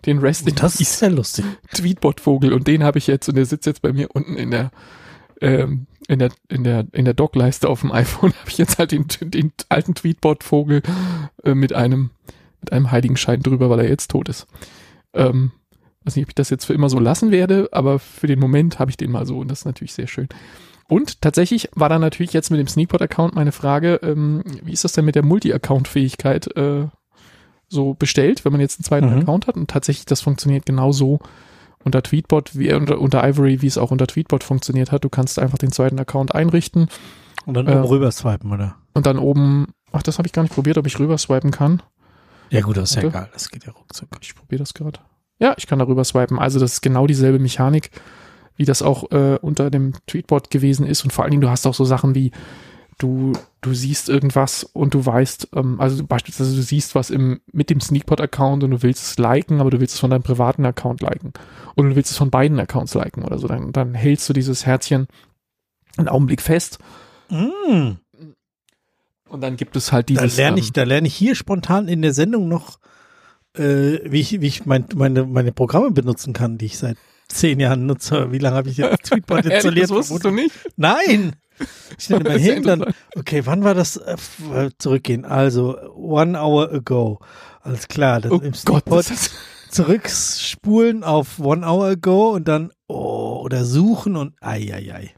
Den 0.07 0.19
Resting 0.19 0.55
das 0.55 0.81
ist 0.81 1.01
ja 1.01 1.09
lustig. 1.09 1.45
Tweetbot-Vogel 1.73 2.53
und 2.53 2.67
den 2.67 2.85
habe 2.85 2.99
ich 2.99 3.07
jetzt 3.07 3.29
und 3.29 3.37
der 3.37 3.47
sitzt 3.47 3.67
jetzt 3.67 3.83
bei 3.83 3.93
mir 3.93 4.09
unten 4.13 4.37
in 4.37 4.51
der 4.51 4.71
ähm, 5.41 5.87
in 6.09 6.19
der 6.19 6.31
in 6.49 6.65
der 6.65 6.87
in 6.93 7.05
der 7.05 7.15
Dockleiste 7.15 7.69
auf 7.69 7.81
dem 7.81 7.93
iPhone 7.93 8.33
habe 8.41 8.51
ich 8.51 8.59
jetzt 8.59 8.79
halt 8.79 8.93
den, 8.93 9.07
den 9.21 9.53
alten 9.69 9.95
Tweetbot-Vogel 9.95 10.83
äh, 11.43 11.55
mit 11.55 11.73
einem 11.73 12.11
mit 12.61 12.73
einem 12.73 12.91
Heiligenschein 12.91 13.41
drüber, 13.41 13.71
weil 13.71 13.81
er 13.81 13.89
jetzt 13.89 14.11
tot 14.11 14.29
ist. 14.29 14.47
Ähm, 15.13 15.53
weiß 16.05 16.17
nicht, 16.17 16.25
ob 16.25 16.31
ich 16.31 16.35
das 16.35 16.51
jetzt 16.51 16.65
für 16.65 16.75
immer 16.75 16.89
so 16.89 16.99
lassen 16.99 17.31
werde, 17.31 17.69
aber 17.73 17.99
für 17.99 18.27
den 18.27 18.39
Moment 18.39 18.79
habe 18.79 18.91
ich 18.91 18.97
den 18.97 19.11
mal 19.11 19.27
so 19.27 19.39
und 19.39 19.51
das 19.51 19.61
ist 19.61 19.65
natürlich 19.67 19.93
sehr 19.93 20.07
schön. 20.07 20.29
Und 20.87 21.23
tatsächlich 21.23 21.71
war 21.75 21.89
dann 21.89 22.03
natürlich 22.03 22.35
jetzt 22.35 22.51
mit 22.51 22.61
dem 22.61 22.69
Sneakpot-Account 22.69 23.35
meine 23.35 23.53
Frage, 23.53 24.01
ähm, 24.03 24.43
wie 24.63 24.73
ist 24.73 24.85
das 24.85 24.93
denn 24.93 25.07
mit 25.07 25.15
der 25.15 25.25
Multi-Account-Fähigkeit 25.25 26.55
äh, 26.57 26.89
so 27.69 27.95
bestellt, 27.95 28.45
wenn 28.45 28.53
man 28.53 28.61
jetzt 28.61 28.79
einen 28.79 28.85
zweiten 28.85 29.11
Mhm. 29.15 29.23
Account 29.23 29.47
hat? 29.47 29.57
Und 29.57 29.69
tatsächlich, 29.71 30.07
das 30.07 30.21
funktioniert 30.21 30.67
genauso 30.67 31.21
unter 31.85 32.03
Tweetbot, 32.03 32.57
wie 32.59 32.73
unter, 32.73 32.99
unter 33.01 33.23
Ivory, 33.29 33.61
wie 33.63 33.67
es 33.67 33.79
auch 33.79 33.91
unter 33.91 34.07
Tweetbot 34.07 34.43
funktioniert 34.45 34.91
hat. 34.93 35.05
Du 35.05 35.09
kannst 35.09 35.39
einfach 35.39 35.59
den 35.59 35.71
zweiten 35.73 35.99
Account 35.99 36.35
einrichten 36.35 36.89
Und 37.47 37.55
dann 37.55 37.67
Äh, 37.67 37.73
oben 37.73 37.85
rüber 37.85 38.11
swipen, 38.11 38.53
oder? 38.53 38.77
und 38.95 39.07
dann 39.07 39.19
oben, 39.19 39.67
ach, 39.93 40.03
das 40.03 40.17
habe 40.19 40.27
ich 40.27 40.33
gar 40.33 40.43
nicht 40.43 40.55
probiert, 40.55 40.79
ob 40.79 40.87
ich 40.87 40.99
rüber 40.99 41.19
swipen 41.19 41.51
kann. 41.51 41.83
Ja 42.51 42.61
gut, 42.63 42.77
das 42.77 42.91
ist 42.91 42.97
ja 42.97 43.03
Warte. 43.03 43.17
egal. 43.19 43.31
Das 43.33 43.51
geht 43.51 43.65
ja 43.65 43.73
ruckzuck. 43.73 44.09
Ich 44.23 44.35
probiere 44.35 44.61
das 44.61 44.73
gerade. 44.75 45.01
Ja, 45.41 45.55
ich 45.59 45.67
kann 45.67 45.79
darüber 45.79 46.05
swipen. 46.05 46.39
Also 46.39 46.59
das 46.61 46.75
ist 46.75 46.81
genau 46.81 47.07
dieselbe 47.07 47.39
Mechanik, 47.39 47.91
wie 48.57 48.65
das 48.65 48.81
auch 48.83 49.11
äh, 49.11 49.39
unter 49.43 49.71
dem 49.71 49.95
Tweetbot 50.07 50.51
gewesen 50.51 50.87
ist. 50.87 51.03
Und 51.05 51.13
vor 51.13 51.25
allen 51.25 51.33
Dingen, 51.33 51.41
du 51.43 51.51
hast 51.51 51.67
auch 51.67 51.75
so 51.75 51.85
Sachen 51.85 52.15
wie, 52.15 52.31
du, 52.99 53.33
du 53.61 53.75
siehst 53.75 54.09
irgendwas 54.09 54.65
und 54.65 54.95
du 54.95 55.05
weißt, 55.05 55.49
ähm, 55.55 55.81
also 55.81 56.05
beispielsweise 56.05 56.55
du 56.55 56.63
siehst 56.63 56.95
was 56.95 57.11
im, 57.11 57.41
mit 57.53 57.71
dem 57.71 57.81
Sneakpot-Account 57.81 58.65
und 58.65 58.71
du 58.71 58.83
willst 58.83 59.05
es 59.05 59.19
liken, 59.19 59.61
aber 59.61 59.71
du 59.71 59.81
willst 59.81 59.95
es 59.95 60.01
von 60.01 60.11
deinem 60.11 60.23
privaten 60.23 60.65
Account 60.65 61.01
liken. 61.01 61.33
Oder 61.77 61.91
du 61.91 61.97
willst 61.97 62.11
es 62.11 62.17
von 62.17 62.31
beiden 62.31 62.59
Accounts 62.59 62.95
liken 62.95 63.25
oder 63.25 63.39
so. 63.39 63.49
Dann, 63.49 63.73
dann 63.73 63.95
hältst 63.95 64.29
du 64.29 64.33
dieses 64.33 64.67
Herzchen 64.67 65.07
einen 65.97 66.09
Augenblick 66.09 66.41
fest 66.43 66.79
Mm, 67.31 67.93
und 69.29 69.41
dann 69.41 69.57
gibt 69.57 69.77
es 69.77 69.93
halt 69.93 70.11
da 70.11 70.23
dieses. 70.23 70.37
lerne 70.37 70.61
ich, 70.61 70.69
ähm, 70.69 70.73
da 70.75 70.83
lerne 70.85 71.07
ich 71.07 71.15
hier 71.15 71.35
spontan 71.35 71.89
in 71.89 72.03
der 72.03 72.13
Sendung 72.13 72.49
noch, 72.49 72.79
äh, 73.57 73.99
wie 74.05 74.21
ich, 74.21 74.41
wie 74.41 74.47
ich 74.47 74.67
mein, 74.67 74.87
meine, 74.95 75.25
meine 75.25 75.53
Programme 75.53 75.91
benutzen 75.91 76.33
kann, 76.33 76.59
die 76.59 76.67
ich 76.67 76.79
seit 76.79 76.97
zehn 77.29 77.59
Jahren 77.59 77.87
nutze. 77.87 78.31
Wie 78.33 78.39
lange 78.39 78.57
habe 78.57 78.69
ich 78.69 78.77
jetzt 78.77 79.03
Tweetbot 79.05 79.47
installiert? 79.47 79.85
das 79.85 79.97
wusstest 79.97 80.25
du 80.25 80.31
nicht? 80.31 80.55
Nein! 80.77 81.33
Ich 81.99 82.11
nenne 82.11 82.25
mein 82.25 82.39
interessant. 82.39 82.97
okay, 83.17 83.43
wann 83.47 83.65
war 83.65 83.75
das? 83.75 83.97
Äh, 83.97 84.17
äh, 84.55 84.71
zurückgehen. 84.79 85.25
Also, 85.25 85.77
one 85.95 86.39
hour 86.41 86.73
ago. 86.73 87.21
Alles 87.63 87.89
klar. 87.89 88.21
Dann 88.21 88.33
Oh 88.33 88.41
im 88.41 88.53
Gott, 88.65 88.85
das 88.87 89.31
zurückspulen 89.71 91.05
auf 91.05 91.39
one 91.39 91.67
hour 91.67 91.87
ago 91.87 92.33
und 92.33 92.47
dann, 92.49 92.73
oh, 92.87 93.41
oder 93.45 93.65
suchen 93.65 94.17
und, 94.17 94.35
ai, 94.41 94.71
ai, 94.73 94.93
ai. 94.95 95.11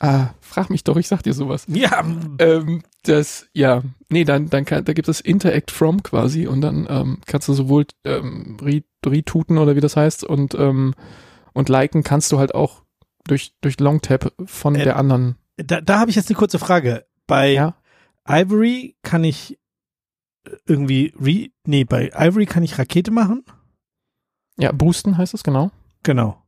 ah, 0.00 0.28
frag 0.40 0.70
mich 0.70 0.84
doch, 0.84 0.96
ich 0.96 1.08
sag 1.08 1.22
dir 1.22 1.32
sowas. 1.34 1.64
Ja, 1.68 2.04
Ähm, 2.38 2.82
das, 3.04 3.46
ja, 3.52 3.82
nee, 4.08 4.24
dann, 4.24 4.48
dann 4.50 4.64
kann, 4.64 4.84
da 4.84 4.92
gibt 4.92 5.08
es 5.08 5.20
Interact 5.20 5.70
from 5.70 6.02
quasi 6.02 6.46
und 6.46 6.60
dann 6.60 6.86
ähm, 6.88 7.18
kannst 7.26 7.48
du 7.48 7.52
sowohl 7.54 7.86
ähm, 8.04 8.56
re, 8.62 8.82
retweeten 9.04 9.58
oder 9.58 9.76
wie 9.76 9.80
das 9.80 9.96
heißt 9.96 10.24
und 10.24 10.54
ähm, 10.54 10.94
und 11.54 11.68
liken 11.68 12.02
kannst 12.04 12.30
du 12.32 12.38
halt 12.38 12.54
auch 12.54 12.82
durch 13.26 13.52
durch 13.60 13.80
Longtap 13.80 14.32
von 14.46 14.74
Äh, 14.74 14.84
der 14.84 14.96
anderen. 14.96 15.36
Da, 15.58 15.80
da 15.80 15.98
habe 15.98 16.10
ich 16.10 16.16
jetzt 16.16 16.30
eine 16.30 16.38
kurze 16.38 16.58
Frage. 16.58 17.06
Bei 17.26 17.52
Ja, 17.52 17.74
Ivory 18.26 18.96
kann 19.02 19.24
ich 19.24 19.58
irgendwie 20.66 21.12
re, 21.20 21.50
nee, 21.66 21.84
bei 21.84 22.10
Ivory 22.14 22.46
kann 22.46 22.62
ich 22.62 22.78
Rakete 22.78 23.10
machen. 23.10 23.44
ja, 24.56 24.72
boosten 24.72 25.18
heißt 25.18 25.34
es 25.34 25.42
genau. 25.44 25.70
Genau. 26.02 26.42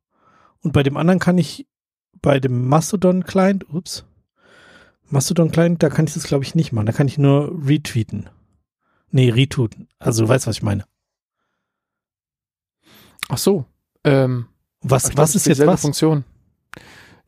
Und 0.62 0.72
bei 0.72 0.82
dem 0.82 0.96
anderen 0.96 1.18
kann 1.20 1.36
ich, 1.38 1.66
bei 2.22 2.40
dem 2.40 2.68
Mastodon 2.68 3.24
Client, 3.24 3.68
ups, 3.72 4.04
Mastodon 5.08 5.50
Client, 5.50 5.82
da 5.82 5.90
kann 5.90 6.06
ich 6.06 6.14
das 6.14 6.24
glaube 6.24 6.44
ich 6.44 6.54
nicht 6.54 6.72
machen. 6.72 6.86
Da 6.86 6.92
kann 6.92 7.08
ich 7.08 7.18
nur 7.18 7.52
retweeten. 7.66 8.30
Nee, 9.10 9.30
retweeten. 9.30 9.88
Also, 9.98 10.22
du 10.22 10.28
weißt, 10.28 10.46
was 10.46 10.56
ich 10.56 10.62
meine. 10.62 10.84
Ach 13.28 13.38
so. 13.38 13.64
Ähm, 14.04 14.46
Was, 14.82 15.04
glaub, 15.10 15.18
was 15.18 15.34
ist 15.34 15.46
jetzt 15.46 15.66
was? 15.66 15.80
Funktion? 15.82 16.24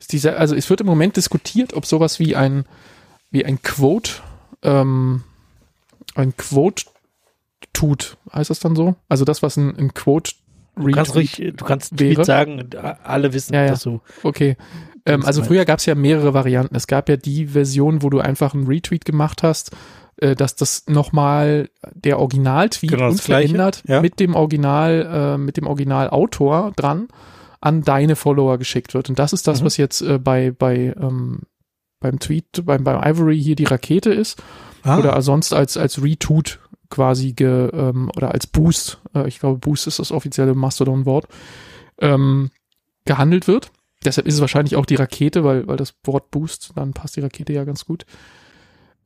Ist 0.02 0.12
diese, 0.12 0.36
also 0.36 0.54
es 0.56 0.68
wird 0.68 0.80
im 0.80 0.86
Moment 0.88 1.16
diskutiert, 1.16 1.74
ob 1.74 1.86
sowas 1.86 2.18
wie 2.18 2.34
ein 2.36 2.64
wie 3.30 3.44
ein 3.46 3.62
Quote 3.62 4.10
ähm, 4.62 5.22
ein 6.16 6.36
Quote 6.36 6.84
tut, 7.72 8.16
heißt 8.32 8.50
das 8.50 8.58
dann 8.60 8.74
so? 8.76 8.96
Also 9.08 9.24
das, 9.24 9.42
was 9.42 9.56
ein, 9.56 9.76
ein 9.78 9.94
Quote 9.94 10.32
Du 10.74 10.90
kannst, 10.90 11.14
ruhig, 11.14 11.36
du 11.56 11.64
kannst 11.64 12.00
wäre. 12.00 12.24
Sagen, 12.24 12.70
alle 13.04 13.32
wissen, 13.34 13.52
Ja, 13.54 13.64
ja. 13.64 13.70
dass 13.70 13.82
du. 13.82 14.00
Okay. 14.22 14.56
Ähm, 15.04 15.20
Das 15.20 15.28
also 15.28 15.40
mein- 15.42 15.48
früher 15.48 15.64
gab 15.66 15.78
es 15.80 15.86
ja 15.86 15.94
mehrere 15.94 16.32
Varianten. 16.34 16.74
Es 16.74 16.86
gab 16.86 17.08
ja 17.10 17.16
die 17.16 17.46
Version, 17.46 18.02
wo 18.02 18.08
du 18.10 18.20
einfach 18.20 18.54
einen 18.54 18.66
Retweet 18.66 19.04
gemacht 19.04 19.42
hast, 19.42 19.70
äh, 20.16 20.34
dass 20.34 20.56
das 20.56 20.84
nochmal 20.88 21.68
der 21.94 22.18
Original-Tweet 22.18 22.90
Genau 22.90 23.04
das 23.10 23.20
unverändert 23.20 23.82
ja. 23.86 24.00
mit 24.00 24.18
dem 24.18 24.34
Original, 24.34 25.34
äh, 25.34 25.38
mit 25.38 25.58
dem 25.58 25.66
Originalautor 25.66 26.72
dran 26.74 27.08
an 27.62 27.82
deine 27.82 28.16
Follower 28.16 28.58
geschickt 28.58 28.92
wird. 28.92 29.08
Und 29.08 29.18
das 29.18 29.32
ist 29.32 29.46
das, 29.46 29.60
Mhm. 29.60 29.64
was 29.64 29.76
jetzt 29.78 30.02
äh, 30.02 30.18
bei, 30.18 30.50
bei 30.50 30.94
ähm, 31.00 31.40
beim 32.00 32.18
Tweet, 32.18 32.64
beim, 32.64 32.82
beim 32.84 33.00
Ivory 33.02 33.40
hier 33.40 33.54
die 33.56 33.64
Rakete 33.64 34.12
ist 34.12 34.42
Ah, 34.82 34.98
oder 34.98 35.22
sonst 35.22 35.54
als, 35.54 35.76
als 35.76 36.02
Retweet 36.02 36.58
quasi 36.90 37.32
ge, 37.32 37.70
ähm, 37.72 38.10
oder 38.16 38.32
als 38.32 38.48
Boost, 38.48 39.00
äh, 39.14 39.28
ich 39.28 39.38
glaube 39.38 39.58
Boost 39.58 39.86
ist 39.86 40.00
das 40.00 40.10
offizielle 40.10 40.54
Mastodon-Wort, 40.54 41.26
ähm, 42.00 42.50
gehandelt 43.04 43.46
wird. 43.46 43.70
Deshalb 44.04 44.26
ist 44.26 44.34
es 44.34 44.40
wahrscheinlich 44.40 44.74
auch 44.74 44.84
die 44.84 44.96
Rakete, 44.96 45.44
weil, 45.44 45.68
weil 45.68 45.76
das 45.76 45.94
Wort 46.04 46.32
Boost, 46.32 46.72
dann 46.74 46.92
passt 46.92 47.14
die 47.14 47.20
Rakete 47.20 47.52
ja 47.52 47.62
ganz 47.62 47.84
gut. 47.84 48.04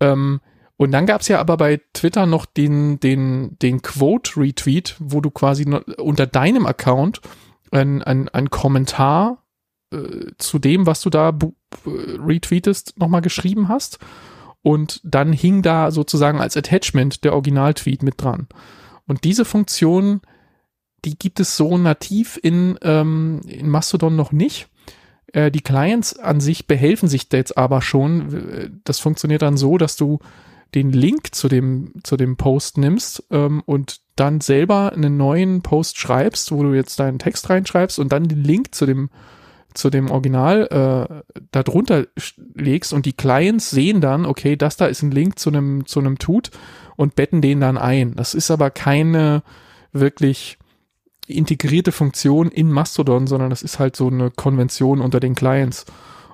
Ähm, 0.00 0.40
und 0.78 0.90
dann 0.92 1.04
gab's 1.06 1.28
ja 1.28 1.38
aber 1.38 1.58
bei 1.58 1.80
Twitter 1.92 2.24
noch 2.24 2.46
den, 2.46 2.98
den, 3.00 3.58
den 3.60 3.82
Quote-Retweet, 3.82 4.96
wo 4.98 5.20
du 5.20 5.30
quasi 5.30 5.66
unter 5.98 6.26
deinem 6.26 6.64
Account 6.66 7.20
ein, 7.76 8.02
ein, 8.02 8.28
ein 8.28 8.50
Kommentar 8.50 9.44
äh, 9.92 10.32
zu 10.38 10.58
dem, 10.58 10.86
was 10.86 11.00
du 11.00 11.10
da 11.10 11.28
äh, 11.28 11.34
retweetest, 11.84 12.98
nochmal 12.98 13.22
geschrieben 13.22 13.68
hast. 13.68 13.98
Und 14.62 15.00
dann 15.04 15.32
hing 15.32 15.62
da 15.62 15.92
sozusagen 15.92 16.40
als 16.40 16.56
Attachment 16.56 17.22
der 17.22 17.34
Original-Tweet 17.34 18.02
mit 18.02 18.20
dran. 18.20 18.48
Und 19.06 19.22
diese 19.22 19.44
Funktion, 19.44 20.22
die 21.04 21.16
gibt 21.16 21.38
es 21.38 21.56
so 21.56 21.78
nativ 21.78 22.38
in, 22.42 22.76
ähm, 22.82 23.42
in 23.46 23.68
Mastodon 23.68 24.16
noch 24.16 24.32
nicht. 24.32 24.68
Äh, 25.32 25.52
die 25.52 25.60
Clients 25.60 26.18
an 26.18 26.40
sich 26.40 26.66
behelfen 26.66 27.08
sich 27.08 27.28
jetzt 27.32 27.56
aber 27.56 27.80
schon. 27.80 28.34
Äh, 28.34 28.70
Das 28.82 28.98
funktioniert 28.98 29.42
dann 29.42 29.56
so, 29.56 29.78
dass 29.78 29.94
du 29.94 30.18
den 30.74 30.90
Link 30.92 31.34
zu 31.34 31.48
dem, 31.48 31.92
zu 32.02 32.16
dem 32.16 32.36
Post 32.36 32.78
nimmst 32.78 33.24
ähm, 33.30 33.62
und 33.66 34.00
dann 34.16 34.40
selber 34.40 34.92
einen 34.92 35.16
neuen 35.16 35.62
Post 35.62 35.98
schreibst, 35.98 36.52
wo 36.52 36.62
du 36.62 36.74
jetzt 36.74 36.98
deinen 36.98 37.18
Text 37.18 37.48
reinschreibst 37.48 37.98
und 37.98 38.12
dann 38.12 38.28
den 38.28 38.42
Link 38.42 38.74
zu 38.74 38.86
dem 38.86 39.10
zu 39.74 39.90
dem 39.90 40.10
Original 40.10 41.22
äh, 41.34 41.40
darunter 41.50 42.06
legst 42.54 42.94
und 42.94 43.04
die 43.04 43.12
Clients 43.12 43.68
sehen 43.68 44.00
dann, 44.00 44.24
okay, 44.24 44.56
das 44.56 44.78
da 44.78 44.86
ist 44.86 45.02
ein 45.02 45.10
Link 45.10 45.38
zu 45.38 45.50
einem 45.50 45.84
zu 45.84 46.00
einem 46.00 46.18
Tut 46.18 46.50
und 46.96 47.14
betten 47.14 47.42
den 47.42 47.60
dann 47.60 47.76
ein. 47.76 48.14
Das 48.14 48.32
ist 48.32 48.50
aber 48.50 48.70
keine 48.70 49.42
wirklich 49.92 50.58
integrierte 51.26 51.92
Funktion 51.92 52.50
in 52.50 52.70
Mastodon, 52.70 53.26
sondern 53.26 53.50
das 53.50 53.62
ist 53.62 53.78
halt 53.78 53.96
so 53.96 54.08
eine 54.08 54.30
Konvention 54.30 55.00
unter 55.00 55.20
den 55.20 55.34
Clients. 55.34 55.84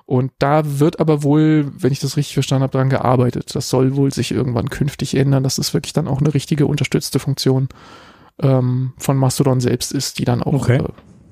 Und 0.05 0.31
da 0.39 0.79
wird 0.79 0.99
aber 0.99 1.23
wohl, 1.23 1.71
wenn 1.77 1.93
ich 1.93 1.99
das 1.99 2.17
richtig 2.17 2.33
verstanden 2.33 2.63
habe, 2.63 2.77
dran 2.77 2.89
gearbeitet. 2.89 3.55
Das 3.55 3.69
soll 3.69 3.95
wohl 3.95 4.13
sich 4.13 4.31
irgendwann 4.31 4.69
künftig 4.69 5.15
ändern, 5.15 5.43
dass 5.43 5.57
es 5.57 5.73
wirklich 5.73 5.93
dann 5.93 6.07
auch 6.07 6.19
eine 6.19 6.33
richtige 6.33 6.65
unterstützte 6.65 7.19
Funktion 7.19 7.69
ähm, 8.41 8.93
von 8.97 9.17
Mastodon 9.17 9.61
selbst 9.61 9.91
ist, 9.93 10.19
die 10.19 10.25
dann 10.25 10.43
auch 10.43 10.53
okay. 10.53 10.83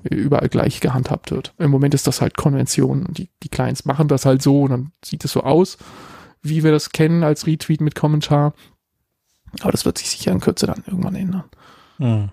äh, 0.04 0.14
überall 0.14 0.48
gleich 0.48 0.80
gehandhabt 0.80 1.30
wird. 1.30 1.52
Im 1.58 1.70
Moment 1.70 1.94
ist 1.94 2.06
das 2.06 2.20
halt 2.20 2.36
Konvention. 2.36 3.06
Die, 3.10 3.28
die 3.42 3.48
Clients 3.50 3.84
machen 3.84 4.08
das 4.08 4.24
halt 4.24 4.42
so 4.42 4.62
und 4.62 4.70
dann 4.70 4.92
sieht 5.04 5.24
es 5.24 5.32
so 5.32 5.42
aus, 5.42 5.76
wie 6.40 6.64
wir 6.64 6.72
das 6.72 6.90
kennen 6.90 7.24
als 7.24 7.46
Retweet 7.46 7.82
mit 7.82 7.94
Kommentar. 7.94 8.54
Aber 9.60 9.72
das 9.72 9.84
wird 9.84 9.98
sich 9.98 10.08
sicher 10.08 10.32
in 10.32 10.40
Kürze 10.40 10.66
dann 10.66 10.82
irgendwann 10.86 11.14
ändern. 11.14 11.44
Hm. 11.98 12.30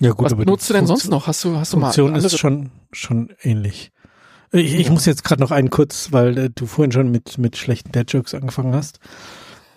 Ja 0.00 0.12
gut, 0.12 0.24
Was 0.24 0.32
aber 0.32 0.44
benutzt 0.44 0.68
du 0.70 0.72
denn 0.72 0.86
sonst 0.86 1.10
noch? 1.10 1.26
Hast 1.26 1.44
du, 1.44 1.56
hast 1.56 1.74
du 1.74 1.76
mal 1.76 1.92
Funktion 1.92 2.14
ist 2.14 2.38
schon, 2.38 2.70
schon 2.90 3.34
ähnlich. 3.42 3.92
Ich, 4.52 4.74
ich 4.74 4.90
muss 4.90 5.06
jetzt 5.06 5.22
gerade 5.24 5.40
noch 5.40 5.52
einen 5.52 5.70
kurz, 5.70 6.12
weil 6.12 6.36
äh, 6.38 6.50
du 6.50 6.66
vorhin 6.66 6.92
schon 6.92 7.10
mit, 7.10 7.38
mit 7.38 7.56
schlechten 7.56 7.92
Dead-Jokes 7.92 8.34
angefangen 8.34 8.74
hast. 8.74 8.98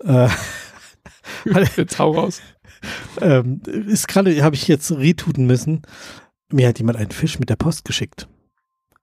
Äh, 0.03 0.29
jetzt 1.77 1.99
hau 1.99 2.11
raus. 2.11 2.41
Ähm, 3.21 3.61
ist 3.87 4.07
gerade, 4.07 4.43
habe 4.43 4.55
ich 4.55 4.67
jetzt 4.67 4.91
retuten 4.91 5.45
müssen. 5.45 5.83
Mir 6.51 6.67
hat 6.67 6.79
jemand 6.79 6.97
einen 6.97 7.11
Fisch 7.11 7.39
mit 7.39 7.49
der 7.49 7.55
Post 7.55 7.85
geschickt. 7.85 8.27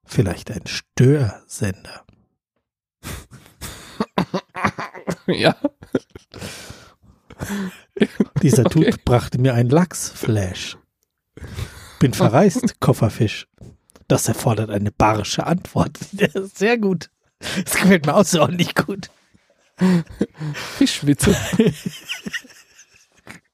Vielleicht 0.05 0.51
ein 0.51 0.67
Störsender. 0.67 2.05
ja. 5.27 5.57
Dieser 8.43 8.67
okay. 8.67 8.91
Tut 8.91 9.05
brachte 9.05 9.41
mir 9.41 9.55
einen 9.55 9.71
Lachsflash. 9.71 10.77
Bin 12.01 12.13
verreist, 12.13 12.81
Kofferfisch. 12.81 13.47
Das 14.11 14.27
erfordert 14.27 14.71
eine 14.71 14.91
barische 14.91 15.47
Antwort. 15.47 15.97
Sehr 16.55 16.79
gut. 16.79 17.11
Das 17.39 17.75
gefällt 17.77 18.07
mir 18.07 18.15
außerordentlich 18.15 18.75
gut. 18.75 19.09
Fischwitze. 20.53 21.31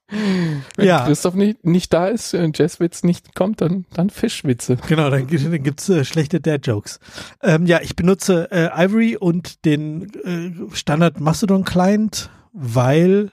Wenn 0.09 0.87
ja. 0.87 1.05
Christoph 1.05 1.35
nicht, 1.35 1.65
nicht 1.67 1.93
da 1.93 2.07
ist, 2.07 2.33
und 2.33 2.57
Jazzwitz 2.57 3.03
nicht 3.03 3.35
kommt, 3.35 3.61
dann, 3.61 3.85
dann 3.93 4.09
Fischwitze. 4.09 4.79
Genau, 4.89 5.11
dann, 5.11 5.27
dann 5.27 5.63
gibt's 5.63 5.91
äh, 5.91 6.07
schlechte 6.07 6.41
Dad-Jokes. 6.41 7.01
Ähm, 7.43 7.67
ja, 7.67 7.83
ich 7.83 7.95
benutze 7.95 8.49
äh, 8.51 8.71
Ivory 8.87 9.19
und 9.19 9.67
den 9.67 10.11
äh, 10.25 10.75
Standard 10.75 11.21
Mastodon 11.21 11.65
Client, 11.65 12.31
weil 12.55 13.31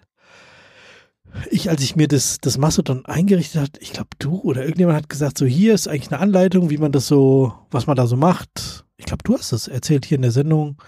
ich, 1.50 1.70
als 1.70 1.82
ich 1.82 1.96
mir 1.96 2.08
das, 2.08 2.38
das 2.40 2.58
Mastodon 2.58 3.06
eingerichtet 3.06 3.62
hat, 3.62 3.78
ich 3.80 3.94
glaube 3.94 4.10
du 4.20 4.40
oder 4.40 4.64
irgendjemand 4.64 4.98
hat 4.98 5.10
gesagt, 5.10 5.38
so 5.38 5.46
hier 5.46 5.74
ist 5.74 5.88
eigentlich 5.88 6.12
eine 6.12 6.22
Anleitung, 6.22 6.70
wie 6.70 6.78
man 6.78 6.92
das 6.92 7.08
so, 7.08 7.54
was 7.72 7.88
man 7.88 7.96
da 7.96 8.08
so 8.08 8.16
macht. 8.16 8.86
Ich 8.98 9.06
glaube, 9.06 9.24
du 9.24 9.38
hast 9.38 9.52
es 9.52 9.68
erzählt 9.68 10.06
hier 10.06 10.18
in 10.18 10.22
der 10.22 10.32
Sendung. 10.32 10.82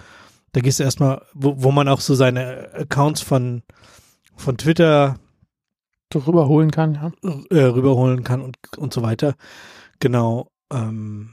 Da 0.51 0.61
gehst 0.61 0.79
du 0.79 0.83
erstmal, 0.83 1.21
wo, 1.33 1.55
wo 1.57 1.71
man 1.71 1.87
auch 1.87 1.99
so 1.99 2.15
seine 2.15 2.69
Accounts 2.73 3.21
von, 3.21 3.63
von 4.35 4.57
Twitter 4.57 5.19
rüberholen 6.13 6.71
kann, 6.71 6.93
ja. 6.93 7.11
Äh, 7.49 7.65
rüberholen 7.65 8.23
kann 8.23 8.41
und, 8.41 8.57
und 8.77 8.93
so 8.93 9.01
weiter. 9.01 9.35
Genau. 9.99 10.49
Ähm, 10.71 11.31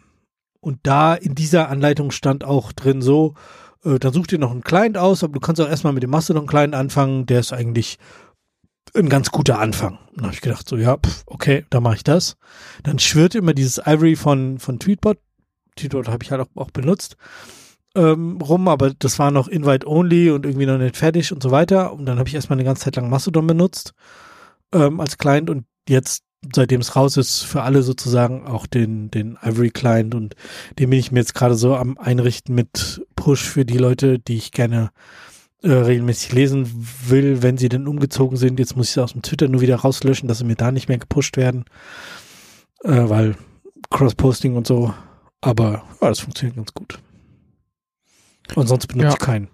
und 0.61 0.81
da 0.83 1.15
in 1.15 1.35
dieser 1.35 1.69
Anleitung 1.69 2.11
stand 2.11 2.45
auch 2.45 2.73
drin 2.73 3.03
so, 3.03 3.35
äh, 3.85 3.99
dann 3.99 4.13
such 4.13 4.27
dir 4.27 4.39
noch 4.39 4.51
einen 4.51 4.65
Client 4.65 4.97
aus, 4.97 5.23
aber 5.23 5.35
du 5.35 5.41
kannst 5.41 5.61
auch 5.61 5.69
erstmal 5.69 5.93
mit 5.93 6.03
dem 6.03 6.11
Mastodon-Client 6.11 6.75
anfangen, 6.75 7.27
der 7.27 7.41
ist 7.41 7.53
eigentlich 7.53 7.99
ein 8.95 9.09
ganz 9.09 9.31
guter 9.31 9.59
Anfang. 9.59 9.99
Dann 10.15 10.27
habe 10.27 10.35
ich 10.35 10.41
gedacht, 10.41 10.69
so 10.69 10.77
ja, 10.77 10.97
pff, 10.97 11.23
okay, 11.27 11.65
da 11.71 11.81
mache 11.81 11.97
ich 11.97 12.05
das. 12.05 12.37
Dann 12.83 12.99
schwirrt 12.99 13.35
immer 13.35 13.55
dieses 13.55 13.79
Ivory 13.79 14.17
von, 14.17 14.59
von 14.59 14.79
Tweetbot. 14.79 15.19
Tweetbot 15.77 16.09
habe 16.09 16.23
ich 16.23 16.31
halt 16.31 16.43
auch, 16.43 16.49
auch 16.55 16.71
benutzt 16.71 17.17
ähm, 17.95 18.41
rum, 18.41 18.69
aber 18.69 18.93
das 18.99 19.19
war 19.19 19.31
noch 19.31 19.49
Invite 19.49 19.87
Only 19.87 20.31
und 20.31 20.47
irgendwie 20.47 20.67
noch 20.67 20.79
nicht 20.79 20.97
fertig 20.97 21.33
und 21.33 21.43
so 21.43 21.51
weiter. 21.51 21.93
Und 21.93 22.07
dann 22.07 22.19
habe 22.19 22.29
ich 22.29 22.35
erstmal 22.35 22.57
eine 22.57 22.65
ganze 22.65 22.85
Zeit 22.85 22.97
lang 22.97 23.11
Mastodon 23.11 23.47
benutzt 23.47 23.93
ähm, 24.73 25.01
als 25.01 25.19
Client 25.19 25.51
und 25.51 25.65
jetzt, 25.89 26.25
seitdem 26.55 26.81
es 26.81 26.97
raus 26.97 27.17
ist, 27.17 27.43
für 27.43 27.63
alle 27.63 27.83
sozusagen 27.83 28.47
auch 28.47 28.67
den, 28.67 29.11
den 29.11 29.39
Ivory 29.43 29.71
Client 29.71 30.15
und 30.15 30.35
den 30.79 30.91
bin 30.91 30.99
ich 30.99 31.13
mir 31.13 31.21
jetzt 31.21 31.35
gerade 31.35 31.55
so 31.55 31.77
am 31.77 31.99
Einrichten 31.99 32.55
mit 32.55 33.07
Push 33.15 33.43
für 33.43 33.65
die 33.65 33.79
Leute, 33.79 34.19
die 34.19 34.37
ich 34.37 34.53
gerne 34.53 34.91
äh, 35.63 35.71
regelmäßig 35.71 36.33
lesen 36.33 36.87
will, 37.07 37.43
wenn 37.43 37.57
sie 37.57 37.69
denn 37.69 37.87
umgezogen 37.87 38.37
sind. 38.37 38.59
Jetzt 38.59 38.77
muss 38.77 38.89
ich 38.89 38.95
sie 38.95 39.03
aus 39.03 39.13
dem 39.13 39.23
Twitter 39.23 39.49
nur 39.49 39.61
wieder 39.61 39.77
rauslöschen, 39.77 40.29
dass 40.29 40.39
sie 40.39 40.45
mir 40.45 40.57
da 40.57 40.73
nicht 40.73 40.89
mehr 40.89 40.99
gepusht 40.99 41.37
werden, 41.37 41.65
äh, 42.83 43.09
weil 43.09 43.37
Cross-Posting 43.91 44.57
und 44.57 44.67
so. 44.67 44.93
Aber 45.41 45.85
ja, 46.01 46.09
das 46.09 46.21
funktioniert 46.21 46.57
ganz 46.57 46.75
gut. 46.75 46.99
Und 48.55 48.67
sonst 48.67 48.87
benutze 48.89 49.07
ja. 49.07 49.13
ich 49.13 49.19
keinen. 49.19 49.49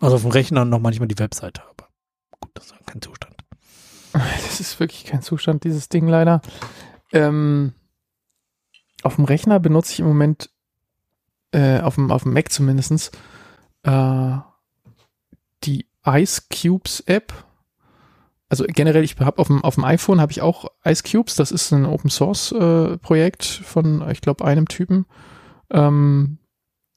Also 0.00 0.16
auf 0.16 0.22
dem 0.22 0.30
Rechner 0.32 0.64
noch 0.64 0.80
manchmal 0.80 1.08
die 1.08 1.18
Webseite, 1.18 1.62
aber 1.62 1.88
gut, 2.40 2.50
das 2.54 2.66
ist 2.66 2.86
kein 2.86 3.02
Zustand. 3.02 3.36
Das 4.12 4.60
ist 4.60 4.78
wirklich 4.78 5.04
kein 5.04 5.22
Zustand, 5.22 5.64
dieses 5.64 5.88
Ding 5.88 6.06
leider. 6.06 6.42
Ähm, 7.12 7.72
auf 9.02 9.16
dem 9.16 9.24
Rechner 9.24 9.58
benutze 9.58 9.92
ich 9.92 10.00
im 10.00 10.06
Moment, 10.06 10.50
äh, 11.52 11.80
auf, 11.80 11.94
dem, 11.94 12.10
auf 12.10 12.24
dem 12.24 12.34
Mac 12.34 12.52
zumindestens 12.52 13.10
äh, 13.84 14.36
die 15.64 15.86
Ice 16.06 16.42
Cubes 16.50 17.00
App. 17.06 17.32
Also 18.48 18.64
generell, 18.66 19.04
ich 19.04 19.18
habe 19.18 19.38
auf 19.38 19.46
dem, 19.46 19.64
auf 19.64 19.76
dem 19.76 19.84
iPhone 19.84 20.20
habe 20.20 20.32
ich 20.32 20.42
auch 20.42 20.66
Ice 20.84 21.02
Cubes. 21.02 21.36
Das 21.36 21.50
ist 21.50 21.72
ein 21.72 21.86
Open 21.86 22.10
Source 22.10 22.52
äh, 22.52 22.98
Projekt 22.98 23.44
von, 23.44 24.08
ich 24.10 24.20
glaube, 24.20 24.44
einem 24.44 24.68
Typen, 24.68 25.06
ähm, 25.70 26.38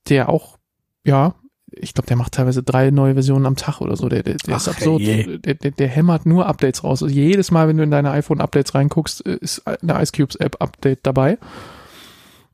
der 0.09 0.29
auch, 0.29 0.57
ja, 1.05 1.35
ich 1.71 1.93
glaube, 1.93 2.07
der 2.07 2.17
macht 2.17 2.33
teilweise 2.33 2.63
drei 2.63 2.91
neue 2.91 3.13
Versionen 3.13 3.45
am 3.45 3.55
Tag 3.55 3.81
oder 3.81 3.95
so. 3.95 4.07
Der, 4.09 4.23
der, 4.23 4.35
der 4.35 4.55
Ach, 4.55 4.59
ist 4.59 4.67
absurd. 4.67 5.01
Der, 5.01 5.55
der, 5.55 5.71
der 5.71 5.87
hämmert 5.87 6.25
nur 6.25 6.45
Updates 6.45 6.83
raus. 6.83 7.01
Also 7.03 7.13
jedes 7.13 7.51
Mal, 7.51 7.67
wenn 7.67 7.77
du 7.77 7.83
in 7.83 7.91
deine 7.91 8.11
iPhone-Updates 8.11 8.75
reinguckst, 8.75 9.25
äh, 9.25 9.37
ist 9.37 9.65
eine 9.65 10.01
Ice 10.01 10.11
Cubes 10.15 10.35
App-Update 10.35 10.99
dabei. 11.03 11.37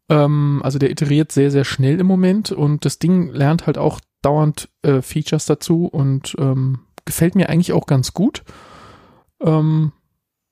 Ähm, 0.09 0.61
also 0.63 0.79
der 0.79 0.91
iteriert 0.91 1.31
sehr, 1.31 1.51
sehr 1.51 1.65
schnell 1.65 1.99
im 1.99 2.07
Moment 2.07 2.51
und 2.51 2.85
das 2.85 2.99
Ding 2.99 3.29
lernt 3.31 3.65
halt 3.65 3.77
auch 3.77 3.99
dauernd 4.21 4.69
äh, 4.83 5.01
Features 5.01 5.45
dazu 5.45 5.85
und 5.85 6.35
ähm, 6.39 6.79
gefällt 7.05 7.35
mir 7.35 7.49
eigentlich 7.49 7.73
auch 7.73 7.87
ganz 7.87 8.13
gut. 8.13 8.43
Ähm, 9.41 9.91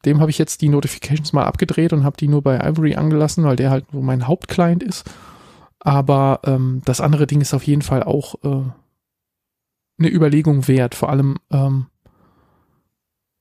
dem 0.06 0.20
habe 0.22 0.32
ich 0.32 0.38
jetzt 0.38 0.62
die 0.62 0.70
Notifications 0.70 1.34
mal 1.34 1.46
abgedreht 1.46 1.94
und 1.94 2.04
habe 2.04 2.18
die 2.18 2.28
nur 2.28 2.42
bei 2.42 2.58
Ivory 2.58 2.96
angelassen, 2.96 3.44
weil 3.44 3.58
der 3.58 3.70
halt 3.70 3.86
so 3.92 4.02
mein 4.02 4.28
Hauptclient 4.28 4.82
ist. 4.82 5.10
Aber 5.80 6.42
ähm, 6.46 6.82
das 6.86 7.02
andere 7.02 7.28
Ding 7.28 7.42
ist 7.42 7.54
auf 7.54 7.64
jeden 7.64 7.82
Fall 7.82 8.04
auch 8.04 8.36
äh, 8.44 8.64
eine 9.98 10.10
Überlegung 10.10 10.68
wert. 10.68 10.96
Vor 10.96 11.10
allem, 11.10 11.38
ähm, 11.52 11.88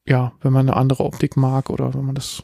ja, 0.07 0.33
wenn 0.41 0.53
man 0.53 0.69
eine 0.69 0.77
andere 0.77 1.05
Optik 1.05 1.37
mag 1.37 1.71
oder 1.71 1.95
wenn 1.95 2.05
man 2.05 2.15
das, 2.15 2.43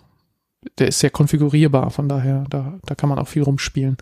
der 0.78 0.89
ist 0.89 1.01
sehr 1.01 1.11
konfigurierbar, 1.11 1.91
von 1.91 2.09
daher, 2.09 2.45
da, 2.51 2.78
da 2.85 2.95
kann 2.95 3.09
man 3.09 3.18
auch 3.18 3.28
viel 3.28 3.43
rumspielen. 3.43 3.97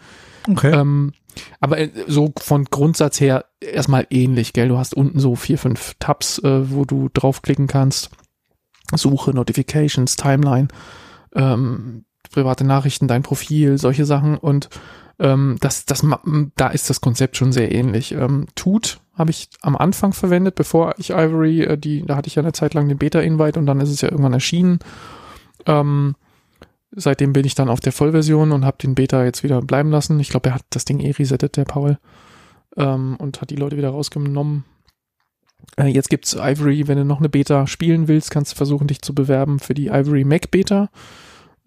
Okay. 0.49 0.73
Ähm, 0.73 1.13
aber 1.61 1.79
äh, 1.79 1.91
so 2.07 2.33
von 2.39 2.65
Grundsatz 2.65 3.21
her 3.21 3.47
erstmal 3.61 4.07
ähnlich, 4.11 4.53
gell? 4.53 4.69
Du 4.69 4.79
hast 4.79 4.95
unten 4.95 5.21
so 5.21 5.37
vier, 5.37 5.59
fünf 5.59 5.95
Tabs, 5.99 6.39
äh, 6.39 6.71
wo 6.71 6.85
du 6.85 7.09
draufklicken 7.13 7.67
kannst. 7.67 8.11
Suche, 8.95 9.33
Notifications, 9.33 10.17
Timeline, 10.17 10.69
ähm, 11.35 12.05
private 12.31 12.65
Nachrichten, 12.65 13.09
dein 13.09 13.23
Profil, 13.23 13.79
solche 13.79 14.05
Sachen 14.05 14.37
und 14.37 14.69
ähm, 15.19 15.57
das, 15.61 15.87
das, 15.87 16.05
da 16.57 16.69
ist 16.69 16.91
das 16.91 17.01
Konzept 17.01 17.37
schon 17.37 17.53
sehr 17.53 17.73
ähnlich. 17.73 18.13
Ähm, 18.13 18.47
Tut 18.55 19.01
habe 19.15 19.31
ich 19.31 19.49
am 19.61 19.77
Anfang 19.77 20.13
verwendet, 20.13 20.55
bevor 20.55 20.95
ich 20.99 21.11
Ivory, 21.11 21.63
äh, 21.63 21.79
die, 21.79 22.05
da 22.05 22.17
hatte 22.17 22.29
ich 22.29 22.35
ja 22.35 22.43
eine 22.43 22.53
Zeit 22.53 22.75
lang 22.75 22.89
den 22.89 22.99
Beta-Invite 22.99 23.59
und 23.59 23.67
dann 23.67 23.81
ist 23.81 23.91
es 23.91 24.01
ja 24.01 24.11
irgendwann 24.11 24.33
erschienen. 24.33 24.81
Ähm, 25.67 26.17
seitdem 26.95 27.33
bin 27.33 27.45
ich 27.45 27.55
dann 27.55 27.69
auf 27.69 27.81
der 27.81 27.93
Vollversion 27.93 28.53
und 28.53 28.65
habe 28.65 28.79
den 28.79 28.95
Beta 28.95 29.25
jetzt 29.25 29.43
wieder 29.43 29.61
bleiben 29.61 29.91
lassen. 29.91 30.21
Ich 30.21 30.29
glaube, 30.29 30.51
er 30.51 30.55
hat 30.57 30.65
das 30.71 30.85
Ding 30.85 31.01
eh 31.01 31.11
resettet, 31.11 31.57
der 31.57 31.65
Paul, 31.65 31.99
ähm, 32.77 33.17
und 33.19 33.41
hat 33.41 33.51
die 33.51 33.57
Leute 33.57 33.77
wieder 33.77 33.91
rausgenommen. 33.91 34.65
Äh, 35.77 35.87
jetzt 35.87 36.11
gibt's 36.11 36.35
Ivory, 36.35 36.89
wenn 36.89 36.99
du 36.99 37.05
noch 37.05 37.19
eine 37.19 37.29
Beta 37.29 37.67
spielen 37.67 38.09
willst, 38.09 38.31
kannst 38.31 38.53
du 38.53 38.57
versuchen, 38.57 38.87
dich 38.87 39.03
zu 39.03 39.15
bewerben 39.15 39.59
für 39.59 39.75
die 39.75 39.89
Ivory 39.89 40.25
Mac 40.25 40.51
Beta. 40.51 40.91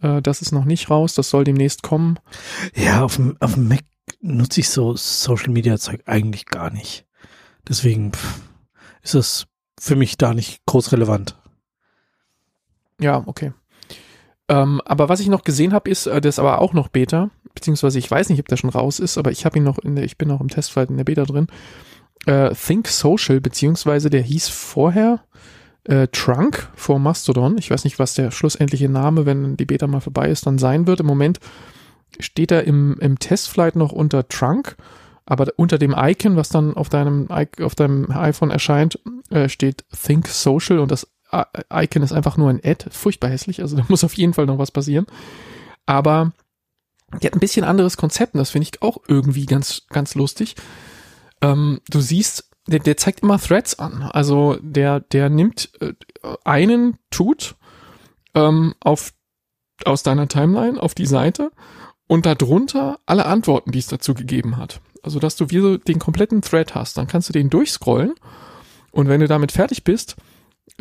Äh, 0.02 0.22
das 0.22 0.42
ist 0.42 0.52
noch 0.52 0.66
nicht 0.66 0.90
raus, 0.90 1.16
das 1.16 1.30
soll 1.30 1.44
demnächst 1.44 1.84
kommen. 1.84 2.20
Ja, 2.76 3.04
auf 3.04 3.16
dem, 3.16 3.38
auf 3.40 3.56
dem 3.56 3.68
Mac 3.68 3.84
nutze 4.22 4.60
ich 4.60 4.70
so 4.70 4.96
Social 4.96 5.52
Media 5.52 5.78
Zeug 5.78 6.02
eigentlich 6.06 6.46
gar 6.46 6.72
nicht. 6.72 7.06
Deswegen, 7.68 8.12
ist 9.02 9.16
es 9.16 9.48
für 9.80 9.96
mich 9.96 10.18
da 10.18 10.34
nicht 10.34 10.66
groß 10.66 10.92
relevant. 10.92 11.38
Ja, 13.00 13.24
okay. 13.26 13.54
Ähm, 14.48 14.82
aber 14.86 15.10
was 15.10 15.20
ich 15.20 15.28
noch 15.28 15.44
gesehen 15.44 15.74
habe, 15.74 15.90
ist, 15.90 16.08
äh, 16.08 16.22
das 16.22 16.40
aber 16.40 16.62
auch 16.62 16.74
noch 16.74 16.88
Beta, 16.88 17.30
beziehungsweise 17.54 17.98
ich 17.98 18.10
weiß 18.10 18.30
nicht, 18.30 18.40
ob 18.40 18.48
der 18.48 18.58
schon 18.58 18.70
raus 18.70 19.00
ist, 19.00 19.18
aber 19.18 19.32
ich 19.32 19.46
habe 19.46 19.58
ihn 19.58 19.64
noch 19.64 19.80
in 19.80 19.96
der, 19.96 20.06
ich 20.06 20.18
bin 20.18 20.28
noch 20.28 20.42
im 20.42 20.50
Testflight 20.50 20.90
in 20.90 20.98
der 20.98 21.04
Beta 21.04 21.24
drin. 21.24 21.48
Äh, 22.26 22.54
Think 22.54 22.88
Social, 22.88 23.42
beziehungsweise 23.42 24.10
der 24.10 24.22
hieß 24.22 24.50
vorher 24.50 25.22
äh, 25.86 26.08
Trunk 26.08 26.70
vor 26.76 27.00
Mastodon. 27.00 27.58
Ich 27.58 27.72
weiß 27.72 27.84
nicht, 27.84 28.00
was 28.00 28.14
der 28.14 28.32
schlussendliche 28.32 28.90
Name, 28.90 29.26
wenn 29.26 29.58
die 29.58 29.66
Beta 29.66 29.88
mal 29.88 30.02
vorbei 30.02 30.30
ist, 30.30 30.46
dann 30.46 30.58
sein 30.58 30.88
wird. 30.88 31.00
Im 31.00 31.06
Moment 31.08 31.40
steht 32.20 32.52
er 32.52 32.66
im, 32.66 32.98
im 33.00 33.20
Testflight 33.20 33.76
noch 33.76 33.92
unter 33.92 34.28
Trunk, 34.28 34.76
aber 35.26 35.48
unter 35.58 35.78
dem 35.78 35.96
Icon, 35.98 36.36
was 36.36 36.50
dann 36.50 36.76
auf 36.76 36.90
deinem, 36.90 37.30
auf 37.62 37.76
deinem 37.76 38.12
iPhone 38.12 38.52
erscheint, 38.52 39.00
äh, 39.32 39.50
steht 39.50 39.86
Think 39.90 40.28
Social 40.28 40.80
und 40.80 40.92
das 40.92 41.08
Icon 41.72 42.04
ist 42.04 42.14
einfach 42.14 42.38
nur 42.38 42.50
ein 42.50 42.62
Ad, 42.64 42.86
furchtbar 42.92 43.30
hässlich, 43.30 43.62
also 43.62 43.76
da 43.76 43.86
muss 43.88 44.04
auf 44.04 44.16
jeden 44.16 44.34
Fall 44.34 44.46
noch 44.46 44.58
was 44.58 44.72
passieren. 44.72 45.06
Aber 45.86 46.32
die 47.22 47.28
hat 47.28 47.34
ein 47.34 47.40
bisschen 47.40 47.66
anderes 47.66 47.98
Konzept 47.98 48.34
und 48.34 48.40
das 48.40 48.52
finde 48.52 48.70
ich 48.72 48.82
auch 48.82 48.98
irgendwie 49.08 49.46
ganz, 49.46 49.84
ganz 49.90 50.16
lustig. 50.16 50.56
Ähm, 51.42 51.82
du 51.90 52.02
siehst, 52.02 52.50
der, 52.68 52.80
der 52.80 52.98
zeigt 52.98 53.22
immer 53.22 53.40
Threads 53.40 53.78
an. 53.80 54.04
Also 54.04 54.58
der, 54.62 55.00
der 55.00 55.30
nimmt 55.30 55.70
äh, 55.82 55.94
einen 56.44 56.98
Tut 57.12 57.56
ähm, 58.34 58.74
auf, 58.80 59.14
aus 59.86 60.04
deiner 60.04 60.28
Timeline 60.28 60.82
auf 60.82 60.96
die 60.96 61.06
Seite 61.06 61.52
und 62.08 62.26
darunter 62.26 63.00
alle 63.06 63.26
Antworten, 63.26 63.72
die 63.72 63.80
es 63.80 63.88
dazu 63.88 64.14
gegeben 64.14 64.58
hat. 64.58 64.82
Also 65.04 65.20
dass 65.20 65.36
du 65.36 65.50
wie 65.52 65.60
so 65.60 65.78
den 65.78 66.00
kompletten 66.00 66.42
Thread 66.42 66.74
hast. 66.74 66.98
Dann 66.98 67.08
kannst 67.08 67.30
du 67.30 67.34
den 67.34 67.50
durchscrollen 67.50 68.16
und 68.92 69.08
wenn 69.08 69.22
du 69.22 69.28
damit 69.28 69.52
fertig 69.52 69.84
bist, 69.84 70.16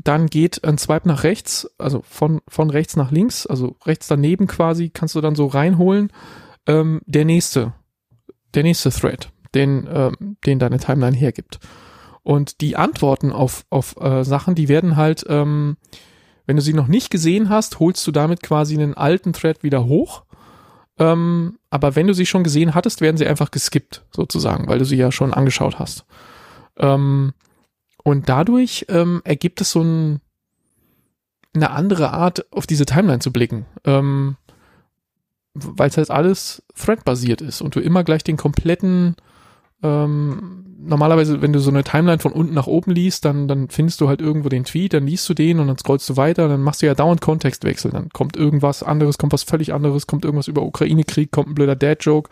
dann 0.03 0.27
geht 0.27 0.65
ein 0.65 0.79
Swipe 0.79 1.07
nach 1.07 1.25
rechts, 1.25 1.71
also 1.79 2.03
von, 2.03 2.41
von 2.49 2.71
rechts 2.71 2.97
nach 2.97 3.11
links, 3.11 3.47
also 3.47 3.77
rechts 3.85 4.09
daneben 4.09 4.47
quasi, 4.47 4.91
kannst 4.91 5.15
du 5.15 5.21
dann 5.21 5.35
so 5.35 5.47
reinholen, 5.47 6.11
ähm, 6.67 7.01
der 7.07 7.25
nächste, 7.25 7.73
der 8.55 8.63
nächste 8.63 8.91
Thread, 8.91 9.31
den, 9.55 9.89
ähm, 9.93 10.37
den 10.47 10.59
deine 10.59 10.79
Timeline 10.79 11.17
hergibt. 11.17 11.61
Und 12.23 12.61
die 12.63 12.77
Antworten 12.77 13.33
auf, 13.33 13.67
auf 13.69 13.97
äh, 14.01 14.25
Sachen, 14.25 14.55
die 14.55 14.69
werden 14.69 14.97
halt, 14.97 15.25
ähm, 15.29 15.77
wenn 16.47 16.57
du 16.57 16.63
sie 16.63 16.73
noch 16.73 16.89
nicht 16.89 17.11
gesehen 17.11 17.51
hast, 17.51 17.79
holst 17.81 18.07
du 18.07 18.13
damit 18.13 18.43
quasi 18.43 18.75
einen 18.75 18.95
alten 18.95 19.33
Thread 19.33 19.63
wieder 19.63 19.85
hoch. 19.85 20.25
Ähm, 20.99 21.59
aber 21.71 21.97
wenn 21.97 22.07
du 22.07 22.15
sie 22.15 22.27
schon 22.27 22.45
gesehen 22.45 22.75
hattest, 22.75 23.01
werden 23.01 23.17
sie 23.17 23.27
einfach 23.27 23.51
geskippt, 23.51 24.05
sozusagen, 24.11 24.69
weil 24.69 24.79
du 24.79 24.85
sie 24.85 24.97
ja 24.97 25.13
schon 25.13 25.35
angeschaut 25.35 25.79
hast. 25.79 26.07
Ähm, 26.79 27.33
und 28.05 28.29
dadurch 28.29 28.87
ähm, 28.89 29.21
ergibt 29.25 29.61
es 29.61 29.73
so 29.73 29.83
ein, 29.83 30.21
eine 31.55 31.71
andere 31.71 32.13
Art, 32.13 32.53
auf 32.53 32.67
diese 32.67 32.87
Timeline 32.87 33.19
zu 33.19 33.33
blicken. 33.33 33.67
Ähm, 33.85 34.37
weil 35.55 35.89
es 35.89 35.97
halt 35.97 36.11
alles 36.11 36.63
thread-basiert 36.77 37.41
ist 37.41 37.61
und 37.61 37.75
du 37.77 37.81
immer 37.81 38.05
gleich 38.05 38.25
den 38.25 38.37
kompletten 38.37 39.17
ähm, 39.83 40.65
normalerweise, 40.87 41.43
wenn 41.43 41.53
du 41.53 41.61
so 41.61 41.71
eine 41.71 41.85
Timeline 41.85 42.19
von 42.19 42.33
unten 42.33 42.55
nach 42.55 42.67
oben 42.67 42.91
liest, 42.91 43.25
dann, 43.25 43.49
dann 43.49 43.69
findest 43.69 44.01
du 44.01 44.09
halt 44.09 44.21
irgendwo 44.21 44.49
den 44.49 44.65
Tweet, 44.65 44.95
dann 44.95 45.07
liest 45.07 45.29
du 45.29 45.35
den 45.35 45.61
und 45.61 45.69
dann 45.69 45.79
scrollst 45.79 46.09
du 46.09 46.17
weiter, 46.17 46.49
dann 46.49 46.63
machst 46.63 46.83
du 46.83 46.87
ja 46.87 46.95
dauernd 46.95 47.21
Kontextwechsel. 47.21 47.91
Dann 47.91 48.09
kommt 48.11 48.37
irgendwas 48.37 48.83
anderes, 48.83 49.19
kommt 49.19 49.33
was 49.33 49.43
völlig 49.43 49.73
anderes, 49.73 50.07
kommt 50.07 50.25
irgendwas 50.25 50.49
über 50.49 50.63
Ukraine-Krieg, 50.63 51.31
kommt 51.31 51.49
ein 51.49 51.55
blöder 51.55 51.77
Dad-Joke, 51.77 52.31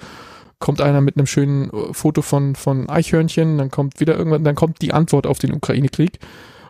kommt 0.62 0.80
einer 0.80 1.02
mit 1.02 1.18
einem 1.18 1.26
schönen 1.26 1.70
äh, 1.70 1.92
Foto 1.92 2.22
von, 2.22 2.54
von 2.54 2.88
Eichhörnchen, 2.88 3.58
dann 3.58 3.70
kommt 3.70 4.00
wieder 4.00 4.16
irgendwann, 4.16 4.44
dann 4.44 4.54
kommt 4.54 4.80
die 4.80 4.94
Antwort 4.94 5.26
auf 5.26 5.38
den 5.38 5.52
Ukraine-Krieg. 5.52 6.18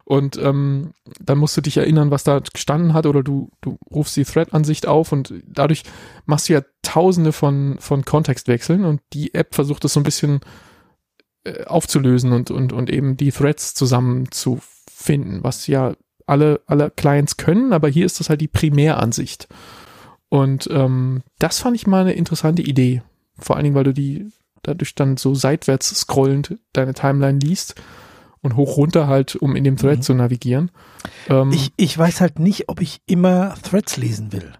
Und 0.04 0.36
ähm, 0.36 0.94
dann 1.20 1.38
musst 1.38 1.56
du 1.56 1.60
dich 1.60 1.76
erinnern, 1.76 2.10
was 2.10 2.24
da 2.24 2.40
gestanden 2.40 2.92
hat, 2.92 3.06
oder 3.06 3.22
du, 3.22 3.50
du 3.60 3.78
rufst 3.88 4.16
die 4.16 4.24
Thread-Ansicht 4.24 4.88
auf 4.88 5.12
und 5.12 5.32
dadurch 5.46 5.84
machst 6.26 6.48
du 6.48 6.54
ja 6.54 6.62
tausende 6.82 7.32
von, 7.32 7.76
von 7.78 8.04
Kontextwechseln 8.04 8.84
und 8.84 9.00
die 9.12 9.32
App 9.32 9.54
versucht 9.54 9.84
das 9.84 9.92
so 9.92 10.00
ein 10.00 10.04
bisschen 10.04 10.40
äh, 11.44 11.64
aufzulösen 11.64 12.32
und, 12.32 12.50
und, 12.50 12.72
und 12.72 12.90
eben 12.90 13.16
die 13.16 13.30
Threads 13.30 13.74
zusammenzufinden, 13.74 15.44
was 15.44 15.68
ja 15.68 15.94
alle, 16.26 16.60
alle 16.66 16.90
Clients 16.90 17.36
können, 17.36 17.72
aber 17.72 17.88
hier 17.88 18.06
ist 18.06 18.18
das 18.18 18.28
halt 18.28 18.40
die 18.40 18.48
Primäransicht. 18.48 19.48
Und 20.28 20.68
ähm, 20.72 21.22
das 21.38 21.60
fand 21.60 21.76
ich 21.76 21.86
mal 21.86 22.00
eine 22.00 22.14
interessante 22.14 22.62
Idee. 22.62 23.02
Vor 23.38 23.56
allen 23.56 23.64
Dingen, 23.64 23.74
weil 23.74 23.84
du 23.84 23.94
die 23.94 24.28
dadurch 24.62 24.94
dann 24.94 25.16
so 25.16 25.34
seitwärts 25.34 25.88
scrollend 25.94 26.58
deine 26.72 26.94
Timeline 26.94 27.38
liest 27.38 27.74
und 28.42 28.56
hoch 28.56 28.76
runter 28.76 29.06
halt, 29.06 29.36
um 29.36 29.56
in 29.56 29.64
dem 29.64 29.76
Thread 29.76 29.98
mhm. 29.98 30.02
zu 30.02 30.14
navigieren. 30.14 30.70
Ähm, 31.28 31.50
ich, 31.52 31.72
ich 31.76 31.96
weiß 31.96 32.20
halt 32.20 32.38
nicht, 32.38 32.68
ob 32.68 32.80
ich 32.80 33.00
immer 33.06 33.54
Threads 33.62 33.96
lesen 33.96 34.32
will. 34.32 34.52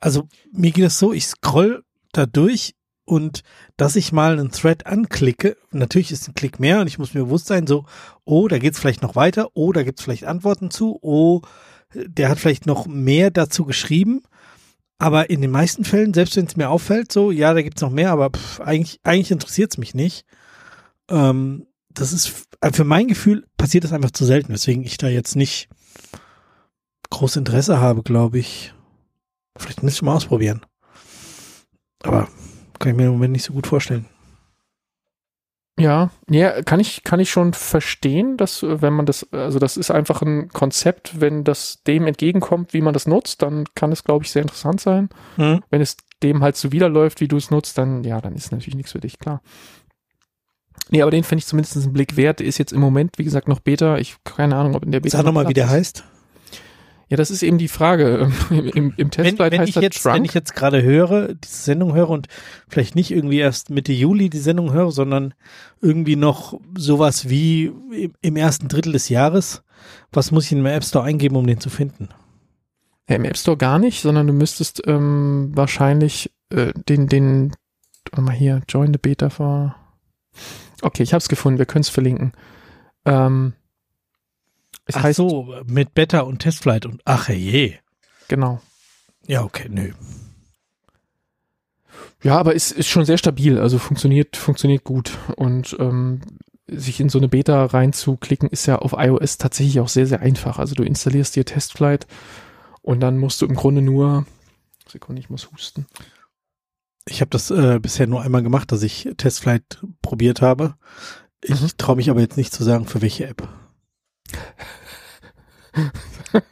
Also 0.00 0.28
mir 0.52 0.70
geht 0.70 0.84
es 0.84 0.98
so, 0.98 1.12
ich 1.12 1.26
scroll 1.26 1.84
da 2.12 2.26
durch 2.26 2.74
und 3.06 3.42
dass 3.76 3.96
ich 3.96 4.12
mal 4.12 4.32
einen 4.32 4.50
Thread 4.50 4.86
anklicke, 4.86 5.56
natürlich 5.70 6.12
ist 6.12 6.28
ein 6.28 6.34
Klick 6.34 6.60
mehr 6.60 6.80
und 6.80 6.86
ich 6.86 6.98
muss 6.98 7.14
mir 7.14 7.24
bewusst 7.24 7.46
sein, 7.46 7.66
so, 7.66 7.84
oh, 8.24 8.48
da 8.48 8.58
geht's 8.58 8.78
vielleicht 8.78 9.02
noch 9.02 9.16
weiter, 9.16 9.48
oh, 9.54 9.72
da 9.72 9.82
gibt's 9.82 10.02
vielleicht 10.02 10.24
Antworten 10.24 10.70
zu, 10.70 10.98
oh, 11.02 11.42
der 11.94 12.28
hat 12.28 12.38
vielleicht 12.38 12.66
noch 12.66 12.86
mehr 12.86 13.30
dazu 13.30 13.64
geschrieben. 13.64 14.22
Aber 14.98 15.28
in 15.28 15.40
den 15.40 15.50
meisten 15.50 15.84
Fällen, 15.84 16.14
selbst 16.14 16.36
wenn 16.36 16.46
es 16.46 16.56
mir 16.56 16.70
auffällt, 16.70 17.12
so, 17.12 17.30
ja, 17.30 17.52
da 17.52 17.62
gibt's 17.62 17.82
noch 17.82 17.90
mehr, 17.90 18.10
aber 18.10 18.30
pff, 18.30 18.60
eigentlich, 18.60 19.00
eigentlich 19.02 19.30
interessiert's 19.30 19.76
mich 19.76 19.94
nicht. 19.94 20.24
Ähm, 21.10 21.66
das 21.90 22.12
ist, 22.12 22.46
äh, 22.60 22.72
für 22.72 22.84
mein 22.84 23.08
Gefühl 23.08 23.46
passiert 23.56 23.84
das 23.84 23.92
einfach 23.92 24.12
zu 24.12 24.24
selten, 24.24 24.52
weswegen 24.52 24.84
ich 24.84 24.96
da 24.96 25.08
jetzt 25.08 25.36
nicht 25.36 25.68
groß 27.10 27.36
Interesse 27.36 27.80
habe, 27.80 28.02
glaube 28.02 28.38
ich. 28.38 28.72
Vielleicht 29.56 29.82
müsste 29.82 29.98
ich 29.98 30.02
mal 30.02 30.16
ausprobieren. 30.16 30.64
Aber 32.02 32.28
kann 32.78 32.90
ich 32.90 32.96
mir 32.96 33.06
im 33.06 33.12
Moment 33.12 33.32
nicht 33.32 33.44
so 33.44 33.52
gut 33.52 33.66
vorstellen. 33.66 34.06
Ja, 35.78 36.10
ja, 36.30 36.62
kann 36.62 36.78
ich, 36.78 37.02
kann 37.02 37.18
ich 37.18 37.30
schon 37.30 37.52
verstehen, 37.52 38.36
dass, 38.36 38.62
wenn 38.62 38.92
man 38.92 39.06
das, 39.06 39.26
also 39.32 39.58
das 39.58 39.76
ist 39.76 39.90
einfach 39.90 40.22
ein 40.22 40.48
Konzept, 40.48 41.20
wenn 41.20 41.42
das 41.42 41.82
dem 41.82 42.06
entgegenkommt, 42.06 42.72
wie 42.72 42.80
man 42.80 42.94
das 42.94 43.08
nutzt, 43.08 43.42
dann 43.42 43.64
kann 43.74 43.90
es, 43.90 44.04
glaube 44.04 44.24
ich, 44.24 44.30
sehr 44.30 44.42
interessant 44.42 44.80
sein. 44.80 45.08
Mhm. 45.36 45.62
Wenn 45.70 45.80
es 45.80 45.96
dem 46.22 46.44
halt 46.44 46.56
so 46.56 46.70
widerläuft, 46.70 47.20
wie 47.20 47.28
du 47.28 47.36
es 47.36 47.50
nutzt, 47.50 47.76
dann, 47.76 48.04
ja, 48.04 48.20
dann 48.20 48.36
ist 48.36 48.52
natürlich 48.52 48.76
nichts 48.76 48.92
für 48.92 49.00
dich, 49.00 49.18
klar. 49.18 49.42
Nee, 50.90 51.02
aber 51.02 51.10
den 51.10 51.24
finde 51.24 51.40
ich 51.40 51.46
zumindest 51.46 51.76
einen 51.76 51.92
Blick 51.92 52.16
wert. 52.16 52.40
Ist 52.40 52.58
jetzt 52.58 52.72
im 52.72 52.80
Moment, 52.80 53.18
wie 53.18 53.24
gesagt, 53.24 53.48
noch 53.48 53.60
Beta. 53.60 53.98
Ich 53.98 54.16
keine 54.22 54.56
Ahnung, 54.56 54.76
ob 54.76 54.84
in 54.84 54.92
der 54.92 55.00
Beta. 55.00 55.18
Sag 55.18 55.26
nochmal, 55.26 55.48
wie 55.48 55.54
der 55.54 55.70
heißt. 55.70 56.04
Ja, 57.08 57.16
das 57.16 57.30
ist 57.30 57.42
eben 57.42 57.58
die 57.58 57.68
Frage. 57.68 58.30
Im, 58.50 58.94
im 58.96 59.10
Testflight 59.10 59.52
wenn, 59.52 59.58
wenn 59.58 59.60
heißt 59.60 59.76
ich 59.76 59.82
jetzt, 59.82 60.02
Trunk. 60.02 60.16
Wenn 60.16 60.24
ich 60.24 60.34
jetzt 60.34 60.54
gerade 60.54 60.82
höre, 60.82 61.34
diese 61.34 61.62
Sendung 61.62 61.94
höre 61.94 62.10
und 62.10 62.28
vielleicht 62.68 62.94
nicht 62.94 63.10
irgendwie 63.10 63.38
erst 63.38 63.70
Mitte 63.70 63.92
Juli 63.92 64.30
die 64.30 64.38
Sendung 64.38 64.72
höre, 64.72 64.90
sondern 64.90 65.34
irgendwie 65.80 66.16
noch 66.16 66.58
sowas 66.76 67.28
wie 67.28 67.72
im 68.20 68.36
ersten 68.36 68.68
Drittel 68.68 68.92
des 68.92 69.08
Jahres, 69.08 69.62
was 70.12 70.30
muss 70.30 70.46
ich 70.46 70.52
in 70.52 70.62
meinem 70.62 70.76
App 70.76 70.84
Store 70.84 71.04
eingeben, 71.04 71.36
um 71.36 71.46
den 71.46 71.60
zu 71.60 71.70
finden? 71.70 72.08
Ja, 73.08 73.16
Im 73.16 73.24
App 73.24 73.36
Store 73.36 73.56
gar 73.56 73.78
nicht, 73.78 74.00
sondern 74.00 74.26
du 74.26 74.32
müsstest 74.32 74.82
ähm, 74.86 75.52
wahrscheinlich 75.54 76.32
äh, 76.50 76.72
den, 76.88 77.08
den, 77.08 77.52
mal 78.16 78.32
hier, 78.32 78.62
Join 78.68 78.92
the 78.92 78.98
Beta 78.98 79.28
vor. 79.28 79.76
Okay, 80.80 81.02
ich 81.02 81.12
habe 81.12 81.20
es 81.20 81.28
gefunden, 81.28 81.58
wir 81.58 81.66
können 81.66 81.82
es 81.82 81.90
verlinken. 81.90 82.32
Ähm, 83.04 83.52
es 84.86 84.96
ach 84.96 85.02
heißt, 85.04 85.16
so, 85.16 85.54
mit 85.66 85.94
Beta 85.94 86.20
und 86.20 86.40
Testflight 86.40 86.86
und 86.86 87.00
ach 87.04 87.28
je. 87.28 87.74
Genau. 88.28 88.60
Ja, 89.26 89.42
okay, 89.42 89.68
nö. 89.70 89.92
Ja, 92.22 92.38
aber 92.38 92.54
es 92.54 92.72
ist 92.72 92.88
schon 92.88 93.04
sehr 93.04 93.18
stabil, 93.18 93.58
also 93.58 93.78
funktioniert, 93.78 94.36
funktioniert 94.36 94.84
gut. 94.84 95.18
Und 95.36 95.76
ähm, 95.78 96.20
sich 96.66 97.00
in 97.00 97.08
so 97.08 97.18
eine 97.18 97.28
Beta 97.28 97.64
reinzuklicken, 97.66 98.48
ist 98.48 98.66
ja 98.66 98.78
auf 98.78 98.94
iOS 98.96 99.38
tatsächlich 99.38 99.80
auch 99.80 99.88
sehr, 99.88 100.06
sehr 100.06 100.20
einfach. 100.20 100.58
Also 100.58 100.74
du 100.74 100.82
installierst 100.82 101.36
dir 101.36 101.44
Testflight 101.44 102.06
und 102.82 103.00
dann 103.00 103.18
musst 103.18 103.42
du 103.42 103.46
im 103.46 103.54
Grunde 103.54 103.82
nur, 103.82 104.26
Sekunde, 104.88 105.20
ich 105.20 105.30
muss 105.30 105.50
husten. 105.52 105.86
Ich 107.06 107.20
habe 107.20 107.30
das 107.30 107.50
äh, 107.50 107.78
bisher 107.80 108.06
nur 108.06 108.22
einmal 108.22 108.42
gemacht, 108.42 108.72
dass 108.72 108.82
ich 108.82 109.10
Testflight 109.18 109.82
probiert 110.00 110.40
habe. 110.40 110.74
Ich 111.42 111.60
mhm. 111.60 111.68
traue 111.76 111.96
mich 111.96 112.08
aber 112.08 112.20
jetzt 112.20 112.38
nicht 112.38 112.54
zu 112.54 112.64
sagen, 112.64 112.86
für 112.86 113.02
welche 113.02 113.26
App. 113.26 113.46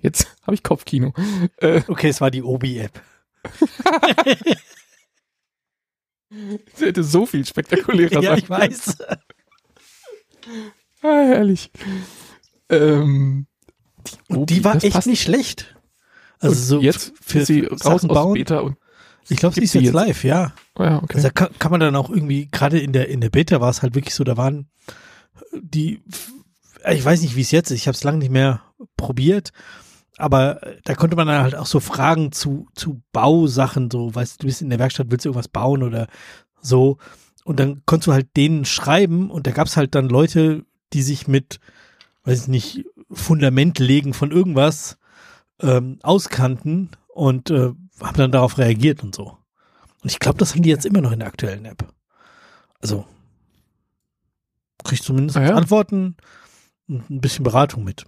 Jetzt 0.00 0.28
habe 0.42 0.54
ich 0.54 0.62
Kopfkino. 0.62 1.12
Äh, 1.56 1.82
okay, 1.88 2.08
es 2.08 2.20
war 2.20 2.30
die 2.30 2.42
Obi-App. 2.42 3.02
Sie 6.74 6.84
hätte 6.84 7.04
so 7.04 7.26
viel 7.26 7.46
spektakulärer 7.46 8.22
ja, 8.22 8.36
ich 8.36 8.50
weiß. 8.50 8.98
ah, 11.02 11.02
herrlich. 11.02 11.70
Ähm, 12.68 13.46
die, 14.28 14.34
und 14.34 14.50
die 14.50 14.64
war 14.64 14.76
echt 14.76 14.92
passt. 14.92 15.06
nicht 15.06 15.22
schlecht. 15.22 15.76
Also 16.38 16.76
und 16.76 16.80
so 16.80 16.82
jetzt 16.82 17.12
für, 17.20 17.44
sie 17.44 17.64
raus 17.64 17.80
Sachen 17.80 18.08
bauen. 18.08 18.34
Beta 18.34 18.60
und 18.60 18.76
ich 19.28 19.38
glaube, 19.38 19.54
sie 19.54 19.62
ist 19.62 19.74
jetzt, 19.74 19.84
jetzt, 19.84 19.94
live, 19.94 20.24
ja. 20.24 20.52
Oh 20.76 20.84
ja 20.84 21.02
okay. 21.02 21.16
Also 21.16 21.30
kann, 21.30 21.48
kann 21.58 21.70
man 21.70 21.80
dann 21.80 21.96
auch 21.96 22.10
irgendwie, 22.10 22.48
gerade 22.50 22.78
in 22.78 22.92
der, 22.92 23.08
in 23.08 23.20
der 23.20 23.30
Beta 23.30 23.60
war 23.60 23.70
es 23.70 23.82
halt 23.82 23.94
wirklich 23.94 24.14
so, 24.14 24.22
da 24.22 24.36
waren 24.36 24.68
die, 25.52 26.02
ich 26.92 27.04
weiß 27.04 27.22
nicht, 27.22 27.36
wie 27.36 27.40
es 27.40 27.50
jetzt 27.50 27.70
ist, 27.70 27.80
ich 27.80 27.88
habe 27.88 27.96
es 27.96 28.04
lange 28.04 28.18
nicht 28.18 28.30
mehr 28.30 28.62
probiert, 28.96 29.52
aber 30.18 30.60
da 30.84 30.94
konnte 30.94 31.16
man 31.16 31.26
dann 31.26 31.42
halt 31.42 31.54
auch 31.54 31.66
so 31.66 31.80
Fragen 31.80 32.32
zu, 32.32 32.68
zu 32.74 33.02
Bausachen, 33.12 33.90
so, 33.90 34.14
weißt 34.14 34.34
du, 34.34 34.38
du 34.42 34.46
bist 34.46 34.62
in 34.62 34.70
der 34.70 34.78
Werkstatt, 34.78 35.10
willst 35.10 35.24
du 35.24 35.30
irgendwas 35.30 35.48
bauen 35.48 35.82
oder 35.82 36.06
so. 36.60 36.98
Und 37.44 37.60
dann 37.60 37.82
konntest 37.86 38.08
du 38.08 38.12
halt 38.12 38.36
denen 38.36 38.64
schreiben 38.64 39.30
und 39.30 39.46
da 39.46 39.50
gab 39.52 39.66
es 39.66 39.76
halt 39.76 39.94
dann 39.94 40.08
Leute, 40.08 40.64
die 40.92 41.02
sich 41.02 41.28
mit, 41.28 41.60
weiß 42.24 42.42
ich 42.42 42.48
nicht, 42.48 42.84
Fundament 43.10 43.78
legen 43.78 44.14
von 44.14 44.32
irgendwas 44.32 44.98
ähm, 45.60 45.98
auskannten 46.02 46.90
und 47.08 47.50
äh, 47.50 47.72
haben 48.00 48.16
dann 48.16 48.32
darauf 48.32 48.58
reagiert 48.58 49.02
und 49.02 49.14
so. 49.14 49.36
Und 50.02 50.10
ich 50.10 50.18
glaube, 50.18 50.38
das 50.38 50.54
haben 50.54 50.62
die 50.62 50.70
jetzt 50.70 50.86
immer 50.86 51.00
noch 51.00 51.12
in 51.12 51.20
der 51.20 51.28
aktuellen 51.28 51.66
App. 51.66 51.86
Also 52.80 53.06
kriegst 54.84 55.04
zumindest 55.04 55.36
Ah 55.36 55.42
ja. 55.42 55.54
Antworten 55.54 56.16
ein 56.88 57.20
bisschen 57.20 57.44
Beratung 57.44 57.84
mit. 57.84 58.06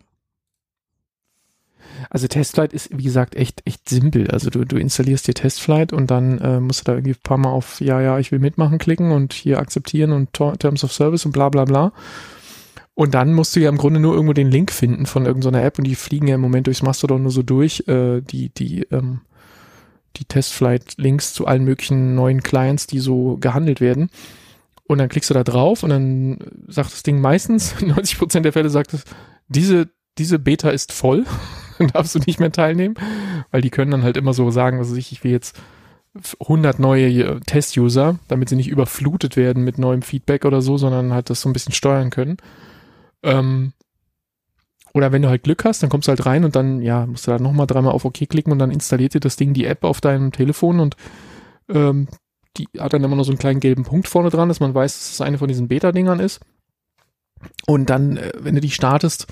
Also 2.11 2.29
Testflight 2.29 2.73
ist, 2.73 2.97
wie 2.97 3.03
gesagt, 3.03 3.35
echt, 3.35 3.63
echt 3.67 3.89
simpel. 3.89 4.31
Also 4.31 4.51
du, 4.51 4.65
du 4.65 4.77
installierst 4.77 5.27
dir 5.27 5.35
Testflight 5.35 5.93
und 5.93 6.11
dann 6.11 6.39
äh, 6.39 6.61
musst 6.61 6.81
du 6.81 6.85
da 6.85 6.93
irgendwie 6.95 7.13
ein 7.13 7.23
paar 7.23 7.39
Mal 7.39 7.51
auf 7.51 7.81
Ja, 7.81 8.01
ja, 8.01 8.19
ich 8.19 8.31
will 8.31 8.39
mitmachen 8.39 8.79
klicken 8.79 9.11
und 9.11 9.33
hier 9.33 9.59
akzeptieren 9.59 10.13
und 10.13 10.33
Terms 10.33 10.85
of 10.85 10.93
Service 10.93 11.27
und 11.27 11.33
bla 11.33 11.49
bla 11.49 11.65
bla. 11.65 11.93
Und 12.95 13.15
dann 13.15 13.33
musst 13.33 13.55
du 13.55 13.61
ja 13.61 13.69
im 13.69 13.79
Grunde 13.79 14.01
nur 14.01 14.15
irgendwo 14.15 14.33
den 14.33 14.51
Link 14.51 14.73
finden 14.73 15.07
von 15.07 15.25
irgendeiner 15.25 15.63
App 15.63 15.79
und 15.79 15.85
die 15.85 15.95
fliegen 15.95 16.27
ja 16.27 16.35
im 16.35 16.41
Moment 16.41 16.67
durchs 16.67 16.83
Mastodon 16.83 17.23
nur 17.23 17.31
so 17.31 17.43
durch, 17.43 17.85
äh, 17.87 18.21
die, 18.23 18.49
die, 18.49 18.83
ähm, 18.91 19.21
die 20.17 20.25
Testflight-Links 20.25 21.33
zu 21.33 21.47
allen 21.47 21.65
möglichen 21.65 22.17
neuen 22.17 22.43
Clients, 22.43 22.89
die 22.89 22.99
so 22.99 23.37
gehandelt 23.37 23.81
werden. 23.81 24.11
Und 24.89 24.99
dann 24.99 25.11
klickst 25.11 25.29
du 25.29 25.35
da 25.35 25.45
drauf 25.45 25.83
und 25.83 25.91
dann 25.91 26.39
sagt 26.67 26.93
das 26.93 27.03
Ding 27.05 27.21
meistens, 27.21 27.77
90% 27.81 28.41
der 28.41 28.53
Fälle 28.53 28.71
sagt 28.71 28.95
es, 28.95 29.05
diese, 29.47 29.91
diese 30.17 30.39
Beta 30.39 30.71
ist 30.71 30.93
voll, 30.93 31.27
dann 31.79 31.89
darfst 31.89 32.15
du 32.15 32.19
nicht 32.21 32.41
mehr 32.41 32.51
teilnehmen, 32.51 32.97
weil 33.51 33.61
die 33.61 33.71
können 33.71 33.91
dann 33.91 34.03
halt 34.03 34.17
immer 34.17 34.33
so 34.33 34.51
sagen, 34.51 34.81
was 34.81 34.91
weiß 34.91 34.97
ich, 34.97 35.13
ich 35.13 35.23
will 35.23 35.31
jetzt 35.31 35.57
100 36.41 36.79
neue 36.79 37.07
äh, 37.07 37.41
Test-User, 37.41 38.19
damit 38.29 38.49
sie 38.49 38.57
nicht 38.57 38.69
überflutet 38.69 39.37
werden 39.37 39.63
mit 39.63 39.79
neuem 39.79 40.03
Feedback 40.03 40.47
oder 40.47 40.63
so, 40.63 40.79
sondern 40.79 41.13
halt 41.13 41.31
das 41.31 41.43
so 41.43 41.51
ein 41.51 41.53
bisschen 41.53 41.75
steuern 41.75 42.09
können. 42.09 42.39
Ähm, 43.23 43.75
oder 44.95 45.13
wenn 45.13 45.23
du 45.23 45.29
halt 45.29 45.45
Glück 45.45 45.65
hast, 45.67 45.83
dann 45.83 45.91
kommst 45.91 46.09
du 46.09 46.11
halt 46.11 46.25
rein 46.25 46.45
und 46.45 46.57
dann, 46.57 46.81
ja, 46.81 47.07
musst 47.07 47.27
du 47.27 47.31
da 47.31 47.39
nochmal 47.39 47.67
dreimal 47.67 47.93
auf 47.93 48.07
OK 48.07 48.27
klicken 48.29 48.53
und 48.53 48.59
dann 48.59 48.71
installiert 48.71 49.15
dir 49.15 49.21
das 49.21 49.37
Ding 49.37 49.53
die 49.53 49.67
App 49.67 49.85
auf 49.85 50.01
deinem 50.01 50.33
Telefon 50.33 50.81
und 50.81 50.97
ähm, 51.69 52.09
die 52.59 52.69
hat 52.79 52.93
dann 52.93 53.05
immer 53.05 53.17
noch 53.17 53.25
so 53.25 53.31
einen 53.31 53.39
kleinen 53.39 53.61
gelben 53.61 53.85
Punkt 53.85 54.09
vorne 54.09 54.31
dran, 54.31 54.49
dass 54.49 54.61
man 54.61 54.75
weiß, 54.75 54.93
dass 54.99 55.13
es 55.13 55.21
eine 55.21 55.39
von 55.39 55.49
diesen 55.49 55.69
Beta-Dingern 55.69 56.21
ist. 56.21 56.41
Und 57.67 57.91
dann, 57.91 58.17
äh, 58.17 58.33
wenn 58.39 58.55
du 58.55 58.61
die 58.61 58.71
startest, 58.71 59.27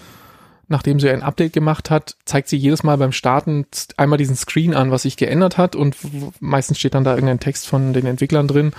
nachdem 0.68 1.00
sie 1.00 1.10
ein 1.10 1.22
Update 1.22 1.52
gemacht 1.52 1.90
hat, 1.90 2.16
zeigt 2.24 2.48
sie 2.48 2.56
jedes 2.56 2.82
Mal 2.82 2.98
beim 2.98 3.12
Starten 3.12 3.66
einmal 3.96 4.18
diesen 4.18 4.36
Screen 4.36 4.74
an, 4.74 4.90
was 4.90 5.02
sich 5.02 5.16
geändert 5.16 5.58
hat 5.58 5.76
und 5.76 5.96
meistens 6.40 6.78
steht 6.78 6.94
dann 6.94 7.04
da 7.04 7.14
irgendein 7.14 7.40
Text 7.40 7.68
von 7.68 7.92
den 7.92 8.06
Entwicklern 8.06 8.48
drin, 8.48 8.72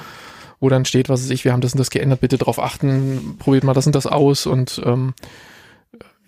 wo 0.59 0.69
dann 0.69 0.85
steht, 0.85 1.09
was 1.09 1.23
weiß 1.23 1.29
ich, 1.29 1.45
wir 1.45 1.53
haben 1.53 1.61
das 1.61 1.73
und 1.73 1.79
das 1.79 1.89
geändert, 1.89 2.21
bitte 2.21 2.37
drauf 2.37 2.59
achten, 2.59 3.35
probiert 3.39 3.63
mal 3.63 3.73
das 3.73 3.87
und 3.87 3.95
das 3.95 4.07
aus 4.07 4.45
und 4.45 4.81
ähm, 4.85 5.13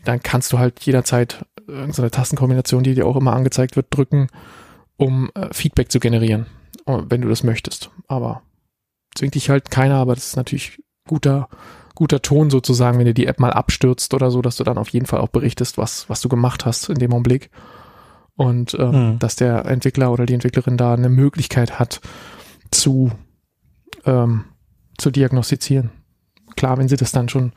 dann 0.05 0.23
kannst 0.23 0.53
du 0.53 0.59
halt 0.59 0.79
jederzeit 0.81 1.45
irgendeine 1.67 2.09
Tastenkombination, 2.11 2.83
die 2.83 2.95
dir 2.95 3.05
auch 3.05 3.17
immer 3.17 3.33
angezeigt 3.33 3.75
wird, 3.75 3.87
drücken, 3.89 4.27
um 4.97 5.29
äh, 5.35 5.53
Feedback 5.53 5.91
zu 5.91 5.99
generieren, 5.99 6.45
äh, 6.45 6.58
wenn 7.09 7.21
du 7.21 7.29
das 7.29 7.43
möchtest. 7.43 7.89
Aber 8.07 8.41
zwingt 9.15 9.35
dich 9.35 9.49
halt 9.49 9.71
keiner, 9.71 9.95
aber 9.95 10.15
das 10.15 10.27
ist 10.27 10.35
natürlich 10.35 10.81
guter, 11.07 11.49
guter 11.95 12.21
Ton 12.21 12.49
sozusagen, 12.49 12.97
wenn 12.97 13.05
dir 13.05 13.13
die 13.13 13.27
App 13.27 13.39
mal 13.39 13.51
abstürzt 13.51 14.13
oder 14.13 14.31
so, 14.31 14.41
dass 14.41 14.57
du 14.57 14.63
dann 14.63 14.77
auf 14.77 14.89
jeden 14.89 15.05
Fall 15.05 15.19
auch 15.19 15.29
berichtest, 15.29 15.77
was, 15.77 16.09
was 16.09 16.21
du 16.21 16.29
gemacht 16.29 16.65
hast 16.65 16.89
in 16.89 16.99
dem 16.99 17.13
Augenblick. 17.13 17.49
Und 18.35 18.73
ähm, 18.75 18.93
Hm. 18.93 19.19
dass 19.19 19.35
der 19.35 19.65
Entwickler 19.65 20.11
oder 20.11 20.25
die 20.25 20.33
Entwicklerin 20.33 20.77
da 20.77 20.93
eine 20.93 21.09
Möglichkeit 21.09 21.77
hat 21.77 21.99
zu, 22.71 23.11
ähm, 24.05 24.45
zu 24.97 25.11
diagnostizieren. 25.11 25.89
Klar, 26.55 26.77
wenn 26.77 26.87
sie 26.87 26.95
das 26.95 27.11
dann 27.11 27.27
schon 27.27 27.51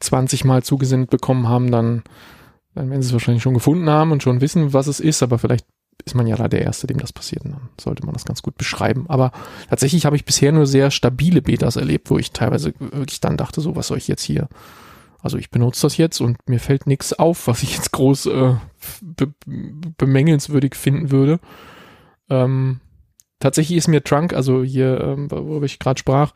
20 0.00 0.44
Mal 0.44 0.62
zugesendet 0.62 1.08
bekommen 1.10 1.48
haben, 1.48 1.70
dann, 1.70 2.02
dann 2.74 2.90
werden 2.90 3.02
sie 3.02 3.08
es 3.08 3.12
wahrscheinlich 3.14 3.42
schon 3.42 3.54
gefunden 3.54 3.88
haben 3.88 4.12
und 4.12 4.22
schon 4.22 4.42
wissen, 4.42 4.74
was 4.74 4.86
es 4.88 5.00
ist, 5.00 5.22
aber 5.22 5.38
vielleicht 5.38 5.66
ist 6.04 6.14
man 6.14 6.26
ja 6.26 6.36
da 6.36 6.48
der 6.48 6.62
Erste, 6.62 6.86
dem 6.86 6.98
das 6.98 7.12
passiert 7.12 7.44
und 7.44 7.52
dann 7.52 7.68
sollte 7.80 8.04
man 8.04 8.12
das 8.12 8.24
ganz 8.24 8.42
gut 8.42 8.56
beschreiben. 8.56 9.06
Aber 9.08 9.32
tatsächlich 9.68 10.06
habe 10.06 10.16
ich 10.16 10.24
bisher 10.24 10.52
nur 10.52 10.66
sehr 10.66 10.90
stabile 10.90 11.42
Betas 11.42 11.76
erlebt, 11.76 12.10
wo 12.10 12.18
ich 12.18 12.32
teilweise 12.32 12.74
wirklich 12.78 13.20
dann 13.20 13.36
dachte, 13.36 13.60
so, 13.60 13.76
was 13.76 13.88
soll 13.88 13.98
ich 13.98 14.08
jetzt 14.08 14.22
hier? 14.22 14.48
Also 15.20 15.38
ich 15.38 15.50
benutze 15.50 15.82
das 15.82 15.96
jetzt 15.96 16.20
und 16.20 16.38
mir 16.48 16.60
fällt 16.60 16.86
nichts 16.86 17.12
auf, 17.12 17.48
was 17.48 17.62
ich 17.62 17.74
jetzt 17.74 17.90
groß 17.92 18.26
äh, 18.26 18.54
be 19.02 19.32
bemängelnswürdig 19.98 20.76
finden 20.76 21.10
würde. 21.10 21.40
Ähm, 22.30 22.80
tatsächlich 23.40 23.78
ist 23.78 23.88
mir 23.88 24.04
Trunk, 24.04 24.34
also 24.34 24.62
hier, 24.62 25.00
ähm, 25.00 25.30
worüber 25.30 25.66
ich 25.66 25.80
gerade 25.80 25.98
sprach, 25.98 26.32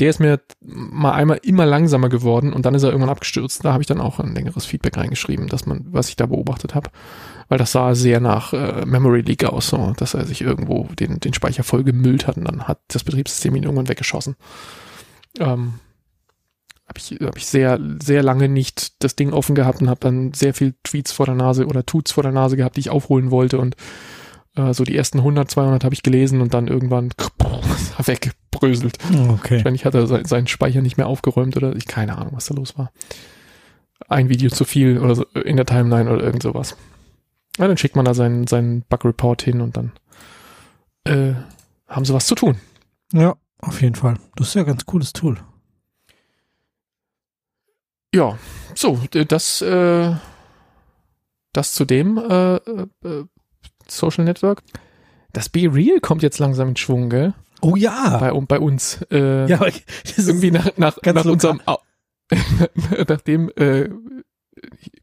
der 0.00 0.10
ist 0.10 0.20
mir 0.20 0.40
mal 0.60 1.12
einmal 1.12 1.40
immer 1.42 1.66
langsamer 1.66 2.08
geworden 2.08 2.52
und 2.52 2.64
dann 2.64 2.74
ist 2.74 2.84
er 2.84 2.90
irgendwann 2.90 3.10
abgestürzt. 3.10 3.64
Da 3.64 3.72
habe 3.72 3.82
ich 3.82 3.88
dann 3.88 4.00
auch 4.00 4.20
ein 4.20 4.34
längeres 4.34 4.64
Feedback 4.64 4.96
reingeschrieben, 4.96 5.48
dass 5.48 5.66
man, 5.66 5.86
was 5.90 6.08
ich 6.08 6.16
da 6.16 6.26
beobachtet 6.26 6.74
habe, 6.74 6.90
weil 7.48 7.58
das 7.58 7.72
sah 7.72 7.94
sehr 7.94 8.20
nach 8.20 8.52
äh, 8.52 8.86
Memory 8.86 9.22
Leak 9.22 9.44
aus, 9.44 9.68
so, 9.68 9.94
dass 9.96 10.14
er 10.14 10.24
sich 10.24 10.42
irgendwo 10.42 10.84
den, 10.98 11.18
den 11.18 11.34
Speicher 11.34 11.64
voll 11.64 11.82
gemüllt 11.82 12.26
hat 12.26 12.36
und 12.36 12.44
dann 12.44 12.68
hat 12.68 12.78
das 12.88 13.02
Betriebssystem 13.02 13.56
ihn 13.56 13.64
irgendwann 13.64 13.88
weggeschossen. 13.88 14.36
Ähm, 15.40 15.74
habe 16.88 16.98
ich, 16.98 17.18
hab 17.20 17.36
ich 17.36 17.46
sehr, 17.46 17.78
sehr 18.02 18.22
lange 18.22 18.48
nicht 18.48 19.02
das 19.02 19.16
Ding 19.16 19.32
offen 19.32 19.54
gehabt 19.54 19.82
und 19.82 19.90
habe 19.90 20.00
dann 20.00 20.32
sehr 20.32 20.54
viel 20.54 20.74
Tweets 20.84 21.12
vor 21.12 21.26
der 21.26 21.34
Nase 21.34 21.66
oder 21.66 21.84
Tuts 21.84 22.12
vor 22.12 22.22
der 22.22 22.32
Nase 22.32 22.56
gehabt, 22.56 22.76
die 22.76 22.80
ich 22.80 22.90
aufholen 22.90 23.30
wollte 23.30 23.58
und 23.58 23.76
äh, 24.58 24.74
so 24.74 24.84
die 24.84 24.96
ersten 24.96 25.18
100, 25.18 25.50
200 25.50 25.84
habe 25.84 25.94
ich 25.94 26.02
gelesen 26.02 26.40
und 26.40 26.52
dann 26.54 26.68
irgendwann 26.68 27.10
weggebröselt. 28.04 28.98
Okay. 29.30 29.56
Wahrscheinlich 29.56 29.84
hat 29.84 29.94
er 29.94 30.06
se- 30.06 30.22
seinen 30.26 30.46
Speicher 30.46 30.82
nicht 30.82 30.96
mehr 30.96 31.06
aufgeräumt 31.06 31.56
oder 31.56 31.74
ich 31.76 31.86
keine 31.86 32.18
Ahnung, 32.18 32.34
was 32.34 32.46
da 32.46 32.54
los 32.54 32.76
war. 32.76 32.92
Ein 34.08 34.28
Video 34.28 34.50
zu 34.50 34.64
viel 34.64 34.98
oder 34.98 35.14
so 35.14 35.24
in 35.34 35.56
der 35.56 35.66
Timeline 35.66 36.10
oder 36.10 36.22
irgend 36.22 36.42
sowas. 36.42 36.76
Ja, 37.58 37.66
dann 37.66 37.76
schickt 37.76 37.96
man 37.96 38.04
da 38.04 38.14
seinen, 38.14 38.46
seinen 38.46 38.82
Bug-Report 38.82 39.42
hin 39.42 39.60
und 39.60 39.76
dann 39.76 39.92
äh, 41.04 41.34
haben 41.88 42.04
sie 42.04 42.14
was 42.14 42.26
zu 42.26 42.34
tun. 42.36 42.56
Ja, 43.12 43.36
auf 43.60 43.82
jeden 43.82 43.96
Fall. 43.96 44.14
Das 44.36 44.48
ist 44.48 44.54
ja 44.54 44.60
ein 44.62 44.66
ganz 44.66 44.86
cooles 44.86 45.12
Tool. 45.12 45.38
Ja, 48.14 48.38
so, 48.74 48.96
d- 49.12 49.24
das, 49.24 49.60
äh, 49.60 50.14
das 51.52 51.74
zu 51.74 51.84
dem 51.84 52.16
äh, 52.18 52.56
äh, 52.56 52.86
äh, 53.04 53.24
Social 53.90 54.24
Network. 54.24 54.62
Das 55.32 55.48
Be 55.48 55.72
Real 55.72 56.00
kommt 56.00 56.22
jetzt 56.22 56.38
langsam 56.38 56.68
in 56.68 56.76
Schwung, 56.76 57.10
gell? 57.10 57.34
Oh 57.60 57.76
ja. 57.76 58.18
Bei, 58.18 58.32
bei 58.32 58.58
uns. 58.58 59.02
Äh, 59.10 59.48
Ja, 59.48 59.60
irgendwie 60.16 60.50
nach, 60.50 60.76
nach, 60.76 60.96
nach 61.02 61.24
unserem, 61.24 61.60
nachdem 63.08 63.50
äh, 63.56 63.88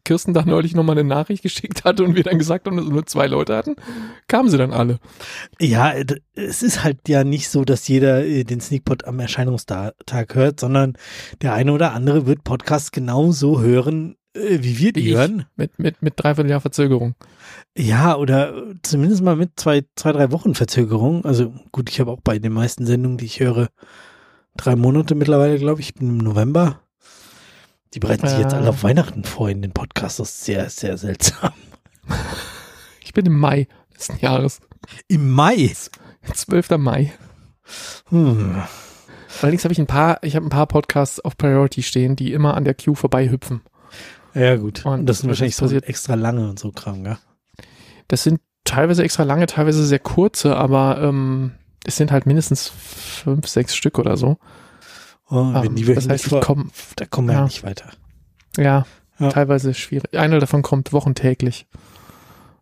Kirsten 0.03 0.33
da 0.33 0.43
neulich 0.43 0.75
nochmal 0.75 0.97
eine 0.97 1.07
Nachricht 1.07 1.41
geschickt 1.43 1.83
hatte 1.83 2.03
und 2.03 2.15
wir 2.15 2.23
dann 2.23 2.37
gesagt 2.37 2.67
haben, 2.67 2.77
dass 2.77 2.85
wir 2.85 2.93
nur 2.93 3.05
zwei 3.05 3.27
Leute 3.27 3.55
hatten, 3.55 3.75
kamen 4.27 4.49
sie 4.49 4.57
dann 4.57 4.73
alle. 4.73 4.99
Ja, 5.59 5.93
es 6.33 6.63
ist 6.63 6.83
halt 6.83 7.07
ja 7.07 7.23
nicht 7.23 7.49
so, 7.49 7.63
dass 7.65 7.87
jeder 7.87 8.25
äh, 8.25 8.43
den 8.43 8.61
Sneakpot 8.61 9.05
am 9.05 9.19
Erscheinungstag 9.19 9.95
hört, 10.33 10.59
sondern 10.59 10.97
der 11.41 11.53
eine 11.53 11.71
oder 11.71 11.93
andere 11.93 12.25
wird 12.27 12.43
Podcasts 12.43 12.91
genauso 12.91 13.61
hören, 13.61 14.17
wie 14.35 14.77
wir 14.77 14.93
die 14.93 15.05
Wie 15.05 15.09
ich. 15.09 15.15
hören. 15.15 15.45
Mit, 15.55 15.79
mit, 15.79 16.01
mit 16.01 16.13
dreiviertel 16.17 16.49
Jahr 16.49 16.61
Verzögerung. 16.61 17.15
Ja, 17.77 18.15
oder 18.15 18.55
äh, 18.55 18.75
zumindest 18.83 19.23
mal 19.23 19.35
mit 19.35 19.51
zwei, 19.55 19.83
zwei, 19.95 20.11
drei 20.11 20.31
Wochen 20.31 20.55
Verzögerung. 20.55 21.25
Also 21.25 21.53
gut, 21.71 21.89
ich 21.89 21.99
habe 21.99 22.11
auch 22.11 22.21
bei 22.21 22.39
den 22.39 22.53
meisten 22.53 22.85
Sendungen, 22.85 23.17
die 23.17 23.25
ich 23.25 23.39
höre, 23.39 23.69
drei 24.57 24.75
Monate 24.75 25.15
mittlerweile, 25.15 25.57
glaube 25.57 25.81
ich. 25.81 25.89
Ich 25.89 25.93
bin 25.95 26.09
im 26.09 26.17
November. 26.17 26.81
Die 27.93 27.99
bereiten 27.99 28.27
sich 28.27 28.39
jetzt 28.39 28.53
alle 28.53 28.69
auf 28.69 28.83
Weihnachten 28.83 29.23
vor 29.23 29.49
in 29.49 29.61
den 29.61 29.71
Podcast. 29.71 30.19
Das 30.19 30.29
ist 30.29 30.45
sehr, 30.45 30.69
sehr 30.69 30.97
seltsam. 30.97 31.53
Ich 33.01 33.13
bin 33.13 33.27
im 33.27 33.39
Mai 33.39 33.67
letzten 33.93 34.19
Jahres. 34.19 34.59
Im 35.07 35.31
Mai. 35.31 35.71
12. 36.33 36.71
Mai. 36.71 37.13
Hm. 38.09 38.61
Allerdings 39.41 39.63
habe 39.63 39.71
ich 39.71 39.79
ein 39.79 39.87
paar, 39.87 40.19
ich 40.21 40.35
habe 40.35 40.45
ein 40.45 40.49
paar 40.49 40.67
Podcasts 40.67 41.19
auf 41.21 41.37
Priority 41.37 41.81
stehen, 41.81 42.15
die 42.15 42.33
immer 42.33 42.55
an 42.55 42.65
der 42.65 42.73
Queue 42.73 42.95
vorbei 42.95 43.29
hüpfen. 43.29 43.61
Ja, 44.35 44.57
gut. 44.57 44.85
Und 44.85 45.05
das 45.07 45.19
sind 45.19 45.29
wahrscheinlich 45.29 45.55
so 45.55 45.65
extra 45.67 46.15
lange 46.15 46.49
und 46.49 46.59
so 46.59 46.71
Kram, 46.71 47.05
ja? 47.05 47.17
Das 48.07 48.23
sind 48.23 48.41
teilweise 48.65 49.03
extra 49.03 49.23
lange, 49.23 49.47
teilweise 49.47 49.83
sehr 49.85 49.99
kurze, 49.99 50.55
aber 50.55 50.99
ähm, 51.01 51.53
es 51.85 51.95
sind 51.95 52.11
halt 52.11 52.25
mindestens 52.25 52.67
fünf, 52.67 53.47
sechs 53.47 53.75
Stück 53.75 53.97
oder 53.97 54.17
so. 54.17 54.37
Oh, 55.29 55.53
wenn 55.53 55.77
Ähm, 55.77 55.95
das 55.95 56.09
heißt, 56.09 56.25
ich 56.25 56.29
vor, 56.29 56.41
komme, 56.41 56.65
da 56.97 57.05
kommen 57.05 57.29
wir 57.29 57.33
ja 57.33 57.39
ja. 57.39 57.45
nicht 57.45 57.63
weiter. 57.63 57.89
ja, 58.57 58.85
Ja. 59.19 59.29
teilweise 59.29 59.73
schwierig. 59.73 60.17
Einer 60.17 60.39
davon 60.39 60.61
kommt 60.61 60.93
wochentäglich. 60.93 61.67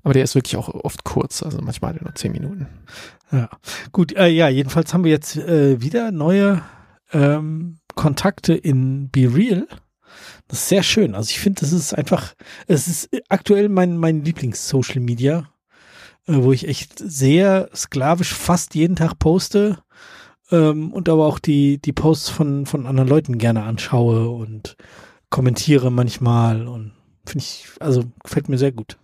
Aber 0.04 0.14
der 0.14 0.24
ist 0.24 0.36
wirklich 0.36 0.58
auch 0.58 0.68
oft 0.70 1.06
kurz, 1.06 1.44
also 1.44 1.60
manchmal 1.62 1.96
nur 2.02 2.14
zehn 2.16 2.34
Minuten. 2.34 2.68
Ja. 3.32 3.50
Gut, 3.94 4.12
äh, 4.16 4.28
ja, 4.28 4.50
jedenfalls 4.50 4.94
haben 4.94 5.06
wir 5.06 5.12
jetzt 5.12 5.38
äh, 5.38 5.82
wieder 5.82 6.12
neue 6.12 6.62
ähm, 7.14 7.78
Kontakte 7.96 8.54
in 8.54 9.10
Be 9.10 9.34
Real. 9.34 9.66
Das 10.54 10.62
ist 10.62 10.70
sehr 10.70 10.84
schön. 10.84 11.16
Also 11.16 11.32
ich 11.32 11.40
finde, 11.40 11.62
das 11.62 11.74
ist 11.74 11.96
einfach, 11.96 12.36
es 12.68 12.88
ist 12.88 13.10
aktuell 13.28 13.70
mein, 13.70 13.98
mein 13.98 14.24
Lieblings-Social 14.24 15.02
Media, 15.02 15.50
äh, 16.28 16.36
wo 16.36 16.52
ich 16.52 16.68
echt 16.68 17.00
sehr 17.00 17.72
sklavisch 17.74 18.36
fast 18.36 18.76
jeden 18.76 18.96
Tag 18.96 19.18
poste 19.18 19.80
ähm, 20.52 20.94
und 20.94 21.10
aber 21.10 21.26
auch 21.26 21.40
die, 21.40 21.80
die 21.82 21.92
Posts 21.92 22.30
von, 22.30 22.66
von 22.68 22.86
anderen 22.86 23.10
Leuten 23.10 23.40
gerne 23.40 23.64
anschaue 23.64 24.30
und 24.30 24.78
kommentiere 25.32 25.90
manchmal 25.90 26.68
und 26.68 26.92
finde 27.26 27.46
ich, 27.46 27.66
also 27.80 28.04
gefällt 28.24 28.48
mir 28.48 28.60
sehr 28.60 28.74
gut. 28.74 29.00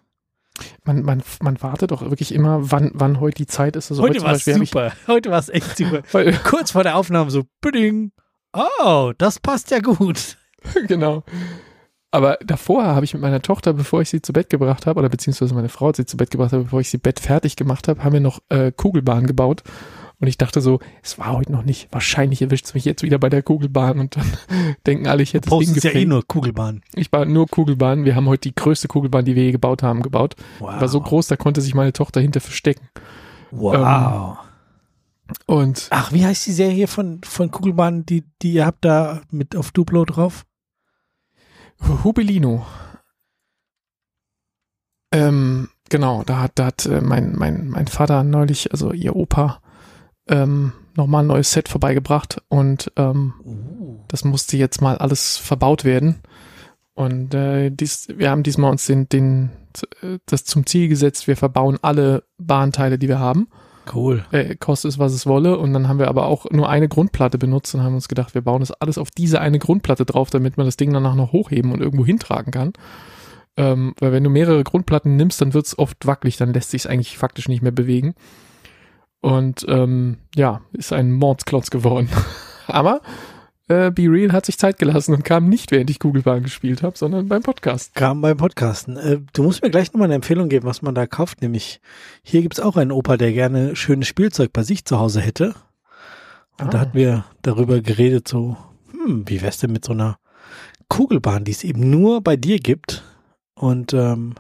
Man, 0.84 1.02
man, 1.02 1.24
man 1.42 1.60
wartet 1.64 1.90
doch 1.90 2.02
wirklich 2.04 2.32
immer, 2.32 2.70
wann, 2.70 2.92
wann 2.94 3.20
heute 3.20 3.38
die 3.38 3.48
Zeit 3.48 3.76
ist. 3.76 3.90
Also 3.90 4.04
heute, 4.04 4.22
war 4.22 4.34
es 4.34 4.46
super. 4.46 4.94
heute 5.08 5.32
war 5.32 5.40
es 5.40 5.50
echt 5.50 5.78
super. 5.78 6.04
Kurz 6.44 6.70
vor 6.70 6.84
der 6.84 6.96
Aufnahme 6.96 7.32
so, 7.32 7.46
Pudding. 7.60 8.12
Oh, 8.54 9.14
das 9.18 9.40
passt 9.40 9.72
ja 9.72 9.80
gut. 9.80 10.38
genau. 10.88 11.24
Aber 12.12 12.40
davor 12.44 12.86
habe 12.86 13.06
ich 13.06 13.14
mit 13.14 13.22
meiner 13.22 13.42
Tochter, 13.42 13.74
bevor 13.74 14.02
ich 14.02 14.10
sie 14.10 14.22
zu 14.22 14.34
Bett 14.34 14.50
gebracht 14.50 14.88
habe, 14.88 15.00
oder 15.00 15.10
beziehungsweise 15.10 15.54
meine 15.54 15.70
Frau 15.70 15.94
sie 15.94 16.06
zu 16.06 16.18
Bett 16.18 16.32
gebracht 16.32 16.54
habe, 16.54 16.64
bevor 16.64 16.82
ich 16.82 16.90
sie 16.90 16.98
Bett 16.98 17.20
fertig 17.20 17.56
gemacht 17.56 17.88
habe, 17.88 18.04
haben 18.04 18.14
wir 18.14 18.20
noch 18.20 18.40
äh, 18.50 18.72
Kugelbahn 18.72 19.28
gebaut. 19.28 19.64
Und 20.22 20.28
ich 20.28 20.38
dachte 20.38 20.60
so, 20.60 20.80
es 21.02 21.18
war 21.18 21.32
heute 21.34 21.52
noch 21.52 21.64
nicht. 21.64 21.88
Wahrscheinlich 21.92 22.42
erwischt 22.42 22.66
es 22.66 22.74
mich 22.74 22.84
jetzt 22.84 23.04
wieder 23.04 23.20
bei 23.20 23.30
der 23.30 23.42
Kugelbahn 23.42 24.00
und 24.00 24.18
dann 24.18 24.26
denken 24.86 25.08
alle, 25.08 25.24
ich 25.24 25.34
hätte 25.34 25.50
das 25.50 25.60
Ding 25.60 25.76
ja 25.76 25.92
eh 25.92 26.06
nur 26.06 26.28
Kugelbahn. 26.28 26.82
Ich 26.96 27.12
war 27.12 27.26
nur 27.26 27.48
Kugelbahn. 27.48 28.04
Wir 28.06 28.16
haben 28.16 28.28
heute 28.28 28.50
die 28.50 28.56
größte 28.56 28.88
Kugelbahn, 28.88 29.24
die 29.24 29.36
wir 29.36 29.44
je 29.44 29.52
gebaut 29.52 29.82
haben, 29.82 30.02
gebaut. 30.02 30.36
Wow. 30.60 30.82
War 30.82 30.88
so 30.90 31.00
groß, 31.00 31.28
da 31.28 31.38
konnte 31.38 31.62
sich 31.62 31.74
meine 31.74 31.94
Tochter 31.94 32.20
hinter 32.20 32.42
verstecken. 32.42 32.90
Wow. 33.52 33.76
Ähm, 33.76 35.36
und 35.46 35.88
ach, 35.92 36.12
wie 36.12 36.26
heißt 36.26 36.48
die 36.48 36.52
Serie 36.52 36.88
von 36.88 37.22
von 37.24 37.52
Kugelbahn, 37.52 38.06
die 38.06 38.24
die 38.42 38.54
ihr 38.54 38.66
habt 38.66 38.84
da 38.84 39.22
mit 39.30 39.56
auf 39.56 39.72
Duplo 39.72 40.04
drauf? 40.04 40.44
Hubelino. 42.04 42.66
Ähm, 45.12 45.70
genau, 45.90 46.24
da 46.24 46.42
hat, 46.42 46.52
da 46.56 46.68
hat 46.68 46.86
äh, 46.86 47.02
mein, 47.02 47.36
mein, 47.36 47.70
mein 47.70 47.88
Vater 47.88 48.24
neulich, 48.24 48.72
also 48.72 48.92
ihr 48.94 49.16
Opa, 49.16 49.62
ähm, 50.28 50.74
nochmal 50.96 51.24
ein 51.24 51.28
neues 51.28 51.52
Set 51.52 51.68
vorbeigebracht 51.68 52.42
und 52.48 52.92
ähm, 52.96 53.34
uh. 53.44 54.04
das 54.08 54.24
musste 54.24 54.58
jetzt 54.58 54.82
mal 54.82 54.98
alles 54.98 55.38
verbaut 55.38 55.84
werden. 55.84 56.22
Und 56.94 57.34
äh, 57.34 57.70
dies, 57.72 58.10
wir 58.10 58.30
haben 58.30 58.44
diesmal 58.44 58.72
uns 58.72 58.86
den, 58.86 59.08
den, 59.08 59.52
das 60.26 60.44
zum 60.44 60.66
Ziel 60.66 60.90
gesetzt, 60.90 61.28
wir 61.28 61.38
verbauen 61.38 61.80
alle 61.82 62.24
Bahnteile, 62.38 63.00
die 63.00 63.08
wir 63.08 63.20
haben. 63.20 63.48
Cool. 63.94 64.26
Äh, 64.32 64.56
kostet 64.56 64.92
es, 64.92 65.00
was 65.00 65.14
es 65.14 65.26
wolle. 65.26 65.58
Und 65.58 65.74
dann 65.74 65.88
haben 65.88 66.00
wir 66.00 66.08
aber 66.08 66.26
auch 66.26 66.46
nur 66.52 66.70
eine 66.70 66.88
Grundplatte 66.88 67.38
benutzt 67.38 67.74
und 67.76 67.84
haben 67.84 67.96
uns 67.96 68.08
gedacht, 68.08 68.34
wir 68.34 68.42
bauen 68.42 68.60
das 68.60 68.72
alles 68.72 68.98
auf 68.98 69.12
diese 69.12 69.42
eine 69.42 69.60
Grundplatte 69.60 70.06
drauf, 70.06 70.30
damit 70.30 70.58
man 70.58 70.66
das 70.66 70.78
Ding 70.78 70.94
danach 70.94 71.16
noch 71.16 71.32
hochheben 71.32 71.72
und 71.72 71.82
irgendwo 71.82 72.06
hintragen 72.06 72.52
kann. 72.52 72.74
Ähm, 73.58 73.94
weil 74.00 74.12
wenn 74.12 74.24
du 74.24 74.30
mehrere 74.30 74.64
Grundplatten 74.64 75.16
nimmst, 75.16 75.42
dann 75.42 75.54
wird 75.54 75.66
es 75.66 75.78
oft 75.78 76.06
wackelig, 76.06 76.38
dann 76.38 76.54
lässt 76.54 76.72
sich 76.72 76.84
es 76.84 76.88
eigentlich 76.88 77.18
faktisch 77.18 77.50
nicht 77.50 77.62
mehr 77.62 77.72
bewegen. 77.72 78.16
Und 79.22 79.66
ähm, 79.68 80.18
ja, 80.36 80.62
ist 80.72 80.94
ein 80.94 81.12
Mordsklotz 81.12 81.70
geworden. 81.70 82.10
Aber 82.68 83.02
äh, 83.70 83.92
Be 83.92 84.04
Real 84.04 84.32
hat 84.32 84.46
sich 84.46 84.58
Zeit 84.58 84.80
gelassen 84.80 85.14
und 85.14 85.24
kam 85.24 85.48
nicht, 85.48 85.72
während 85.72 85.90
ich 85.90 86.00
Kugelbahn 86.00 86.44
gespielt 86.44 86.84
habe, 86.84 86.98
sondern 86.98 87.28
beim 87.28 87.44
Podcast. 87.44 87.96
Kam 87.96 88.22
beim 88.22 88.38
Podcasten. 88.38 88.98
Äh, 88.98 89.20
du 89.34 89.44
musst 89.44 89.62
mir 89.62 89.70
gleich 89.70 89.94
nochmal 89.94 90.08
eine 90.08 90.16
Empfehlung 90.16 90.50
geben, 90.50 90.66
was 90.66 90.82
man 90.82 90.96
da 90.96 91.08
kauft. 91.08 91.42
Nämlich, 91.42 91.80
hier 92.24 92.42
gibt's 92.42 92.60
auch 92.60 92.76
einen 92.76 92.92
Opa, 92.92 93.16
der 93.16 93.32
gerne 93.32 93.76
schönes 93.76 94.08
Spielzeug 94.08 94.52
bei 94.52 94.64
sich 94.64 94.86
zu 94.86 95.00
Hause 95.00 95.22
hätte. 95.22 95.56
Und 96.60 96.68
ah. 96.68 96.70
da 96.72 96.80
hatten 96.80 96.98
wir 96.98 97.26
darüber 97.42 97.80
geredet, 97.82 98.28
so, 98.28 98.58
hm, 98.92 99.24
wie 99.28 99.42
wär's 99.42 99.60
denn 99.60 99.72
mit 99.72 99.86
so 99.86 99.94
einer 99.94 100.18
Kugelbahn, 100.90 101.46
die 101.46 101.52
es 101.52 101.64
eben 101.64 101.90
nur 101.90 102.22
bei 102.22 102.36
dir 102.36 102.58
gibt. 102.58 103.04
Und 103.54 103.94
ähm, 103.94 104.36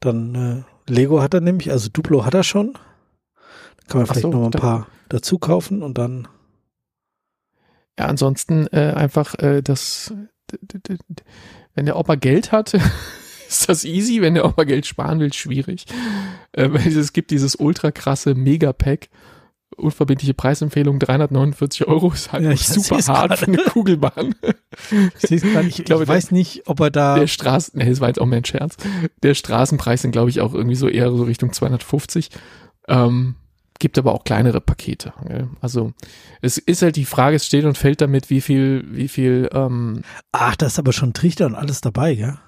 dann 0.00 0.34
äh, 0.34 0.90
Lego 0.90 1.22
hat 1.22 1.34
er 1.34 1.40
nämlich, 1.40 1.70
also 1.70 1.88
Duplo 1.92 2.24
hat 2.24 2.34
er 2.34 2.42
schon. 2.42 2.74
Kann 3.88 4.00
man 4.00 4.06
vielleicht 4.06 4.22
so, 4.22 4.30
noch 4.30 4.40
mal 4.40 4.46
ein 4.46 4.50
paar 4.52 4.86
dazu 5.08 5.38
kaufen 5.38 5.82
und 5.82 5.98
dann. 5.98 6.26
Ja, 8.00 8.06
ansonsten 8.06 8.66
äh, 8.68 8.94
einfach 8.96 9.34
äh, 9.40 9.60
das, 9.60 10.14
wenn 11.74 11.84
der 11.84 11.98
Opa 11.98 12.14
Geld 12.14 12.50
hat, 12.50 12.72
ist 13.48 13.68
das 13.68 13.84
easy. 13.84 14.22
Wenn 14.22 14.32
der 14.32 14.46
Opa 14.46 14.64
Geld 14.64 14.86
sparen 14.86 15.20
will, 15.20 15.34
schwierig. 15.34 15.84
Äh, 16.52 16.68
es 16.88 17.12
gibt 17.12 17.30
dieses 17.30 17.56
ultra 17.56 17.90
krasse 17.90 18.34
Mega-Pack. 18.34 19.10
Unverbindliche 19.76 20.32
Preisempfehlung 20.32 20.98
349 20.98 21.86
Euro 21.88 22.10
ist 22.10 22.32
halt 22.32 22.44
ja, 22.44 22.56
super 22.56 23.04
hart 23.12 23.38
für 23.38 23.48
eine 23.48 23.58
Kugelbahn. 23.58 24.34
Ich, 25.20 25.30
ich, 25.30 25.44
ich 25.44 25.84
glaube, 25.84 26.06
weiß 26.06 26.28
der, 26.28 26.38
nicht, 26.38 26.68
ob 26.68 26.80
er 26.80 26.90
da. 26.90 27.18
Der 27.18 27.26
Straßen, 27.26 27.76
nee, 27.76 27.90
das 27.90 28.00
war 28.00 28.08
jetzt 28.08 28.20
auch 28.20 28.26
mehr 28.26 28.38
ein 28.38 28.44
Scherz. 28.44 28.76
Der 29.22 29.34
Straßenpreis 29.34 30.02
sind, 30.02 30.12
glaube 30.12 30.30
ich, 30.30 30.40
auch 30.40 30.54
irgendwie 30.54 30.76
so 30.76 30.88
eher 30.88 31.10
so 31.10 31.24
Richtung 31.24 31.52
250. 31.52 32.30
Ähm, 32.88 33.34
gibt 33.80 33.98
aber 33.98 34.14
auch 34.14 34.22
kleinere 34.22 34.60
Pakete. 34.60 35.12
Also 35.60 35.92
es 36.40 36.58
ist 36.58 36.82
halt 36.82 36.94
die 36.94 37.04
Frage, 37.04 37.36
es 37.36 37.46
steht 37.46 37.64
und 37.64 37.76
fällt 37.76 38.00
damit, 38.00 38.30
wie 38.30 38.40
viel, 38.40 38.86
wie 38.90 39.08
viel. 39.08 39.50
Ähm, 39.52 40.02
Ach, 40.30 40.54
da 40.54 40.66
ist 40.66 40.78
aber 40.78 40.92
schon 40.92 41.12
Trichter 41.12 41.46
und 41.46 41.56
alles 41.56 41.80
dabei, 41.80 42.12
ja. 42.12 42.40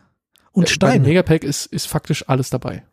Und 0.52 0.68
äh, 0.68 0.70
Steine. 0.70 1.04
Megapack 1.04 1.42
ist 1.42 1.66
ist 1.66 1.86
faktisch 1.86 2.28
alles 2.28 2.50
dabei. 2.50 2.84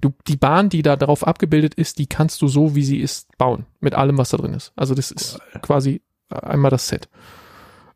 Du 0.00 0.14
die 0.26 0.36
Bahn, 0.36 0.70
die 0.70 0.82
da 0.82 0.96
darauf 0.96 1.26
abgebildet 1.26 1.74
ist, 1.74 1.98
die 1.98 2.06
kannst 2.06 2.40
du 2.40 2.48
so, 2.48 2.74
wie 2.74 2.84
sie 2.84 2.98
ist, 2.98 3.36
bauen 3.36 3.66
mit 3.80 3.94
allem, 3.94 4.16
was 4.16 4.30
da 4.30 4.36
drin 4.38 4.54
ist. 4.54 4.72
Also 4.76 4.94
das 4.94 5.10
ist 5.10 5.38
quasi 5.60 6.00
einmal 6.28 6.70
das 6.70 6.88
Set. 6.88 7.08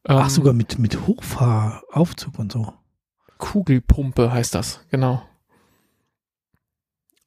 Ach, 0.04 0.24
ähm, 0.24 0.30
sogar 0.30 0.52
mit 0.52 0.78
mit 0.78 1.06
Hochfahraufzug 1.06 2.38
und 2.38 2.52
so. 2.52 2.74
Kugelpumpe 3.38 4.32
heißt 4.32 4.54
das, 4.54 4.80
genau. 4.90 5.22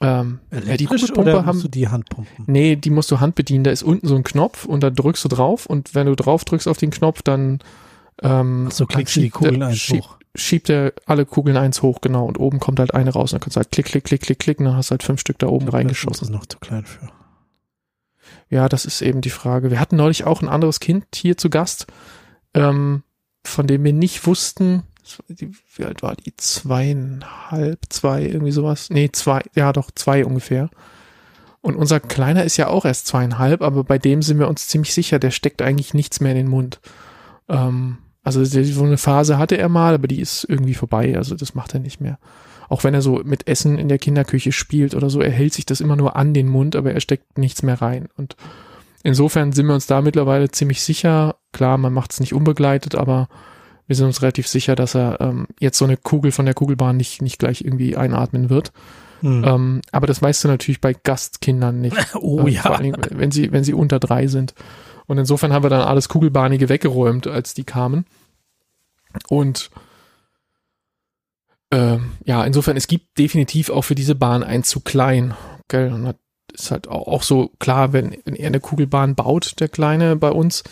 Ähm, 0.01 0.39
ja, 0.51 0.77
die 0.77 0.85
Kugelpumpe 0.85 1.31
oder 1.31 1.45
haben, 1.45 1.61
du 1.61 1.67
die 1.67 1.89
Handpumpen? 1.89 2.45
Nee, 2.47 2.77
die 2.77 2.89
musst 2.89 3.11
du 3.11 3.19
Hand 3.19 3.35
bedienen. 3.35 3.65
Da 3.65 3.71
ist 3.71 3.83
unten 3.83 4.07
so 4.07 4.15
ein 4.15 4.23
Knopf 4.23 4.65
und 4.65 4.81
da 4.81 4.89
drückst 4.89 5.25
du 5.25 5.29
drauf 5.29 5.65
und 5.65 5.93
wenn 5.93 6.07
du 6.07 6.15
drauf 6.15 6.45
drückst 6.45 6.67
auf 6.67 6.77
den 6.77 6.91
Knopf, 6.91 7.21
dann 7.21 7.59
ähm, 8.21 8.67
Ach 8.69 8.71
so 8.71 8.85
klickst 8.85 9.15
du 9.17 9.21
die 9.21 9.29
Kugeln 9.29 9.61
eins 9.61 9.77
schieb, 9.77 10.03
hoch. 10.03 10.17
Schiebt 10.35 10.69
er 10.69 10.93
alle 11.05 11.25
Kugeln 11.25 11.57
eins 11.57 11.81
hoch, 11.81 11.99
genau. 12.01 12.25
Und 12.25 12.39
oben 12.39 12.59
kommt 12.59 12.79
halt 12.79 12.93
eine 12.93 13.11
raus. 13.11 13.33
Und 13.33 13.37
dann 13.37 13.41
kannst 13.41 13.57
du 13.57 13.59
halt 13.59 13.71
klick, 13.71 13.87
klick, 13.87 14.03
klick, 14.05 14.21
klick, 14.21 14.39
klick, 14.39 14.59
und 14.59 14.65
dann 14.65 14.75
hast 14.75 14.89
du 14.89 14.91
halt 14.91 15.03
fünf 15.03 15.19
Stück 15.19 15.39
da 15.39 15.47
oben 15.47 15.65
ja, 15.65 15.71
reingeschossen. 15.71 16.19
Das 16.19 16.29
ist 16.29 16.29
noch 16.29 16.45
zu 16.45 16.59
klein 16.59 16.85
für. 16.85 17.09
Ja, 18.49 18.69
das 18.69 18.85
ist 18.85 19.01
eben 19.01 19.21
die 19.21 19.29
Frage. 19.29 19.69
Wir 19.69 19.79
hatten 19.79 19.95
neulich 19.95 20.23
auch 20.23 20.41
ein 20.41 20.49
anderes 20.49 20.79
Kind 20.79 21.05
hier 21.13 21.37
zu 21.37 21.49
Gast, 21.49 21.87
ähm, 22.53 23.03
von 23.43 23.67
dem 23.67 23.83
wir 23.83 23.93
nicht 23.93 24.25
wussten, 24.25 24.83
wie 25.27 25.85
alt 25.85 26.01
war 26.01 26.15
die? 26.15 26.35
Zweieinhalb, 26.35 27.79
zwei, 27.89 28.23
irgendwie 28.23 28.51
sowas. 28.51 28.89
Nee, 28.89 29.09
zwei, 29.11 29.41
ja 29.55 29.73
doch, 29.73 29.91
zwei 29.91 30.25
ungefähr. 30.25 30.69
Und 31.61 31.75
unser 31.75 31.99
Kleiner 31.99 32.43
ist 32.43 32.57
ja 32.57 32.67
auch 32.67 32.85
erst 32.85 33.07
zweieinhalb, 33.07 33.61
aber 33.61 33.83
bei 33.83 33.97
dem 33.97 34.21
sind 34.21 34.39
wir 34.39 34.47
uns 34.47 34.67
ziemlich 34.67 34.93
sicher, 34.93 35.19
der 35.19 35.31
steckt 35.31 35.61
eigentlich 35.61 35.93
nichts 35.93 36.21
mehr 36.21 36.31
in 36.31 36.37
den 36.37 36.47
Mund. 36.47 36.79
Ähm, 37.49 37.97
also 38.23 38.43
so 38.43 38.83
eine 38.83 38.97
Phase 38.97 39.37
hatte 39.37 39.57
er 39.57 39.69
mal, 39.69 39.93
aber 39.95 40.07
die 40.07 40.21
ist 40.21 40.45
irgendwie 40.47 40.73
vorbei, 40.73 41.17
also 41.17 41.35
das 41.35 41.55
macht 41.55 41.73
er 41.73 41.79
nicht 41.79 41.99
mehr. 41.99 42.17
Auch 42.69 42.83
wenn 42.83 42.93
er 42.93 43.01
so 43.01 43.21
mit 43.23 43.47
Essen 43.47 43.77
in 43.77 43.89
der 43.89 43.97
Kinderküche 43.97 44.51
spielt 44.51 44.93
oder 44.93 45.09
so, 45.09 45.21
er 45.21 45.31
hält 45.31 45.53
sich 45.53 45.65
das 45.65 45.81
immer 45.81 45.95
nur 45.95 46.15
an 46.15 46.33
den 46.33 46.47
Mund, 46.47 46.75
aber 46.75 46.93
er 46.93 47.01
steckt 47.01 47.37
nichts 47.37 47.63
mehr 47.63 47.81
rein. 47.81 48.07
Und 48.15 48.35
insofern 49.03 49.51
sind 49.51 49.65
wir 49.65 49.73
uns 49.73 49.87
da 49.87 50.01
mittlerweile 50.01 50.51
ziemlich 50.51 50.81
sicher. 50.81 51.35
Klar, 51.51 51.77
man 51.77 51.91
macht 51.91 52.13
es 52.13 52.19
nicht 52.19 52.33
unbegleitet, 52.33 52.93
aber 52.93 53.27
wir 53.89 53.95
sind 53.95 54.05
uns 54.05 54.21
relativ 54.21 54.47
sicher, 54.47 54.75
dass 54.75 54.95
er 54.95 55.19
ähm, 55.19 55.47
jetzt 55.59 55.79
so 55.79 55.83
eine 55.83 55.97
Kugel 55.97 56.31
von 56.31 56.45
der 56.45 56.53
Kugelbahn 56.53 56.95
nicht, 56.95 57.23
nicht 57.23 57.39
gleich 57.39 57.61
irgendwie 57.65 57.97
einatmen 57.97 58.51
wird. 58.51 58.71
Hm. 59.21 59.43
Ähm, 59.43 59.81
aber 59.91 60.05
das 60.05 60.21
weißt 60.21 60.43
du 60.43 60.47
natürlich 60.47 60.79
bei 60.79 60.93
Gastkindern 60.93 61.81
nicht. 61.81 61.97
oh 62.15 62.45
äh, 62.45 62.51
ja. 62.51 62.61
Vor 62.61 62.77
allem, 62.77 62.95
wenn 63.09 63.31
sie, 63.31 63.51
wenn 63.51 63.63
sie 63.63 63.73
unter 63.73 63.99
drei 63.99 64.27
sind. 64.27 64.53
Und 65.07 65.17
insofern 65.17 65.53
haben 65.53 65.63
wir 65.63 65.71
dann 65.71 65.81
alles 65.81 66.07
Kugelbahnige 66.07 66.69
weggeräumt, 66.69 67.25
als 67.25 67.55
die 67.55 67.63
kamen. 67.63 68.05
Und 69.27 69.71
äh, 71.71 71.97
ja, 72.25 72.43
insofern, 72.43 72.77
es 72.77 72.85
gibt 72.85 73.17
definitiv 73.17 73.71
auch 73.71 73.81
für 73.81 73.95
diese 73.95 74.13
Bahn 74.13 74.43
ein 74.43 74.63
zu 74.63 74.81
klein. 74.81 75.33
Gell? 75.67 75.91
Und 75.91 76.05
das 76.05 76.15
ist 76.53 76.69
halt 76.69 76.87
auch, 76.87 77.07
auch 77.07 77.23
so 77.23 77.49
klar, 77.57 77.91
wenn, 77.91 78.17
wenn 78.23 78.35
er 78.35 78.47
eine 78.49 78.59
Kugelbahn 78.59 79.15
baut, 79.15 79.59
der 79.59 79.67
Kleine 79.67 80.15
bei 80.15 80.29
uns, 80.29 80.63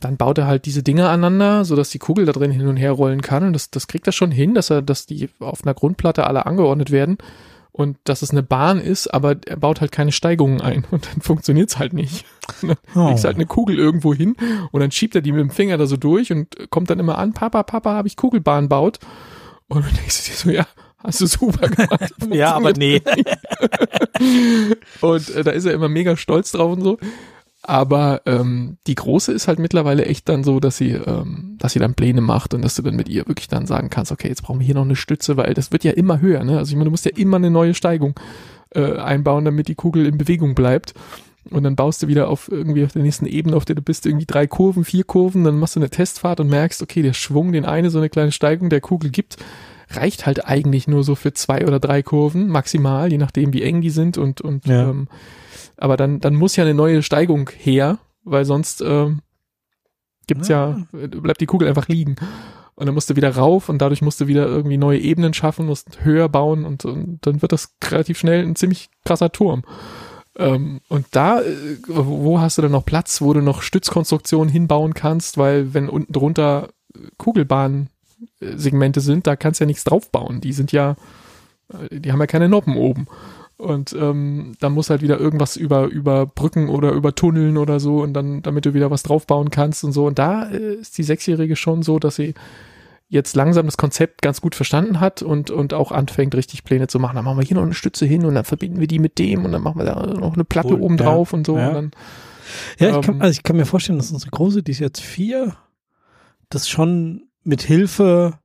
dann 0.00 0.16
baut 0.16 0.38
er 0.38 0.46
halt 0.46 0.66
diese 0.66 0.82
Dinge 0.82 1.08
aneinander, 1.08 1.64
sodass 1.64 1.90
die 1.90 1.98
Kugel 1.98 2.26
da 2.26 2.32
drin 2.32 2.50
hin 2.50 2.66
und 2.66 2.76
her 2.76 2.92
rollen 2.92 3.22
kann. 3.22 3.44
Und 3.44 3.52
das, 3.52 3.70
das 3.70 3.86
kriegt 3.86 4.06
er 4.06 4.12
schon 4.12 4.30
hin, 4.30 4.54
dass 4.54 4.70
er, 4.70 4.82
dass 4.82 5.06
die 5.06 5.30
auf 5.40 5.64
einer 5.64 5.74
Grundplatte 5.74 6.26
alle 6.26 6.46
angeordnet 6.46 6.90
werden 6.90 7.18
und 7.76 7.98
dass 8.04 8.22
es 8.22 8.30
eine 8.30 8.42
Bahn 8.42 8.80
ist, 8.80 9.12
aber 9.12 9.36
er 9.46 9.58
baut 9.58 9.82
halt 9.82 9.92
keine 9.92 10.10
Steigungen 10.10 10.62
ein 10.62 10.84
und 10.90 11.06
dann 11.06 11.20
funktioniert's 11.20 11.78
halt 11.78 11.92
nicht. 11.92 12.24
Dann 12.62 12.76
oh. 12.94 13.08
legst 13.08 13.24
halt 13.24 13.36
eine 13.36 13.46
Kugel 13.46 13.78
irgendwo 13.78 14.14
hin 14.14 14.34
und 14.72 14.80
dann 14.80 14.90
schiebt 14.90 15.14
er 15.14 15.20
die 15.20 15.32
mit 15.32 15.40
dem 15.40 15.50
Finger 15.50 15.76
da 15.76 15.86
so 15.86 15.96
durch 15.96 16.32
und 16.32 16.70
kommt 16.70 16.88
dann 16.88 16.98
immer 16.98 17.18
an, 17.18 17.34
Papa, 17.34 17.62
Papa, 17.62 17.92
habe 17.92 18.08
ich 18.08 18.16
Kugelbahn 18.16 18.68
baut. 18.68 18.98
Und 19.68 19.84
dann 19.84 19.94
denkst 19.94 20.24
du 20.24 20.30
dir 20.30 20.36
so, 20.36 20.50
ja, 20.50 20.66
hast 20.98 21.20
du 21.20 21.26
super 21.26 21.68
gemacht. 21.68 22.14
ja, 22.30 22.54
aber 22.54 22.72
nee. 22.72 23.02
und 25.00 25.34
äh, 25.34 25.44
da 25.44 25.50
ist 25.50 25.64
er 25.66 25.74
immer 25.74 25.88
mega 25.88 26.16
stolz 26.16 26.52
drauf 26.52 26.72
und 26.72 26.82
so. 26.82 26.98
Aber 27.68 28.22
ähm, 28.26 28.76
die 28.86 28.94
große 28.94 29.32
ist 29.32 29.48
halt 29.48 29.58
mittlerweile 29.58 30.06
echt 30.06 30.28
dann 30.28 30.44
so, 30.44 30.60
dass 30.60 30.76
sie, 30.76 30.90
ähm, 30.92 31.56
dass 31.58 31.72
sie 31.72 31.80
dann 31.80 31.94
Pläne 31.94 32.20
macht 32.20 32.54
und 32.54 32.62
dass 32.62 32.76
du 32.76 32.82
dann 32.82 32.94
mit 32.94 33.08
ihr 33.08 33.26
wirklich 33.26 33.48
dann 33.48 33.66
sagen 33.66 33.90
kannst, 33.90 34.12
okay, 34.12 34.28
jetzt 34.28 34.42
brauchen 34.44 34.60
wir 34.60 34.66
hier 34.66 34.76
noch 34.76 34.84
eine 34.84 34.94
Stütze, 34.94 35.36
weil 35.36 35.52
das 35.52 35.72
wird 35.72 35.82
ja 35.82 35.90
immer 35.90 36.20
höher. 36.20 36.44
Ne? 36.44 36.58
Also 36.58 36.70
ich 36.70 36.76
meine, 36.76 36.84
du 36.84 36.90
musst 36.92 37.06
ja 37.06 37.10
immer 37.16 37.38
eine 37.38 37.50
neue 37.50 37.74
Steigung 37.74 38.14
äh, 38.70 38.96
einbauen, 38.98 39.44
damit 39.44 39.66
die 39.66 39.74
Kugel 39.74 40.06
in 40.06 40.16
Bewegung 40.16 40.54
bleibt. 40.54 40.94
Und 41.50 41.64
dann 41.64 41.74
baust 41.74 42.04
du 42.04 42.08
wieder 42.08 42.28
auf 42.28 42.48
irgendwie 42.50 42.84
auf 42.84 42.92
der 42.92 43.02
nächsten 43.02 43.26
Ebene, 43.26 43.56
auf 43.56 43.64
der 43.64 43.74
du 43.74 43.82
bist, 43.82 44.06
irgendwie 44.06 44.26
drei 44.26 44.46
Kurven, 44.46 44.84
vier 44.84 45.02
Kurven, 45.02 45.42
dann 45.42 45.58
machst 45.58 45.74
du 45.74 45.80
eine 45.80 45.90
Testfahrt 45.90 46.38
und 46.38 46.48
merkst, 46.48 46.82
okay, 46.82 47.02
der 47.02 47.14
Schwung, 47.14 47.50
den 47.50 47.64
eine 47.64 47.90
so 47.90 47.98
eine 47.98 48.08
kleine 48.08 48.30
Steigung 48.32 48.68
der 48.68 48.80
Kugel 48.80 49.10
gibt, 49.10 49.38
reicht 49.90 50.24
halt 50.26 50.46
eigentlich 50.46 50.86
nur 50.86 51.02
so 51.02 51.16
für 51.16 51.32
zwei 51.34 51.66
oder 51.66 51.80
drei 51.80 52.02
Kurven 52.02 52.48
maximal, 52.48 53.10
je 53.10 53.18
nachdem 53.18 53.52
wie 53.52 53.62
eng 53.62 53.80
die 53.80 53.90
sind 53.90 54.18
und 54.18 54.40
und 54.40 54.66
Ja. 54.66 54.90
ähm, 54.90 55.08
aber 55.76 55.96
dann, 55.96 56.20
dann 56.20 56.34
muss 56.34 56.56
ja 56.56 56.64
eine 56.64 56.74
neue 56.74 57.02
Steigung 57.02 57.50
her, 57.56 57.98
weil 58.24 58.44
sonst 58.44 58.80
ähm, 58.80 59.20
gibt's 60.26 60.48
ja, 60.48 60.78
äh, 60.92 61.08
bleibt 61.08 61.40
die 61.40 61.46
Kugel 61.46 61.68
einfach 61.68 61.88
liegen. 61.88 62.16
Und 62.74 62.86
dann 62.86 62.94
musst 62.94 63.08
du 63.08 63.16
wieder 63.16 63.34
rauf 63.34 63.70
und 63.70 63.78
dadurch 63.78 64.02
musst 64.02 64.20
du 64.20 64.26
wieder 64.26 64.46
irgendwie 64.46 64.76
neue 64.76 64.98
Ebenen 64.98 65.32
schaffen, 65.32 65.64
musst 65.64 66.04
höher 66.04 66.28
bauen 66.28 66.66
und, 66.66 66.84
und 66.84 67.18
dann 67.22 67.40
wird 67.40 67.52
das 67.52 67.74
relativ 67.82 68.18
schnell 68.18 68.44
ein 68.44 68.54
ziemlich 68.54 68.90
krasser 69.04 69.32
Turm. 69.32 69.62
Ähm, 70.38 70.80
und 70.88 71.06
da, 71.12 71.40
äh, 71.40 71.78
wo 71.86 72.38
hast 72.38 72.58
du 72.58 72.62
dann 72.62 72.72
noch 72.72 72.84
Platz, 72.84 73.22
wo 73.22 73.32
du 73.32 73.40
noch 73.40 73.62
Stützkonstruktionen 73.62 74.52
hinbauen 74.52 74.92
kannst, 74.92 75.38
weil 75.38 75.72
wenn 75.72 75.88
unten 75.88 76.12
drunter 76.12 76.68
Kugelbahn-Segmente 77.16 79.00
sind, 79.00 79.26
da 79.26 79.36
kannst 79.36 79.60
du 79.60 79.64
ja 79.64 79.66
nichts 79.66 79.84
draufbauen. 79.84 80.42
Die 80.42 80.52
sind 80.52 80.72
ja, 80.72 80.96
äh, 81.72 82.00
die 82.00 82.12
haben 82.12 82.20
ja 82.20 82.26
keine 82.26 82.50
Noppen 82.50 82.76
oben. 82.76 83.06
Und 83.58 83.94
ähm, 83.94 84.52
dann 84.60 84.72
muss 84.72 84.90
halt 84.90 85.00
wieder 85.00 85.18
irgendwas 85.18 85.56
über, 85.56 85.86
über 85.86 86.26
Brücken 86.26 86.68
oder 86.68 86.92
über 86.92 87.14
Tunneln 87.14 87.56
oder 87.56 87.80
so 87.80 88.02
und 88.02 88.12
dann, 88.12 88.42
damit 88.42 88.66
du 88.66 88.74
wieder 88.74 88.90
was 88.90 89.02
draufbauen 89.02 89.50
kannst 89.50 89.82
und 89.82 89.92
so. 89.92 90.06
Und 90.06 90.18
da 90.18 90.50
äh, 90.50 90.74
ist 90.74 90.98
die 90.98 91.02
Sechsjährige 91.02 91.56
schon 91.56 91.82
so, 91.82 91.98
dass 91.98 92.16
sie 92.16 92.34
jetzt 93.08 93.34
langsam 93.34 93.66
das 93.66 93.76
Konzept 93.76 94.20
ganz 94.20 94.40
gut 94.40 94.54
verstanden 94.54 95.00
hat 95.00 95.22
und, 95.22 95.50
und 95.50 95.72
auch 95.72 95.92
anfängt, 95.92 96.34
richtig 96.34 96.64
Pläne 96.64 96.88
zu 96.88 96.98
machen. 96.98 97.16
Dann 97.16 97.24
machen 97.24 97.38
wir 97.38 97.46
hier 97.46 97.56
noch 97.56 97.62
eine 97.62 97.74
Stütze 97.74 98.04
hin 98.04 98.26
und 98.26 98.34
dann 98.34 98.44
verbinden 98.44 98.80
wir 98.80 98.88
die 98.88 98.98
mit 98.98 99.18
dem 99.18 99.44
und 99.44 99.52
dann 99.52 99.62
machen 99.62 99.78
wir 99.78 99.84
da 99.84 100.06
noch 100.06 100.34
eine 100.34 100.44
Platte 100.44 100.74
Cool, 100.74 100.80
oben 100.82 100.96
ja, 100.98 101.04
drauf 101.04 101.32
und 101.32 101.46
so. 101.46 101.56
ja. 101.56 101.68
Und 101.68 101.74
dann, 101.74 101.90
Ja, 102.78 102.98
ich 102.98 103.06
kann, 103.06 103.14
Ähm, 103.16 103.22
also 103.22 103.32
ich 103.32 103.42
kann 103.42 103.56
mir 103.56 103.64
vorstellen, 103.66 103.98
dass 103.98 104.10
unsere 104.10 104.30
Große, 104.30 104.62
die 104.62 104.72
ist 104.72 104.80
jetzt 104.80 105.00
vier, 105.00 105.56
das 106.50 106.68
schon 106.68 107.28
mit 107.42 107.62
Hilfe 107.62 108.38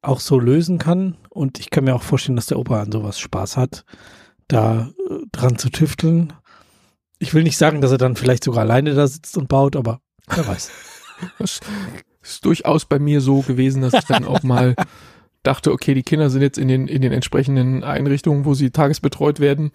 auch 0.00 0.20
so 0.20 0.38
lösen 0.38 0.78
kann. 0.78 1.16
Und 1.28 1.58
ich 1.58 1.70
kann 1.70 1.84
mir 1.84 1.94
auch 1.94 2.02
vorstellen, 2.02 2.36
dass 2.36 2.46
der 2.46 2.58
Opa 2.58 2.80
an 2.80 2.92
sowas 2.92 3.18
Spaß 3.18 3.56
hat, 3.56 3.84
da 4.52 4.92
äh, 5.10 5.14
dran 5.32 5.58
zu 5.58 5.70
tüfteln. 5.70 6.32
Ich 7.18 7.34
will 7.34 7.42
nicht 7.42 7.56
sagen, 7.56 7.80
dass 7.80 7.92
er 7.92 7.98
dann 7.98 8.16
vielleicht 8.16 8.44
sogar 8.44 8.62
alleine 8.62 8.94
da 8.94 9.06
sitzt 9.06 9.36
und 9.36 9.48
baut, 9.48 9.76
aber 9.76 10.00
wer 10.28 10.46
weiß. 10.46 10.70
Das 11.38 11.60
ist 12.20 12.44
durchaus 12.44 12.84
bei 12.84 12.98
mir 12.98 13.20
so 13.20 13.42
gewesen, 13.42 13.82
dass 13.82 13.94
ich 13.94 14.06
dann 14.06 14.24
auch 14.24 14.42
mal 14.42 14.74
dachte, 15.44 15.70
okay, 15.70 15.94
die 15.94 16.02
Kinder 16.02 16.30
sind 16.30 16.42
jetzt 16.42 16.58
in 16.58 16.66
den, 16.66 16.88
in 16.88 17.00
den 17.00 17.12
entsprechenden 17.12 17.84
Einrichtungen, 17.84 18.44
wo 18.44 18.54
sie 18.54 18.70
tagesbetreut 18.70 19.38
werden. 19.38 19.70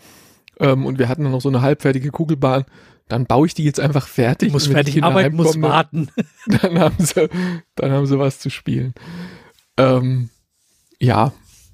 Ähm, 0.59 0.86
und 0.86 0.99
wir 0.99 1.07
hatten 1.07 1.23
dann 1.23 1.32
noch 1.32 1.41
so 1.41 1.47
eine 1.47 1.61
halbfertige 1.61 2.11
Kugelbahn. 2.11 2.65
Dann 3.07 3.25
baue 3.25 3.47
ich 3.47 3.53
die 3.53 3.63
jetzt 3.63 3.80
einfach 3.80 4.07
fertig. 4.07 4.51
muss 4.51 4.67
fertig 4.67 5.01
arbeiten, 5.03 5.38
muss 5.38 5.61
warten. 5.61 6.09
Dann, 6.47 6.59
dann 6.61 6.80
haben 6.80 7.05
sie, 7.05 7.30
dann 7.75 7.91
haben 7.91 8.05
sie 8.05 8.19
was 8.19 8.39
zu 8.39 8.49
spielen. 8.49 8.93
Ähm, 9.78 10.30
ja, 10.99 11.32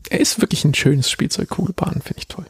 er 0.10 0.20
ist 0.20 0.42
wirklich 0.42 0.66
ein 0.66 0.76
schönes 0.76 1.10
Spielzeug, 1.10 1.50
Kugelbahn, 1.50 2.02
finde 2.02 2.20
ich 2.20 2.28
toll. 2.28 2.46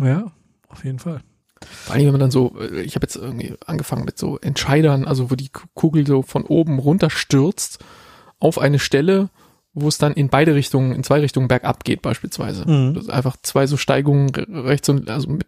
Ja, 0.00 0.32
auf 0.68 0.84
jeden 0.84 0.98
Fall. 0.98 1.22
Vor 1.60 1.94
allem, 1.94 2.04
wenn 2.04 2.12
man 2.12 2.20
dann 2.20 2.30
so, 2.30 2.56
äh, 2.60 2.82
ich 2.82 2.94
habe 2.94 3.04
jetzt 3.04 3.16
irgendwie 3.16 3.54
angefangen 3.66 4.04
mit 4.04 4.18
so 4.18 4.38
Entscheidern, 4.38 5.04
also 5.04 5.30
wo 5.30 5.34
die 5.34 5.50
Kugel 5.74 6.06
so 6.06 6.22
von 6.22 6.44
oben 6.44 6.78
runter 6.78 7.10
stürzt 7.10 7.84
auf 8.38 8.58
eine 8.58 8.78
Stelle, 8.78 9.30
wo 9.72 9.88
es 9.88 9.98
dann 9.98 10.12
in 10.12 10.28
beide 10.28 10.54
Richtungen, 10.54 10.92
in 10.92 11.02
zwei 11.02 11.20
Richtungen 11.20 11.48
bergab 11.48 11.84
geht 11.84 12.02
beispielsweise. 12.02 12.68
Mhm. 12.68 12.94
Das 12.94 13.04
ist 13.04 13.10
einfach 13.10 13.36
zwei 13.42 13.66
so 13.66 13.76
Steigungen 13.76 14.30
re- 14.30 14.64
rechts 14.64 14.88
und 14.88 15.10
also 15.10 15.28
mit, 15.28 15.46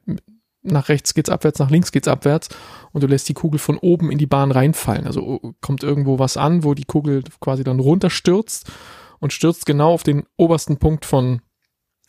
nach 0.63 0.89
rechts 0.89 1.15
geht's 1.15 1.31
abwärts, 1.31 1.59
nach 1.59 1.71
links 1.71 1.93
geht's 1.93 2.09
abwärts 2.09 2.49
und 2.93 3.03
du 3.03 3.07
lässt 3.07 3.29
die 3.29 3.35
Kugel 3.35 3.59
von 3.59 3.79
oben 3.79 4.11
in 4.11 4.19
die 4.19 4.27
Bahn 4.27 4.51
reinfallen. 4.51 5.07
Also 5.07 5.23
oh, 5.23 5.53
kommt 5.61 5.83
irgendwo 5.83 6.19
was 6.19 6.37
an, 6.37 6.65
wo 6.65 6.75
die 6.75 6.85
Kugel 6.85 7.23
quasi 7.41 7.65
dann 7.65 7.81
runterstürzt 7.81 8.71
und 9.21 9.33
stürzt 9.33 9.65
genau 9.65 9.93
auf 9.93 10.03
den 10.03 10.25
obersten 10.37 10.79
Punkt 10.79 11.05
von 11.05 11.41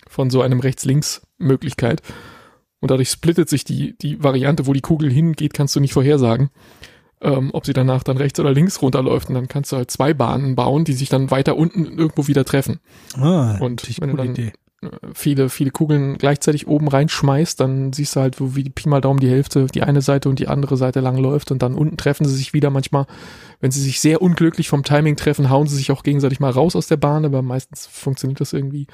von 0.07 0.31
so 0.31 0.41
einem 0.41 0.59
Rechts-Links-Möglichkeit. 1.41 2.01
Und 2.79 2.89
dadurch 2.89 3.09
splittet 3.09 3.49
sich 3.49 3.63
die, 3.63 3.95
die 3.99 4.23
Variante, 4.23 4.65
wo 4.65 4.73
die 4.73 4.81
Kugel 4.81 5.11
hingeht, 5.11 5.53
kannst 5.53 5.75
du 5.75 5.79
nicht 5.79 5.93
vorhersagen. 5.93 6.49
Ähm, 7.23 7.51
ob 7.53 7.67
sie 7.67 7.73
danach 7.73 8.01
dann 8.01 8.17
rechts 8.17 8.39
oder 8.39 8.51
links 8.51 8.81
runterläuft. 8.81 9.29
Und 9.29 9.35
dann 9.35 9.47
kannst 9.47 9.71
du 9.71 9.75
halt 9.77 9.91
zwei 9.91 10.15
Bahnen 10.15 10.55
bauen, 10.55 10.85
die 10.85 10.93
sich 10.93 11.09
dann 11.09 11.29
weiter 11.29 11.55
unten 11.55 11.85
irgendwo 11.85 12.27
wieder 12.27 12.45
treffen. 12.45 12.79
Ah, 13.15 13.57
Und 13.59 13.87
wenn 14.01 14.09
du 14.11 14.17
dann- 14.17 14.31
Idee. 14.31 14.47
Äh, 14.81 14.87
Viele, 15.13 15.49
viele 15.49 15.69
Kugeln 15.69 16.17
gleichzeitig 16.17 16.65
oben 16.65 16.87
reinschmeißt, 16.87 17.59
dann 17.59 17.93
siehst 17.93 18.15
du 18.15 18.21
halt, 18.21 18.41
wo 18.41 18.55
wie 18.55 18.63
die 18.63 18.71
Pi 18.71 18.89
mal 18.89 18.99
Daumen 19.01 19.19
die 19.19 19.29
Hälfte, 19.29 19.67
die 19.67 19.83
eine 19.83 20.01
Seite 20.01 20.27
und 20.27 20.39
die 20.39 20.47
andere 20.47 20.75
Seite 20.75 21.01
lang 21.01 21.17
läuft 21.17 21.51
und 21.51 21.61
dann 21.61 21.75
unten 21.75 21.97
treffen 21.97 22.25
sie 22.25 22.35
sich 22.35 22.53
wieder 22.53 22.71
manchmal. 22.71 23.05
Wenn 23.59 23.69
sie 23.69 23.81
sich 23.81 23.99
sehr 23.99 24.23
unglücklich 24.23 24.67
vom 24.69 24.81
Timing 24.83 25.17
treffen, 25.17 25.51
hauen 25.51 25.67
sie 25.67 25.75
sich 25.75 25.91
auch 25.91 26.01
gegenseitig 26.01 26.39
mal 26.39 26.49
raus 26.49 26.75
aus 26.75 26.87
der 26.87 26.97
Bahn, 26.97 27.25
aber 27.25 27.43
meistens 27.43 27.85
funktioniert 27.85 28.41
das 28.41 28.53
irgendwie. 28.53 28.87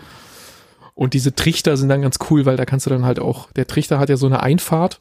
Und 0.97 1.13
diese 1.13 1.35
Trichter 1.35 1.77
sind 1.77 1.89
dann 1.89 2.01
ganz 2.01 2.17
cool, 2.31 2.47
weil 2.47 2.57
da 2.57 2.65
kannst 2.65 2.87
du 2.87 2.89
dann 2.89 3.05
halt 3.05 3.19
auch, 3.19 3.51
der 3.51 3.67
Trichter 3.67 3.99
hat 3.99 4.09
ja 4.09 4.17
so 4.17 4.25
eine 4.25 4.41
Einfahrt, 4.41 4.97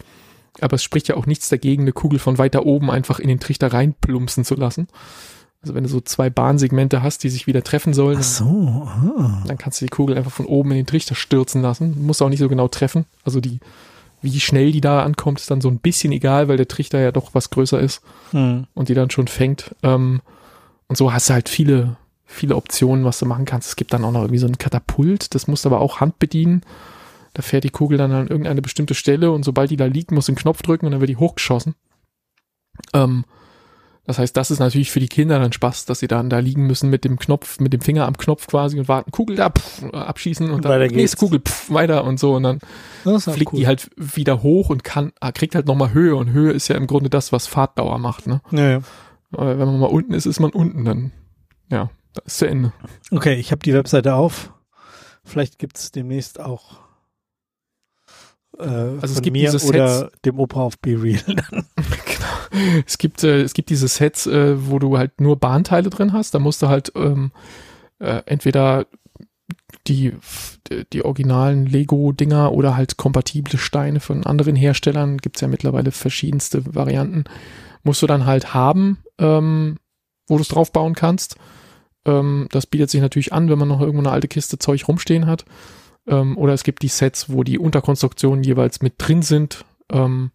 aber 0.61 0.75
es 0.75 0.83
spricht 0.83 1.09
ja 1.09 1.17
auch 1.17 1.25
nichts 1.25 1.49
dagegen, 1.49 1.85
eine 1.85 1.93
Kugel 1.93 2.19
von 2.19 2.37
weiter 2.37 2.67
oben 2.67 2.91
einfach 2.91 3.19
in 3.19 3.29
den 3.29 3.41
Trichter 3.41 3.73
reinplumpsen 3.73 4.45
zu 4.45 4.57
lassen. 4.57 4.89
Also 5.63 5.75
wenn 5.75 5.85
du 5.85 5.89
so 5.89 6.03
zwei 6.03 6.29
Bahnsegmente 6.29 7.03
hast, 7.03 7.25
die 7.25 7.31
sich 7.31 7.47
wieder 7.47 7.65
treffen 7.65 7.95
sollen, 7.95 8.19
Ach 8.21 8.25
so, 8.25 8.87
ah. 8.87 9.43
dann 9.47 9.57
kannst 9.57 9.81
du 9.81 9.87
die 9.87 9.91
Kugel 9.91 10.19
einfach 10.19 10.31
von 10.31 10.45
oben 10.45 10.71
in 10.73 10.77
den 10.77 10.87
Trichter 10.87 11.15
stürzen 11.15 11.63
lassen. 11.63 12.05
Musst 12.05 12.21
auch 12.21 12.29
nicht 12.29 12.41
so 12.41 12.49
genau 12.51 12.69
treffen. 12.69 13.07
Also 13.25 13.41
die, 13.41 13.61
wie 14.21 14.39
schnell 14.39 14.73
die 14.73 14.83
da 14.83 15.03
ankommt, 15.03 15.41
ist 15.41 15.51
dann 15.51 15.63
so 15.63 15.71
ein 15.71 15.79
bisschen 15.79 16.13
egal, 16.13 16.49
weil 16.49 16.59
der 16.59 16.69
Trichter 16.69 17.01
ja 17.01 17.11
doch 17.11 17.31
was 17.33 17.49
größer 17.49 17.81
ist 17.81 18.03
Hm. 18.33 18.67
und 18.75 18.91
die 18.91 18.95
dann 18.95 19.09
schon 19.09 19.29
fängt. 19.29 19.75
Ähm, 19.83 20.21
und 20.89 20.97
so 20.99 21.11
hast 21.15 21.31
du 21.31 21.35
halt 21.35 21.49
viele, 21.49 21.97
viele 22.27 22.57
Optionen, 22.57 23.05
was 23.05 23.19
du 23.19 23.27
machen 23.27 23.45
kannst. 23.45 23.69
Es 23.69 23.77
gibt 23.77 23.93
dann 23.93 24.05
auch 24.05 24.13
noch 24.13 24.23
irgendwie 24.23 24.39
so 24.39 24.47
ein 24.47 24.59
Katapult, 24.59 25.35
das 25.35 25.47
musst 25.47 25.65
du 25.65 25.69
aber 25.69 25.81
auch 25.81 26.01
Hand 26.01 26.19
bedienen. 26.19 26.63
Da 27.33 27.43
fährt 27.43 27.65
die 27.65 27.71
Kugel 27.71 27.99
dann 27.99 28.13
an 28.13 28.29
irgendeine 28.29 28.63
bestimmte 28.63 28.95
Stelle 28.95 29.31
und 29.31 29.45
sobald 29.45 29.71
die 29.71 29.77
da 29.77 29.87
liegt, 29.87 30.11
musst 30.11 30.29
du 30.29 30.33
den 30.33 30.39
Knopf 30.39 30.63
drücken 30.63 30.87
und 30.87 30.93
dann 30.93 31.01
wird 31.01 31.11
die 31.11 31.17
hochgeschossen. 31.17 31.75
Ähm, 32.93 33.25
das 34.07 34.19
heißt, 34.19 34.37
das 34.37 34.51
ist 34.51 34.61
natürlich 34.61 34.93
für 34.93 35.01
die 35.01 35.09
Kinder 35.09 35.39
dann 35.41 35.53
Spaß, 35.53 35.85
dass 35.85 35.99
sie 35.99 36.07
dann 36.07 36.31
da 36.31 36.39
liegen 36.39 36.67
müssen 36.67 36.91
mit 36.91 37.05
dem 37.05 37.19
Knopf, 37.19 37.59
mit 37.59 37.73
dem 37.73 37.81
Finger 37.81 38.07
am 38.07 38.17
Knopf 38.17 38.47
quasi 38.47 38.79
und 38.79 38.87
warten, 38.87 39.11
Kugel 39.11 39.37
da, 39.37 39.51
pff, 39.51 39.83
abschießen 39.93 40.49
und 40.49 40.65
dann 40.65 40.81
nächste 40.93 41.17
Kugel, 41.17 41.41
pff, 41.41 41.71
weiter 41.73 42.05
und 42.05 42.21
so 42.21 42.35
und 42.35 42.45
dann 42.45 42.61
fliegt 43.03 43.53
cool. 43.53 43.59
die 43.59 43.67
halt 43.67 43.91
wieder 43.97 44.43
hoch 44.43 44.71
und 44.71 44.85
kann, 44.85 45.13
ah, 45.21 45.33
kriegt 45.33 45.57
halt 45.57 45.67
nochmal 45.67 45.93
Höhe 45.93 46.15
und 46.15 46.31
Höhe 46.31 46.53
ist 46.53 46.69
ja 46.69 46.77
im 46.77 46.87
Grunde 46.87 47.11
das, 47.11 47.33
was 47.33 47.49
Fahrtdauer 47.49 47.99
macht, 47.99 48.29
ne? 48.29 48.41
Ja, 48.53 48.71
ja. 48.71 48.81
Aber 49.33 49.59
wenn 49.59 49.67
man 49.67 49.81
mal 49.81 49.87
unten 49.87 50.15
ist, 50.15 50.27
ist 50.27 50.39
man 50.39 50.51
unten 50.51 50.85
dann. 50.85 51.11
Ja, 51.69 51.91
da 52.17 52.23
ist 52.25 52.39
zu 52.39 52.49
Ende. 52.49 52.73
Okay, 53.11 53.35
ich 53.35 53.53
habe 53.53 53.63
die 53.63 53.75
Webseite 53.75 54.15
auf. 54.15 54.53
Vielleicht 55.25 55.59
gibt's 55.59 55.91
demnächst 55.91 56.41
auch 56.41 56.87
äh, 58.59 58.65
also 58.65 59.05
es 59.05 59.15
von 59.15 59.23
gibt 59.23 59.37
mir 59.37 59.55
oder 59.65 60.11
dem 60.25 60.39
Opa 60.39 60.61
auf 60.61 60.79
Be 60.79 61.01
Real. 61.01 61.21
genau. 61.27 62.83
Es 62.87 62.99
gibt, 62.99 63.23
äh, 63.25 63.43
es 63.43 63.55
gibt 63.55 63.71
diese 63.71 63.89
Sets, 63.89 64.27
äh, 64.27 64.71
wo 64.71 64.79
du 64.79 64.99
halt 64.99 65.21
nur 65.21 65.37
Bahnteile 65.39 65.91
drin 65.91 66.13
hast. 66.13 66.35
Da 66.35 66.39
musst 66.39 66.63
du 66.63 66.69
halt 66.69 66.93
ähm, 66.95 67.33
äh, 67.99 68.23
entweder 68.27 68.87
die, 69.87 70.15
die 70.93 71.05
originalen 71.05 71.67
Lego-Dinger 71.67 72.53
oder 72.53 72.77
halt 72.77 72.97
kompatible 72.97 73.59
Steine 73.59 74.01
von 74.01 74.27
anderen 74.27 74.57
Herstellern, 74.57 75.19
gibt's 75.19 75.41
ja 75.41 75.49
mittlerweile 75.49 75.93
verschiedenste 75.93 76.75
Varianten, 76.75 77.25
musst 77.85 78.03
du 78.03 78.07
dann 78.07 78.27
halt 78.27 78.53
haben, 78.53 78.99
ähm, 79.19 79.77
wo 80.27 80.37
du 80.37 80.43
es 80.43 80.49
drauf 80.49 80.73
bauen 80.73 80.95
kannst. 80.95 81.37
Ähm, 82.07 82.47
das 82.51 82.67
bietet 82.67 82.89
sich 82.89 83.01
natürlich 83.01 83.33
an, 83.33 83.51
wenn 83.51 83.59
man 83.59 83.69
noch 83.69 83.81
irgendwo 83.81 84.01
eine 84.01 84.13
alte 84.13 84.29
Kiste 84.29 84.59
Zeug 84.59 84.89
rumstehen 84.89 85.27
hat. 85.27 85.45
Ähm, 86.07 86.39
oder 86.39 86.55
es 86.55 86.63
gibt 86.63 86.83
die 86.83 86.89
Sets, 86.89 87.31
wo 87.31 87.43
die 87.43 87.59
Unterkonstruktionen 87.59 88.45
jeweils 88.45 88.81
mit 88.81 88.95
drin 88.99 89.23
sind. 89.23 89.65
Ähm, 89.93 90.31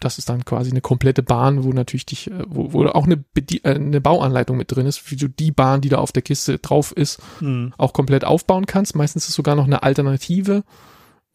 das 0.00 0.18
ist 0.18 0.28
dann 0.28 0.44
quasi 0.44 0.70
eine 0.70 0.80
komplette 0.80 1.22
Bahn, 1.22 1.64
wo 1.64 1.72
natürlich 1.72 2.06
dich, 2.06 2.30
äh, 2.30 2.44
wo, 2.46 2.72
wo 2.72 2.84
auch 2.86 3.04
eine, 3.06 3.24
äh, 3.36 3.74
eine 3.74 4.00
Bauanleitung 4.00 4.56
mit 4.56 4.70
drin 4.70 4.86
ist, 4.86 5.10
wie 5.10 5.16
du 5.16 5.28
die 5.28 5.52
Bahn, 5.52 5.80
die 5.80 5.88
da 5.88 5.98
auf 5.98 6.12
der 6.12 6.22
Kiste 6.22 6.58
drauf 6.58 6.92
ist, 6.92 7.20
Hm. 7.40 7.72
auch 7.76 7.92
komplett 7.92 8.24
aufbauen 8.24 8.66
kannst. 8.66 8.94
Meistens 8.94 9.28
ist 9.28 9.34
sogar 9.34 9.54
noch 9.54 9.66
eine 9.66 9.82
alternative 9.82 10.64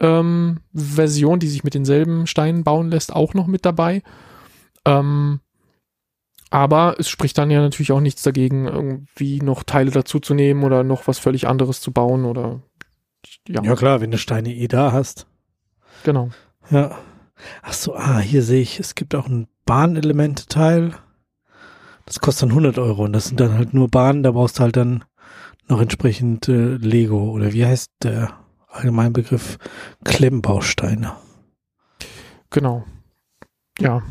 ähm, 0.02 0.60
Version, 0.74 1.40
die 1.40 1.48
sich 1.50 1.64
mit 1.64 1.74
denselben 1.74 2.28
Steinen 2.28 2.64
bauen 2.64 2.90
lässt, 2.90 3.14
auch 3.14 3.34
noch 3.34 3.48
mit 3.48 3.66
dabei. 3.66 4.02
Ähm, 4.86 5.42
aber 6.50 6.96
es 7.00 7.10
spricht 7.10 7.38
dann 7.38 7.52
ja 7.52 7.62
natürlich 7.62 7.92
auch 7.92 8.00
nichts 8.00 8.24
dagegen, 8.24 8.68
irgendwie 8.68 9.40
noch 9.40 9.64
Teile 9.64 9.92
dazu 9.92 10.20
zu 10.20 10.34
nehmen 10.34 10.64
oder 10.64 10.84
noch 10.84 11.08
was 11.08 11.20
völlig 11.20 11.48
anderes 11.48 11.82
zu 11.82 11.92
bauen 11.92 12.26
oder 12.26 12.62
ja, 13.48 13.62
Ja 13.64 13.76
klar, 13.76 14.02
wenn 14.02 14.12
du 14.12 14.18
Steine 14.18 14.54
eh 14.54 14.68
da 14.68 14.92
hast. 14.92 15.28
genau. 16.04 16.30
Ja. 16.72 16.98
Ach 17.62 17.74
so, 17.74 17.96
ah, 17.96 18.20
hier 18.20 18.44
sehe 18.44 18.62
ich, 18.62 18.80
es 18.80 18.96
gibt 18.96 19.16
auch 19.16 19.28
ein 19.28 19.48
Bahnelemente-Teil. 19.66 20.94
Das 22.06 22.20
kostet 22.20 22.44
dann 22.44 22.50
100 22.50 22.80
Euro 22.80 23.06
und 23.06 23.14
das 23.14 23.28
sind 23.28 23.40
dann 23.40 23.54
halt 23.54 23.74
nur 23.74 23.88
Bahnen, 23.88 24.24
da 24.24 24.32
brauchst 24.32 24.60
du 24.60 24.64
halt 24.64 24.76
dann 24.76 25.06
noch 25.68 25.80
entsprechend 25.80 26.50
äh, 26.50 26.76
Lego 26.76 27.30
oder 27.32 27.54
wie 27.54 27.66
heißt 27.66 27.92
der 28.04 28.34
Allgemeinbegriff 28.68 29.58
Klemmbausteine. 30.04 31.14
Genau. 32.50 32.84
Ja. 33.80 34.02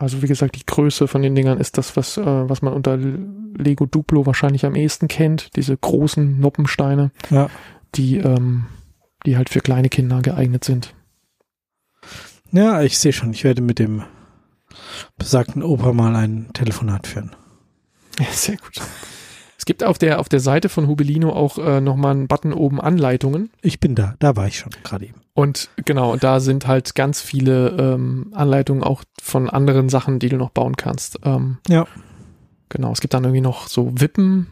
Also 0.00 0.22
wie 0.22 0.26
gesagt, 0.26 0.56
die 0.56 0.64
Größe 0.64 1.06
von 1.08 1.20
den 1.20 1.34
Dingern 1.34 1.58
ist 1.60 1.76
das, 1.76 1.94
was, 1.94 2.16
äh, 2.16 2.24
was 2.24 2.62
man 2.62 2.72
unter 2.72 2.96
Lego 2.96 3.84
Duplo 3.84 4.24
wahrscheinlich 4.24 4.64
am 4.64 4.74
ehesten 4.74 5.08
kennt. 5.08 5.54
Diese 5.56 5.76
großen 5.76 6.40
Noppensteine, 6.40 7.10
Ja. 7.28 7.50
die, 7.94 8.16
ähm, 8.16 8.66
die 9.26 9.36
halt 9.36 9.50
für 9.50 9.60
kleine 9.60 9.90
Kinder 9.90 10.22
geeignet 10.22 10.64
sind. 10.64 10.94
Ja, 12.50 12.80
ich 12.82 12.98
sehe 12.98 13.12
schon, 13.12 13.32
ich 13.32 13.44
werde 13.44 13.60
mit 13.60 13.78
dem 13.78 14.02
besagten 15.18 15.62
Opa 15.62 15.92
mal 15.92 16.16
ein 16.16 16.48
Telefonat 16.54 17.06
führen. 17.06 17.36
Ja, 18.18 18.26
sehr 18.32 18.56
gut. 18.56 18.80
Es 19.70 19.76
gibt 19.76 19.84
auf 19.84 19.98
der, 19.98 20.18
auf 20.18 20.28
der 20.28 20.40
Seite 20.40 20.68
von 20.68 20.88
Hubelino 20.88 21.30
auch 21.30 21.56
äh, 21.56 21.80
nochmal 21.80 22.10
einen 22.10 22.26
Button 22.26 22.52
oben 22.52 22.80
Anleitungen. 22.80 23.50
Ich 23.62 23.78
bin 23.78 23.94
da, 23.94 24.16
da 24.18 24.34
war 24.34 24.48
ich 24.48 24.58
schon 24.58 24.72
gerade 24.82 25.04
eben. 25.04 25.20
Und 25.32 25.70
genau, 25.84 26.10
und 26.12 26.24
da 26.24 26.40
sind 26.40 26.66
halt 26.66 26.96
ganz 26.96 27.20
viele 27.20 27.68
ähm, 27.78 28.32
Anleitungen 28.34 28.82
auch 28.82 29.04
von 29.22 29.48
anderen 29.48 29.88
Sachen, 29.88 30.18
die 30.18 30.28
du 30.28 30.36
noch 30.38 30.50
bauen 30.50 30.74
kannst. 30.76 31.20
Ähm, 31.22 31.58
Ja. 31.68 31.86
Genau, 32.68 32.90
es 32.90 33.00
gibt 33.00 33.14
dann 33.14 33.22
irgendwie 33.22 33.42
noch 33.42 33.68
so 33.68 33.92
Wippen, 34.00 34.48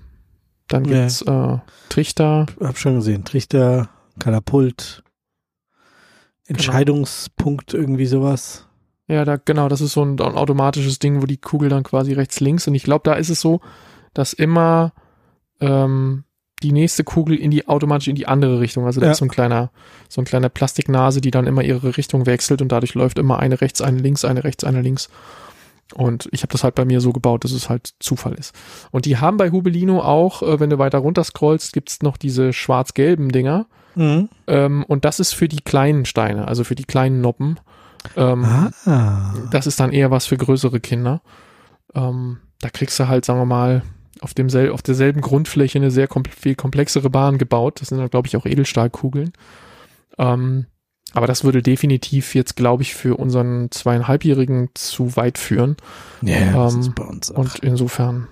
dann 0.69 0.85
Ja. 0.85 1.01
gibt's 1.01 1.23
äh, 1.23 1.57
Trichter. 1.89 2.47
Hab 2.61 2.79
schon 2.79 2.95
gesehen, 2.95 3.25
Trichter, 3.25 3.89
Katapult, 4.21 5.03
Entscheidungspunkt, 6.47 7.75
irgendwie 7.75 8.07
sowas. 8.07 8.69
Ja, 9.09 9.25
da 9.25 9.35
genau, 9.37 9.69
das 9.69 9.81
ist 9.81 9.95
so 9.95 10.05
ein, 10.05 10.13
ein 10.21 10.37
automatisches 10.37 11.01
Ding, 11.01 11.21
wo 11.21 11.27
die 11.27 11.39
Kugel 11.39 11.71
dann 11.71 11.83
quasi 11.83 12.13
rechts 12.13 12.39
links 12.39 12.69
und 12.69 12.77
ich 12.77 12.85
glaube, 12.85 13.03
da 13.03 13.15
ist 13.15 13.31
es 13.31 13.41
so, 13.41 13.61
dass 14.15 14.33
immer 14.33 14.93
ähm, 15.61 16.25
die 16.63 16.73
nächste 16.73 17.05
Kugel 17.05 17.37
in 17.37 17.51
die 17.53 17.69
automatisch 17.69 18.09
in 18.09 18.17
die 18.17 18.27
andere 18.27 18.59
Richtung, 18.59 18.85
also 18.85 18.99
da 19.01 19.07
Ja. 19.07 19.13
ist 19.13 19.19
so 19.19 19.25
ein 19.25 19.29
kleiner 19.31 19.71
so 20.09 20.21
ein 20.21 20.25
kleiner 20.25 20.49
Plastiknase, 20.49 21.21
die 21.21 21.31
dann 21.31 21.47
immer 21.47 21.63
ihre 21.63 21.97
Richtung 21.97 22.27
wechselt 22.27 22.61
und 22.63 22.73
dadurch 22.73 22.95
läuft 22.95 23.19
immer 23.19 23.39
eine 23.39 23.61
rechts, 23.61 23.81
eine 23.81 23.99
links, 23.99 24.25
eine 24.25 24.43
rechts, 24.45 24.65
eine 24.65 24.83
links. 24.83 25.09
Und 25.95 26.29
ich 26.33 26.43
habe 26.43 26.53
das 26.53 26.65
halt 26.65 26.75
bei 26.75 26.85
mir 26.85 27.01
so 27.01 27.13
gebaut, 27.13 27.45
dass 27.45 27.53
es 27.53 27.71
halt 27.71 27.95
Zufall 28.01 28.35
ist. 28.35 28.55
Und 28.91 29.07
die 29.07 29.17
haben 29.19 29.37
bei 29.39 29.51
Hubelino 29.51 30.01
auch, 30.03 30.43
äh, 30.43 30.61
wenn 30.61 30.69
du 30.69 30.79
weiter 30.79 30.99
runter 30.99 31.25
scrollst, 31.25 31.73
gibt's 31.73 32.03
noch 32.03 32.17
diese 32.19 32.53
schwarz-gelben 32.53 33.31
Dinger. 33.31 33.67
Mhm. 33.95 34.29
Ähm, 34.49 34.85
und 34.87 35.05
das 35.07 35.19
ist 35.21 35.33
für 35.33 35.49
die 35.49 35.61
kleinen 35.63 36.05
Steine, 36.05 36.47
also 36.47 36.63
für 36.65 36.75
die 36.75 36.85
kleinen 36.85 37.21
Noppen. 37.23 37.59
Ähm, 38.17 38.45
Ah. 38.85 39.33
das 39.51 39.67
ist 39.67 39.81
dann 39.81 39.93
eher 39.93 40.11
was 40.11 40.27
für 40.27 40.37
größere 40.37 40.79
Kinder. 40.81 41.23
Ähm, 41.95 42.39
da 42.61 42.69
kriegst 42.69 42.99
du 43.01 43.09
halt, 43.09 43.25
sagen 43.25 43.41
wir 43.41 43.47
mal, 43.47 43.83
auf, 44.23 44.35
demsel 44.35 44.71
auf 44.71 44.83
derselben 44.83 45.21
Grundfläche 45.21 45.79
eine 45.79 45.91
sehr 45.91 46.09
komple 46.09 46.33
viel 46.33 46.55
komplexere 46.55 47.11
Bahn 47.11 47.39
gebaut. 47.39 47.81
Das 47.81 47.89
sind 47.89 47.99
dann, 47.99 48.11
glaube 48.11 48.29
ich, 48.29 48.37
auch 48.37 48.47
Edelstahlkugeln. 48.47 49.33
Ähm, 50.19 50.67
aber 51.15 51.27
das 51.27 51.45
würde 51.45 51.63
definitiv 51.63 52.35
jetzt, 52.35 52.57
glaube 52.57 52.83
ich, 52.83 52.95
für 52.95 53.17
unseren 53.17 53.71
zweieinhalbjährigen 53.71 54.71
zu 54.75 55.17
weit 55.17 55.39
führen. 55.39 55.77
Ja, 56.21 56.53
das 56.65 56.75
Ähm, 56.75 56.81
ist 56.81 56.95
bei 56.95 57.05
uns 57.05 57.31
auch. 57.31 57.39
Und 57.39 57.59
insofern 57.61 58.29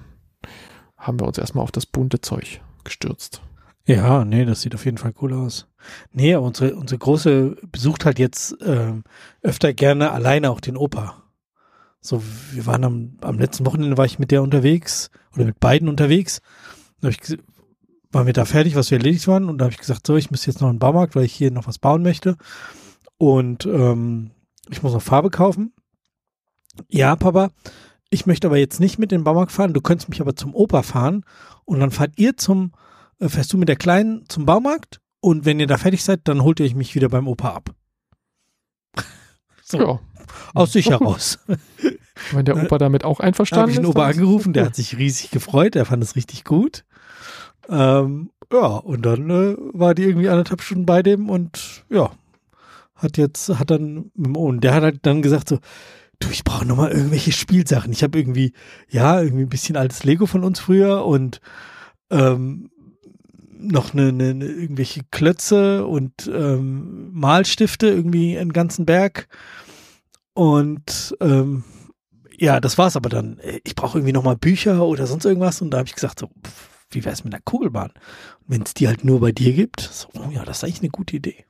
haben 0.96 1.18
wir 1.20 1.26
uns 1.26 1.38
erstmal 1.38 1.62
auf 1.62 1.72
das 1.72 1.86
bunte 1.86 2.20
Zeug 2.20 2.60
gestürzt. 2.84 3.40
Ja, 3.86 4.24
nee, 4.24 4.44
das 4.44 4.62
sieht 4.62 4.74
auf 4.74 4.84
jeden 4.84 4.98
Fall 4.98 5.14
cool 5.22 5.32
aus. 5.32 5.68
Nee, 6.12 6.34
unsere, 6.34 6.74
unsere 6.74 6.98
Große 6.98 7.56
besucht 7.70 8.04
halt 8.04 8.18
jetzt 8.18 8.56
ähm, 8.64 9.04
öfter 9.42 9.72
gerne 9.72 10.10
alleine 10.10 10.50
auch 10.50 10.60
den 10.60 10.76
Opa. 10.76 11.22
So, 12.00 12.22
wir 12.52 12.66
waren 12.66 12.84
am, 12.84 13.16
am 13.20 13.38
letzten 13.38 13.64
Wochenende 13.64 13.96
war 13.96 14.04
ich 14.04 14.18
mit 14.18 14.30
der 14.30 14.42
unterwegs 14.42 15.10
oder 15.36 15.44
mit 15.46 15.60
beiden 15.60 15.88
unterwegs. 15.88 16.40
Da 17.00 17.08
hab 17.08 17.14
ich, 17.14 17.38
waren 18.10 18.26
wir 18.26 18.32
da 18.32 18.44
fertig, 18.44 18.74
was 18.74 18.90
wir 18.90 18.98
erledigt 18.98 19.28
waren 19.28 19.48
und 19.48 19.58
da 19.58 19.66
habe 19.66 19.72
ich 19.72 19.78
gesagt, 19.78 20.06
so, 20.06 20.16
ich 20.16 20.30
muss 20.30 20.46
jetzt 20.46 20.60
noch 20.60 20.68
in 20.68 20.76
den 20.76 20.80
Baumarkt, 20.80 21.14
weil 21.14 21.24
ich 21.24 21.34
hier 21.34 21.50
noch 21.50 21.66
was 21.66 21.78
bauen 21.78 22.02
möchte. 22.02 22.36
Und 23.18 23.66
ähm, 23.66 24.30
ich 24.70 24.82
muss 24.82 24.92
noch 24.92 25.02
Farbe 25.02 25.30
kaufen. 25.30 25.72
Ja, 26.88 27.16
Papa, 27.16 27.50
ich 28.10 28.26
möchte 28.26 28.46
aber 28.46 28.58
jetzt 28.58 28.80
nicht 28.80 28.98
mit 28.98 29.12
den 29.12 29.24
Baumarkt 29.24 29.52
fahren, 29.52 29.72
du 29.72 29.80
könntest 29.80 30.08
mich 30.08 30.20
aber 30.20 30.36
zum 30.36 30.54
Opa 30.54 30.82
fahren 30.82 31.24
und 31.64 31.80
dann 31.80 31.90
fahrt 31.90 32.12
ihr 32.16 32.36
zum 32.36 32.72
äh, 33.18 33.28
fährst 33.28 33.52
du 33.52 33.58
mit 33.58 33.68
der 33.68 33.76
Kleinen 33.76 34.24
zum 34.28 34.46
Baumarkt 34.46 35.00
und 35.20 35.44
wenn 35.44 35.60
ihr 35.60 35.66
da 35.66 35.78
fertig 35.78 36.04
seid, 36.04 36.20
dann 36.24 36.42
holt 36.42 36.60
ihr 36.60 36.74
mich 36.74 36.94
wieder 36.94 37.08
beim 37.08 37.28
Opa 37.28 37.50
ab. 37.50 37.74
So, 39.68 39.78
Ja, 39.80 40.00
aus 40.54 40.72
sich 40.72 40.90
heraus. 40.90 41.38
wenn 42.32 42.44
der 42.44 42.56
Opa 42.56 42.78
damit 42.78 43.04
auch 43.04 43.18
Da 43.18 43.24
habe 43.24 43.28
einverstanden 43.28 43.70
ich 43.70 43.76
den 43.76 43.84
ist. 43.84 43.90
Opa 43.90 44.08
ist 44.08 44.16
angerufen, 44.16 44.52
der 44.52 44.66
hat 44.66 44.76
sich 44.76 44.96
riesig 44.96 45.30
gefreut, 45.30 45.74
der 45.74 45.84
fand 45.84 46.02
es 46.02 46.16
richtig 46.16 46.44
gut. 46.44 46.84
Ähm, 47.68 48.30
ja, 48.52 48.66
und 48.66 49.04
dann 49.04 49.30
äh, 49.30 49.56
war 49.72 49.94
die 49.94 50.04
irgendwie 50.04 50.28
anderthalb 50.28 50.62
Stunden 50.62 50.86
bei 50.86 51.02
dem 51.02 51.28
und 51.28 51.84
ja, 51.90 52.10
hat 52.94 53.18
jetzt, 53.18 53.48
hat 53.58 53.70
dann, 53.70 54.10
und 54.16 54.62
der 54.62 54.74
hat 54.74 54.82
halt 54.82 55.00
dann 55.02 55.22
gesagt 55.22 55.48
so, 55.48 55.58
du, 56.18 56.28
ich 56.30 56.44
brauche 56.44 56.64
nochmal 56.64 56.92
irgendwelche 56.92 57.32
Spielsachen. 57.32 57.92
Ich 57.92 58.02
habe 58.02 58.18
irgendwie, 58.18 58.52
ja, 58.88 59.20
irgendwie 59.20 59.42
ein 59.42 59.50
bisschen 59.50 59.76
altes 59.76 60.04
Lego 60.04 60.26
von 60.26 60.44
uns 60.44 60.60
früher 60.60 61.04
und 61.04 61.40
ähm, 62.10 62.70
noch 63.58 63.92
eine, 63.92 64.08
eine, 64.08 64.30
eine 64.30 64.46
irgendwelche 64.46 65.02
Klötze 65.10 65.86
und 65.86 66.30
ähm, 66.32 67.10
Malstifte, 67.12 67.88
irgendwie 67.88 68.38
einen 68.38 68.52
ganzen 68.52 68.86
Berg. 68.86 69.28
Und 70.36 71.16
ähm, 71.22 71.64
ja, 72.36 72.60
das 72.60 72.76
war's 72.76 72.94
aber 72.94 73.08
dann. 73.08 73.40
Ich 73.64 73.74
brauche 73.74 73.96
irgendwie 73.96 74.12
nochmal 74.12 74.36
Bücher 74.36 74.84
oder 74.84 75.06
sonst 75.06 75.24
irgendwas. 75.24 75.62
Und 75.62 75.70
da 75.70 75.78
habe 75.78 75.88
ich 75.88 75.94
gesagt, 75.94 76.20
so, 76.20 76.26
pff, 76.26 76.68
wie 76.90 77.06
wär's 77.06 77.24
mit 77.24 77.32
einer 77.32 77.42
Kugelbahn? 77.42 77.90
Wenn 78.46 78.60
es 78.60 78.74
die 78.74 78.86
halt 78.86 79.02
nur 79.02 79.20
bei 79.20 79.32
dir 79.32 79.54
gibt, 79.54 79.80
so, 79.80 80.08
oh 80.12 80.30
ja, 80.30 80.44
das 80.44 80.58
ist 80.58 80.64
eigentlich 80.64 80.80
eine 80.80 80.90
gute 80.90 81.16
Idee. 81.16 81.46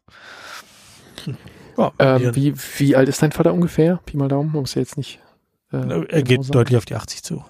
Hm. 1.24 1.36
Ja, 1.76 1.92
Ähm, 1.98 2.36
wie, 2.36 2.54
wie 2.78 2.94
alt 2.94 3.08
ist 3.08 3.20
dein 3.20 3.32
Vater 3.32 3.52
ungefähr? 3.52 3.98
Pi 4.06 4.16
mal 4.16 4.28
Daumen, 4.28 4.52
muss 4.52 4.76
ja 4.76 4.82
jetzt 4.82 4.96
nicht. 4.96 5.18
Äh, 5.72 5.78
er 5.78 5.96
genau 5.98 6.22
geht 6.22 6.44
sagen. 6.44 6.52
deutlich 6.52 6.76
auf 6.76 6.84
die 6.84 6.94
80 6.94 7.24
zu. 7.24 7.44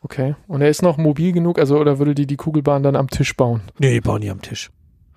Okay. 0.00 0.34
Und 0.48 0.60
er 0.60 0.68
ist 0.68 0.82
noch 0.82 0.96
mobil 0.96 1.30
genug, 1.32 1.60
also 1.60 1.78
oder 1.78 2.00
würde 2.00 2.16
die 2.16 2.26
die 2.26 2.36
Kugelbahn 2.36 2.82
dann 2.82 2.96
am 2.96 3.08
Tisch 3.08 3.36
bauen? 3.36 3.62
Nee, 3.78 3.92
die 3.94 4.00
bauen 4.00 4.22
die 4.22 4.30
am 4.30 4.42
Tisch. 4.42 4.72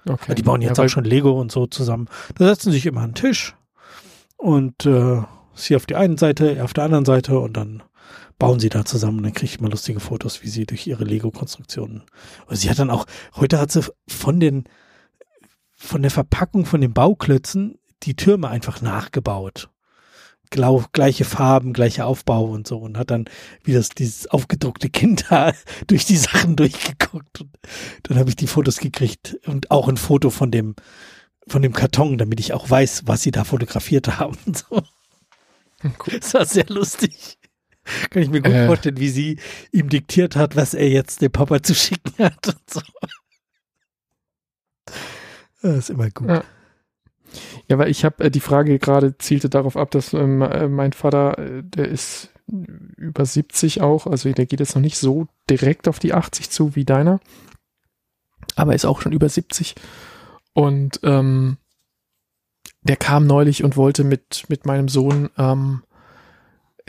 Okay. 0.07 0.35
Die 0.35 0.43
bauen 0.43 0.61
jetzt 0.61 0.77
ja, 0.77 0.83
auch 0.83 0.87
schon 0.87 1.03
Lego 1.03 1.31
und 1.31 1.51
so 1.51 1.65
zusammen. 1.65 2.07
Da 2.35 2.45
setzen 2.45 2.71
sich 2.71 2.85
immer 2.85 3.01
an 3.01 3.09
den 3.09 3.15
Tisch 3.15 3.55
und 4.39 4.85
äh, 4.85 5.21
sie 5.53 5.75
auf 5.75 5.85
die 5.85 5.95
einen 5.95 6.17
Seite, 6.17 6.55
er 6.55 6.63
auf 6.63 6.73
der 6.73 6.85
anderen 6.85 7.05
Seite 7.05 7.37
und 7.37 7.53
dann 7.53 7.83
bauen 8.39 8.59
sie 8.59 8.69
da 8.69 8.85
zusammen 8.85 9.17
und 9.17 9.23
dann 9.23 9.33
kriege 9.33 9.51
ich 9.51 9.59
mal 9.59 9.69
lustige 9.69 9.99
Fotos, 9.99 10.41
wie 10.41 10.47
sie 10.47 10.65
durch 10.65 10.87
ihre 10.87 11.03
Lego-Konstruktionen. 11.03 12.03
Und 12.47 12.55
sie 12.55 12.69
hat 12.69 12.79
dann 12.79 12.89
auch, 12.89 13.05
heute 13.35 13.59
hat 13.59 13.71
sie 13.71 13.81
von 14.07 14.39
den, 14.39 14.63
von 15.75 16.01
der 16.01 16.09
Verpackung 16.09 16.65
von 16.65 16.79
den 16.79 16.93
Bauklötzen 16.93 17.77
die 18.03 18.15
Türme 18.15 18.47
einfach 18.47 18.81
nachgebaut. 18.81 19.69
Glau, 20.51 20.85
gleiche 20.93 21.25
Farben, 21.25 21.73
gleicher 21.73 22.07
Aufbau 22.07 22.45
und 22.45 22.65
so 22.65 22.77
und 22.77 22.97
hat 22.97 23.11
dann 23.11 23.25
wie 23.63 23.73
das 23.73 23.89
dieses 23.89 24.25
aufgedruckte 24.27 24.89
Kind 24.89 25.25
da 25.29 25.51
durch 25.87 26.05
die 26.05 26.17
Sachen 26.17 26.55
durchgeguckt 26.55 27.41
und 27.41 27.51
dann 28.03 28.17
habe 28.17 28.29
ich 28.29 28.35
die 28.35 28.47
Fotos 28.47 28.77
gekriegt 28.77 29.37
und 29.45 29.69
auch 29.69 29.87
ein 29.89 29.97
Foto 29.97 30.31
von 30.31 30.49
dem 30.49 30.75
von 31.49 31.61
dem 31.61 31.73
Karton, 31.73 32.17
damit 32.17 32.39
ich 32.39 32.53
auch 32.53 32.69
weiß, 32.69 33.03
was 33.05 33.21
sie 33.21 33.31
da 33.31 33.43
fotografiert 33.43 34.19
haben. 34.19 34.37
So. 34.53 34.81
Cool. 35.83 36.19
Das 36.19 36.33
war 36.33 36.45
sehr 36.45 36.65
lustig. 36.67 37.37
Kann 38.09 38.21
ich 38.23 38.29
mir 38.29 38.41
gut 38.41 38.51
Äh. 38.51 38.67
vorstellen, 38.67 38.97
wie 38.97 39.07
sie 39.09 39.39
ihm 39.71 39.87
diktiert 39.87 40.35
hat, 40.35 40.57
was 40.57 40.73
er 40.73 40.89
jetzt 40.89 41.21
dem 41.21 41.31
Papa 41.31 41.63
zu 41.63 41.73
schicken 41.73 42.11
hat 42.21 42.47
und 42.47 42.69
so. 42.69 42.81
Das 45.61 45.75
ist 45.77 45.89
immer 45.89 46.09
gut. 46.09 46.27
Ja. 46.29 46.43
Ja, 47.67 47.77
weil 47.77 47.89
ich 47.91 48.03
habe 48.05 48.25
äh, 48.25 48.31
die 48.31 48.39
Frage 48.39 48.79
gerade 48.79 49.17
zielte 49.19 49.49
darauf 49.49 49.77
ab, 49.77 49.91
dass 49.91 50.13
ähm, 50.13 50.41
äh, 50.41 50.67
mein 50.67 50.93
Vater, 50.93 51.37
äh, 51.37 51.63
der 51.63 51.87
ist 51.87 52.31
über 52.47 53.25
70 53.25 53.81
auch, 53.81 54.07
also 54.07 54.31
der 54.31 54.47
geht 54.47 54.59
jetzt 54.59 54.73
noch 54.73 54.81
nicht 54.81 54.97
so 54.97 55.27
direkt 55.49 55.87
auf 55.87 55.99
die 55.99 56.13
80 56.13 56.49
zu 56.49 56.75
wie 56.75 56.85
deiner, 56.85 57.19
aber 58.55 58.73
ist 58.73 58.85
auch 58.85 59.01
schon 59.01 59.11
über 59.11 59.29
70 59.29 59.75
und 60.53 60.99
ähm, 61.03 61.57
der 62.81 62.95
kam 62.95 63.27
neulich 63.27 63.63
und 63.63 63.77
wollte 63.77 64.03
mit 64.03 64.45
mit 64.47 64.65
meinem 64.65 64.87
Sohn 64.87 65.29
ähm, 65.37 65.83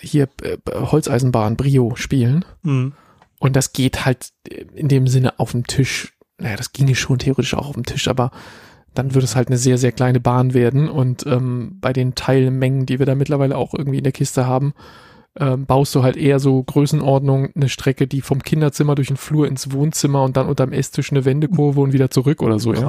hier 0.00 0.28
äh, 0.42 0.56
Holzeisenbahn 0.72 1.56
Brio 1.56 1.94
spielen 1.96 2.44
Mhm. 2.62 2.92
und 3.38 3.56
das 3.56 3.72
geht 3.72 4.04
halt 4.04 4.32
in 4.74 4.88
dem 4.88 5.06
Sinne 5.06 5.38
auf 5.38 5.52
dem 5.52 5.66
Tisch. 5.66 6.16
Naja, 6.38 6.56
das 6.56 6.72
ginge 6.72 6.94
schon 6.94 7.18
theoretisch 7.18 7.54
auch 7.54 7.68
auf 7.68 7.74
dem 7.74 7.84
Tisch, 7.84 8.08
aber 8.08 8.30
dann 8.94 9.14
würde 9.14 9.24
es 9.26 9.36
halt 9.36 9.48
eine 9.48 9.58
sehr, 9.58 9.78
sehr 9.78 9.92
kleine 9.92 10.20
Bahn 10.20 10.52
werden. 10.54 10.88
Und 10.88 11.24
ähm, 11.26 11.76
bei 11.80 11.92
den 11.92 12.14
Teilmengen, 12.14 12.86
die 12.86 12.98
wir 12.98 13.06
da 13.06 13.14
mittlerweile 13.14 13.56
auch 13.56 13.72
irgendwie 13.74 13.98
in 13.98 14.04
der 14.04 14.12
Kiste 14.12 14.46
haben, 14.46 14.72
ähm, 15.38 15.66
baust 15.66 15.94
du 15.94 16.02
halt 16.02 16.16
eher 16.16 16.40
so 16.40 16.60
Größenordnung 16.62 17.50
eine 17.54 17.68
Strecke, 17.68 18.06
die 18.08 18.20
vom 18.20 18.42
Kinderzimmer 18.42 18.94
durch 18.96 19.08
den 19.08 19.16
Flur 19.16 19.46
ins 19.46 19.70
Wohnzimmer 19.70 20.24
und 20.24 20.36
dann 20.36 20.48
unterm 20.48 20.72
Esstisch 20.72 21.12
eine 21.12 21.24
Wendekurve 21.24 21.80
und 21.80 21.92
wieder 21.92 22.10
zurück 22.10 22.42
oder 22.42 22.58
so. 22.58 22.72
Ja? 22.74 22.88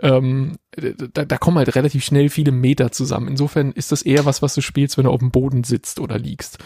Ähm, 0.00 0.56
da, 0.76 1.24
da 1.24 1.38
kommen 1.38 1.58
halt 1.58 1.74
relativ 1.74 2.04
schnell 2.04 2.28
viele 2.28 2.52
Meter 2.52 2.92
zusammen. 2.92 3.28
Insofern 3.28 3.72
ist 3.72 3.90
das 3.90 4.02
eher 4.02 4.24
was, 4.24 4.42
was 4.42 4.54
du 4.54 4.60
spielst, 4.60 4.96
wenn 4.96 5.04
du 5.04 5.10
auf 5.10 5.20
dem 5.20 5.30
Boden 5.30 5.64
sitzt 5.64 5.98
oder 5.98 6.18
liegst. 6.18 6.58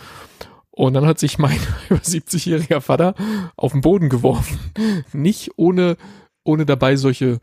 Und 0.70 0.94
dann 0.94 1.06
hat 1.06 1.18
sich 1.18 1.38
mein 1.38 1.58
über 1.88 2.00
70-jähriger 2.00 2.80
Vater 2.80 3.14
auf 3.56 3.72
den 3.72 3.82
Boden 3.82 4.08
geworfen. 4.08 4.58
Nicht 5.12 5.52
ohne, 5.56 5.96
ohne 6.44 6.66
dabei 6.66 6.96
solche 6.96 7.40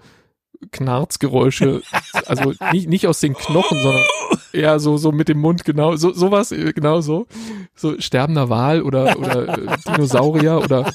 Knarzgeräusche, 0.71 1.81
also 2.25 2.53
nicht, 2.73 2.89
nicht 2.89 3.07
aus 3.07 3.19
den 3.21 3.33
Knochen, 3.33 3.81
sondern 3.81 4.03
eher 4.51 4.79
so, 4.79 4.97
so 4.97 5.11
mit 5.11 5.29
dem 5.29 5.39
Mund, 5.39 5.63
genau, 5.63 5.95
so, 5.95 6.11
sowas, 6.11 6.51
äh, 6.51 6.73
genau 6.73 7.01
so. 7.01 7.27
So 7.75 7.99
sterbender 7.99 8.49
Wal 8.49 8.81
oder, 8.81 9.17
oder 9.17 9.57
äh, 9.57 9.77
Dinosaurier 9.87 10.59
oder 10.59 10.91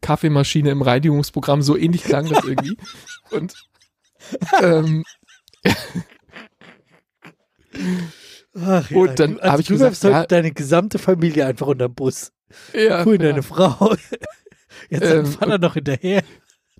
Kaffeemaschine 0.00 0.70
im 0.70 0.82
Reinigungsprogramm, 0.82 1.62
so 1.62 1.76
ähnlich 1.76 2.04
klang 2.04 2.28
das 2.28 2.44
irgendwie. 2.44 2.78
Und 3.30 3.54
ähm, 4.62 5.04
Ach, 8.60 8.90
Und 8.90 9.18
dann 9.20 9.38
also 9.38 9.52
hab 9.52 9.60
ich 9.60 9.66
du 9.66 9.74
gesagt, 9.74 10.02
ja- 10.02 10.26
deine 10.26 10.52
gesamte 10.52 10.98
Familie 10.98 11.46
einfach 11.46 11.66
unter 11.68 11.88
den 11.88 11.94
Bus. 11.94 12.32
ja, 12.74 13.04
Cool, 13.06 13.14
ja. 13.14 13.30
deine 13.30 13.42
Frau. 13.42 13.94
Jetzt 14.88 15.04
Ähm, 15.04 15.26
Vater 15.26 15.58
noch 15.58 15.74
hinterher. 15.74 16.22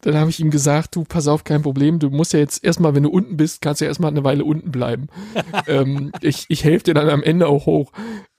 Dann 0.03 0.17
habe 0.17 0.31
ich 0.31 0.41
ihm 0.41 0.51
gesagt, 0.51 0.97
du 0.97 1.05
pass 1.05 1.29
auf, 1.29 1.45
kein 1.45 1.61
Problem, 1.63 1.99
du 1.99 2.09
musst 2.09 2.33
ja 2.33 2.39
jetzt 2.39 2.65
erstmal, 2.65 2.95
wenn 2.95 3.03
du 3.03 3.11
unten 3.11 3.37
bist, 3.37 3.61
kannst 3.61 3.81
du 3.81 3.85
ja 3.85 3.91
erstmal 3.91 4.11
eine 4.11 4.25
Weile 4.25 4.45
unten 4.45 4.71
bleiben. 4.73 5.09
ähm, 5.67 6.11
ich 6.23 6.47
ich 6.49 6.65
helfe 6.65 6.85
dir 6.85 6.95
dann 6.95 7.11
am 7.11 7.23
Ende 7.23 7.47
auch 7.47 7.67
hoch. 7.67 7.93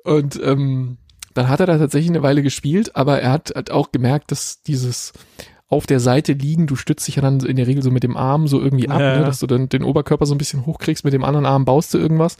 Und 0.04 0.42
ähm, 0.44 0.98
dann 1.36 1.48
hat 1.48 1.60
er 1.62 1.68
da 1.68 1.78
tatsächlich 1.78 2.10
eine 2.10 2.24
Weile 2.24 2.42
gespielt, 2.42 2.96
aber 2.96 3.22
er 3.22 3.32
hat, 3.32 3.54
hat 3.56 3.70
auch 3.72 3.92
gemerkt, 3.92 4.32
dass 4.32 4.62
dieses 4.64 5.14
auf 5.72 5.88
der 5.88 6.00
Seite 6.00 6.34
liegen, 6.34 6.68
du 6.68 6.76
stützt 6.76 7.08
dich 7.08 7.16
ja 7.16 7.22
dann 7.22 7.40
in 7.40 7.56
der 7.56 7.66
Regel 7.66 7.82
so 7.82 7.92
mit 7.92 8.04
dem 8.04 8.18
Arm 8.18 8.48
so 8.48 8.62
irgendwie 8.62 8.90
ab, 8.90 9.00
Ja. 9.00 9.18
ne, 9.20 9.26
dass 9.26 9.40
du 9.40 9.48
dann 9.48 9.70
den 9.70 9.84
Oberkörper 9.84 10.26
so 10.26 10.36
ein 10.36 10.38
bisschen 10.38 10.66
hochkriegst, 10.66 11.04
mit 11.06 11.14
dem 11.14 11.24
anderen 11.24 11.46
Arm 11.46 11.66
baust 11.66 11.94
du 11.94 11.98
irgendwas. 11.98 12.38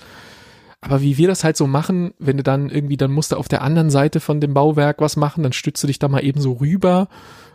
Aber 0.82 1.02
wie 1.02 1.18
wir 1.18 1.28
das 1.28 1.44
halt 1.44 1.58
so 1.58 1.66
machen, 1.68 2.14
wenn 2.20 2.38
du 2.38 2.44
dann 2.44 2.70
irgendwie, 2.70 2.98
dann 2.98 3.12
musst 3.12 3.32
du 3.32 3.38
auf 3.38 3.48
der 3.48 3.62
anderen 3.62 3.90
Seite 3.90 4.20
von 4.20 4.42
dem 4.42 4.54
Bauwerk 4.54 5.00
was 5.00 5.16
machen, 5.16 5.44
dann 5.44 5.54
stützt 5.54 5.82
du 5.84 5.88
dich 5.88 6.00
da 6.00 6.08
mal 6.08 6.24
eben 6.26 6.42
so 6.42 6.54
rüber 6.54 7.08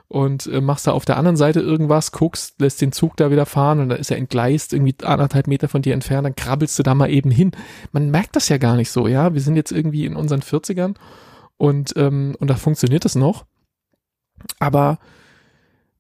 und 0.09 0.47
äh, 0.47 0.61
machst 0.61 0.87
da 0.87 0.93
auf 0.93 1.05
der 1.05 1.17
anderen 1.17 1.37
Seite 1.37 1.59
irgendwas, 1.61 2.13
guckst, 2.13 2.61
lässt 2.61 2.81
den 2.81 2.93
Zug 2.93 3.17
da 3.17 3.31
wieder 3.33 3.45
fahren 3.45 3.81
und 3.81 3.89
dann 3.89 3.99
ist 3.99 4.11
er 4.13 4.17
entgleist, 4.19 4.73
irgendwie 4.73 4.95
anderthalb 5.03 5.49
Meter 5.49 5.67
von 5.69 5.83
dir 5.83 5.93
entfernt, 5.95 6.25
dann 6.25 6.37
krabbelst 6.37 6.79
du 6.79 6.85
da 6.85 6.95
mal 6.95 7.11
eben 7.11 7.33
hin. 7.33 7.51
Man 7.91 8.11
merkt 8.13 8.37
das 8.37 8.49
ja 8.49 8.59
gar 8.59 8.77
nicht 8.77 8.91
so, 8.93 9.09
ja. 9.09 9.35
Wir 9.35 9.41
sind 9.41 9.57
jetzt 9.57 9.73
irgendwie 9.73 10.07
in 10.07 10.15
unseren 10.15 10.41
40ern 10.43 10.95
und, 11.57 11.93
ähm, 11.97 12.37
und 12.39 12.49
da 12.49 12.55
funktioniert 12.55 13.05
das 13.05 13.17
noch. 13.17 13.45
Aber 14.61 14.99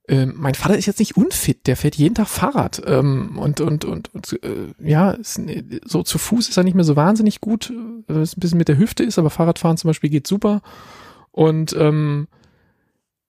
ähm, 0.08 0.34
mein 0.36 0.54
Vater 0.54 0.78
ist 0.78 0.86
jetzt 0.86 1.00
nicht 1.00 1.16
unfit, 1.16 1.66
der 1.66 1.76
fährt 1.76 1.96
jeden 1.96 2.14
Tag 2.14 2.28
Fahrrad 2.28 2.80
ähm, 2.86 3.38
und 3.38 3.60
und 3.60 3.84
und, 3.84 4.14
und 4.14 4.38
äh, 4.44 4.72
ja, 4.80 5.10
ist, 5.10 5.40
so 5.84 6.02
zu 6.02 6.18
Fuß 6.18 6.48
ist 6.48 6.56
er 6.56 6.62
nicht 6.62 6.74
mehr 6.74 6.84
so 6.84 6.94
wahnsinnig 6.94 7.40
gut, 7.40 7.70
äh, 7.70 7.74
was 8.14 8.36
ein 8.36 8.40
bisschen 8.40 8.58
mit 8.58 8.68
der 8.68 8.78
Hüfte 8.78 9.02
ist, 9.02 9.18
aber 9.18 9.30
Fahrradfahren 9.30 9.76
zum 9.76 9.88
Beispiel 9.88 10.10
geht 10.10 10.26
super 10.26 10.62
und 11.32 11.74
ähm, 11.78 12.28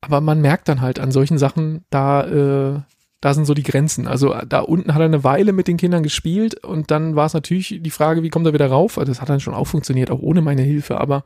aber 0.02 0.22
man 0.22 0.40
merkt 0.40 0.70
dann 0.70 0.82
halt 0.82 1.00
an 1.00 1.12
solchen 1.12 1.40
Sachen, 1.40 1.84
da 1.90 2.76
äh, 2.76 2.82
da 3.22 3.34
sind 3.34 3.46
so 3.46 3.56
die 3.56 3.64
Grenzen. 3.64 4.08
Also 4.08 4.36
da 4.48 4.60
unten 4.60 4.94
hat 4.94 5.02
er 5.02 5.06
eine 5.06 5.24
Weile 5.24 5.52
mit 5.52 5.68
den 5.68 5.78
Kindern 5.78 6.04
gespielt 6.04 6.64
und 6.64 6.92
dann 6.92 7.16
war 7.16 7.26
es 7.26 7.34
natürlich 7.34 7.80
die 7.82 7.90
Frage, 7.90 8.22
wie 8.22 8.30
kommt 8.30 8.46
er 8.46 8.54
wieder 8.54 8.68
rauf? 8.68 9.00
Also 9.00 9.12
das 9.12 9.22
hat 9.22 9.30
dann 9.30 9.40
schon 9.40 9.56
auch 9.56 9.66
funktioniert, 9.66 10.12
auch 10.12 10.20
ohne 10.20 10.42
meine 10.42 10.62
Hilfe, 10.62 11.02
aber 11.02 11.24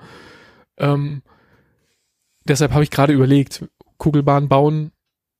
ähm, 0.77 1.21
deshalb 2.47 2.71
habe 2.71 2.83
ich 2.83 2.91
gerade 2.91 3.11
überlegt, 3.11 3.65
Kugelbahn 3.97 4.47
bauen, 4.47 4.91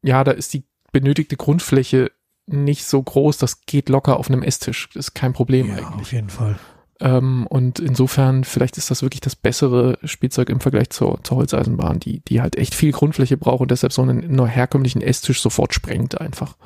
ja, 0.03 0.23
da 0.23 0.31
ist 0.31 0.53
die 0.53 0.63
benötigte 0.91 1.37
Grundfläche 1.37 2.11
nicht 2.47 2.85
so 2.85 3.01
groß, 3.01 3.37
das 3.37 3.61
geht 3.65 3.89
locker 3.89 4.17
auf 4.17 4.29
einem 4.29 4.43
Esstisch, 4.43 4.89
das 4.93 5.07
ist 5.07 5.13
kein 5.13 5.33
Problem 5.33 5.67
Ja, 5.67 5.75
eigentlich. 5.75 6.01
auf 6.01 6.11
jeden 6.11 6.29
Fall. 6.29 6.59
Ähm, 6.99 7.47
und 7.47 7.79
insofern, 7.79 8.43
vielleicht 8.43 8.77
ist 8.77 8.91
das 8.91 9.01
wirklich 9.01 9.21
das 9.21 9.35
bessere 9.35 9.97
Spielzeug 10.03 10.49
im 10.49 10.59
Vergleich 10.59 10.89
zur, 10.89 11.23
zur 11.23 11.37
Holzeisenbahn, 11.37 11.99
die, 11.99 12.19
die 12.19 12.41
halt 12.41 12.57
echt 12.57 12.75
viel 12.75 12.91
Grundfläche 12.91 13.37
braucht 13.37 13.61
und 13.61 13.71
deshalb 13.71 13.93
so 13.93 14.01
einen 14.01 14.35
nur 14.35 14.47
herkömmlichen 14.47 15.01
Esstisch 15.01 15.41
sofort 15.41 15.73
sprengt 15.73 16.19
einfach. 16.21 16.57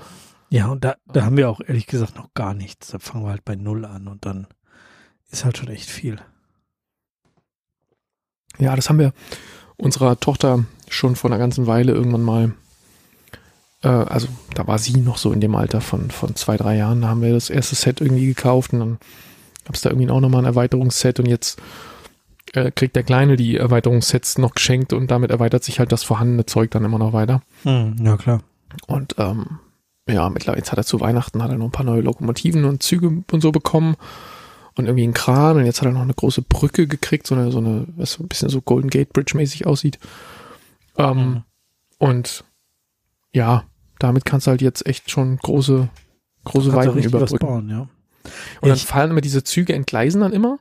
Ja, 0.50 0.68
und 0.68 0.84
da, 0.84 0.96
da 1.06 1.24
haben 1.24 1.38
wir 1.38 1.50
auch 1.50 1.62
ehrlich 1.66 1.88
gesagt 1.88 2.16
noch 2.16 2.34
gar 2.34 2.54
nichts. 2.54 2.90
Da 2.90 3.00
fangen 3.00 3.24
wir 3.26 3.30
halt 3.32 3.46
bei 3.46 3.56
Null 3.56 3.86
an 3.86 4.08
und 4.08 4.26
dann 4.26 4.48
ist 5.32 5.46
halt 5.46 5.58
schon 5.58 5.70
echt 5.70 5.90
viel. 5.90 6.20
Ja, 8.58 8.76
das 8.76 8.90
haben 8.90 9.00
wir 9.00 9.14
unserer 9.78 10.20
Tochter 10.20 10.66
schon 10.90 11.16
vor 11.16 11.30
einer 11.30 11.40
ganzen 11.40 11.68
Weile 11.68 11.92
irgendwann 11.94 12.22
mal, 12.22 12.54
äh, 13.86 13.90
also 13.90 14.28
da 14.54 14.68
war 14.68 14.80
sie 14.80 14.98
noch 14.98 15.18
so 15.18 15.32
in 15.32 15.40
dem 15.40 15.56
Alter 15.56 15.80
von, 15.80 16.10
von 16.12 16.36
zwei, 16.36 16.58
drei 16.58 16.76
Jahren, 16.76 17.02
da 17.02 17.10
haben 17.10 17.22
wir 17.22 17.34
das 17.34 17.50
erste 17.50 17.76
Set 17.76 18.02
irgendwie 18.02 18.26
gekauft 18.26 18.74
und 18.74 18.80
dann 18.80 18.98
gab 19.64 19.76
es 19.76 19.82
da 19.82 19.90
irgendwie 19.90 20.10
auch 20.10 20.20
nochmal 20.20 20.42
ein 20.42 20.46
Erweiterungsset 20.46 21.20
und 21.20 21.28
jetzt 21.28 21.62
äh, 22.54 22.72
kriegt 22.72 22.96
der 22.96 23.04
Kleine 23.04 23.36
die 23.36 23.58
Erweiterungssets 23.58 24.38
noch 24.38 24.54
geschenkt 24.56 24.92
und 24.92 25.12
damit 25.12 25.32
erweitert 25.32 25.64
sich 25.64 25.80
halt 25.80 25.92
das 25.92 26.04
vorhandene 26.04 26.46
Zeug 26.46 26.72
dann 26.72 26.84
immer 26.84 27.00
noch 27.00 27.14
weiter. 27.14 27.42
Hm, 27.64 27.96
ja, 28.04 28.18
klar. 28.18 28.42
Und 28.88 29.16
ähm, 29.18 29.60
ja, 30.10 30.30
mittlerweile 30.30 30.60
jetzt 30.60 30.72
hat 30.72 30.80
er 30.80 30.86
zu 30.86 31.00
Weihnachten 31.00 31.42
hat 31.42 31.52
er 31.52 31.58
noch 31.58 31.66
ein 31.66 31.72
paar 31.72 31.86
neue 31.86 32.02
Lokomotiven 32.02 32.66
und 32.66 32.84
Züge 32.84 33.24
und 33.32 33.42
so 33.42 33.52
bekommen 33.52 33.96
und 34.76 34.86
irgendwie 34.86 35.04
einen 35.04 35.14
Kran 35.14 35.58
und 35.58 35.66
jetzt 35.66 35.82
hat 35.82 35.88
er 35.88 35.94
noch 35.94 36.02
eine 36.02 36.14
große 36.14 36.42
Brücke 36.42 36.86
gekriegt, 36.88 37.26
so 37.28 37.36
eine, 37.36 37.52
so 37.52 37.60
eine, 37.60 37.88
was 37.96 38.14
so 38.14 38.24
ein 38.24 38.28
bisschen 38.28 38.50
so 38.50 38.62
Golden 38.62 38.90
Gate 38.90 39.14
Bridge 39.14 39.38
mäßig 39.38 39.66
aussieht. 39.66 40.00
Ähm, 40.98 41.18
Mhm. 41.18 41.44
Und 41.98 42.44
ja, 43.34 43.64
damit 44.00 44.26
kannst 44.26 44.48
du 44.48 44.52
halt 44.52 44.62
jetzt 44.62 44.86
echt 44.86 45.10
schon 45.12 45.38
große, 45.38 45.88
große 46.44 46.74
Weiten 46.74 46.98
überbrücken. 46.98 47.38
bauen, 47.46 47.70
ja. 47.70 47.80
Und 48.62 48.70
dann 48.70 48.74
Ich- 48.78 48.86
fallen 48.86 49.12
immer 49.12 49.22
diese 49.22 49.44
Züge 49.44 49.74
entgleisen 49.74 50.22
dann 50.22 50.34
immer 50.34 50.60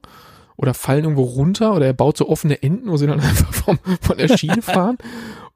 oder 0.57 0.75
fallen 0.75 1.05
irgendwo 1.05 1.23
runter 1.25 1.75
oder 1.75 1.87
er 1.87 1.93
baut 1.95 2.17
so 2.17 2.29
offene 2.29 2.63
Enden, 2.63 2.89
wo 2.91 2.97
sie 2.97 3.07
dann 3.07 3.21
einfach 3.21 3.53
vom, 3.53 3.79
von 4.01 4.19
der 4.19 4.37
Schiene 4.37 4.63
fahren. 4.63 4.99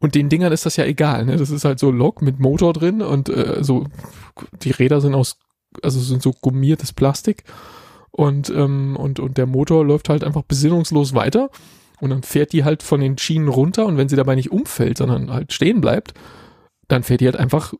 Und 0.00 0.14
den 0.14 0.28
Dingern 0.28 0.52
ist 0.52 0.64
das 0.66 0.76
ja 0.76 0.84
egal, 0.84 1.24
ne? 1.26 1.36
Das 1.36 1.50
ist 1.50 1.64
halt 1.64 1.78
so 1.78 1.90
Lok 1.90 2.22
mit 2.22 2.38
Motor 2.38 2.72
drin 2.72 3.02
und 3.02 3.28
äh, 3.28 3.62
so 3.62 3.84
die 4.62 4.70
Räder 4.70 5.00
sind 5.00 5.14
aus, 5.14 5.38
also 5.82 6.00
sind 6.00 6.22
so 6.22 6.32
gummiertes 6.32 6.92
Plastik 6.92 7.42
und 8.10 8.48
ähm, 8.50 8.96
und 8.96 9.20
und 9.20 9.36
der 9.38 9.46
Motor 9.46 9.84
läuft 9.84 10.08
halt 10.08 10.24
einfach 10.24 10.42
besinnungslos 10.42 11.14
weiter 11.14 11.50
und 12.00 12.10
dann 12.10 12.22
fährt 12.22 12.52
die 12.52 12.64
halt 12.64 12.82
von 12.84 13.00
den 13.00 13.18
Schienen 13.18 13.48
runter 13.48 13.86
und 13.86 13.96
wenn 13.96 14.08
sie 14.08 14.16
dabei 14.16 14.34
nicht 14.36 14.50
umfällt, 14.52 14.98
sondern 14.98 15.32
halt 15.32 15.52
stehen 15.52 15.80
bleibt, 15.80 16.14
dann 16.88 17.02
fährt 17.02 17.20
die 17.20 17.26
halt 17.26 17.36
einfach 17.36 17.74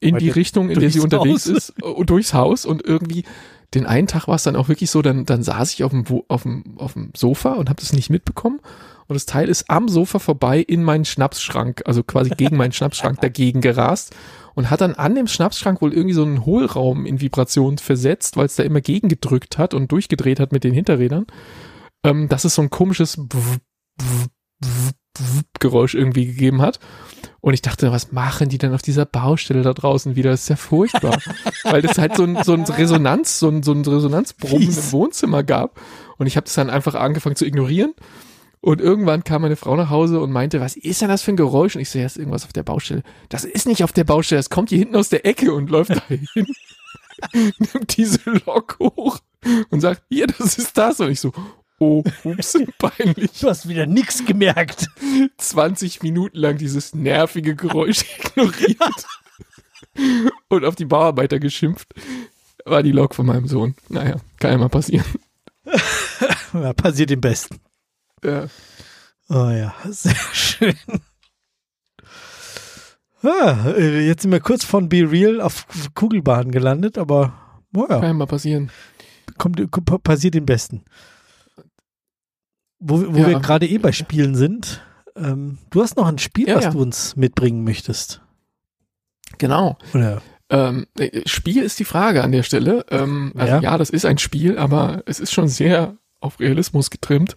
in 0.00 0.16
die 0.16 0.26
Weiter 0.26 0.36
Richtung, 0.36 0.70
in 0.70 0.80
der 0.80 0.90
sie 0.90 1.00
unterwegs 1.00 1.46
Haus. 1.48 1.70
ist, 1.70 1.74
äh, 1.82 2.04
durchs 2.04 2.34
Haus 2.34 2.64
und 2.64 2.84
irgendwie 2.84 3.24
den 3.74 3.84
einen 3.84 4.06
Tag 4.06 4.28
war 4.28 4.36
es 4.36 4.44
dann 4.44 4.56
auch 4.56 4.68
wirklich 4.68 4.90
so, 4.90 5.02
dann, 5.02 5.26
dann 5.26 5.42
saß 5.42 5.74
ich 5.74 5.84
auf 5.84 5.90
dem, 5.90 6.04
auf 6.28 6.42
dem, 6.44 6.78
auf 6.78 6.94
dem 6.94 7.10
Sofa 7.14 7.52
und 7.52 7.68
habe 7.68 7.80
das 7.80 7.92
nicht 7.92 8.08
mitbekommen. 8.08 8.60
Und 9.08 9.14
das 9.14 9.26
Teil 9.26 9.48
ist 9.48 9.68
am 9.68 9.88
Sofa 9.88 10.18
vorbei 10.18 10.60
in 10.60 10.82
meinen 10.82 11.04
Schnapsschrank, 11.04 11.82
also 11.86 12.02
quasi 12.02 12.30
gegen 12.30 12.56
meinen 12.56 12.72
Schnapsschrank 12.72 13.20
dagegen 13.22 13.60
gerast 13.60 14.14
und 14.54 14.70
hat 14.70 14.80
dann 14.80 14.94
an 14.94 15.14
dem 15.14 15.26
Schnapsschrank 15.26 15.82
wohl 15.82 15.92
irgendwie 15.92 16.14
so 16.14 16.22
einen 16.22 16.44
Hohlraum 16.44 17.06
in 17.06 17.20
Vibration 17.20 17.78
versetzt, 17.78 18.36
weil 18.36 18.46
es 18.46 18.56
da 18.56 18.62
immer 18.62 18.80
gegengedrückt 18.80 19.58
hat 19.58 19.74
und 19.74 19.92
durchgedreht 19.92 20.40
hat 20.40 20.52
mit 20.52 20.64
den 20.64 20.74
Hinterrädern. 20.74 21.26
Ähm, 22.04 22.28
dass 22.28 22.44
es 22.44 22.54
so 22.54 22.62
ein 22.62 22.70
komisches 22.70 23.20
Geräusch 25.58 25.94
irgendwie 25.94 26.26
gegeben 26.26 26.62
hat. 26.62 26.78
Und 27.40 27.54
ich 27.54 27.62
dachte, 27.62 27.92
was 27.92 28.10
machen 28.10 28.48
die 28.48 28.58
denn 28.58 28.74
auf 28.74 28.82
dieser 28.82 29.06
Baustelle 29.06 29.62
da 29.62 29.72
draußen 29.72 30.16
wieder? 30.16 30.30
Das 30.30 30.42
ist 30.42 30.48
ja 30.48 30.56
furchtbar. 30.56 31.18
Weil 31.62 31.82
das 31.82 31.98
halt 31.98 32.16
so 32.16 32.24
ein, 32.24 32.42
so 32.42 32.52
ein 32.52 32.64
Resonanz, 32.64 33.38
so 33.38 33.48
ein, 33.48 33.62
so 33.62 33.72
ein 33.72 33.84
Resonanzbrummen 33.84 34.68
im 34.68 34.92
Wohnzimmer 34.92 35.44
gab. 35.44 35.80
Und 36.16 36.26
ich 36.26 36.36
habe 36.36 36.44
das 36.44 36.54
dann 36.54 36.68
einfach 36.68 36.94
angefangen 36.94 37.36
zu 37.36 37.46
ignorieren. 37.46 37.94
Und 38.60 38.80
irgendwann 38.80 39.22
kam 39.22 39.42
meine 39.42 39.56
Frau 39.56 39.76
nach 39.76 39.88
Hause 39.88 40.20
und 40.20 40.32
meinte, 40.32 40.60
was 40.60 40.76
ist 40.76 41.00
denn 41.00 41.08
das 41.08 41.22
für 41.22 41.32
ein 41.32 41.36
Geräusch? 41.36 41.76
Und 41.76 41.82
ich 41.82 41.90
so, 41.90 41.98
ja, 41.98 42.06
ist 42.06 42.16
irgendwas 42.16 42.44
auf 42.44 42.52
der 42.52 42.64
Baustelle. 42.64 43.02
Das 43.28 43.44
ist 43.44 43.68
nicht 43.68 43.84
auf 43.84 43.92
der 43.92 44.04
Baustelle, 44.04 44.40
das 44.40 44.50
kommt 44.50 44.70
hier 44.70 44.78
hinten 44.78 44.96
aus 44.96 45.08
der 45.08 45.24
Ecke 45.24 45.52
und 45.52 45.70
läuft 45.70 45.90
da 45.90 46.02
hin. 46.08 46.26
Nimmt 47.58 47.96
diese 47.96 48.30
Lok 48.46 48.76
hoch 48.80 49.18
und 49.70 49.80
sagt, 49.80 50.02
hier, 50.08 50.26
das 50.26 50.58
ist 50.58 50.76
das. 50.76 50.98
Und 50.98 51.10
ich 51.10 51.20
so, 51.20 51.32
oh, 51.78 52.02
ups, 52.24 52.58
peinlich. 52.78 53.32
Du 53.40 53.48
hast 53.48 53.68
wieder 53.68 53.86
nichts 53.86 54.24
gemerkt. 54.24 54.88
20 55.38 56.02
Minuten 56.02 56.36
lang 56.38 56.58
dieses 56.58 56.94
nervige 56.94 57.54
Geräusch 57.54 58.04
ignoriert 58.18 59.06
und 60.48 60.64
auf 60.64 60.74
die 60.74 60.84
Bauarbeiter 60.84 61.38
geschimpft. 61.38 61.92
War 62.64 62.82
die 62.82 62.92
Lok 62.92 63.14
von 63.14 63.26
meinem 63.26 63.48
Sohn. 63.48 63.74
Naja, 63.88 64.16
kann 64.38 64.52
ja 64.52 64.58
mal 64.58 64.68
passieren. 64.68 65.06
Ja, 66.54 66.72
passiert 66.72 67.10
dem 67.10 67.20
Besten. 67.20 67.60
Ja. 68.24 68.46
Oh 69.28 69.50
ja, 69.50 69.74
sehr 69.90 70.16
schön. 70.32 70.74
Ah, 73.22 73.72
äh, 73.76 74.06
jetzt 74.06 74.22
sind 74.22 74.30
wir 74.32 74.40
kurz 74.40 74.64
von 74.64 74.88
Be 74.88 75.10
Real 75.10 75.40
auf 75.40 75.66
Kugelbahn 75.94 76.50
gelandet, 76.50 76.96
aber 76.96 77.34
oh 77.74 77.82
ja, 77.82 77.98
Kann 77.98 78.02
ja 78.02 78.14
mal 78.14 78.26
passieren. 78.26 78.70
kommt, 79.36 79.60
passiert 80.04 80.34
dem 80.34 80.46
Besten. 80.46 80.84
Wo, 82.80 83.00
wo 83.12 83.18
Ja. 83.18 83.26
wir 83.28 83.40
gerade 83.40 83.66
eh 83.66 83.78
bei 83.78 83.92
Spielen 83.92 84.34
sind, 84.34 84.82
ähm, 85.16 85.58
du 85.70 85.82
hast 85.82 85.96
noch 85.96 86.06
ein 86.06 86.18
Spiel, 86.18 86.48
Ja, 86.48 86.56
was 86.56 86.64
ja. 86.64 86.70
du 86.70 86.80
uns 86.80 87.16
mitbringen 87.16 87.64
möchtest. 87.64 88.20
Genau. 89.38 89.76
Oder 89.94 90.22
Ähm, 90.50 90.86
äh, 90.98 91.28
Spiel 91.28 91.62
ist 91.62 91.78
die 91.78 91.84
Frage 91.84 92.24
an 92.24 92.32
der 92.32 92.42
Stelle. 92.42 92.84
Ähm, 92.90 93.32
also 93.36 93.54
ja. 93.54 93.60
ja, 93.60 93.78
das 93.78 93.90
ist 93.90 94.04
ein 94.06 94.18
Spiel, 94.18 94.58
aber 94.58 95.02
es 95.06 95.20
ist 95.20 95.32
schon 95.32 95.48
sehr 95.48 95.96
auf 96.20 96.40
Realismus 96.40 96.90
getrimmt. 96.90 97.36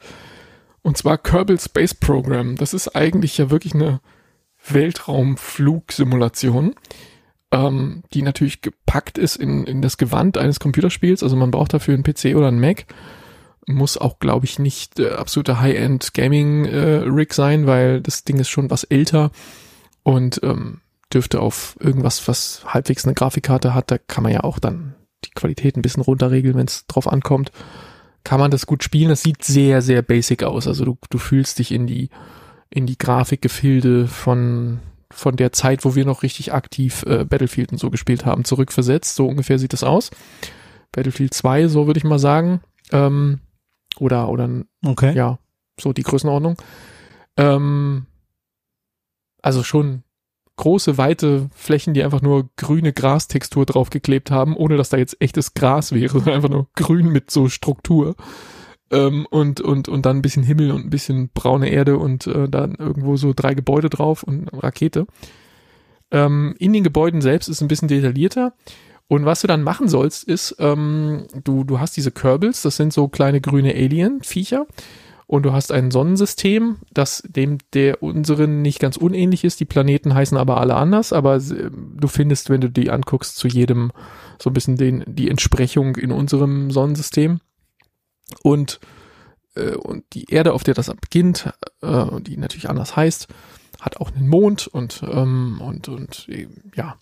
Und 0.81 0.97
zwar 0.97 1.17
Kerbal 1.17 1.59
Space 1.59 1.93
Program. 1.93 2.55
Das 2.55 2.73
ist 2.73 2.95
eigentlich 2.95 3.37
ja 3.37 3.51
wirklich 3.51 3.75
eine 3.75 3.99
Weltraumflugsimulation, 4.69 6.75
ähm, 7.51 8.03
die 8.13 8.21
natürlich 8.21 8.61
gepackt 8.61 9.17
ist 9.17 9.35
in, 9.35 9.65
in 9.65 9.81
das 9.81 9.97
Gewand 9.97 10.37
eines 10.37 10.59
Computerspiels. 10.59 11.23
Also 11.23 11.35
man 11.35 11.51
braucht 11.51 11.73
dafür 11.73 11.93
einen 11.93 12.03
PC 12.03 12.35
oder 12.35 12.47
einen 12.47 12.59
Mac. 12.59 12.85
Muss 13.67 13.97
auch, 13.97 14.19
glaube 14.19 14.45
ich, 14.45 14.59
nicht 14.59 14.99
äh, 14.99 15.11
absolute 15.11 15.59
High-End 15.59 16.13
Gaming-Rig 16.13 17.29
äh, 17.29 17.33
sein, 17.33 17.67
weil 17.67 18.01
das 18.01 18.23
Ding 18.23 18.39
ist 18.39 18.49
schon 18.49 18.69
was 18.69 18.83
älter 18.83 19.31
und 20.03 20.39
ähm, 20.43 20.81
dürfte 21.13 21.39
auf 21.39 21.75
irgendwas, 21.79 22.27
was 22.27 22.63
halbwegs 22.65 23.05
eine 23.05 23.13
Grafikkarte 23.13 23.73
hat, 23.73 23.91
da 23.91 23.97
kann 23.97 24.23
man 24.23 24.33
ja 24.33 24.43
auch 24.43 24.59
dann 24.59 24.95
die 25.25 25.31
Qualität 25.31 25.77
ein 25.77 25.83
bisschen 25.83 26.01
runterregeln, 26.01 26.55
wenn 26.55 26.67
es 26.67 26.87
drauf 26.87 27.07
ankommt 27.07 27.51
kann 28.23 28.39
man 28.39 28.51
das 28.51 28.65
gut 28.65 28.83
spielen. 28.83 29.09
Das 29.09 29.23
sieht 29.23 29.43
sehr, 29.43 29.81
sehr 29.81 30.01
basic 30.01 30.43
aus. 30.43 30.67
Also 30.67 30.85
du, 30.85 30.97
du 31.09 31.17
fühlst 31.17 31.59
dich 31.59 31.71
in 31.71 31.87
die, 31.87 32.09
in 32.69 32.85
die 32.85 32.97
Grafikgefilde 32.97 34.07
von, 34.07 34.79
von 35.09 35.35
der 35.35 35.51
Zeit, 35.51 35.85
wo 35.85 35.95
wir 35.95 36.05
noch 36.05 36.23
richtig 36.23 36.53
aktiv 36.53 37.03
äh, 37.07 37.25
Battlefield 37.25 37.71
und 37.71 37.77
so 37.79 37.89
gespielt 37.89 38.25
haben, 38.25 38.45
zurückversetzt. 38.45 39.15
So 39.15 39.27
ungefähr 39.27 39.59
sieht 39.59 39.73
das 39.73 39.83
aus. 39.83 40.11
Battlefield 40.91 41.33
2, 41.33 41.67
so 41.67 41.87
würde 41.87 41.97
ich 41.97 42.03
mal 42.03 42.19
sagen. 42.19 42.61
Ähm, 42.91 43.39
oder, 43.99 44.29
oder, 44.29 44.49
okay. 44.85 45.13
ja, 45.13 45.39
so 45.79 45.93
die 45.93 46.03
Größenordnung. 46.03 46.57
Ähm, 47.37 48.05
also 49.41 49.63
schon 49.63 50.03
große, 50.57 50.97
weite 50.97 51.49
Flächen, 51.55 51.93
die 51.93 52.03
einfach 52.03 52.21
nur 52.21 52.49
grüne 52.55 52.93
Grastextur 52.93 53.65
draufgeklebt 53.65 54.29
haben, 54.29 54.55
ohne 54.55 54.77
dass 54.77 54.89
da 54.89 54.97
jetzt 54.97 55.19
echtes 55.19 55.53
Gras 55.53 55.91
wäre, 55.91 56.09
sondern 56.19 56.35
einfach 56.35 56.49
nur 56.49 56.67
grün 56.75 57.09
mit 57.09 57.31
so 57.31 57.49
Struktur. 57.49 58.15
Ähm, 58.91 59.25
und, 59.29 59.61
und, 59.61 59.87
und 59.87 60.05
dann 60.05 60.17
ein 60.17 60.21
bisschen 60.21 60.43
Himmel 60.43 60.71
und 60.71 60.85
ein 60.85 60.89
bisschen 60.89 61.29
braune 61.33 61.69
Erde 61.69 61.97
und 61.97 62.27
äh, 62.27 62.49
dann 62.49 62.75
irgendwo 62.75 63.15
so 63.15 63.33
drei 63.33 63.53
Gebäude 63.53 63.89
drauf 63.89 64.23
und 64.23 64.51
eine 64.51 64.63
Rakete. 64.63 65.07
Ähm, 66.11 66.55
in 66.59 66.73
den 66.73 66.83
Gebäuden 66.83 67.21
selbst 67.21 67.47
ist 67.47 67.61
ein 67.61 67.69
bisschen 67.69 67.87
detaillierter. 67.87 68.53
Und 69.11 69.25
was 69.25 69.41
du 69.41 69.47
dann 69.47 69.61
machen 69.61 69.89
sollst, 69.89 70.23
ist, 70.23 70.55
ähm, 70.59 71.25
du, 71.43 71.65
du 71.65 71.81
hast 71.81 71.97
diese 71.97 72.11
Kerbals, 72.11 72.61
das 72.61 72.77
sind 72.77 72.93
so 72.93 73.09
kleine 73.09 73.41
grüne 73.41 73.73
Alien-Viecher 73.73 74.65
und 75.27 75.43
du 75.43 75.51
hast 75.51 75.73
ein 75.73 75.91
Sonnensystem, 75.91 76.77
das 76.93 77.21
dem 77.27 77.57
der 77.73 78.01
unseren 78.01 78.61
nicht 78.61 78.79
ganz 78.79 78.95
unähnlich 78.95 79.43
ist. 79.43 79.59
Die 79.59 79.65
Planeten 79.65 80.13
heißen 80.13 80.37
aber 80.37 80.61
alle 80.61 80.75
anders, 80.75 81.11
aber 81.11 81.39
du 81.39 82.07
findest, 82.07 82.49
wenn 82.49 82.61
du 82.61 82.69
die 82.69 82.89
anguckst, 82.89 83.35
zu 83.35 83.49
jedem 83.49 83.91
so 84.39 84.49
ein 84.49 84.53
bisschen 84.53 84.77
den, 84.77 85.03
die 85.05 85.29
Entsprechung 85.29 85.97
in 85.97 86.13
unserem 86.13 86.71
Sonnensystem. 86.71 87.41
Und, 88.43 88.79
äh, 89.55 89.75
und 89.75 90.05
die 90.13 90.31
Erde, 90.31 90.53
auf 90.53 90.63
der 90.63 90.73
das 90.73 90.89
beginnt, 91.01 91.51
äh, 91.81 92.05
die 92.21 92.37
natürlich 92.37 92.69
anders 92.69 92.95
heißt, 92.95 93.27
hat 93.81 93.97
auch 93.97 94.15
einen 94.15 94.29
Mond 94.29 94.67
und, 94.67 95.03
ähm, 95.03 95.59
und, 95.61 95.89
und 95.89 96.29
äh, 96.29 96.47
ja. 96.77 96.95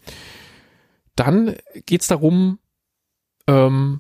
Dann 1.20 1.58
geht's 1.86 2.08
darum, 2.08 2.60
ähm, 3.46 4.00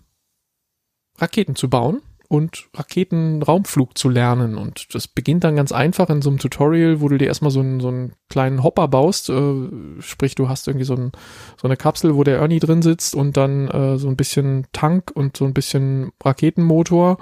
Raketen 1.17 1.55
zu 1.55 1.69
bauen 1.69 2.01
und 2.29 2.69
Raketenraumflug 2.73 3.97
zu 3.97 4.07
lernen. 4.07 4.57
Und 4.57 4.95
das 4.95 5.09
beginnt 5.09 5.43
dann 5.43 5.57
ganz 5.57 5.73
einfach 5.73 6.09
in 6.09 6.21
so 6.21 6.29
einem 6.29 6.39
Tutorial, 6.39 7.01
wo 7.01 7.09
du 7.09 7.17
dir 7.17 7.27
erstmal 7.27 7.51
so 7.51 7.59
einen, 7.59 7.81
so 7.81 7.89
einen 7.89 8.13
kleinen 8.29 8.63
Hopper 8.63 8.87
baust. 8.87 9.29
Äh, 9.29 9.67
sprich, 9.99 10.35
du 10.35 10.47
hast 10.47 10.69
irgendwie 10.69 10.85
so, 10.85 10.93
ein, 10.93 11.11
so 11.59 11.67
eine 11.67 11.75
Kapsel, 11.75 12.15
wo 12.15 12.23
der 12.23 12.37
Ernie 12.37 12.59
drin 12.59 12.81
sitzt 12.81 13.15
und 13.15 13.35
dann 13.35 13.67
äh, 13.67 13.97
so 13.97 14.07
ein 14.07 14.15
bisschen 14.15 14.67
Tank 14.71 15.11
und 15.13 15.35
so 15.35 15.43
ein 15.43 15.53
bisschen 15.53 16.11
Raketenmotor. 16.23 17.17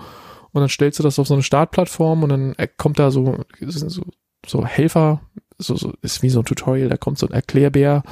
Und 0.52 0.62
dann 0.62 0.70
stellst 0.70 1.00
du 1.00 1.04
das 1.04 1.18
auf 1.18 1.28
so 1.28 1.34
eine 1.34 1.44
Startplattform 1.44 2.22
und 2.22 2.30
dann 2.30 2.56
kommt 2.78 3.00
da 3.00 3.10
so, 3.10 3.44
so, 3.62 4.04
so 4.46 4.64
Helfer, 4.64 5.22
so, 5.58 5.76
so, 5.76 5.94
ist 6.04 6.22
wie 6.22 6.30
so 6.30 6.42
ein 6.42 6.46
Tutorial, 6.46 6.90
da 6.90 6.98
kommt 6.98 7.18
so 7.18 7.28
ein 7.28 7.34
Erklärbär 7.34 8.04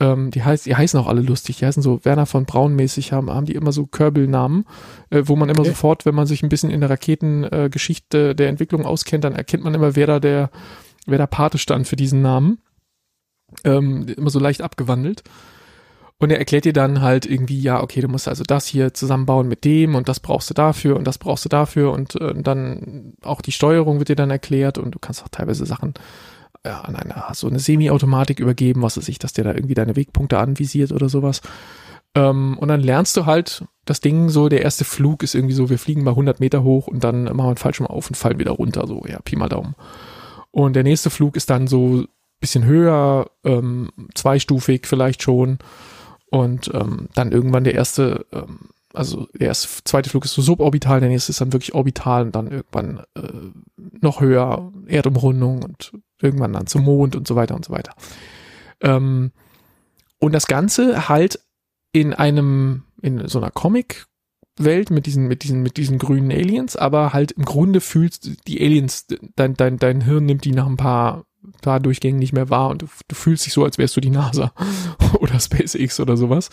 ähm, 0.00 0.30
die, 0.30 0.42
heißt, 0.42 0.66
die 0.66 0.74
heißen 0.74 0.98
auch 0.98 1.06
alle 1.06 1.20
lustig. 1.20 1.58
Die 1.58 1.66
heißen 1.66 1.82
so 1.82 2.04
Werner 2.04 2.26
von 2.26 2.46
Braun 2.46 2.74
mäßig, 2.74 3.12
haben, 3.12 3.30
haben 3.30 3.46
die 3.46 3.54
immer 3.54 3.72
so 3.72 3.86
Körbelnamen, 3.86 4.64
äh, 5.10 5.22
wo 5.26 5.36
man 5.36 5.48
immer 5.48 5.60
okay. 5.60 5.70
sofort, 5.70 6.06
wenn 6.06 6.14
man 6.14 6.26
sich 6.26 6.42
ein 6.42 6.48
bisschen 6.48 6.70
in 6.70 6.80
der 6.80 6.90
Raketengeschichte 6.90 8.30
äh, 8.30 8.34
der 8.34 8.48
Entwicklung 8.48 8.86
auskennt, 8.86 9.24
dann 9.24 9.34
erkennt 9.34 9.64
man 9.64 9.74
immer, 9.74 9.94
wer 9.96 10.06
da 10.06 10.20
der, 10.20 10.50
wer 11.06 11.18
da 11.18 11.26
Pate 11.26 11.58
stand 11.58 11.86
für 11.86 11.96
diesen 11.96 12.22
Namen. 12.22 12.58
Ähm, 13.64 14.06
immer 14.16 14.30
so 14.30 14.38
leicht 14.38 14.62
abgewandelt. 14.62 15.22
Und 16.22 16.30
er 16.30 16.38
erklärt 16.38 16.64
dir 16.64 16.72
dann 16.72 17.00
halt 17.00 17.26
irgendwie, 17.26 17.60
ja, 17.60 17.82
okay, 17.82 18.00
du 18.00 18.06
musst 18.06 18.28
also 18.28 18.44
das 18.44 18.66
hier 18.66 18.94
zusammenbauen 18.94 19.48
mit 19.48 19.64
dem 19.64 19.96
und 19.96 20.08
das 20.08 20.20
brauchst 20.20 20.48
du 20.48 20.54
dafür 20.54 20.96
und 20.96 21.04
das 21.04 21.18
brauchst 21.18 21.44
du 21.44 21.48
dafür 21.48 21.90
und 21.90 22.14
äh, 22.14 22.32
dann 22.40 23.14
auch 23.22 23.40
die 23.40 23.50
Steuerung 23.50 23.98
wird 23.98 24.08
dir 24.08 24.14
dann 24.14 24.30
erklärt 24.30 24.78
und 24.78 24.94
du 24.94 25.00
kannst 25.00 25.24
auch 25.24 25.28
teilweise 25.28 25.66
Sachen 25.66 25.94
an 26.70 26.96
eine, 26.96 27.22
so 27.34 27.48
eine 27.48 27.58
Semi-Automatik 27.58 28.38
übergeben, 28.38 28.82
was 28.82 28.96
weiß 28.96 29.08
ich, 29.08 29.18
dass 29.18 29.32
der 29.32 29.44
da 29.44 29.54
irgendwie 29.54 29.74
deine 29.74 29.96
Wegpunkte 29.96 30.38
anvisiert 30.38 30.92
oder 30.92 31.08
sowas. 31.08 31.42
Ähm, 32.14 32.56
und 32.58 32.68
dann 32.68 32.80
lernst 32.80 33.16
du 33.16 33.26
halt 33.26 33.64
das 33.84 34.00
Ding 34.00 34.28
so, 34.28 34.48
der 34.48 34.62
erste 34.62 34.84
Flug 34.84 35.22
ist 35.22 35.34
irgendwie 35.34 35.54
so, 35.54 35.70
wir 35.70 35.78
fliegen 35.78 36.04
mal 36.04 36.10
100 36.10 36.40
Meter 36.40 36.62
hoch 36.62 36.86
und 36.86 37.02
dann 37.02 37.24
machen 37.24 37.36
wir 37.36 37.46
einen 37.46 37.56
Fallschirm 37.56 37.86
auf 37.86 38.08
und 38.08 38.16
fallen 38.16 38.38
wieder 38.38 38.52
runter, 38.52 38.86
so, 38.86 39.02
ja, 39.08 39.18
Pi 39.20 39.36
mal 39.36 39.48
Daumen. 39.48 39.74
Und 40.50 40.74
der 40.74 40.84
nächste 40.84 41.10
Flug 41.10 41.36
ist 41.36 41.50
dann 41.50 41.66
so 41.66 42.04
bisschen 42.42 42.64
höher, 42.66 43.30
ähm, 43.44 43.88
zweistufig 44.14 44.86
vielleicht 44.86 45.22
schon. 45.22 45.58
Und 46.26 46.70
ähm, 46.74 47.08
dann 47.14 47.32
irgendwann 47.32 47.64
der 47.64 47.74
erste, 47.74 48.26
ähm, 48.32 48.70
also 48.92 49.28
der 49.32 49.48
erste, 49.48 49.84
zweite 49.84 50.10
Flug 50.10 50.26
ist 50.26 50.34
so 50.34 50.42
suborbital, 50.42 51.00
der 51.00 51.08
nächste 51.08 51.30
ist 51.30 51.40
dann 51.40 51.54
wirklich 51.54 51.74
orbital 51.74 52.24
und 52.24 52.36
dann 52.36 52.50
irgendwann 52.50 53.04
äh, 53.14 53.52
noch 54.00 54.20
höher, 54.20 54.70
Erdumrundung 54.86 55.62
und 55.62 55.92
irgendwann 56.22 56.52
dann 56.52 56.66
zum 56.66 56.84
Mond 56.84 57.16
und 57.16 57.26
so 57.26 57.36
weiter 57.36 57.54
und 57.54 57.64
so 57.64 57.72
weiter. 57.72 57.94
Ähm, 58.80 59.32
und 60.18 60.32
das 60.32 60.46
Ganze 60.46 61.08
halt 61.08 61.40
in 61.92 62.14
einem, 62.14 62.84
in 63.02 63.26
so 63.28 63.38
einer 63.38 63.50
Comic-Welt 63.50 64.90
mit 64.90 65.06
diesen, 65.06 65.26
mit 65.26 65.42
diesen, 65.42 65.62
mit 65.62 65.76
diesen 65.76 65.98
grünen 65.98 66.30
Aliens, 66.30 66.76
aber 66.76 67.12
halt 67.12 67.32
im 67.32 67.44
Grunde 67.44 67.80
fühlst 67.80 68.30
die 68.46 68.60
Aliens, 68.60 69.06
dein, 69.36 69.54
dein, 69.54 69.78
dein 69.78 70.00
Hirn 70.00 70.24
nimmt 70.24 70.44
die 70.44 70.52
nach 70.52 70.66
ein 70.66 70.76
paar, 70.76 71.24
paar 71.60 71.80
Durchgängen 71.80 72.18
nicht 72.18 72.32
mehr 72.32 72.50
wahr 72.50 72.70
und 72.70 72.82
du, 72.82 72.86
du 73.08 73.14
fühlst 73.14 73.46
dich 73.46 73.52
so, 73.52 73.64
als 73.64 73.78
wärst 73.78 73.96
du 73.96 74.00
die 74.00 74.10
NASA 74.10 74.52
oder 75.20 75.38
SpaceX 75.38 76.00
oder 76.00 76.16
sowas 76.16 76.50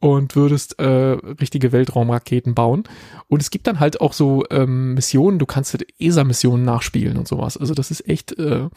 und 0.00 0.36
würdest 0.36 0.78
äh, 0.78 0.84
richtige 0.84 1.72
Weltraumraketen 1.72 2.54
bauen. 2.54 2.84
Und 3.28 3.40
es 3.40 3.50
gibt 3.50 3.66
dann 3.66 3.80
halt 3.80 4.00
auch 4.00 4.12
so 4.12 4.44
ähm, 4.50 4.94
Missionen, 4.94 5.38
du 5.38 5.46
kannst 5.46 5.72
halt 5.72 5.86
ESA-Missionen 5.98 6.64
nachspielen 6.64 7.16
und 7.16 7.26
sowas. 7.26 7.56
Also 7.56 7.74
das 7.74 7.90
ist 7.90 8.08
echt, 8.08 8.38
äh, 8.38 8.68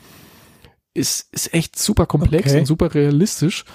ist, 0.93 1.27
ist 1.33 1.53
echt 1.53 1.77
super 1.77 2.05
komplex 2.05 2.49
okay. 2.49 2.59
und 2.59 2.65
super 2.65 2.93
realistisch. 2.93 3.65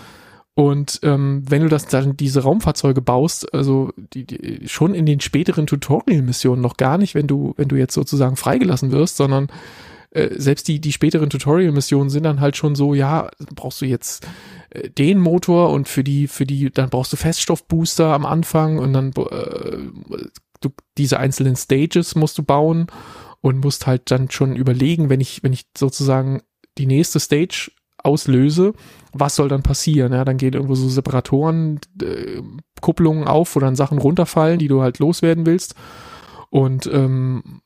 Und 0.54 1.00
ähm, 1.02 1.42
wenn 1.48 1.62
du 1.62 1.68
das 1.68 1.86
dann 1.86 2.16
diese 2.16 2.42
Raumfahrzeuge 2.44 3.02
baust, 3.02 3.52
also 3.52 3.90
die, 3.96 4.24
die 4.24 4.68
schon 4.68 4.94
in 4.94 5.04
den 5.04 5.20
späteren 5.20 5.66
Tutorial-Missionen 5.66 6.62
noch 6.62 6.76
gar 6.76 6.96
nicht, 6.96 7.16
wenn 7.16 7.26
du 7.26 7.54
wenn 7.56 7.68
du 7.68 7.74
jetzt 7.74 7.94
sozusagen 7.94 8.36
freigelassen 8.36 8.92
wirst, 8.92 9.16
sondern 9.16 9.48
äh, 10.14 10.30
selbst 10.38 10.68
die 10.68 10.80
die 10.80 10.92
späteren 10.92 11.28
Tutorial-Missionen 11.28 12.08
sind 12.08 12.22
dann 12.22 12.40
halt 12.40 12.56
schon 12.56 12.74
so, 12.74 12.94
ja, 12.94 13.30
brauchst 13.54 13.80
du 13.82 13.86
jetzt 13.86 14.26
äh, 14.70 14.88
den 14.88 15.18
Motor 15.18 15.70
und 15.70 15.88
für 15.88 16.04
die, 16.04 16.28
für 16.28 16.46
die, 16.46 16.70
dann 16.70 16.88
brauchst 16.88 17.12
du 17.12 17.16
Feststoffbooster 17.16 18.12
am 18.12 18.24
Anfang 18.24 18.78
und 18.78 18.92
dann 18.92 19.08
äh, 19.10 19.78
du, 20.60 20.70
diese 20.96 21.18
einzelnen 21.18 21.56
Stages 21.56 22.14
musst 22.14 22.38
du 22.38 22.42
bauen 22.42 22.86
und 23.40 23.62
musst 23.62 23.86
halt 23.86 24.10
dann 24.10 24.30
schon 24.30 24.56
überlegen, 24.56 25.10
wenn 25.10 25.20
ich, 25.20 25.42
wenn 25.42 25.52
ich 25.52 25.66
sozusagen 25.76 26.42
die 26.78 26.86
nächste 26.86 27.20
Stage 27.20 27.72
auslöse, 27.98 28.72
was 29.12 29.34
soll 29.34 29.48
dann 29.48 29.62
passieren? 29.62 30.12
Ja, 30.12 30.24
dann 30.24 30.36
gehen 30.36 30.54
irgendwo 30.54 30.74
so 30.74 30.88
Separatoren, 30.88 31.80
äh, 32.00 32.40
Kupplungen 32.80 33.26
auf, 33.26 33.56
wo 33.56 33.60
dann 33.60 33.76
Sachen 33.76 33.98
runterfallen, 33.98 34.58
die 34.58 34.68
du 34.68 34.82
halt 34.82 34.98
loswerden 34.98 35.46
willst. 35.46 35.74
Und 36.50 36.86
ähm, 36.86 37.62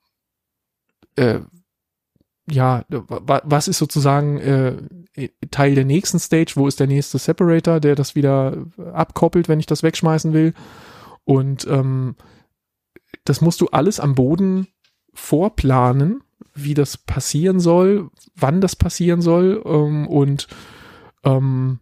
äh, 1.16 1.40
ja, 2.50 2.84
was 2.88 3.68
ist 3.68 3.78
sozusagen 3.78 4.38
äh, 4.38 4.76
Teil 5.50 5.74
der 5.74 5.84
nächsten 5.84 6.18
Stage? 6.18 6.52
Wo 6.54 6.66
ist 6.66 6.80
der 6.80 6.86
nächste 6.86 7.18
Separator, 7.18 7.80
der 7.80 7.94
das 7.94 8.14
wieder 8.14 8.66
abkoppelt, 8.92 9.48
wenn 9.48 9.60
ich 9.60 9.66
das 9.66 9.82
wegschmeißen 9.82 10.32
will? 10.32 10.54
Und 11.24 11.66
ähm, 11.66 12.16
das 13.24 13.40
musst 13.40 13.60
du 13.60 13.68
alles 13.68 14.00
am 14.00 14.14
Boden 14.14 14.68
vorplanen, 15.12 16.22
wie 16.54 16.74
das 16.74 16.96
passieren 16.96 17.60
soll, 17.60 18.10
wann 18.34 18.60
das 18.60 18.76
passieren 18.76 19.20
soll 19.20 19.62
ähm, 19.64 20.06
und 20.06 20.48
ähm, 21.24 21.80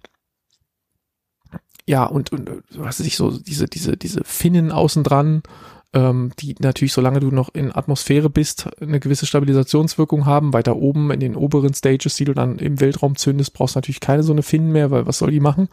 ja 1.86 2.04
und 2.04 2.32
und 2.32 2.50
was 2.70 2.98
weiß 2.98 3.06
ich 3.06 3.16
so 3.16 3.38
diese 3.38 3.66
diese 3.66 3.96
diese 3.96 4.24
Finnen 4.24 4.72
außen 4.72 5.04
dran 5.04 5.42
ähm, 5.92 6.32
die 6.38 6.54
natürlich, 6.58 6.92
solange 6.92 7.20
du 7.20 7.30
noch 7.30 7.54
in 7.54 7.74
Atmosphäre 7.74 8.30
bist, 8.30 8.68
eine 8.80 9.00
gewisse 9.00 9.26
Stabilisationswirkung 9.26 10.26
haben. 10.26 10.52
Weiter 10.52 10.76
oben 10.76 11.10
in 11.10 11.20
den 11.20 11.36
oberen 11.36 11.74
Stages, 11.74 12.16
die 12.16 12.24
du 12.24 12.34
dann 12.34 12.58
im 12.58 12.80
Weltraum 12.80 13.16
zündest, 13.16 13.52
brauchst 13.52 13.74
du 13.74 13.78
natürlich 13.78 14.00
keine 14.00 14.22
so 14.22 14.32
eine 14.32 14.42
Finnen 14.42 14.72
mehr, 14.72 14.90
weil 14.90 15.06
was 15.06 15.18
soll 15.18 15.30
die 15.30 15.40
machen? 15.40 15.68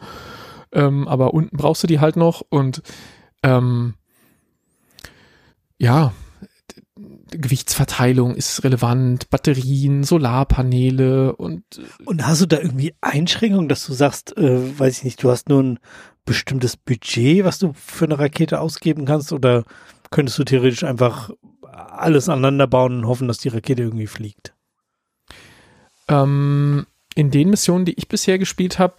ähm, 0.74 1.08
aber 1.08 1.32
unten 1.32 1.56
brauchst 1.56 1.82
du 1.82 1.86
die 1.86 2.00
halt 2.00 2.16
noch 2.16 2.42
und 2.48 2.82
ähm, 3.42 3.94
ja, 5.78 6.12
Gewichtsverteilung 7.30 8.34
ist 8.34 8.62
relevant, 8.64 9.30
Batterien, 9.30 10.04
Solarpaneele 10.04 11.34
und 11.34 11.64
und 12.04 12.26
hast 12.26 12.42
du 12.42 12.46
da 12.46 12.58
irgendwie 12.58 12.94
Einschränkungen, 13.00 13.68
dass 13.68 13.86
du 13.86 13.92
sagst, 13.92 14.36
äh, 14.36 14.78
weiß 14.78 14.98
ich 14.98 15.04
nicht, 15.04 15.22
du 15.22 15.30
hast 15.30 15.48
nur 15.48 15.62
ein 15.62 15.78
bestimmtes 16.24 16.76
Budget, 16.76 17.44
was 17.44 17.58
du 17.58 17.72
für 17.74 18.04
eine 18.04 18.18
Rakete 18.18 18.60
ausgeben 18.60 19.04
kannst 19.04 19.32
oder 19.32 19.64
könntest 20.14 20.38
du 20.38 20.44
theoretisch 20.44 20.84
einfach 20.84 21.30
alles 21.72 22.28
aneinander 22.28 22.68
bauen 22.68 22.98
und 22.98 23.06
hoffen, 23.06 23.26
dass 23.26 23.38
die 23.38 23.48
Rakete 23.48 23.82
irgendwie 23.82 24.06
fliegt? 24.06 24.54
Ähm, 26.08 26.86
in 27.16 27.32
den 27.32 27.50
Missionen, 27.50 27.84
die 27.84 27.94
ich 27.94 28.06
bisher 28.06 28.38
gespielt 28.38 28.78
habe, 28.78 28.94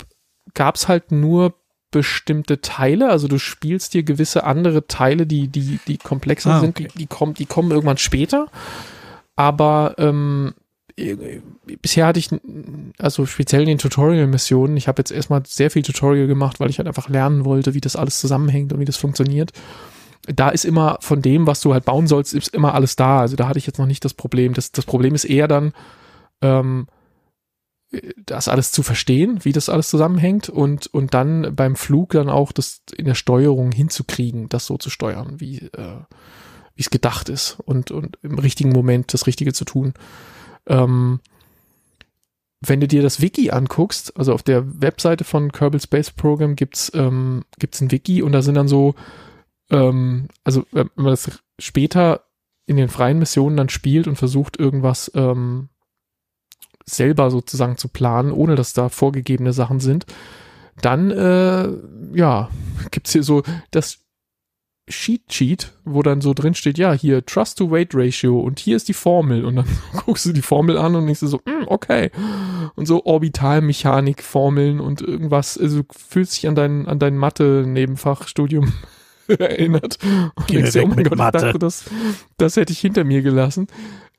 gab 0.53 0.75
es 0.75 0.89
halt 0.89 1.13
nur 1.13 1.55
bestimmte 1.89 2.59
Teile. 2.59 3.09
Also 3.09 3.29
du 3.29 3.37
spielst 3.37 3.93
dir 3.93 4.03
gewisse 4.03 4.43
andere 4.43 4.87
Teile, 4.87 5.25
die, 5.25 5.47
die, 5.47 5.79
die 5.87 5.97
komplexer 5.97 6.55
ah, 6.55 6.59
sind, 6.59 6.79
die, 6.79 6.89
die, 6.89 7.07
kommen, 7.07 7.33
die 7.33 7.45
kommen 7.45 7.71
irgendwann 7.71 7.97
später. 7.97 8.47
Aber 9.37 9.95
ähm, 9.97 10.53
bisher 11.81 12.07
hatte 12.07 12.19
ich, 12.19 12.29
also 12.97 13.25
speziell 13.25 13.61
in 13.61 13.69
den 13.69 13.77
Tutorial-Missionen, 13.77 14.75
ich 14.75 14.89
habe 14.89 14.99
jetzt 14.99 15.11
erstmal 15.11 15.43
sehr 15.45 15.71
viel 15.71 15.83
Tutorial 15.83 16.27
gemacht, 16.27 16.59
weil 16.59 16.69
ich 16.69 16.77
halt 16.77 16.89
einfach 16.89 17.07
lernen 17.07 17.45
wollte, 17.45 17.73
wie 17.73 17.81
das 17.81 17.95
alles 17.95 18.19
zusammenhängt 18.19 18.73
und 18.73 18.81
wie 18.81 18.85
das 18.85 18.97
funktioniert. 18.97 19.53
Da 20.27 20.49
ist 20.49 20.65
immer 20.65 20.97
von 21.01 21.21
dem, 21.21 21.47
was 21.47 21.61
du 21.61 21.73
halt 21.73 21.85
bauen 21.85 22.07
sollst, 22.07 22.33
ist 22.33 22.53
immer 22.53 22.73
alles 22.73 22.95
da. 22.95 23.19
Also 23.19 23.35
da 23.35 23.47
hatte 23.47 23.59
ich 23.59 23.67
jetzt 23.67 23.79
noch 23.79 23.85
nicht 23.85 24.03
das 24.05 24.13
Problem. 24.13 24.53
Das, 24.53 24.71
das 24.71 24.85
Problem 24.85 25.13
ist 25.13 25.25
eher 25.25 25.47
dann, 25.47 25.73
ähm, 26.41 26.87
das 28.25 28.47
alles 28.47 28.71
zu 28.71 28.83
verstehen, 28.83 29.39
wie 29.43 29.51
das 29.51 29.69
alles 29.69 29.89
zusammenhängt 29.89 30.49
und, 30.49 30.87
und 30.87 31.13
dann 31.13 31.55
beim 31.55 31.75
Flug 31.75 32.11
dann 32.11 32.29
auch 32.29 32.51
das 32.51 32.81
in 32.95 33.05
der 33.05 33.15
Steuerung 33.15 33.71
hinzukriegen, 33.71 34.49
das 34.49 34.65
so 34.65 34.77
zu 34.77 34.89
steuern, 34.89 35.39
wie, 35.39 35.57
äh, 35.57 35.99
wie 36.75 36.81
es 36.81 36.89
gedacht 36.89 37.29
ist 37.29 37.57
und, 37.65 37.91
und 37.91 38.17
im 38.21 38.39
richtigen 38.39 38.71
Moment 38.71 39.13
das 39.13 39.27
Richtige 39.27 39.53
zu 39.53 39.65
tun. 39.65 39.93
Ähm, 40.67 41.19
wenn 42.61 42.79
du 42.79 42.87
dir 42.87 43.01
das 43.01 43.21
Wiki 43.21 43.51
anguckst, 43.51 44.17
also 44.17 44.33
auf 44.33 44.43
der 44.43 44.81
Webseite 44.81 45.23
von 45.23 45.51
Kerbal 45.51 45.79
Space 45.79 46.11
Program 46.11 46.55
gibt's 46.55 46.91
ähm, 46.95 47.43
gibt's 47.59 47.81
ein 47.81 47.91
Wiki 47.91 48.21
und 48.23 48.31
da 48.31 48.41
sind 48.41 48.55
dann 48.55 48.67
so, 48.67 48.95
ähm, 49.69 50.27
also 50.43 50.65
wenn 50.71 50.89
man 50.95 51.07
das 51.11 51.31
später 51.59 52.25
in 52.67 52.77
den 52.77 52.89
freien 52.89 53.19
Missionen 53.19 53.57
dann 53.57 53.69
spielt 53.69 54.07
und 54.07 54.15
versucht 54.15 54.57
irgendwas 54.57 55.11
ähm, 55.15 55.69
selber 56.85 57.31
sozusagen 57.31 57.77
zu 57.77 57.87
planen, 57.89 58.31
ohne 58.31 58.55
dass 58.55 58.73
da 58.73 58.89
vorgegebene 58.89 59.53
Sachen 59.53 59.79
sind, 59.79 60.05
dann 60.81 61.11
äh, 61.11 61.69
ja 62.13 62.49
gibt's 62.91 63.11
hier 63.11 63.23
so 63.23 63.43
das 63.71 63.99
Sheet 64.87 65.33
Sheet, 65.33 65.73
wo 65.83 66.03
dann 66.03 66.21
so 66.21 66.35
drin 66.35 66.53
steht, 66.53 66.77
ja, 66.77 66.93
hier 66.93 67.25
Trust 67.25 67.57
to 67.57 67.71
Weight 67.71 67.95
Ratio 67.95 68.39
und 68.39 68.59
hier 68.59 68.75
ist 68.75 68.87
die 68.87 68.93
Formel 68.93 69.43
und 69.43 69.55
dann 69.55 69.65
guckst 70.05 70.27
du 70.27 70.31
die 70.31 70.43
Formel 70.43 70.77
an 70.77 70.93
und 70.93 71.05
denkst 71.05 71.21
du 71.21 71.27
so, 71.27 71.37
mm, 71.37 71.65
okay. 71.65 72.11
Und 72.75 72.85
so 72.85 73.03
Orbitalmechanik 73.03 74.21
Formeln 74.21 74.79
und 74.79 75.01
irgendwas, 75.01 75.57
also 75.57 75.81
fühlst 75.89 76.37
dich 76.37 76.47
an 76.47 76.53
dein 76.53 76.87
an 76.87 76.99
dein 76.99 77.17
Mathe 77.17 77.63
Nebenfachstudium 77.65 78.73
erinnert 79.39 79.97
und 80.03 80.47
Geh 80.47 80.61
denkst, 80.61 80.75
oh 80.77 80.87
mein 80.87 81.03
Gott, 81.03 81.17
Mathe. 81.17 81.37
ich 81.37 81.43
dachte, 81.43 81.59
das 81.59 81.85
das 82.37 82.55
hätte 82.57 82.73
ich 82.73 82.79
hinter 82.79 83.03
mir 83.03 83.21
gelassen. 83.21 83.67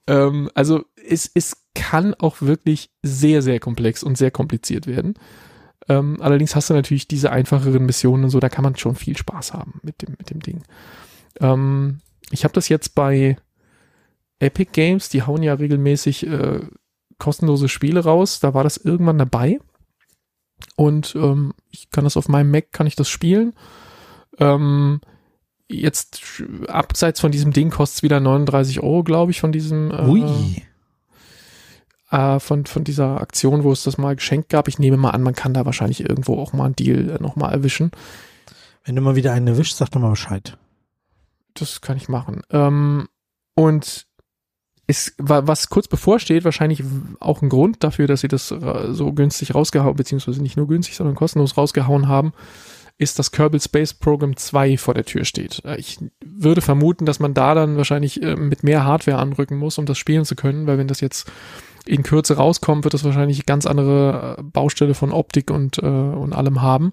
Ähm, 0.07 0.51
also 0.55 0.85
es 1.09 1.31
es 1.35 1.65
kann 1.75 2.15
auch 2.15 2.41
wirklich 2.41 2.91
sehr 3.03 3.43
sehr 3.43 3.61
komplex 3.61 4.03
und 4.03 4.17
sehr 4.19 4.31
kompliziert 4.31 4.87
werden. 4.87 5.15
Ähm, 5.89 6.17
allerdings 6.21 6.57
hast 6.57 6.71
du 6.71 6.75
natürlich 6.75 7.07
diese 7.07 7.31
einfacheren 7.31 7.85
Missionen 7.87 8.25
und 8.25 8.31
so, 8.31 8.41
da 8.41 8.49
kann 8.49 8.65
man 8.65 8.77
schon 8.77 8.97
viel 8.97 9.17
Spaß 9.17 9.53
haben 9.53 9.81
mit 9.83 10.03
dem, 10.03 10.17
mit 10.19 10.31
dem 10.31 10.41
Ding. 10.41 10.63
Ähm, 11.41 12.01
ich 12.31 12.45
habe 12.45 12.55
das 12.55 12.69
jetzt 12.69 12.95
bei 12.95 13.37
Epic 14.39 14.71
Games, 14.73 15.09
die 15.09 15.23
hauen 15.23 15.43
ja 15.43 15.55
regelmäßig 15.55 16.27
äh, 16.27 16.61
kostenlose 17.19 17.69
Spiele 17.69 18.01
raus. 18.01 18.41
Da 18.41 18.55
war 18.55 18.65
das 18.65 18.77
irgendwann 18.77 19.19
dabei. 19.19 19.61
Und 20.77 21.15
ähm, 21.17 21.53
ich 21.71 21.91
kann 21.91 22.05
das 22.05 22.17
auf 22.17 22.29
meinem 22.29 22.51
Mac, 22.51 22.73
kann 22.73 22.87
ich 22.87 22.97
das 22.97 23.09
spielen. 23.09 23.55
Ähm, 24.39 25.01
jetzt 25.69 26.23
abseits 26.69 27.21
von 27.21 27.33
diesem 27.33 27.53
Ding 27.53 27.71
kostet 27.71 27.99
es 27.99 28.03
wieder 28.03 28.21
39 28.21 28.81
Euro, 28.81 29.03
glaube 29.03 29.31
ich, 29.31 29.41
von 29.41 29.53
diesem. 29.53 29.91
Äh, 29.91 30.07
Ui 30.07 30.63
äh, 32.11 32.39
von, 32.41 32.67
von 32.67 32.85
dieser 32.85 33.21
Aktion, 33.21 33.65
wo 33.65 33.73
es 33.73 33.83
das 33.83 33.99
mal 33.99 34.17
geschenkt 34.17 34.49
gab. 34.49 34.69
Ich 34.69 34.79
nehme 34.79 34.97
mal 34.97 35.11
an, 35.11 35.23
man 35.23 35.35
kann 35.35 35.55
da 35.55 35.67
wahrscheinlich 35.67 36.01
irgendwo 36.01 36.39
auch 36.41 36.53
mal 36.53 36.67
einen 36.67 36.77
Deal 36.77 37.11
äh, 37.11 37.23
nochmal 37.23 37.53
erwischen. 37.53 37.91
Wenn 38.85 38.95
du 38.95 39.03
mal 39.03 39.17
wieder 39.17 39.33
einen 39.33 39.49
erwischt, 39.49 39.75
sag 39.75 39.91
doch 39.91 40.01
mal 40.01 40.11
Bescheid. 40.11 40.57
Das 41.55 41.81
kann 41.81 41.97
ich 41.97 42.09
machen. 42.09 42.43
Ähm, 42.51 43.09
und 43.55 44.07
ist, 44.87 45.15
was 45.19 45.69
kurz 45.69 45.89
bevorsteht, 45.89 46.45
wahrscheinlich 46.45 46.85
auch 47.19 47.43
ein 47.43 47.49
Grund 47.49 47.83
dafür, 47.83 48.07
dass 48.07 48.21
sie 48.21 48.29
das 48.29 48.53
äh, 48.53 48.93
so 48.93 49.13
günstig 49.13 49.53
rausgehauen, 49.55 49.97
beziehungsweise 49.97 50.41
nicht 50.41 50.57
nur 50.57 50.69
günstig, 50.69 50.95
sondern 50.95 51.17
kostenlos 51.17 51.57
rausgehauen 51.57 52.07
haben, 52.07 52.33
ist, 52.99 53.19
dass 53.19 53.31
Kerbal 53.31 53.61
Space 53.61 53.95
Program 53.95 54.37
2 54.37 54.79
vor 54.79 54.95
der 54.95 55.05
Tür 55.05 55.25
steht. 55.25 55.63
Äh, 55.65 55.77
ich 55.77 55.99
würde 56.25 56.61
vermuten, 56.61 57.07
dass 57.07 57.21
man 57.21 57.35
da 57.35 57.55
dann 57.55 57.77
wahrscheinlich 57.77 58.23
äh, 58.23 58.37
mit 58.37 58.63
mehr 58.63 58.85
Hardware 58.85 59.19
anrücken 59.19 59.59
muss, 59.59 59.79
um 59.79 59.87
das 59.87 59.99
spielen 59.99 60.25
zu 60.25 60.37
können, 60.37 60.67
weil 60.67 60.79
wenn 60.79 60.89
das 60.89 61.01
jetzt 61.01 61.31
in 61.87 62.03
Kürze 62.03 62.37
rauskommt, 62.37 62.85
wird 62.85 62.95
das 62.95 63.05
wahrscheinlich 63.05 63.47
ganz 63.47 63.67
andere 63.67 64.37
äh, 64.39 64.43
Baustelle 64.43 64.95
von 64.95 65.13
Optik 65.13 65.51
und, 65.51 65.79
äh, 65.79 65.87
und 65.87 66.33
allem 66.33 66.63
haben. 66.63 66.93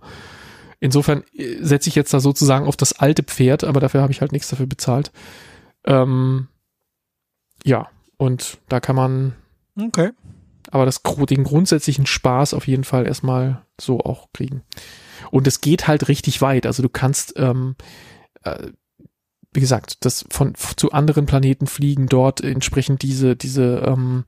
Insofern 0.80 1.24
setze 1.62 1.88
ich 1.88 1.96
jetzt 1.96 2.14
da 2.14 2.20
sozusagen 2.20 2.68
auf 2.68 2.76
das 2.76 3.00
alte 3.00 3.24
Pferd, 3.24 3.64
aber 3.64 3.80
dafür 3.80 4.02
habe 4.02 4.12
ich 4.12 4.20
halt 4.20 4.34
nichts 4.34 4.50
dafür 4.50 4.66
bezahlt. 4.66 5.14
Ähm, 5.86 6.50
ja, 7.64 7.88
und 8.18 8.58
da 8.68 8.82
kann 8.82 8.98
man. 8.98 9.34
Okay. 9.80 10.12
Aber 10.74 10.86
das, 10.86 11.04
den 11.30 11.44
grundsätzlichen 11.44 12.08
Spaß 12.08 12.56
auf 12.56 12.68
jeden 12.68 12.84
Fall 12.84 13.06
erstmal 13.06 13.62
so 13.80 14.00
auch 14.00 14.30
kriegen. 14.34 14.64
Und 15.30 15.46
es 15.46 15.62
geht 15.62 15.88
halt 15.88 16.08
richtig 16.08 16.42
weit. 16.42 16.66
Also 16.66 16.82
du 16.82 16.90
kannst, 16.90 17.36
ähm, 17.38 17.76
äh, 18.42 18.70
wie 19.54 19.60
gesagt, 19.60 20.04
das 20.04 20.26
von 20.32 20.56
zu 20.56 20.92
anderen 20.92 21.28
Planeten 21.28 21.68
fliegen, 21.68 22.08
dort 22.08 22.42
entsprechend 22.42 23.04
diese, 23.04 23.36
diese 23.36 23.84
ähm, 23.86 24.26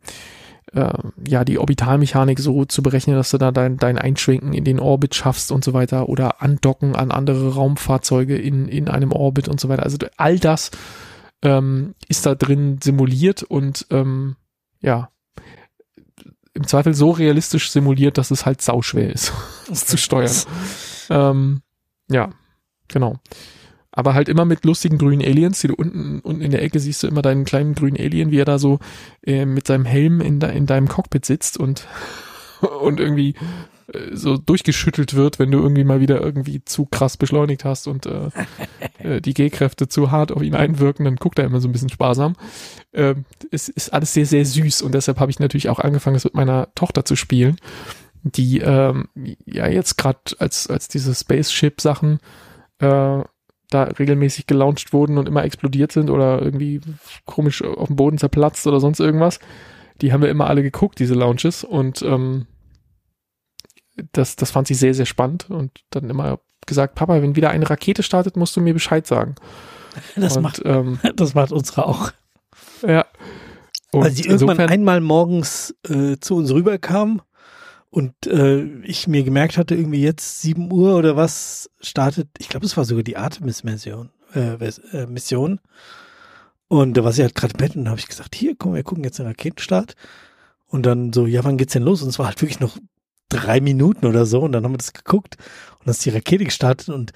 äh, 0.73 0.93
ja, 1.27 1.43
die 1.43 1.57
Orbitalmechanik 1.57 2.39
so 2.39 2.63
zu 2.65 2.83
berechnen, 2.83 3.15
dass 3.15 3.31
du 3.31 3.39
da 3.39 3.51
dein, 3.51 3.77
dein 3.77 3.97
Einschwenken 3.97 4.53
in 4.53 4.65
den 4.65 4.79
Orbit 4.79 5.15
schaffst 5.15 5.51
und 5.51 5.63
so 5.63 5.73
weiter 5.73 6.09
oder 6.09 6.43
andocken 6.43 6.95
an 6.95 7.09
andere 7.09 7.55
Raumfahrzeuge 7.55 8.37
in, 8.37 8.67
in 8.67 8.87
einem 8.87 9.13
Orbit 9.13 9.47
und 9.47 9.59
so 9.59 9.67
weiter. 9.67 9.81
Also 9.81 9.97
all 10.17 10.37
das 10.37 10.69
ähm, 11.41 11.95
ist 12.07 12.27
da 12.27 12.35
drin 12.35 12.77
simuliert 12.83 13.41
und 13.41 13.87
ähm, 13.89 14.35
ja, 14.79 15.09
im 16.55 16.65
Zweifel 16.65 16.93
so 16.93 17.11
realistisch 17.11 17.69
simuliert, 17.69 18.17
dass 18.17 18.31
es 18.31 18.45
halt 18.45 18.61
sauschwer 18.61 19.11
ist, 19.13 19.33
es 19.71 19.85
zu 19.85 19.97
steuern. 19.97 20.31
ähm, 21.09 21.61
ja, 22.09 22.31
genau. 22.87 23.17
Aber 23.91 24.13
halt 24.13 24.27
immer 24.27 24.43
mit 24.43 24.65
lustigen 24.65 24.97
grünen 24.97 25.25
Aliens, 25.25 25.61
die 25.61 25.67
du 25.67 25.75
unten, 25.75 26.19
unten 26.19 26.41
in 26.41 26.51
der 26.51 26.63
Ecke 26.63 26.79
siehst 26.79 27.03
du 27.03 27.07
immer 27.07 27.21
deinen 27.21 27.45
kleinen 27.45 27.75
grünen 27.75 27.97
Alien, 27.97 28.31
wie 28.31 28.39
er 28.39 28.45
da 28.45 28.59
so 28.59 28.79
äh, 29.25 29.45
mit 29.45 29.67
seinem 29.67 29.85
Helm 29.85 30.19
in, 30.19 30.39
de, 30.39 30.55
in 30.55 30.65
deinem 30.65 30.87
Cockpit 30.89 31.25
sitzt 31.25 31.57
und, 31.57 31.87
und 32.81 32.99
irgendwie 32.99 33.35
so 34.11 34.37
durchgeschüttelt 34.37 35.13
wird, 35.13 35.37
wenn 35.37 35.51
du 35.51 35.59
irgendwie 35.59 35.83
mal 35.83 35.99
wieder 35.99 36.19
irgendwie 36.19 36.63
zu 36.65 36.85
krass 36.85 37.17
beschleunigt 37.17 37.65
hast 37.65 37.87
und 37.87 38.05
äh, 38.05 38.29
äh, 38.97 39.21
die 39.21 39.33
G-Kräfte 39.33 39.87
zu 39.87 40.11
hart 40.11 40.31
auf 40.31 40.41
ihn 40.41 40.55
einwirken, 40.55 41.05
dann 41.05 41.17
guckt 41.17 41.37
er 41.37 41.45
immer 41.45 41.61
so 41.61 41.67
ein 41.67 41.71
bisschen 41.71 41.89
sparsam. 41.89 42.35
Äh, 42.91 43.15
es 43.51 43.69
ist 43.69 43.93
alles 43.93 44.13
sehr, 44.13 44.25
sehr 44.25 44.45
süß 44.45 44.81
und 44.81 44.93
deshalb 44.93 45.19
habe 45.19 45.31
ich 45.31 45.39
natürlich 45.39 45.69
auch 45.69 45.79
angefangen, 45.79 46.15
es 46.15 46.23
mit 46.23 46.33
meiner 46.33 46.69
Tochter 46.73 47.05
zu 47.05 47.15
spielen, 47.15 47.57
die 48.23 48.59
ähm, 48.59 49.07
ja 49.45 49.67
jetzt 49.67 49.97
gerade 49.97 50.19
als, 50.39 50.67
als 50.67 50.87
diese 50.87 51.13
Spaceship-Sachen 51.13 52.19
äh, 52.79 53.23
da 53.69 53.83
regelmäßig 53.83 54.47
gelauncht 54.47 54.93
wurden 54.93 55.17
und 55.17 55.27
immer 55.27 55.43
explodiert 55.43 55.91
sind 55.91 56.09
oder 56.09 56.41
irgendwie 56.41 56.81
komisch 57.25 57.63
auf 57.63 57.87
dem 57.87 57.95
Boden 57.95 58.17
zerplatzt 58.17 58.65
oder 58.65 58.79
sonst 58.79 58.99
irgendwas. 58.99 59.39
Die 60.01 60.11
haben 60.11 60.21
wir 60.21 60.29
immer 60.29 60.47
alle 60.47 60.63
geguckt, 60.63 60.99
diese 60.99 61.13
Launches 61.13 61.63
und 61.63 62.01
ähm, 62.01 62.47
das, 64.11 64.35
das 64.35 64.51
fand 64.51 64.67
sie 64.67 64.73
sehr, 64.73 64.93
sehr 64.93 65.05
spannend 65.05 65.49
und 65.49 65.71
dann 65.89 66.09
immer 66.09 66.39
gesagt, 66.65 66.95
Papa, 66.95 67.21
wenn 67.21 67.35
wieder 67.35 67.49
eine 67.49 67.69
Rakete 67.69 68.03
startet, 68.03 68.37
musst 68.37 68.55
du 68.55 68.61
mir 68.61 68.73
Bescheid 68.73 69.05
sagen. 69.05 69.35
Das, 70.17 70.35
und, 70.35 70.43
macht, 70.43 70.61
ähm, 70.65 70.99
das 71.15 71.35
macht 71.35 71.53
unsere 71.53 71.85
auch. 71.85 72.11
Ja. 72.85 73.05
Und 73.93 74.03
Weil 74.03 74.11
sie 74.11 74.25
irgendwann 74.25 74.59
einmal 74.59 74.99
morgens 74.99 75.73
äh, 75.87 76.17
zu 76.19 76.35
uns 76.35 76.51
rüberkam 76.51 77.21
und 77.91 78.27
äh, 78.27 78.63
ich 78.81 79.07
mir 79.07 79.23
gemerkt 79.23 79.57
hatte, 79.57 79.73
irgendwie 79.73 80.01
jetzt 80.01 80.41
7 80.41 80.69
Uhr 80.69 80.97
oder 80.97 81.15
was 81.15 81.69
startet, 81.79 82.27
ich 82.39 82.49
glaube, 82.49 82.65
es 82.65 82.75
war 82.75 82.83
sogar 82.83 83.03
die 83.03 83.15
Artemis-Mission. 83.15 84.09
Äh, 84.33 84.55
äh, 84.91 85.05
Mission. 85.07 85.61
Und 86.67 86.97
da 86.97 87.05
war 87.05 87.13
sie 87.13 87.21
halt 87.21 87.35
gerade 87.35 87.53
Bett 87.53 87.77
und 87.77 87.85
da 87.85 87.91
habe 87.91 87.99
ich 88.01 88.09
gesagt, 88.09 88.35
hier, 88.35 88.55
komm, 88.57 88.73
wir 88.73 88.83
gucken 88.83 89.05
jetzt 89.05 89.19
den 89.19 89.27
Raketenstart. 89.27 89.95
Und 90.67 90.85
dann 90.85 91.13
so, 91.13 91.25
ja, 91.25 91.45
wann 91.45 91.55
geht's 91.55 91.71
denn 91.71 91.83
los? 91.83 92.01
Und 92.01 92.09
es 92.09 92.19
war 92.19 92.25
halt 92.25 92.41
wirklich 92.41 92.59
noch 92.59 92.77
drei 93.29 93.59
Minuten 93.59 94.05
oder 94.05 94.25
so 94.25 94.41
und 94.41 94.51
dann 94.51 94.63
haben 94.63 94.73
wir 94.73 94.77
das 94.77 94.93
geguckt 94.93 95.37
und 95.79 95.87
dann 95.87 95.91
ist 95.91 96.05
die 96.05 96.11
Rakete 96.11 96.45
gestartet 96.45 96.89
und 96.89 97.11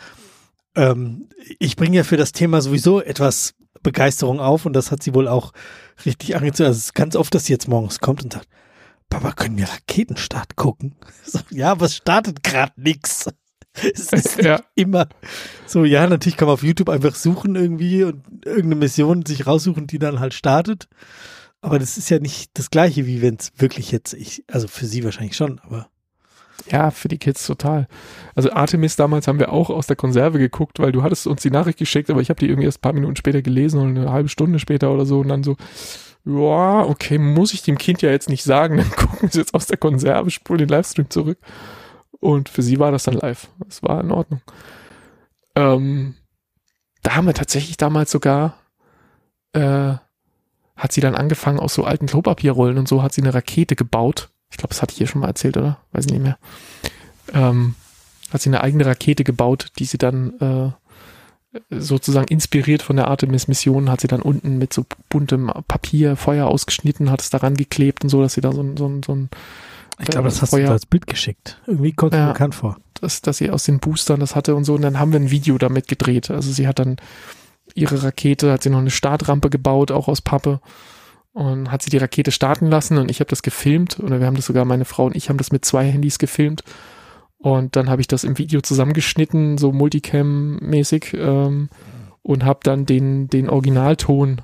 ähm, 0.76 1.30
ich 1.60 1.76
bringe 1.76 1.98
ja 1.98 2.03
für 2.03 2.18
das 2.18 2.31
Thema 2.31 2.61
sowieso 2.61 3.02
etwas 3.02 3.56
Begeisterung 3.84 4.40
auf 4.40 4.65
und 4.65 4.73
das 4.73 4.91
hat 4.91 5.03
sie 5.03 5.14
wohl 5.14 5.27
auch 5.27 5.52
richtig 6.06 6.36
angezogen. 6.36 6.68
Also 6.68 6.77
es 6.77 6.86
ist 6.86 6.95
ganz 6.95 7.15
oft, 7.15 7.34
dass 7.34 7.45
sie 7.45 7.53
jetzt 7.53 7.68
morgens 7.68 7.99
kommt 7.99 8.23
und 8.23 8.34
sagt, 8.34 8.48
Papa, 9.10 9.31
können 9.31 9.57
wir 9.57 9.68
Raketenstart 9.68 10.56
gucken? 10.56 10.95
So, 11.26 11.40
ja, 11.52 11.80
was 11.80 11.95
startet 11.95 12.44
gerade 12.44 12.73
nix? 12.76 13.30
Es 13.81 14.11
ist 14.11 14.41
ja. 14.41 14.60
immer 14.76 15.07
so, 15.68 15.86
ja, 15.86 16.06
natürlich 16.07 16.36
kann 16.36 16.48
man 16.48 16.56
auf 16.56 16.64
YouTube 16.64 16.90
einfach 16.90 17.14
suchen 17.15 17.56
irgendwie 17.56 18.03
und 18.03 18.45
irgendeine 18.45 18.76
Mission 18.76 19.26
sich 19.26 19.45
raussuchen, 19.45 19.86
die 19.86 19.99
dann 19.99 20.19
halt 20.19 20.34
startet. 20.34 20.90
Aber 21.61 21.77
das 21.77 21.98
ist 21.98 22.10
ja 22.10 22.19
nicht 22.19 22.57
das 22.57 22.72
gleiche, 22.72 23.06
wie 23.06 23.22
wenn 23.22 23.36
es 23.36 23.52
wirklich 23.57 23.91
jetzt, 23.91 24.14
ich, 24.15 24.44
also 24.48 24.68
für 24.68 24.86
sie 24.86 25.03
wahrscheinlich 25.03 25.38
schon, 25.38 25.60
aber. 25.60 25.88
Ja, 26.69 26.91
für 26.91 27.07
die 27.07 27.18
Kids 27.18 27.45
total. 27.45 27.88
Also 28.36 28.52
Artemis 28.52 28.95
damals 28.95 29.27
haben 29.27 29.40
wir 29.40 29.52
auch 29.52 29.69
aus 29.69 29.88
der 29.88 29.95
Konserve 29.95 30.40
geguckt, 30.40 30.80
weil 30.80 30.91
du 30.91 31.03
hattest 31.03 31.27
uns 31.27 31.41
die 31.41 31.52
Nachricht 31.52 31.80
geschickt, 31.80 32.10
aber 32.10 32.22
ich 32.22 32.30
habe 32.30 32.40
die 32.40 32.48
irgendwie 32.48 32.65
erst 32.65 32.80
ein 32.80 32.81
paar 32.81 32.94
Minuten 32.94 33.15
später 33.15 33.41
gelesen 33.41 33.80
oder 33.80 34.02
eine 34.02 34.11
halbe 34.11 34.30
Stunde 34.30 34.60
später 34.60 34.91
oder 34.91 35.06
so 35.06 35.19
und 35.19 35.30
dann 35.30 35.44
so, 35.44 35.56
ja, 36.26 36.84
okay, 36.84 37.18
muss 37.18 37.53
ich 37.53 37.64
dem 37.64 37.77
Kind 37.77 38.02
ja 38.02 38.11
jetzt 38.11 38.30
nicht 38.30 38.44
sagen, 38.44 38.77
dann 38.77 38.91
gucken 38.91 39.30
sie 39.30 39.40
jetzt 39.40 39.53
aus 39.53 39.68
der 39.68 39.77
Konserve, 39.77 40.30
spulen 40.30 40.60
den 40.60 40.69
Livestream 40.69 41.10
zurück. 41.10 41.40
Und 42.19 42.49
für 42.49 42.61
sie 42.61 42.80
war 42.80 42.91
das 42.91 43.03
dann 43.03 43.15
live. 43.15 43.48
Das 43.60 43.81
war 43.81 44.02
in 44.02 44.11
Ordnung. 44.11 44.41
Ähm, 45.56 46.15
da 47.02 47.15
haben 47.15 47.27
wir 47.27 47.34
tatsächlich 47.34 47.77
damals 47.77 48.11
sogar, 48.11 48.57
äh, 49.53 49.94
hat 50.76 50.91
sie 50.91 51.02
dann 51.02 51.15
angefangen, 51.15 51.60
aus 51.60 51.73
so 51.73 51.86
alten 51.86 52.07
Klopapierrollen 52.07 52.77
und 52.77 52.88
so 52.88 53.02
hat 53.02 53.14
sie 53.14 53.22
eine 53.22 53.34
Rakete 53.34 53.76
gebaut. 53.76 54.30
Ich 54.52 54.58
glaube, 54.58 54.70
das 54.70 54.82
hatte 54.82 54.94
ich 54.94 54.98
hier 54.98 55.08
schon 55.08 55.22
mal 55.22 55.28
erzählt, 55.28 55.58
oder? 55.58 55.78
Weiß 55.92 56.06
ich 56.06 56.12
nicht 56.12 56.24
mehr. 56.24 56.38
Ähm, 57.34 57.76
hat 58.32 58.42
sie 58.42 58.50
eine 58.50 58.62
eigene 58.62 58.86
Rakete 58.86 59.24
gebaut, 59.24 59.68
die 59.78 59.86
sie 59.86 59.98
dann 59.98 60.40
äh, 60.40 60.72
sozusagen 61.70 62.28
inspiriert 62.28 62.82
von 62.82 62.96
der 62.96 63.08
Artemis-Mission, 63.08 63.90
hat 63.90 64.02
sie 64.02 64.08
dann 64.08 64.22
unten 64.22 64.58
mit 64.58 64.74
so 64.74 64.86
buntem 65.10 65.52
Papier 65.68 66.16
Feuer 66.16 66.48
ausgeschnitten, 66.48 67.10
hat 67.10 67.22
es 67.22 67.30
daran 67.30 67.56
geklebt 67.56 68.04
und 68.04 68.10
so, 68.10 68.22
dass 68.22 68.34
sie 68.34 68.42
da 68.42 68.52
so, 68.52 68.62
ein 68.62 68.78
so, 68.78 69.02
so 69.06 69.16
ein 69.16 69.30
ich 70.00 70.08
glaube, 70.08 70.30
das 70.30 70.42
hast 70.42 70.52
Feuer, 70.52 70.68
du 70.68 70.72
als 70.72 70.86
Bild 70.86 71.08
geschickt. 71.08 71.60
Irgendwie 71.68 71.92
kommt 71.92 72.14
es 72.14 72.20
ja, 72.20 72.28
mir 72.28 72.34
bekannt 72.34 72.56
vor. 72.56 72.78
Dass, 73.02 73.22
dass 73.22 73.38
sie 73.38 73.50
aus 73.50 73.64
den 73.64 73.80
Boostern 73.80 74.20
das 74.20 74.36
hatte 74.36 74.56
und 74.56 74.64
so. 74.64 74.76
Und 74.76 74.82
dann 74.82 75.00
haben 75.00 75.12
wir 75.12 75.20
ein 75.20 75.32
Video 75.32 75.58
damit 75.58 75.88
gedreht. 75.88 76.30
Also 76.32 76.52
sie 76.52 76.68
hat 76.68 76.80
dann 76.80 76.98
ihre 77.74 78.04
Rakete, 78.04 78.52
hat 78.52 78.64
sie 78.64 78.70
noch 78.70 78.80
eine 78.80 78.92
Startrampe 78.92 79.50
gebaut, 79.50 79.92
auch 79.92 80.08
aus 80.08 80.22
Pappe. 80.22 80.62
Und 81.32 81.72
hat 81.72 81.84
sie 81.84 81.90
die 81.90 81.98
Rakete 81.98 82.32
starten 82.32 82.68
lassen 82.68 82.98
und 82.98 83.12
ich 83.12 83.20
habe 83.20 83.30
das 83.30 83.44
gefilmt. 83.44 84.00
Oder 84.00 84.20
wir 84.20 84.28
haben 84.28 84.36
das 84.36 84.46
sogar, 84.46 84.66
meine 84.66 84.86
Frau 84.86 85.06
und 85.06 85.16
ich 85.16 85.30
haben 85.30 85.38
das 85.38 85.52
mit 85.52 85.64
zwei 85.64 85.86
Handys 85.86 86.20
gefilmt. 86.20 86.64
Und 87.38 87.76
dann 87.76 87.90
habe 87.90 88.02
ich 88.02 88.08
das 88.08 88.24
im 88.24 88.38
Video 88.38 88.62
zusammengeschnitten, 88.62 89.58
so 89.58 89.72
Multicam-mäßig. 89.72 91.14
Ähm, 91.14 91.70
und 92.22 92.46
habe 92.46 92.60
dann 92.64 92.86
den, 92.86 93.28
den 93.28 93.50
Originalton 93.50 94.42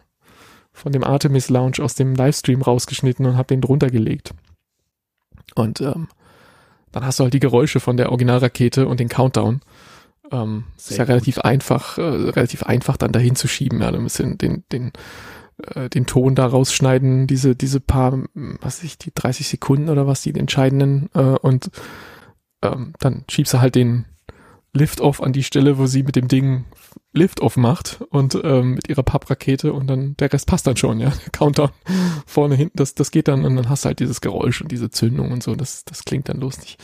von 0.73 0.91
dem 0.91 1.03
Artemis 1.03 1.49
Lounge 1.49 1.79
aus 1.81 1.95
dem 1.95 2.15
Livestream 2.15 2.61
rausgeschnitten 2.61 3.25
und 3.25 3.37
habe 3.37 3.47
den 3.47 3.61
drunter 3.61 3.89
gelegt. 3.89 4.33
Und 5.55 5.81
ähm, 5.81 6.07
dann 6.91 7.05
hast 7.05 7.19
du 7.19 7.23
halt 7.23 7.33
die 7.33 7.39
Geräusche 7.39 7.79
von 7.79 7.97
der 7.97 8.09
Originalrakete 8.09 8.87
und 8.87 8.99
den 8.99 9.09
Countdown. 9.09 9.61
Ähm, 10.31 10.65
ist 10.75 10.91
ja 10.91 11.03
gut. 11.03 11.09
relativ 11.09 11.39
einfach, 11.39 11.97
äh, 11.97 12.01
relativ 12.01 12.63
einfach 12.63 12.97
dann 12.97 13.11
dahin 13.11 13.35
zu 13.35 13.47
schieben. 13.47 13.81
Ja, 13.81 13.91
du 13.91 13.99
musst 13.99 14.19
den, 14.19 14.37
den, 14.37 14.63
den, 14.71 14.91
äh, 15.57 15.89
den 15.89 16.05
Ton 16.05 16.35
da 16.35 16.45
rausschneiden, 16.45 17.27
diese, 17.27 17.55
diese 17.55 17.79
paar, 17.79 18.23
was 18.33 18.79
weiß 18.79 18.83
ich, 18.83 18.97
die 18.97 19.13
30 19.13 19.47
Sekunden 19.47 19.89
oder 19.89 20.07
was, 20.07 20.21
die 20.21 20.33
entscheidenden, 20.33 21.09
äh, 21.13 21.19
und 21.19 21.71
ähm, 22.61 22.93
dann 22.99 23.25
schiebst 23.29 23.53
du 23.53 23.61
halt 23.61 23.75
den 23.75 24.05
Lift-Off 24.73 25.21
an 25.21 25.31
die 25.31 25.43
Stelle, 25.43 25.77
wo 25.77 25.85
sie 25.85 26.03
mit 26.03 26.15
dem 26.15 26.27
Ding 26.27 26.65
Lift-Off 27.13 27.55
macht 27.55 28.01
und 28.09 28.37
ähm, 28.43 28.73
mit 28.73 28.89
ihrer 28.89 29.03
Papprakete 29.03 29.71
und 29.71 29.87
dann 29.87 30.17
der 30.17 30.31
Rest 30.33 30.47
passt 30.47 30.67
dann 30.67 30.75
schon, 30.75 30.99
ja. 30.99 31.13
Countdown 31.31 31.69
vorne, 32.25 32.55
hinten, 32.55 32.77
das, 32.77 32.93
das 32.93 33.11
geht 33.11 33.29
dann 33.29 33.45
und 33.45 33.55
dann 33.55 33.69
hast 33.69 33.85
du 33.85 33.87
halt 33.87 33.99
dieses 33.99 34.19
Geräusch 34.19 34.61
und 34.61 34.71
diese 34.71 34.89
Zündung 34.89 35.31
und 35.31 35.41
so, 35.41 35.55
das, 35.55 35.85
das 35.85 36.03
klingt 36.03 36.27
dann 36.27 36.41
lustig. 36.41 36.77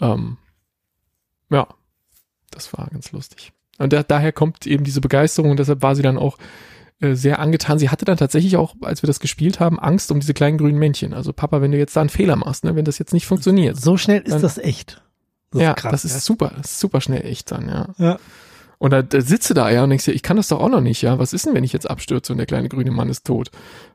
Ähm, 0.00 0.38
ja, 1.50 1.68
das 2.50 2.72
war 2.72 2.88
ganz 2.88 3.12
lustig. 3.12 3.52
Und 3.78 3.92
da, 3.92 4.02
daher 4.02 4.32
kommt 4.32 4.66
eben 4.66 4.84
diese 4.84 5.02
Begeisterung 5.02 5.50
und 5.50 5.58
deshalb 5.58 5.82
war 5.82 5.94
sie 5.94 6.02
dann 6.02 6.16
auch 6.16 6.38
äh, 7.02 7.14
sehr 7.16 7.40
angetan. 7.40 7.78
Sie 7.78 7.90
hatte 7.90 8.04
dann 8.04 8.16
tatsächlich 8.16 8.56
auch, 8.56 8.74
als 8.82 9.02
wir 9.02 9.08
das 9.08 9.18
gespielt 9.18 9.58
haben, 9.58 9.80
Angst 9.80 10.12
um 10.12 10.20
diese 10.20 10.34
kleinen 10.34 10.56
grünen 10.56 10.78
Männchen. 10.78 11.14
Also 11.14 11.32
Papa, 11.32 11.60
wenn 11.60 11.72
du 11.72 11.78
jetzt 11.78 11.96
da 11.96 12.00
einen 12.00 12.10
Fehler 12.10 12.36
machst, 12.36 12.64
ne, 12.64 12.76
wenn 12.76 12.84
das 12.84 12.98
jetzt 12.98 13.12
nicht 13.12 13.26
funktioniert. 13.26 13.76
So 13.76 13.96
schnell 13.96 14.22
ist 14.22 14.32
dann, 14.32 14.42
das 14.42 14.58
echt. 14.58 15.02
Das 15.50 15.62
ja, 15.62 15.74
krass, 15.74 15.90
das 15.90 16.04
ist 16.04 16.14
ja. 16.14 16.20
super, 16.20 16.52
das 16.56 16.72
ist 16.72 16.80
super 16.80 17.00
schnell 17.00 17.26
echt 17.26 17.50
dann, 17.50 17.68
ja. 17.68 17.88
Ja. 17.98 18.18
Und 18.78 18.92
da, 18.92 19.02
da 19.02 19.20
sitze 19.20 19.54
da 19.54 19.70
ja 19.70 19.84
und 19.84 19.90
denkst 19.90 20.06
dir, 20.06 20.12
ich 20.12 20.22
kann 20.22 20.36
das 20.36 20.48
doch 20.48 20.60
auch 20.60 20.68
noch 20.68 20.80
nicht, 20.80 21.02
ja. 21.02 21.18
Was 21.18 21.32
ist 21.32 21.46
denn, 21.46 21.54
wenn 21.54 21.64
ich 21.64 21.72
jetzt 21.72 21.90
abstürze 21.90 22.32
und 22.32 22.38
der 22.38 22.46
kleine 22.46 22.68
grüne 22.68 22.90
Mann 22.90 23.08
ist 23.08 23.26
tot? 23.26 23.50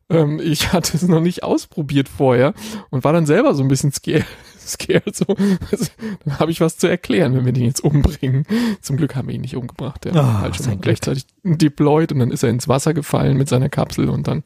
Ähm, 0.09 0.39
ich 0.43 0.71
hatte 0.73 0.97
es 0.97 1.07
noch 1.07 1.21
nicht 1.21 1.43
ausprobiert 1.43 2.09
vorher 2.09 2.53
und 2.89 3.03
war 3.03 3.13
dann 3.13 3.25
selber 3.25 3.53
so 3.53 3.63
ein 3.63 3.69
bisschen 3.69 3.91
scared. 3.91 4.25
Scared 4.67 5.15
so. 5.15 5.25
Also, 5.71 5.85
dann 6.25 6.39
habe 6.39 6.51
ich 6.51 6.61
was 6.61 6.77
zu 6.77 6.87
erklären, 6.87 7.35
wenn 7.35 7.45
wir 7.45 7.53
den 7.53 7.65
jetzt 7.65 7.83
umbringen. 7.83 8.45
Zum 8.81 8.97
Glück 8.97 9.15
haben 9.15 9.27
wir 9.27 9.35
ihn 9.35 9.41
nicht 9.41 9.55
umgebracht. 9.55 10.05
Der 10.05 10.13
oh, 10.13 10.17
war 10.17 10.41
halt 10.41 10.55
schon 10.55 10.81
gleichzeitig 10.81 11.25
deployed 11.43 12.11
und 12.11 12.19
dann 12.19 12.31
ist 12.31 12.43
er 12.43 12.49
ins 12.49 12.67
Wasser 12.67 12.93
gefallen 12.93 13.37
mit 13.37 13.49
seiner 13.49 13.69
Kapsel 13.69 14.09
und 14.09 14.27
dann 14.27 14.43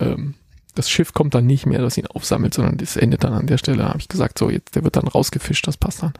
ähm, 0.00 0.34
das 0.74 0.90
Schiff 0.90 1.14
kommt 1.14 1.34
dann 1.34 1.46
nicht 1.46 1.66
mehr, 1.66 1.80
das 1.80 1.96
ihn 1.96 2.06
aufsammelt, 2.06 2.54
sondern 2.54 2.76
das 2.76 2.96
endet 2.96 3.24
dann 3.24 3.32
an 3.32 3.46
der 3.46 3.58
Stelle. 3.58 3.78
Da 3.78 3.88
habe 3.88 3.98
ich 3.98 4.08
gesagt, 4.08 4.38
so 4.38 4.50
jetzt, 4.50 4.76
der 4.76 4.84
wird 4.84 4.96
dann 4.96 5.08
rausgefischt, 5.08 5.66
das 5.66 5.76
passt 5.76 6.02
dann. 6.02 6.12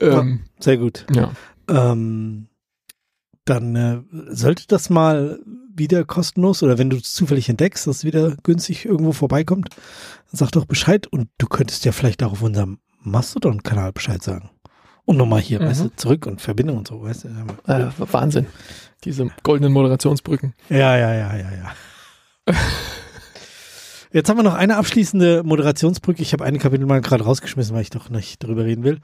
Ähm, 0.00 0.40
ja, 0.42 0.62
sehr 0.62 0.78
gut. 0.78 1.06
Ja. 1.14 1.32
Ähm, 1.68 2.48
dann 3.44 3.76
äh, 3.76 4.00
sollte 4.30 4.64
das 4.68 4.90
mal 4.90 5.38
wieder 5.78 6.04
kostenlos 6.04 6.62
oder 6.62 6.78
wenn 6.78 6.90
du 6.90 6.96
es 6.96 7.14
zufällig 7.14 7.48
entdeckst, 7.48 7.86
dass 7.86 7.98
es 7.98 8.04
wieder 8.04 8.36
günstig 8.42 8.84
irgendwo 8.84 9.12
vorbeikommt, 9.12 9.68
sag 10.32 10.50
doch 10.52 10.64
Bescheid 10.64 11.06
und 11.06 11.28
du 11.38 11.46
könntest 11.46 11.84
ja 11.84 11.92
vielleicht 11.92 12.22
auch 12.22 12.32
auf 12.32 12.42
unserem 12.42 12.78
Mastodon-Kanal 13.02 13.92
Bescheid 13.92 14.22
sagen. 14.22 14.50
Und 15.04 15.16
nochmal 15.16 15.40
hier, 15.40 15.60
mhm. 15.60 15.66
weißt 15.66 15.80
du, 15.84 15.96
zurück 15.96 16.26
und 16.26 16.40
Verbindung 16.40 16.78
und 16.78 16.88
so, 16.88 17.02
weißt 17.02 17.24
du. 17.24 17.28
Äh, 17.72 17.86
Wahnsinn. 18.12 18.46
Diese 19.04 19.28
goldenen 19.42 19.72
Moderationsbrücken. 19.72 20.54
Ja, 20.68 20.96
ja, 20.96 21.14
ja, 21.14 21.36
ja, 21.36 21.50
ja. 21.50 22.54
Jetzt 24.12 24.28
haben 24.28 24.38
wir 24.38 24.42
noch 24.42 24.54
eine 24.54 24.76
abschließende 24.76 25.42
Moderationsbrücke. 25.44 26.22
Ich 26.22 26.32
habe 26.32 26.44
eine 26.44 26.58
Kapitel 26.58 26.86
mal 26.86 27.00
gerade 27.00 27.24
rausgeschmissen, 27.24 27.74
weil 27.74 27.82
ich 27.82 27.90
doch 27.90 28.10
nicht 28.10 28.42
darüber 28.42 28.64
reden 28.64 28.84
will. 28.84 29.00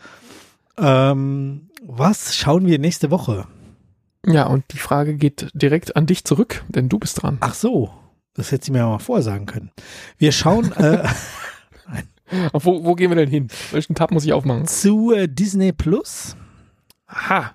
Ähm, 0.77 1.69
was 1.83 2.35
schauen 2.37 2.67
wir 2.67 2.79
nächste 2.79 3.11
Woche? 3.11 3.47
Ja, 4.27 4.47
und 4.47 4.65
die 4.73 4.79
Frage 4.79 5.17
geht 5.17 5.51
direkt 5.55 5.97
an 5.97 6.07
dich 6.07 6.25
zurück, 6.25 6.65
denn 6.69 6.89
du 6.89 6.99
bist 6.99 7.23
dran. 7.23 7.39
Ach 7.41 7.55
so, 7.55 7.91
das 8.35 8.53
hätte 8.53 8.67
sie 8.67 8.73
mir 8.73 8.79
ja 8.79 8.89
mal 8.89 8.99
vorsagen 8.99 9.47
können. 9.47 9.71
Wir 10.19 10.33
schauen. 10.33 10.73
äh, 10.73 11.07
wo, 12.53 12.85
wo 12.85 12.95
gehen 12.95 13.11
wir 13.11 13.17
denn 13.17 13.29
hin? 13.29 13.49
Welchen 13.71 13.95
Tab 13.95 14.11
muss 14.11 14.25
ich 14.25 14.33
aufmachen? 14.33 14.67
Zu 14.67 15.13
äh, 15.13 15.29
Disney 15.29 15.73
Plus. 15.73 16.37
Aha. 17.07 17.55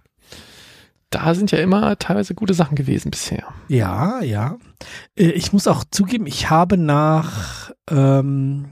Da 1.10 1.34
sind 1.34 1.52
ja 1.52 1.58
immer 1.58 1.98
teilweise 1.98 2.36
gute 2.36 2.54
Sachen 2.54 2.76
gewesen 2.76 3.10
bisher. 3.10 3.44
Ja, 3.68 4.22
ja. 4.22 4.58
Äh, 5.16 5.32
ich 5.32 5.54
muss 5.54 5.68
auch 5.68 5.84
zugeben, 5.90 6.28
ich 6.28 6.50
habe 6.50 6.78
nach 6.78 7.72
ähm, 7.90 8.72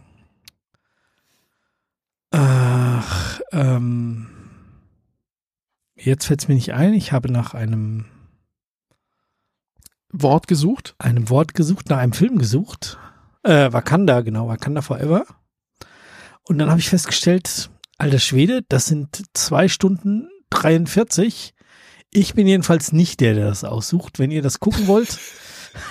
ach, 2.31 3.41
ähm, 3.51 4.27
Jetzt 5.97 6.25
fällt 6.25 6.41
es 6.41 6.47
mir 6.47 6.55
nicht 6.55 6.73
ein. 6.73 6.93
Ich 6.93 7.11
habe 7.11 7.31
nach 7.31 7.53
einem 7.53 8.05
Wort 10.11 10.47
gesucht. 10.47 10.95
Einem 10.99 11.29
Wort 11.29 11.53
gesucht, 11.53 11.89
nach 11.89 11.97
einem 11.97 12.13
Film 12.13 12.37
gesucht. 12.37 12.97
Äh, 13.43 13.71
Wakanda, 13.73 14.21
genau, 14.21 14.47
Wakanda 14.47 14.81
Forever. 14.81 15.25
Und 16.43 16.59
dann 16.59 16.69
habe 16.69 16.79
ich 16.79 16.89
festgestellt, 16.89 17.69
alter 17.97 18.19
Schwede, 18.19 18.61
das 18.69 18.85
sind 18.85 19.23
zwei 19.33 19.67
Stunden 19.67 20.29
43. 20.51 21.53
Ich 22.11 22.35
bin 22.35 22.47
jedenfalls 22.47 22.93
nicht 22.93 23.19
der, 23.19 23.33
der 23.33 23.47
das 23.47 23.63
aussucht. 23.63 24.19
Wenn 24.19 24.31
ihr 24.31 24.41
das 24.41 24.59
gucken 24.59 24.87
wollt, 24.87 25.19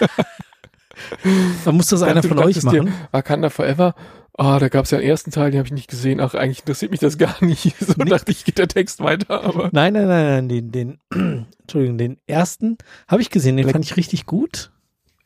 dann 1.65 1.77
muss 1.77 1.89
das 1.89 2.03
einer 2.03 2.23
von 2.23 2.39
euch 2.39 2.63
machen. 2.63 2.95
Wakanda 3.11 3.51
Forever 3.51 3.95
Ah, 4.39 4.59
da 4.59 4.69
gab 4.69 4.85
es 4.85 4.91
ja 4.91 4.99
einen 4.99 5.07
ersten 5.07 5.31
Teil, 5.31 5.51
den 5.51 5.59
habe 5.59 5.67
ich 5.67 5.73
nicht 5.73 5.89
gesehen. 5.89 6.21
Ach, 6.21 6.35
eigentlich 6.35 6.61
interessiert 6.61 6.91
mich 6.91 7.01
das 7.01 7.17
gar 7.17 7.43
nicht. 7.43 7.75
So 7.81 7.95
nee. 7.97 8.11
dachte 8.11 8.33
ich, 8.33 8.45
geht 8.45 8.59
der 8.59 8.69
Text 8.69 9.01
weiter, 9.01 9.43
aber. 9.43 9.71
Nein, 9.73 9.95
nein, 9.95 10.09
nein, 10.09 10.27
nein, 10.27 10.49
den, 10.49 10.73
den, 10.73 10.99
Entschuldigung, 11.61 11.99
den 11.99 12.19
ersten 12.27 12.77
habe 13.09 13.23
ich 13.23 13.31
gesehen, 13.31 13.57
den 13.57 13.65
Black. 13.65 13.75
fand 13.75 13.85
ich 13.85 13.97
richtig 13.97 14.27
gut. 14.27 14.71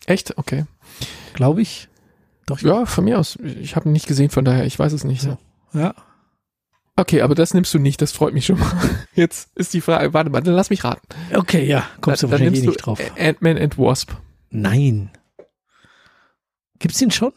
Echt? 0.07 0.39
Okay. 0.39 0.65
Glaube 1.35 1.63
ich. 1.63 1.89
Doch. 2.47 2.61
Ja, 2.61 2.87
von 2.87 3.05
mir 3.05 3.19
aus. 3.19 3.37
Ich 3.61 3.77
habe 3.77 3.89
ihn 3.89 3.93
nicht 3.93 4.07
gesehen, 4.07 4.31
von 4.31 4.45
daher, 4.45 4.65
ich 4.65 4.79
weiß 4.79 4.93
es 4.93 5.05
nicht. 5.05 5.23
So. 5.23 5.39
Ja. 5.73 5.95
Okay, 6.97 7.23
aber 7.23 7.35
das 7.35 7.55
nimmst 7.55 7.73
du 7.73 7.79
nicht, 7.79 8.03
das 8.03 8.13
freut 8.13 8.35
mich 8.35 8.47
schon 8.47 8.59
mal. 8.59 8.73
Jetzt 9.15 9.51
ist 9.57 9.73
die 9.73 9.81
Frage, 9.81 10.13
warte 10.13 10.31
mal, 10.31 10.43
dann 10.43 10.55
lass 10.55 10.71
mich 10.71 10.85
raten. 10.85 11.07
Okay, 11.35 11.65
ja, 11.65 11.87
kommst 12.01 12.23
da, 12.23 12.27
du 12.27 12.33
wahrscheinlich 12.33 12.63
eh 12.63 12.67
nicht 12.67 12.87
drauf. 12.87 13.01
Ant-Man 13.19 13.59
and 13.59 13.79
Wasp. 13.79 14.13
Nein. 14.51 15.11
Gibt's 16.79 16.99
den 16.99 17.11
schon? 17.11 17.33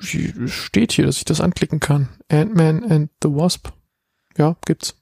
Steht 0.00 0.92
hier, 0.92 1.06
dass 1.06 1.18
ich 1.18 1.24
das 1.24 1.40
anklicken 1.40 1.80
kann. 1.80 2.08
Ant-Man 2.28 2.84
and 2.84 3.10
the 3.22 3.28
Wasp. 3.28 3.68
Ja, 4.36 4.56
gibt's. 4.66 4.96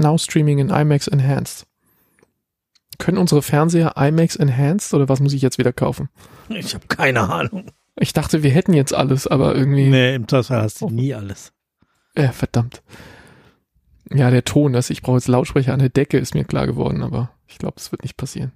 Now 0.00 0.16
streaming 0.16 0.58
in 0.58 0.70
IMAX 0.70 1.08
Enhanced. 1.08 1.66
Können 2.98 3.18
unsere 3.18 3.42
Fernseher 3.42 3.94
IMAX 3.96 4.36
Enhanced 4.36 4.94
oder 4.94 5.08
was 5.08 5.20
muss 5.20 5.32
ich 5.32 5.42
jetzt 5.42 5.58
wieder 5.58 5.72
kaufen? 5.72 6.08
Ich 6.48 6.74
habe 6.74 6.86
keine 6.88 7.28
Ahnung. 7.28 7.70
Ich 7.96 8.12
dachte, 8.12 8.42
wir 8.42 8.50
hätten 8.50 8.74
jetzt 8.74 8.94
alles, 8.94 9.26
aber 9.26 9.54
irgendwie. 9.54 9.88
Nee, 9.88 10.14
im 10.14 10.28
Zweifel 10.28 10.56
hast 10.62 10.80
du 10.80 10.86
oh. 10.86 10.90
nie 10.90 11.14
alles. 11.14 11.52
Ja, 12.16 12.32
verdammt. 12.32 12.82
Ja, 14.12 14.30
der 14.30 14.44
Ton, 14.44 14.72
dass 14.72 14.90
ich 14.90 15.02
brauche 15.02 15.16
jetzt 15.16 15.28
Lautsprecher 15.28 15.72
an 15.72 15.80
der 15.80 15.90
Decke, 15.90 16.18
ist 16.18 16.34
mir 16.34 16.44
klar 16.44 16.66
geworden, 16.66 17.02
aber 17.02 17.32
ich 17.46 17.58
glaube, 17.58 17.74
das 17.76 17.92
wird 17.92 18.02
nicht 18.02 18.16
passieren. 18.16 18.52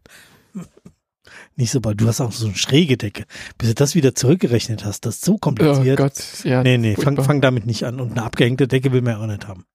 Nicht 1.56 1.70
so 1.70 1.80
bald. 1.80 2.00
Du 2.00 2.06
hast 2.08 2.20
auch 2.20 2.32
so 2.32 2.46
eine 2.46 2.56
schräge 2.56 2.96
Decke. 2.96 3.24
Bis 3.58 3.68
du 3.68 3.74
das 3.74 3.94
wieder 3.94 4.14
zurückgerechnet 4.14 4.84
hast, 4.84 5.04
das 5.04 5.16
ist 5.16 5.24
so 5.24 5.36
kompliziert. 5.36 6.00
Oh 6.00 6.04
Gott, 6.04 6.44
ja. 6.44 6.62
Nee, 6.62 6.78
nee, 6.78 6.96
fang, 6.96 7.22
fang 7.22 7.40
damit 7.40 7.66
nicht 7.66 7.84
an. 7.84 8.00
Und 8.00 8.12
eine 8.12 8.22
abgehängte 8.22 8.68
Decke 8.68 8.92
will 8.92 9.02
man 9.02 9.14
ja 9.14 9.20
auch 9.20 9.26
nicht 9.26 9.46
haben. 9.46 9.66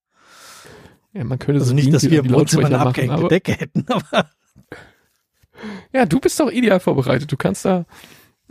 Ja, 1.12 1.24
man 1.24 1.38
könnte 1.38 1.60
also 1.60 1.70
so 1.70 1.74
nicht, 1.74 1.92
dass 1.92 2.08
wir 2.08 2.20
im 2.20 2.32
Wohnzimmer 2.32 2.66
eine 2.66 2.80
abgehängte 2.80 3.16
machen, 3.16 3.28
Decke 3.28 3.52
hätten, 3.52 3.86
aber. 3.88 4.28
Ja, 5.92 6.06
du 6.06 6.20
bist 6.20 6.38
doch 6.38 6.50
ideal 6.50 6.80
vorbereitet. 6.80 7.30
Du 7.30 7.36
kannst 7.36 7.64
da. 7.64 7.86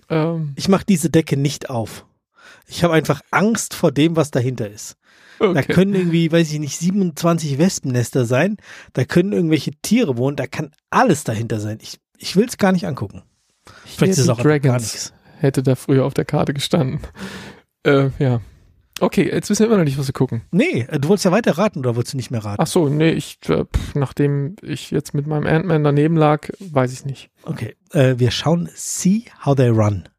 Ähm 0.10 0.54
ich 0.56 0.68
mache 0.68 0.86
diese 0.88 1.10
Decke 1.10 1.38
nicht 1.38 1.70
auf. 1.70 2.06
Ich 2.68 2.84
habe 2.84 2.94
einfach 2.94 3.22
Angst 3.32 3.74
vor 3.74 3.92
dem, 3.92 4.16
was 4.16 4.32
dahinter 4.32 4.70
ist. 4.70 4.98
Okay. 5.40 5.54
Da 5.54 5.62
können 5.62 5.94
irgendwie, 5.94 6.32
weiß 6.32 6.52
ich 6.52 6.60
nicht, 6.60 6.78
27 6.78 7.58
Wespennester 7.58 8.26
sein. 8.26 8.58
Da 8.94 9.06
können 9.06 9.34
irgendwelche 9.34 9.72
Tiere 9.82 10.18
wohnen. 10.18 10.36
Da 10.36 10.48
kann 10.48 10.72
alles 10.90 11.24
dahinter 11.24 11.60
sein. 11.60 11.78
Ich, 11.82 12.00
ich 12.18 12.36
will 12.36 12.46
es 12.46 12.58
gar 12.58 12.72
nicht 12.72 12.88
angucken. 12.88 13.24
Vielleicht 13.86 14.14
ist 14.14 14.20
es 14.20 14.30
auch 14.30 14.40
Dragons 14.40 14.64
gar 14.64 14.80
nichts. 14.80 15.14
Hätte 15.40 15.64
da 15.64 15.76
früher 15.76 16.06
auf 16.06 16.14
der 16.14 16.26
Karte 16.26 16.54
gestanden. 16.54 17.02
Äh, 17.84 18.10
ja. 18.20 18.42
Okay, 19.00 19.30
jetzt 19.32 19.50
wissen 19.50 19.62
wir 19.62 19.68
immer 19.68 19.78
noch 19.78 19.84
nicht, 19.84 20.00
was 20.00 20.08
wir 20.08 20.14
gucken. 20.14 20.42
Nee, 20.52 20.88
äh, 20.90 21.00
du 21.00 21.08
wolltest 21.10 21.26
ja 21.26 21.32
weiter 21.32 21.58
raten 21.58 21.80
oder 21.80 21.96
wolltest 21.96 22.14
du 22.14 22.18
nicht 22.18 22.32
mehr 22.32 22.44
raten? 22.44 22.62
Ach 22.62 22.68
so, 22.68 22.90
nee, 22.90 23.12
ich, 23.12 23.38
äh, 23.48 23.66
pff, 23.66 23.96
nachdem 23.96 24.56
ich 24.64 24.90
jetzt 24.90 25.14
mit 25.14 25.28
meinem 25.28 25.46
Ant-Man 25.46 25.84
daneben 25.84 26.18
lag, 26.18 26.50
weiß 26.60 26.92
ich 26.94 27.06
nicht. 27.06 27.30
Okay, 27.44 27.76
äh, 27.92 28.16
wir 28.18 28.32
schauen 28.32 28.70
See 28.74 29.26
How 29.46 29.56
They 29.56 29.70
Run. 29.70 30.10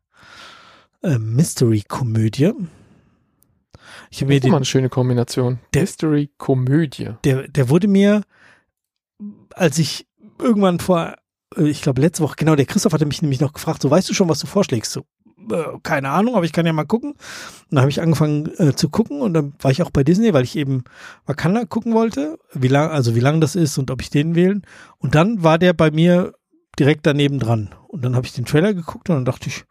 Äh, 1.02 1.18
Mystery-Komödie. 1.18 2.52
Ich 4.10 4.20
habe 4.20 4.32
mir 4.32 4.40
den, 4.40 4.50
mal 4.52 4.58
eine 4.58 4.64
schöne 4.64 4.88
Kombination. 4.88 5.58
Mystery-Komödie. 5.74 7.10
Der, 7.24 7.48
der 7.48 7.68
wurde 7.68 7.88
mir, 7.88 8.22
als 9.54 9.78
ich 9.78 10.06
irgendwann 10.38 10.78
vor, 10.78 11.16
ich 11.56 11.82
glaube 11.82 12.00
letzte 12.00 12.22
Woche, 12.22 12.36
genau, 12.36 12.54
der 12.54 12.66
Christoph 12.66 12.92
hatte 12.92 13.06
mich 13.06 13.22
nämlich 13.22 13.40
noch 13.40 13.52
gefragt, 13.52 13.82
so 13.82 13.90
weißt 13.90 14.08
du 14.08 14.14
schon, 14.14 14.28
was 14.28 14.40
du 14.40 14.46
vorschlägst? 14.46 14.92
So, 14.92 15.04
äh, 15.50 15.78
keine 15.82 16.10
Ahnung, 16.10 16.36
aber 16.36 16.44
ich 16.44 16.52
kann 16.52 16.66
ja 16.66 16.72
mal 16.72 16.84
gucken. 16.84 17.12
Und 17.12 17.18
dann 17.70 17.80
habe 17.80 17.90
ich 17.90 18.00
angefangen 18.00 18.50
äh, 18.58 18.74
zu 18.74 18.88
gucken 18.88 19.20
und 19.20 19.34
dann 19.34 19.54
war 19.60 19.70
ich 19.70 19.82
auch 19.82 19.90
bei 19.90 20.04
Disney, 20.04 20.34
weil 20.34 20.44
ich 20.44 20.56
eben 20.56 20.84
Wakanda 21.26 21.64
gucken 21.64 21.94
wollte, 21.94 22.38
wie 22.52 22.68
lang, 22.68 22.90
also 22.90 23.14
wie 23.14 23.20
lang 23.20 23.40
das 23.40 23.56
ist 23.56 23.78
und 23.78 23.90
ob 23.90 24.02
ich 24.02 24.10
den 24.10 24.34
wählen. 24.34 24.62
Und 24.98 25.14
dann 25.14 25.42
war 25.42 25.58
der 25.58 25.72
bei 25.72 25.90
mir 25.90 26.34
direkt 26.78 27.06
daneben 27.06 27.38
dran. 27.38 27.74
Und 27.88 28.04
dann 28.04 28.14
habe 28.14 28.26
ich 28.26 28.32
den 28.32 28.44
Trailer 28.44 28.74
geguckt 28.74 29.08
und 29.08 29.16
dann 29.16 29.24
dachte 29.24 29.48
ich, 29.48 29.64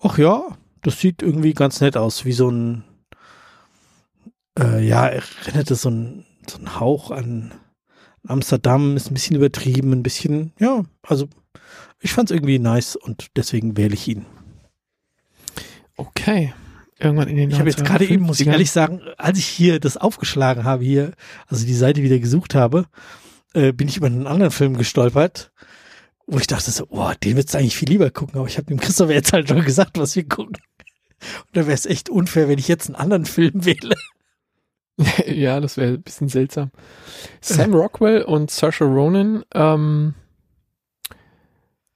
ach 0.00 0.18
ja, 0.18 0.42
das 0.82 0.98
sieht 0.98 1.22
irgendwie 1.22 1.54
ganz 1.54 1.80
nett 1.80 1.96
aus, 1.96 2.24
wie 2.24 2.32
so 2.32 2.50
ein, 2.50 2.84
äh, 4.58 4.84
ja, 4.84 5.06
erinnert 5.06 5.70
es 5.70 5.82
so 5.82 5.90
ein, 5.90 6.26
so 6.48 6.58
ein 6.58 6.80
Hauch 6.80 7.10
an 7.10 7.52
Amsterdam, 8.26 8.96
ist 8.96 9.10
ein 9.10 9.14
bisschen 9.14 9.36
übertrieben, 9.36 9.92
ein 9.92 10.02
bisschen, 10.02 10.52
ja, 10.58 10.84
also 11.02 11.28
ich 12.00 12.12
fand 12.12 12.30
es 12.30 12.34
irgendwie 12.34 12.58
nice 12.58 12.96
und 12.96 13.28
deswegen 13.36 13.76
wähle 13.76 13.94
ich 13.94 14.08
ihn. 14.08 14.26
Okay. 15.96 16.52
Irgendwann 16.98 17.28
in 17.28 17.36
den 17.36 17.50
Ich 17.50 17.58
habe 17.58 17.68
jetzt 17.68 17.84
gerade 17.84 18.06
eben, 18.06 18.24
muss 18.24 18.40
ich 18.40 18.46
ehrlich 18.46 18.70
sagen, 18.70 19.00
als 19.18 19.38
ich 19.38 19.46
hier 19.46 19.80
das 19.80 19.96
aufgeschlagen 19.96 20.64
habe, 20.64 20.84
hier, 20.84 21.12
also 21.48 21.66
die 21.66 21.74
Seite 21.74 22.02
wieder 22.02 22.18
gesucht 22.18 22.54
habe, 22.54 22.86
äh, 23.54 23.72
bin 23.72 23.88
ich 23.88 23.96
über 23.96 24.06
einen 24.06 24.26
anderen 24.26 24.52
Film 24.52 24.76
gestolpert, 24.76 25.52
wo 26.26 26.38
ich 26.38 26.46
dachte 26.46 26.70
so, 26.70 26.86
oh, 26.90 27.12
den 27.22 27.36
würdest 27.36 27.54
du 27.54 27.58
eigentlich 27.58 27.76
viel 27.76 27.88
lieber 27.88 28.10
gucken, 28.10 28.38
aber 28.38 28.46
ich 28.46 28.56
habe 28.56 28.68
dem 28.68 28.78
Christoph 28.78 29.10
jetzt 29.10 29.32
halt 29.32 29.48
schon 29.48 29.64
gesagt, 29.64 29.98
was 29.98 30.14
wir 30.14 30.28
gucken. 30.28 30.56
Und 31.46 31.56
da 31.56 31.62
wäre 31.62 31.74
es 31.74 31.86
echt 31.86 32.08
unfair, 32.08 32.48
wenn 32.48 32.58
ich 32.58 32.68
jetzt 32.68 32.86
einen 32.86 32.96
anderen 32.96 33.24
Film 33.24 33.64
wähle. 33.64 33.94
ja, 35.26 35.60
das 35.60 35.76
wäre 35.76 35.94
ein 35.94 36.02
bisschen 36.02 36.28
seltsam. 36.28 36.70
Sam 37.40 37.74
Rockwell 37.74 38.22
und 38.22 38.50
Saoirse 38.50 38.84
Ronan, 38.84 39.44
ähm, 39.54 40.14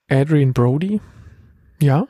Adrian 0.09 0.53
Brody, 0.53 1.01
ja, 1.81 2.07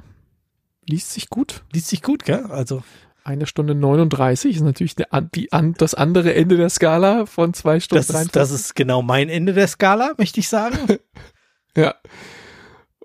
liest 0.87 1.13
sich 1.13 1.29
gut. 1.29 1.65
Liest 1.73 1.89
sich 1.89 2.03
gut, 2.03 2.25
gell? 2.25 2.47
Also. 2.47 2.83
Eine 3.25 3.47
Stunde 3.47 3.75
39 3.75 4.55
ist 4.55 4.63
natürlich 4.63 4.95
die, 4.95 5.03
die, 5.35 5.49
das 5.79 5.95
andere 5.95 6.33
Ende 6.37 6.57
der 6.57 6.71
Skala 6.71 7.27
von 7.27 7.55
zwei 7.55 7.81
Stunden. 7.81 8.07
Das 8.07 8.23
ist, 8.23 8.37
das 8.37 8.51
ist 8.53 8.77
genau 8.77 9.03
mein 9.03 9.29
Ende 9.29 9.53
der 9.53 9.67
Skala, 9.67 10.13
möchte 10.17 10.39
ich 10.39 10.49
sagen. 10.49 10.79
ja. 11.77 11.97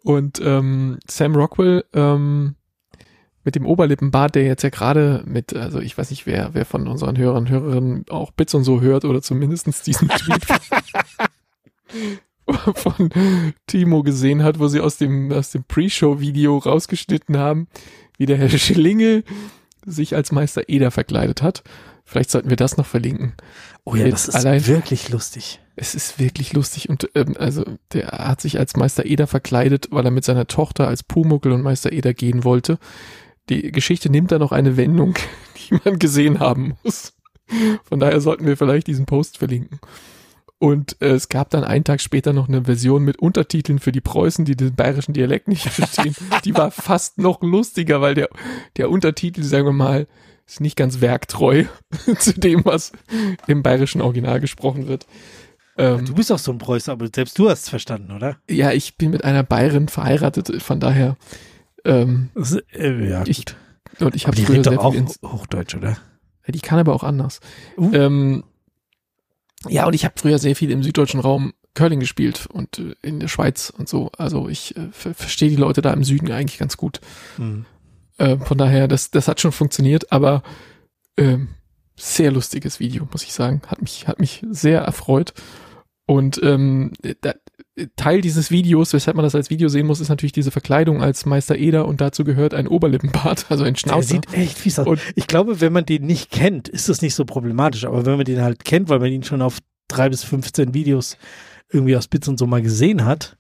Und 0.04 0.40
ähm, 0.40 1.00
Sam 1.10 1.36
Rockwell 1.36 1.86
ähm, 1.94 2.56
mit 3.44 3.56
dem 3.56 3.66
Oberlippenbart, 3.66 4.36
der 4.36 4.44
jetzt 4.44 4.64
ja 4.64 4.70
gerade 4.70 5.24
mit, 5.26 5.56
also 5.56 5.80
ich 5.80 5.98
weiß 5.98 6.12
nicht, 6.12 6.26
wer, 6.26 6.52
wer 6.54 6.66
von 6.66 6.88
unseren 6.88 7.18
Hörern 7.18 7.44
und 7.44 7.50
Hörerinnen 7.50 8.06
auch 8.10 8.32
Bits 8.32 8.54
und 8.54 8.64
so 8.64 8.82
hört 8.82 9.06
oder 9.06 9.22
zumindest 9.22 9.88
diesen 9.88 10.10
Tweet 10.10 10.46
von 12.76 13.10
Timo 13.68 14.04
gesehen 14.04 14.44
hat, 14.44 14.60
wo 14.60 14.68
sie 14.68 14.80
aus 14.80 14.98
dem, 14.98 15.32
aus 15.32 15.52
dem 15.52 15.64
Pre-Show-Video 15.64 16.58
rausgeschnitten 16.58 17.38
haben, 17.38 17.68
wie 18.18 18.26
der 18.26 18.38
Herr 18.38 18.50
Schlinge 18.50 19.24
sich 19.86 20.16
als 20.16 20.32
Meister 20.32 20.68
Eder 20.68 20.92
verkleidet 20.92 21.42
hat. 21.42 21.64
Vielleicht 22.06 22.30
sollten 22.30 22.50
wir 22.50 22.58
das 22.58 22.78
noch 22.78 22.86
verlinken. 22.86 23.34
Oh 23.84 23.96
ja, 23.96 24.06
Jetzt 24.06 24.28
das 24.28 24.36
ist 24.36 24.46
allein, 24.46 24.68
wirklich 24.68 25.10
lustig. 25.10 25.60
Es 25.76 25.96
ist 25.96 26.20
wirklich 26.20 26.54
lustig 26.54 26.90
und 26.90 27.10
ähm, 27.16 27.36
also 27.40 27.64
der 27.94 28.08
hat 28.08 28.42
sich 28.42 28.60
als 28.60 28.76
Meister 28.76 29.06
Eder 29.06 29.28
verkleidet, 29.28 29.88
weil 29.92 30.06
er 30.06 30.12
mit 30.12 30.26
seiner 30.26 30.46
Tochter 30.46 30.88
als 30.88 31.04
Pumuckel 31.04 31.54
und 31.54 31.62
Meister 31.62 31.92
Eder 31.92 32.14
gehen 32.14 32.44
wollte. 32.44 32.78
Die 33.52 33.72
Geschichte 33.72 34.10
nimmt 34.10 34.32
da 34.32 34.40
noch 34.40 34.54
eine 34.54 34.78
Wendung, 34.78 35.14
die 35.70 35.78
man 35.84 36.00
gesehen 36.00 36.40
haben 36.40 36.78
muss. 36.84 37.14
Von 37.84 38.00
daher 38.00 38.22
sollten 38.22 38.46
wir 38.46 38.56
vielleicht 38.56 38.88
diesen 38.88 39.06
Post 39.06 39.40
verlinken. 39.40 39.80
Und 40.58 40.96
äh, 41.02 41.10
es 41.10 41.28
gab 41.28 41.50
dann 41.50 41.66
einen 41.66 41.84
Tag 41.84 42.00
später 42.00 42.32
noch 42.32 42.48
eine 42.48 42.64
Version 42.64 43.04
mit 43.04 43.20
Untertiteln 43.20 43.80
für 43.80 43.92
die 43.92 44.00
Preußen, 44.00 44.46
die 44.46 44.56
den 44.56 44.74
bayerischen 44.74 45.14
Dialekt 45.14 45.50
nicht 45.50 45.64
verstehen. 45.70 46.16
die 46.46 46.56
war 46.56 46.72
fast 46.72 47.18
noch 47.18 47.42
lustiger, 47.42 48.00
weil 48.00 48.16
der, 48.16 48.30
der 48.78 48.90
Untertitel, 48.90 49.44
sagen 49.44 49.66
wir 49.66 49.74
mal, 49.74 50.08
ist 50.48 50.62
nicht 50.62 50.78
ganz 50.78 51.02
werktreu 51.02 51.66
zu 52.20 52.34
dem, 52.40 52.64
was 52.64 52.94
im 53.48 53.64
bayerischen 53.64 54.02
Original 54.02 54.40
gesprochen 54.40 54.88
wird. 54.88 55.08
Ähm, 55.78 56.06
du 56.06 56.14
bist 56.14 56.32
auch 56.32 56.40
so 56.40 56.52
ein 56.52 56.58
Preußer, 56.58 56.94
aber 56.94 57.08
selbst 57.14 57.38
du 57.38 57.50
hast 57.50 57.64
es 57.64 57.70
verstanden, 57.70 58.12
oder? 58.12 58.38
Ja, 58.50 58.72
ich 58.72 58.98
bin 58.98 59.12
mit 59.12 59.26
einer 59.26 59.44
Bayerin 59.44 59.90
verheiratet, 59.90 60.62
von 60.62 60.80
daher. 60.80 61.18
Ähm, 61.86 62.30
äh, 62.74 63.10
ja, 63.10 63.24
ich, 63.26 63.46
und 64.00 64.16
ich 64.16 64.28
habe 64.28 64.36
die 64.36 64.44
redet 64.44 64.68
doch 64.68 64.78
auch 64.78 64.96
Hochdeutsch, 65.24 65.76
oder? 65.76 65.98
Ja, 66.46 66.52
die 66.52 66.60
kann 66.60 66.80
aber 66.80 66.94
auch 66.94 67.04
anders. 67.04 67.40
Uh. 67.78 67.94
Ähm, 67.94 68.44
ja, 69.68 69.86
und 69.86 69.94
ich 69.94 70.06
habe 70.06 70.16
früher 70.18 70.40
sehr 70.40 70.56
viel 70.56 70.72
im 70.72 70.84
süddeutschen 70.84 71.20
Raum 71.20 71.54
Curling 71.74 72.00
gespielt 72.00 72.48
und 72.48 72.80
äh, 72.80 72.96
in 73.02 73.20
der 73.20 73.28
Schweiz 73.28 73.72
und 73.76 73.88
so. 73.88 74.12
Also 74.18 74.50
ich 74.50 74.76
äh, 74.76 74.90
verstehe 74.92 75.50
die 75.50 75.56
Leute 75.56 75.82
da 75.82 75.94
im 75.94 76.04
Süden 76.04 76.32
eigentlich 76.32 76.60
ganz 76.60 76.78
gut. 76.78 77.00
Mhm. 77.38 77.66
Äh, 78.18 78.38
von 78.38 78.58
daher, 78.58 78.88
das, 78.88 79.12
das 79.12 79.28
hat 79.28 79.40
schon 79.40 79.52
funktioniert, 79.52 80.12
aber 80.12 80.44
äh, 81.16 81.38
sehr 81.98 82.32
lustiges 82.32 82.80
Video, 82.80 83.08
muss 83.12 83.24
ich 83.24 83.34
sagen. 83.34 83.62
Hat 83.68 83.82
mich, 83.82 84.08
hat 84.08 84.20
mich 84.20 84.44
sehr 84.50 84.82
erfreut. 84.82 85.34
Und 86.06 86.42
ähm, 86.44 86.94
da, 87.22 87.34
Teil 87.96 88.22
dieses 88.22 88.52
Videos, 88.52 88.94
weshalb 88.94 89.16
man 89.16 89.24
das 89.24 89.36
als 89.36 89.50
Video 89.50 89.70
sehen 89.70 89.88
muss, 89.88 90.00
ist 90.00 90.10
natürlich 90.10 90.32
diese 90.32 90.52
Verkleidung 90.52 91.02
als 91.02 91.26
Meister 91.26 91.58
Eder 91.58 91.88
und 91.88 92.02
dazu 92.02 92.24
gehört 92.24 92.54
ein 92.54 92.68
Oberlippenbart, 92.68 93.46
also 93.50 93.64
ein 93.64 93.76
Schnauzer. 93.76 94.20
Der 94.20 94.32
sieht 94.32 94.34
echt 94.34 94.58
fies 94.58 94.80
aus. 94.80 94.88
Und 94.88 95.02
ich 95.16 95.28
glaube, 95.28 95.62
wenn 95.62 95.74
man 95.74 95.86
den 95.86 96.06
nicht 96.06 96.32
kennt, 96.32 96.68
ist 96.68 96.90
das 96.90 97.02
nicht 97.02 97.16
so 97.16 97.26
problematisch, 97.26 97.86
aber 97.86 98.06
wenn 98.06 98.18
man 98.18 98.26
den 98.26 98.42
halt 98.42 98.64
kennt, 98.64 98.90
weil 98.90 99.00
man 99.00 99.12
ihn 99.12 99.24
schon 99.24 99.42
auf 99.42 99.60
drei 99.88 100.10
bis 100.10 100.24
15 100.24 100.74
Videos 100.74 101.18
irgendwie 101.70 101.96
aus 101.96 102.08
Bits 102.08 102.28
und 102.28 102.38
so 102.38 102.48
mal 102.48 102.62
gesehen 102.62 103.06
hat, 103.06 103.38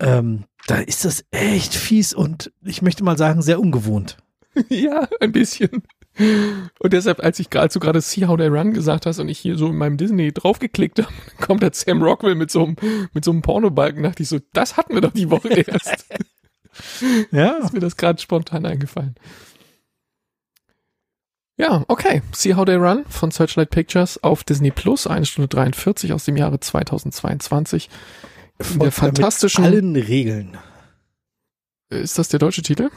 ähm, 0.00 0.44
da 0.66 0.76
ist 0.76 1.04
das 1.04 1.24
echt 1.30 1.74
fies 1.74 2.14
und 2.14 2.52
ich 2.64 2.82
möchte 2.82 3.04
mal 3.04 3.18
sagen, 3.18 3.42
sehr 3.42 3.60
ungewohnt. 3.60 4.16
ja, 4.68 5.08
ein 5.20 5.32
bisschen. 5.32 5.82
Und 6.18 6.92
deshalb, 6.92 7.20
als 7.20 7.38
ich 7.38 7.48
gerade 7.48 7.72
so 7.72 7.80
gerade 7.80 8.00
See 8.00 8.26
How 8.26 8.36
They 8.36 8.48
Run 8.48 8.74
gesagt 8.74 9.06
hast 9.06 9.18
und 9.18 9.28
ich 9.28 9.38
hier 9.38 9.56
so 9.56 9.68
in 9.68 9.76
meinem 9.76 9.96
Disney 9.96 10.32
draufgeklickt 10.32 10.98
habe, 10.98 11.12
kommt 11.40 11.62
der 11.62 11.72
Sam 11.72 12.02
Rockwell 12.02 12.34
mit 12.34 12.50
so 12.50 12.64
einem, 12.64 12.76
mit 13.14 13.24
so 13.24 13.30
einem 13.30 13.42
Pornobalken, 13.42 14.02
dachte 14.02 14.22
ich 14.22 14.28
so, 14.28 14.38
das 14.52 14.76
hatten 14.76 14.94
wir 14.94 15.00
doch 15.00 15.12
die 15.12 15.30
Woche 15.30 15.48
erst. 15.48 16.06
ja. 17.30 17.52
Ist 17.58 17.72
mir 17.72 17.80
das 17.80 17.96
gerade 17.96 18.20
spontan 18.20 18.66
eingefallen. 18.66 19.14
Ja, 21.56 21.84
okay. 21.88 22.22
See 22.32 22.54
How 22.54 22.64
They 22.64 22.76
Run 22.76 23.04
von 23.08 23.30
Searchlight 23.30 23.70
Pictures 23.70 24.22
auf 24.22 24.44
Disney 24.44 24.70
Plus, 24.70 25.06
eine 25.06 25.26
Stunde 25.26 25.48
43 25.48 26.12
aus 26.12 26.24
dem 26.24 26.36
Jahre 26.36 26.60
2022. 26.60 27.88
In 28.72 28.80
der 28.80 28.92
fantastischen. 28.92 29.64
allen 29.64 29.96
Regeln. 29.96 30.58
Ist 31.88 32.18
das 32.18 32.28
der 32.28 32.38
deutsche 32.38 32.62
Titel? 32.62 32.90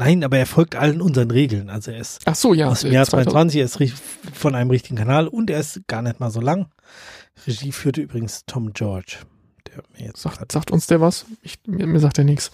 Nein, 0.00 0.24
aber 0.24 0.38
er 0.38 0.46
folgt 0.46 0.76
allen 0.76 1.02
unseren 1.02 1.30
Regeln. 1.30 1.68
Also 1.68 1.90
er 1.90 2.00
ist 2.00 2.22
Ach 2.24 2.34
so, 2.34 2.54
ja. 2.54 2.68
aus 2.68 2.80
dem 2.80 2.90
äh, 2.90 2.94
Jahr 2.94 3.04
2000 3.04 3.32
22, 3.32 3.60
er 3.60 3.84
ist 3.84 4.02
von 4.32 4.54
einem 4.54 4.70
richtigen 4.70 4.96
Kanal 4.96 5.28
und 5.28 5.50
er 5.50 5.60
ist 5.60 5.86
gar 5.88 6.00
nicht 6.00 6.20
mal 6.20 6.30
so 6.30 6.40
lang. 6.40 6.70
Regie 7.46 7.70
führte 7.70 8.00
übrigens 8.00 8.46
Tom 8.46 8.72
George. 8.72 9.18
Der 9.66 9.82
mir 9.98 10.06
jetzt 10.06 10.22
Sagt, 10.22 10.52
sagt 10.52 10.70
uns 10.70 10.86
der 10.86 11.02
was? 11.02 11.26
Ich, 11.42 11.58
mir, 11.66 11.86
mir 11.86 12.00
sagt 12.00 12.16
er 12.16 12.24
nichts. 12.24 12.50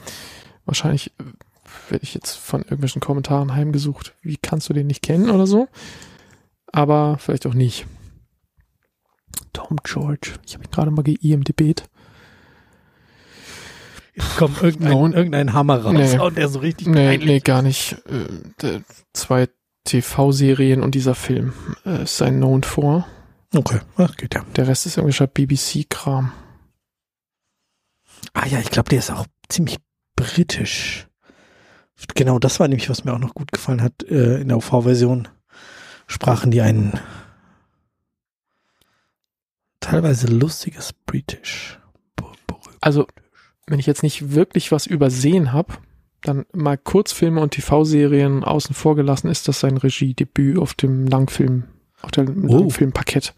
Wahrscheinlich 0.64 1.12
äh, 1.20 1.24
werde 1.88 2.02
ich 2.02 2.14
jetzt 2.14 2.34
von 2.34 2.62
irgendwelchen 2.62 3.00
Kommentaren 3.00 3.54
heimgesucht. 3.54 4.14
Wie 4.22 4.36
kannst 4.36 4.68
du 4.68 4.72
den 4.72 4.88
nicht 4.88 5.02
kennen 5.02 5.30
oder 5.30 5.46
so? 5.46 5.68
Aber 6.72 7.16
vielleicht 7.18 7.46
auch 7.46 7.54
nicht. 7.54 7.86
Tom 9.52 9.78
George. 9.84 10.32
Ich 10.44 10.54
habe 10.54 10.64
ihn 10.64 10.70
gerade 10.72 10.90
mal 10.90 11.02
geIMDB't. 11.02 11.84
Jetzt 14.16 14.36
kommt 14.38 14.62
irgendein, 14.62 15.12
irgendein 15.12 15.52
Hammer 15.52 15.82
raus 15.82 15.92
Nee. 15.92 16.18
und 16.18 16.36
der 16.38 16.48
so 16.48 16.58
richtig 16.60 16.86
Nee, 16.88 17.08
peinlich. 17.08 17.26
nee, 17.28 17.40
gar 17.40 17.60
nicht. 17.62 17.96
Äh, 18.62 18.80
zwei 19.12 19.48
TV-Serien 19.84 20.82
und 20.82 20.94
dieser 20.94 21.14
Film 21.14 21.52
äh, 21.84 22.04
ist 22.04 22.16
sein 22.16 22.36
Known 22.36 22.62
vor. 22.62 23.06
Okay, 23.54 23.80
das 23.96 24.16
geht 24.16 24.34
ja. 24.34 24.44
Der 24.56 24.66
Rest 24.68 24.86
ist 24.86 24.96
irgendwelcher 24.96 25.26
BBC-Kram. 25.26 26.32
Ah 28.32 28.46
ja, 28.46 28.58
ich 28.58 28.70
glaube, 28.70 28.88
der 28.88 28.98
ist 28.98 29.10
auch 29.10 29.26
ziemlich 29.48 29.78
britisch. 30.16 31.06
Genau, 32.14 32.38
das 32.38 32.58
war 32.58 32.68
nämlich, 32.68 32.90
was 32.90 33.04
mir 33.04 33.12
auch 33.14 33.18
noch 33.18 33.34
gut 33.34 33.52
gefallen 33.52 33.82
hat. 33.82 34.02
Äh, 34.04 34.40
in 34.40 34.48
der 34.48 34.56
OV-Version 34.56 35.28
sprachen 36.06 36.50
die 36.50 36.60
ein 36.62 36.98
teilweise 39.80 40.26
lustiges 40.26 40.92
British. 40.92 41.78
Also, 42.80 43.06
wenn 43.66 43.78
ich 43.78 43.86
jetzt 43.86 44.02
nicht 44.02 44.32
wirklich 44.32 44.72
was 44.72 44.86
übersehen 44.86 45.52
habe, 45.52 45.74
dann 46.22 46.46
mal 46.52 46.78
Kurzfilme 46.78 47.40
und 47.40 47.50
TV-Serien 47.50 48.44
außen 48.44 48.74
vor 48.74 48.96
gelassen, 48.96 49.28
ist 49.28 49.48
das 49.48 49.60
sein 49.60 49.76
Regiedebüt 49.76 50.58
auf 50.58 50.74
dem 50.74 51.06
Langfilm, 51.06 51.64
auf 52.02 52.10
dem 52.10 52.48
Oh. 52.48 52.58
Langfilmpaket. 52.58 53.34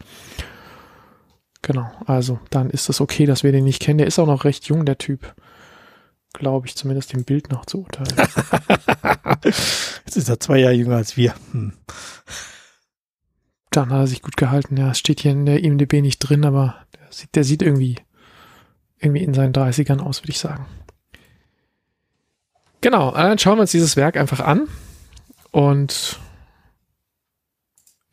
Genau, 1.61 1.91
also 2.05 2.39
dann 2.49 2.69
ist 2.69 2.89
es 2.89 3.01
okay, 3.01 3.25
dass 3.25 3.43
wir 3.43 3.51
den 3.51 3.65
nicht 3.65 3.81
kennen. 3.81 3.97
Der 3.97 4.07
ist 4.07 4.17
auch 4.17 4.27
noch 4.27 4.45
recht 4.45 4.65
jung, 4.65 4.85
der 4.85 4.97
Typ. 4.97 5.35
Glaube 6.33 6.67
ich, 6.67 6.75
zumindest 6.75 7.11
dem 7.11 7.25
Bild 7.25 7.51
nach 7.51 7.65
zu 7.65 7.79
urteilen. 7.79 8.15
Jetzt 9.43 10.15
ist 10.15 10.29
er 10.29 10.39
zwei 10.39 10.59
Jahre 10.59 10.73
jünger 10.75 10.95
als 10.97 11.17
wir. 11.17 11.33
Hm. 11.51 11.73
Dann 13.71 13.89
hat 13.89 13.99
er 13.99 14.07
sich 14.07 14.21
gut 14.21 14.37
gehalten. 14.37 14.77
Ja, 14.77 14.91
es 14.91 14.99
steht 14.99 15.21
hier 15.21 15.31
in 15.31 15.45
der 15.45 15.63
IMDB 15.63 16.01
nicht 16.01 16.19
drin, 16.19 16.45
aber 16.45 16.75
der 16.95 17.11
sieht, 17.11 17.35
der 17.35 17.43
sieht 17.43 17.61
irgendwie, 17.61 17.97
irgendwie 18.99 19.23
in 19.23 19.33
seinen 19.33 19.53
30ern 19.53 19.99
aus, 19.99 20.21
würde 20.21 20.31
ich 20.31 20.39
sagen. 20.39 20.65
Genau, 22.81 23.11
dann 23.11 23.37
schauen 23.37 23.57
wir 23.57 23.61
uns 23.61 23.71
dieses 23.71 23.95
Werk 23.95 24.15
einfach 24.17 24.39
an 24.39 24.67
und 25.51 26.19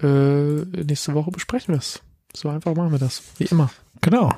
äh, 0.02 0.06
nächste 0.06 1.14
Woche 1.14 1.30
besprechen 1.30 1.74
wir 1.74 1.78
es. 1.78 2.02
So 2.34 2.48
einfach 2.48 2.74
machen 2.74 2.92
wir 2.92 2.98
das, 2.98 3.22
wie 3.38 3.44
immer. 3.44 3.70
Genau. 4.00 4.32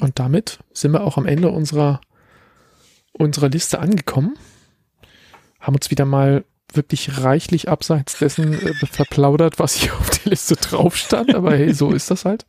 Und 0.00 0.18
damit 0.18 0.60
sind 0.72 0.92
wir 0.92 1.02
auch 1.02 1.18
am 1.18 1.26
Ende 1.26 1.50
unserer, 1.50 2.00
unserer 3.12 3.48
Liste 3.48 3.80
angekommen. 3.80 4.36
Haben 5.60 5.74
uns 5.74 5.90
wieder 5.90 6.04
mal 6.04 6.44
wirklich 6.72 7.22
reichlich 7.22 7.68
abseits 7.68 8.18
dessen 8.18 8.54
äh, 8.54 8.74
verplaudert, 8.86 9.58
was 9.58 9.74
hier 9.74 9.94
auf 9.94 10.08
der 10.10 10.30
Liste 10.30 10.56
drauf 10.56 10.96
stand. 10.96 11.34
Aber 11.34 11.52
hey, 11.52 11.74
so 11.74 11.90
ist 11.92 12.10
das 12.10 12.24
halt. 12.24 12.46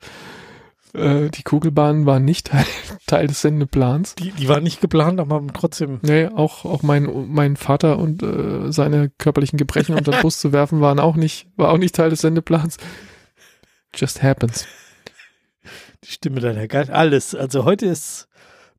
Äh, 0.93 1.29
die 1.29 1.43
Kugelbahnen 1.43 2.05
waren 2.05 2.25
nicht 2.25 2.47
Teil, 2.51 2.65
Teil 3.07 3.27
des 3.27 3.41
Sendeplans. 3.41 4.15
Die, 4.15 4.31
die 4.31 4.47
war 4.47 4.59
nicht 4.59 4.81
geplant, 4.81 5.19
aber 5.19 5.45
trotzdem. 5.53 5.99
Nee, 6.03 6.27
auch, 6.27 6.65
auch 6.65 6.83
mein, 6.83 7.31
mein 7.31 7.55
Vater 7.55 7.99
und 7.99 8.23
äh, 8.23 8.71
seine 8.71 9.09
körperlichen 9.09 9.57
Gebrechen 9.57 9.95
unter 9.95 10.11
den 10.11 10.21
Bus 10.23 10.39
zu 10.39 10.51
werfen 10.51 10.81
waren 10.81 10.99
auch 10.99 11.15
nicht, 11.15 11.47
war 11.55 11.69
auch 11.69 11.77
nicht 11.77 11.95
Teil 11.95 12.09
des 12.09 12.21
Sendeplans. 12.21 12.77
Just 13.95 14.23
happens. 14.23 14.67
Die 16.03 16.11
Stimme 16.11 16.39
deiner 16.39 16.67
Geist. 16.67 16.89
Alles. 16.89 17.35
Also 17.35 17.63
heute 17.65 17.85
ist 17.85 18.27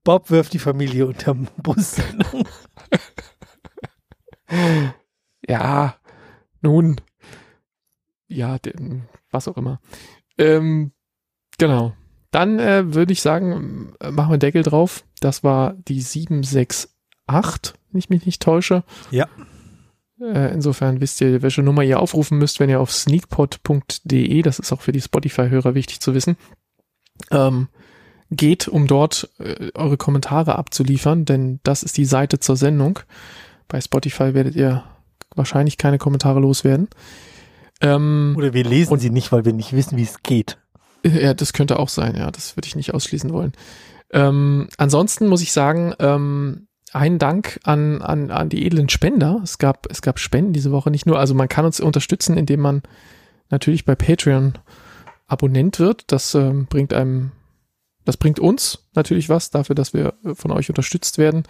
Bob 0.03 0.31
wirft 0.31 0.53
die 0.53 0.59
Familie 0.59 1.07
unterm 1.07 1.49
Bus. 1.57 1.97
Ja, 5.49 5.97
nun, 6.63 7.01
ja, 8.29 8.59
den, 8.59 9.09
was 9.31 9.49
auch 9.49 9.57
immer. 9.57 9.81
Ähm, 10.39 10.93
genau. 11.59 11.95
Dann 12.35 12.59
äh, 12.59 12.95
würde 12.95 13.13
ich 13.13 13.23
sagen, 13.23 13.95
äh, 14.01 14.11
machen 14.11 14.33
wir 14.33 14.39
Deckel 14.39 14.65
drauf. 14.65 15.05
Das 15.21 15.45
war 15.45 15.75
die 15.87 16.01
768, 16.01 17.75
wenn 17.93 17.99
ich 17.99 18.11
mich 18.11 18.27
nicht 18.27 18.43
täusche. 18.43 18.83
Ja. 19.13 19.29
Äh, 20.21 20.53
insofern 20.53 21.01
wisst 21.01 21.21
ihr, 21.21 21.43
welche 21.43 21.63
Nummer 21.63 21.83
ihr 21.85 22.01
aufrufen 22.01 22.39
müsst, 22.39 22.59
wenn 22.59 22.71
ihr 22.71 22.81
auf 22.81 22.91
sneakpot.de, 22.93 24.43
das 24.43 24.59
ist 24.59 24.73
auch 24.73 24.81
für 24.81 24.91
die 24.93 25.01
Spotify-Hörer 25.01 25.75
wichtig 25.77 26.01
zu 26.01 26.13
wissen, 26.15 26.37
ähm, 27.31 27.69
geht, 28.31 28.67
um 28.67 28.89
dort 28.89 29.31
äh, 29.39 29.71
eure 29.75 29.97
Kommentare 29.97 30.57
abzuliefern, 30.59 31.25
denn 31.25 31.61
das 31.63 31.85
ist 31.85 31.97
die 31.97 32.05
Seite 32.05 32.41
zur 32.41 32.57
Sendung. 32.57 32.99
Bei 33.69 33.81
Spotify 33.81 34.35
werdet 34.35 34.57
ihr 34.57 34.83
wahrscheinlich 35.37 35.79
keine 35.79 35.99
Kommentare 35.99 36.41
loswerden. 36.41 36.89
Ähm, 37.81 38.35
Oder 38.37 38.53
wir 38.55 38.65
lesen 38.65 38.95
Und- 38.95 38.99
sie 39.01 39.11
nicht, 39.11 39.31
weil 39.31 39.45
wir 39.45 39.53
nicht 39.53 39.73
wissen, 39.73 39.97
wie 39.97 40.03
es 40.03 40.23
geht. 40.23 40.59
Ja, 41.05 41.35
das 41.35 41.53
könnte 41.53 41.79
auch 41.79 41.89
sein, 41.89 42.17
ja, 42.17 42.31
das 42.31 42.57
würde 42.57 42.67
ich 42.67 42.77
nicht 42.77 42.95
ausschließen 42.95 43.33
wollen. 43.33 43.53
Ähm, 44.13 44.69
ansonsten 44.77 45.29
muss 45.29 45.43
ich 45.43 45.53
sagen, 45.53 45.95
ähm, 45.99 46.67
einen 46.93 47.19
Dank 47.19 47.59
an, 47.65 48.01
an, 48.03 48.31
an 48.31 48.49
die 48.49 48.65
edlen 48.65 48.89
Spender. 48.89 49.41
Es 49.43 49.59
gab, 49.59 49.91
es 49.91 50.01
gab 50.01 50.21
Spenden 50.21 50.53
diese 50.53 50.71
Woche 50.71 50.91
nicht 50.91 51.07
nur, 51.07 51.19
also 51.19 51.35
man 51.35 51.49
kann 51.49 51.65
uns 51.65 51.81
unterstützen, 51.81 52.37
indem 52.37 52.61
man 52.61 52.83
natürlich 53.51 53.85
bei 53.85 53.97
Patreon 53.97 54.55
Abonnent 55.27 55.81
wird. 55.81 56.05
Das 56.07 56.35
ähm, 56.35 56.67
bringt 56.67 56.93
einem, 56.93 57.33
das 58.05 58.17
bringt 58.17 58.39
uns 58.39 58.87
natürlich 58.95 59.29
was 59.29 59.51
dafür, 59.51 59.75
dass 59.75 59.93
wir 59.93 60.15
von 60.35 60.53
euch 60.53 60.69
unterstützt 60.69 61.19
werden. 61.19 61.43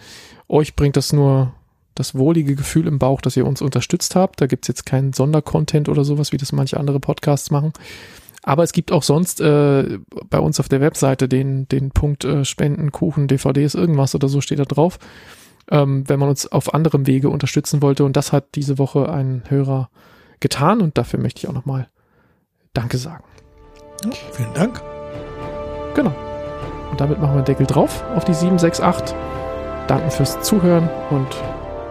Euch 0.47 0.75
bringt 0.75 0.97
das 0.97 1.13
nur 1.13 1.53
das 1.93 2.15
wohlige 2.15 2.55
Gefühl 2.55 2.87
im 2.87 2.99
Bauch, 2.99 3.21
dass 3.21 3.37
ihr 3.37 3.45
uns 3.45 3.61
unterstützt 3.61 4.15
habt. 4.15 4.41
Da 4.41 4.47
gibt's 4.47 4.67
jetzt 4.67 4.85
keinen 4.85 5.13
Sondercontent 5.13 5.89
oder 5.89 6.03
sowas, 6.03 6.31
wie 6.31 6.37
das 6.37 6.51
manche 6.51 6.77
andere 6.77 6.99
Podcasts 6.99 7.51
machen. 7.51 7.71
Aber 8.47 8.61
es 8.61 8.73
gibt 8.73 8.91
auch 8.91 9.01
sonst 9.01 9.41
äh, 9.41 9.97
bei 10.29 10.39
uns 10.39 10.59
auf 10.59 10.69
der 10.69 10.79
Webseite 10.79 11.27
den, 11.27 11.67
den 11.67 11.89
Punkt 11.89 12.25
äh, 12.25 12.45
Spenden, 12.45 12.91
Kuchen, 12.91 13.27
DVDs, 13.27 13.73
irgendwas 13.73 14.13
oder 14.13 14.27
so 14.29 14.39
steht 14.39 14.59
da 14.59 14.65
drauf, 14.65 14.99
ähm, 15.71 16.07
wenn 16.07 16.19
man 16.19 16.29
uns 16.29 16.51
auf 16.51 16.71
anderem 16.75 17.07
Wege 17.07 17.31
unterstützen 17.31 17.81
wollte. 17.81 18.05
Und 18.05 18.15
das 18.15 18.31
hat 18.31 18.53
diese 18.53 18.77
Woche 18.77 19.09
ein 19.09 19.43
Hörer 19.47 19.89
getan 20.41 20.81
und 20.81 20.99
dafür 20.99 21.19
möchte 21.19 21.39
ich 21.39 21.47
auch 21.47 21.53
nochmal 21.53 21.89
Danke 22.73 22.99
sagen. 22.99 23.23
Vielen 24.33 24.53
Dank. 24.53 24.79
Genau. 25.95 26.13
Und 26.91 27.01
damit 27.01 27.19
machen 27.19 27.37
wir 27.37 27.41
Deckel 27.41 27.65
drauf 27.65 28.03
auf 28.15 28.25
die 28.25 28.33
768. 28.35 29.15
Danken 29.87 30.11
fürs 30.11 30.39
Zuhören 30.41 30.87
und 31.09 31.27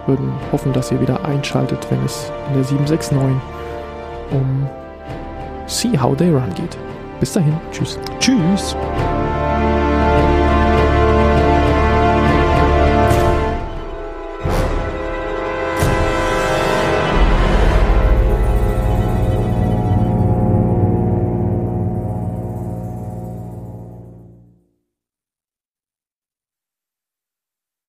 würden 0.07 0.33
hoffen, 0.53 0.73
dass 0.73 0.93
ihr 0.93 1.01
wieder 1.01 1.25
einschaltet, 1.25 1.85
wenn 1.91 2.05
es 2.05 2.31
in 2.49 2.55
der 2.55 2.65
769 2.65 3.19
um 4.31 4.69
See 5.67 5.99
How 5.99 6.15
They 6.15 6.31
Run 6.31 6.53
geht. 6.55 6.77
Bis 7.21 7.33
dahin. 7.33 7.57
Tschüss. 7.73 7.99
Tschüss. 8.21 8.77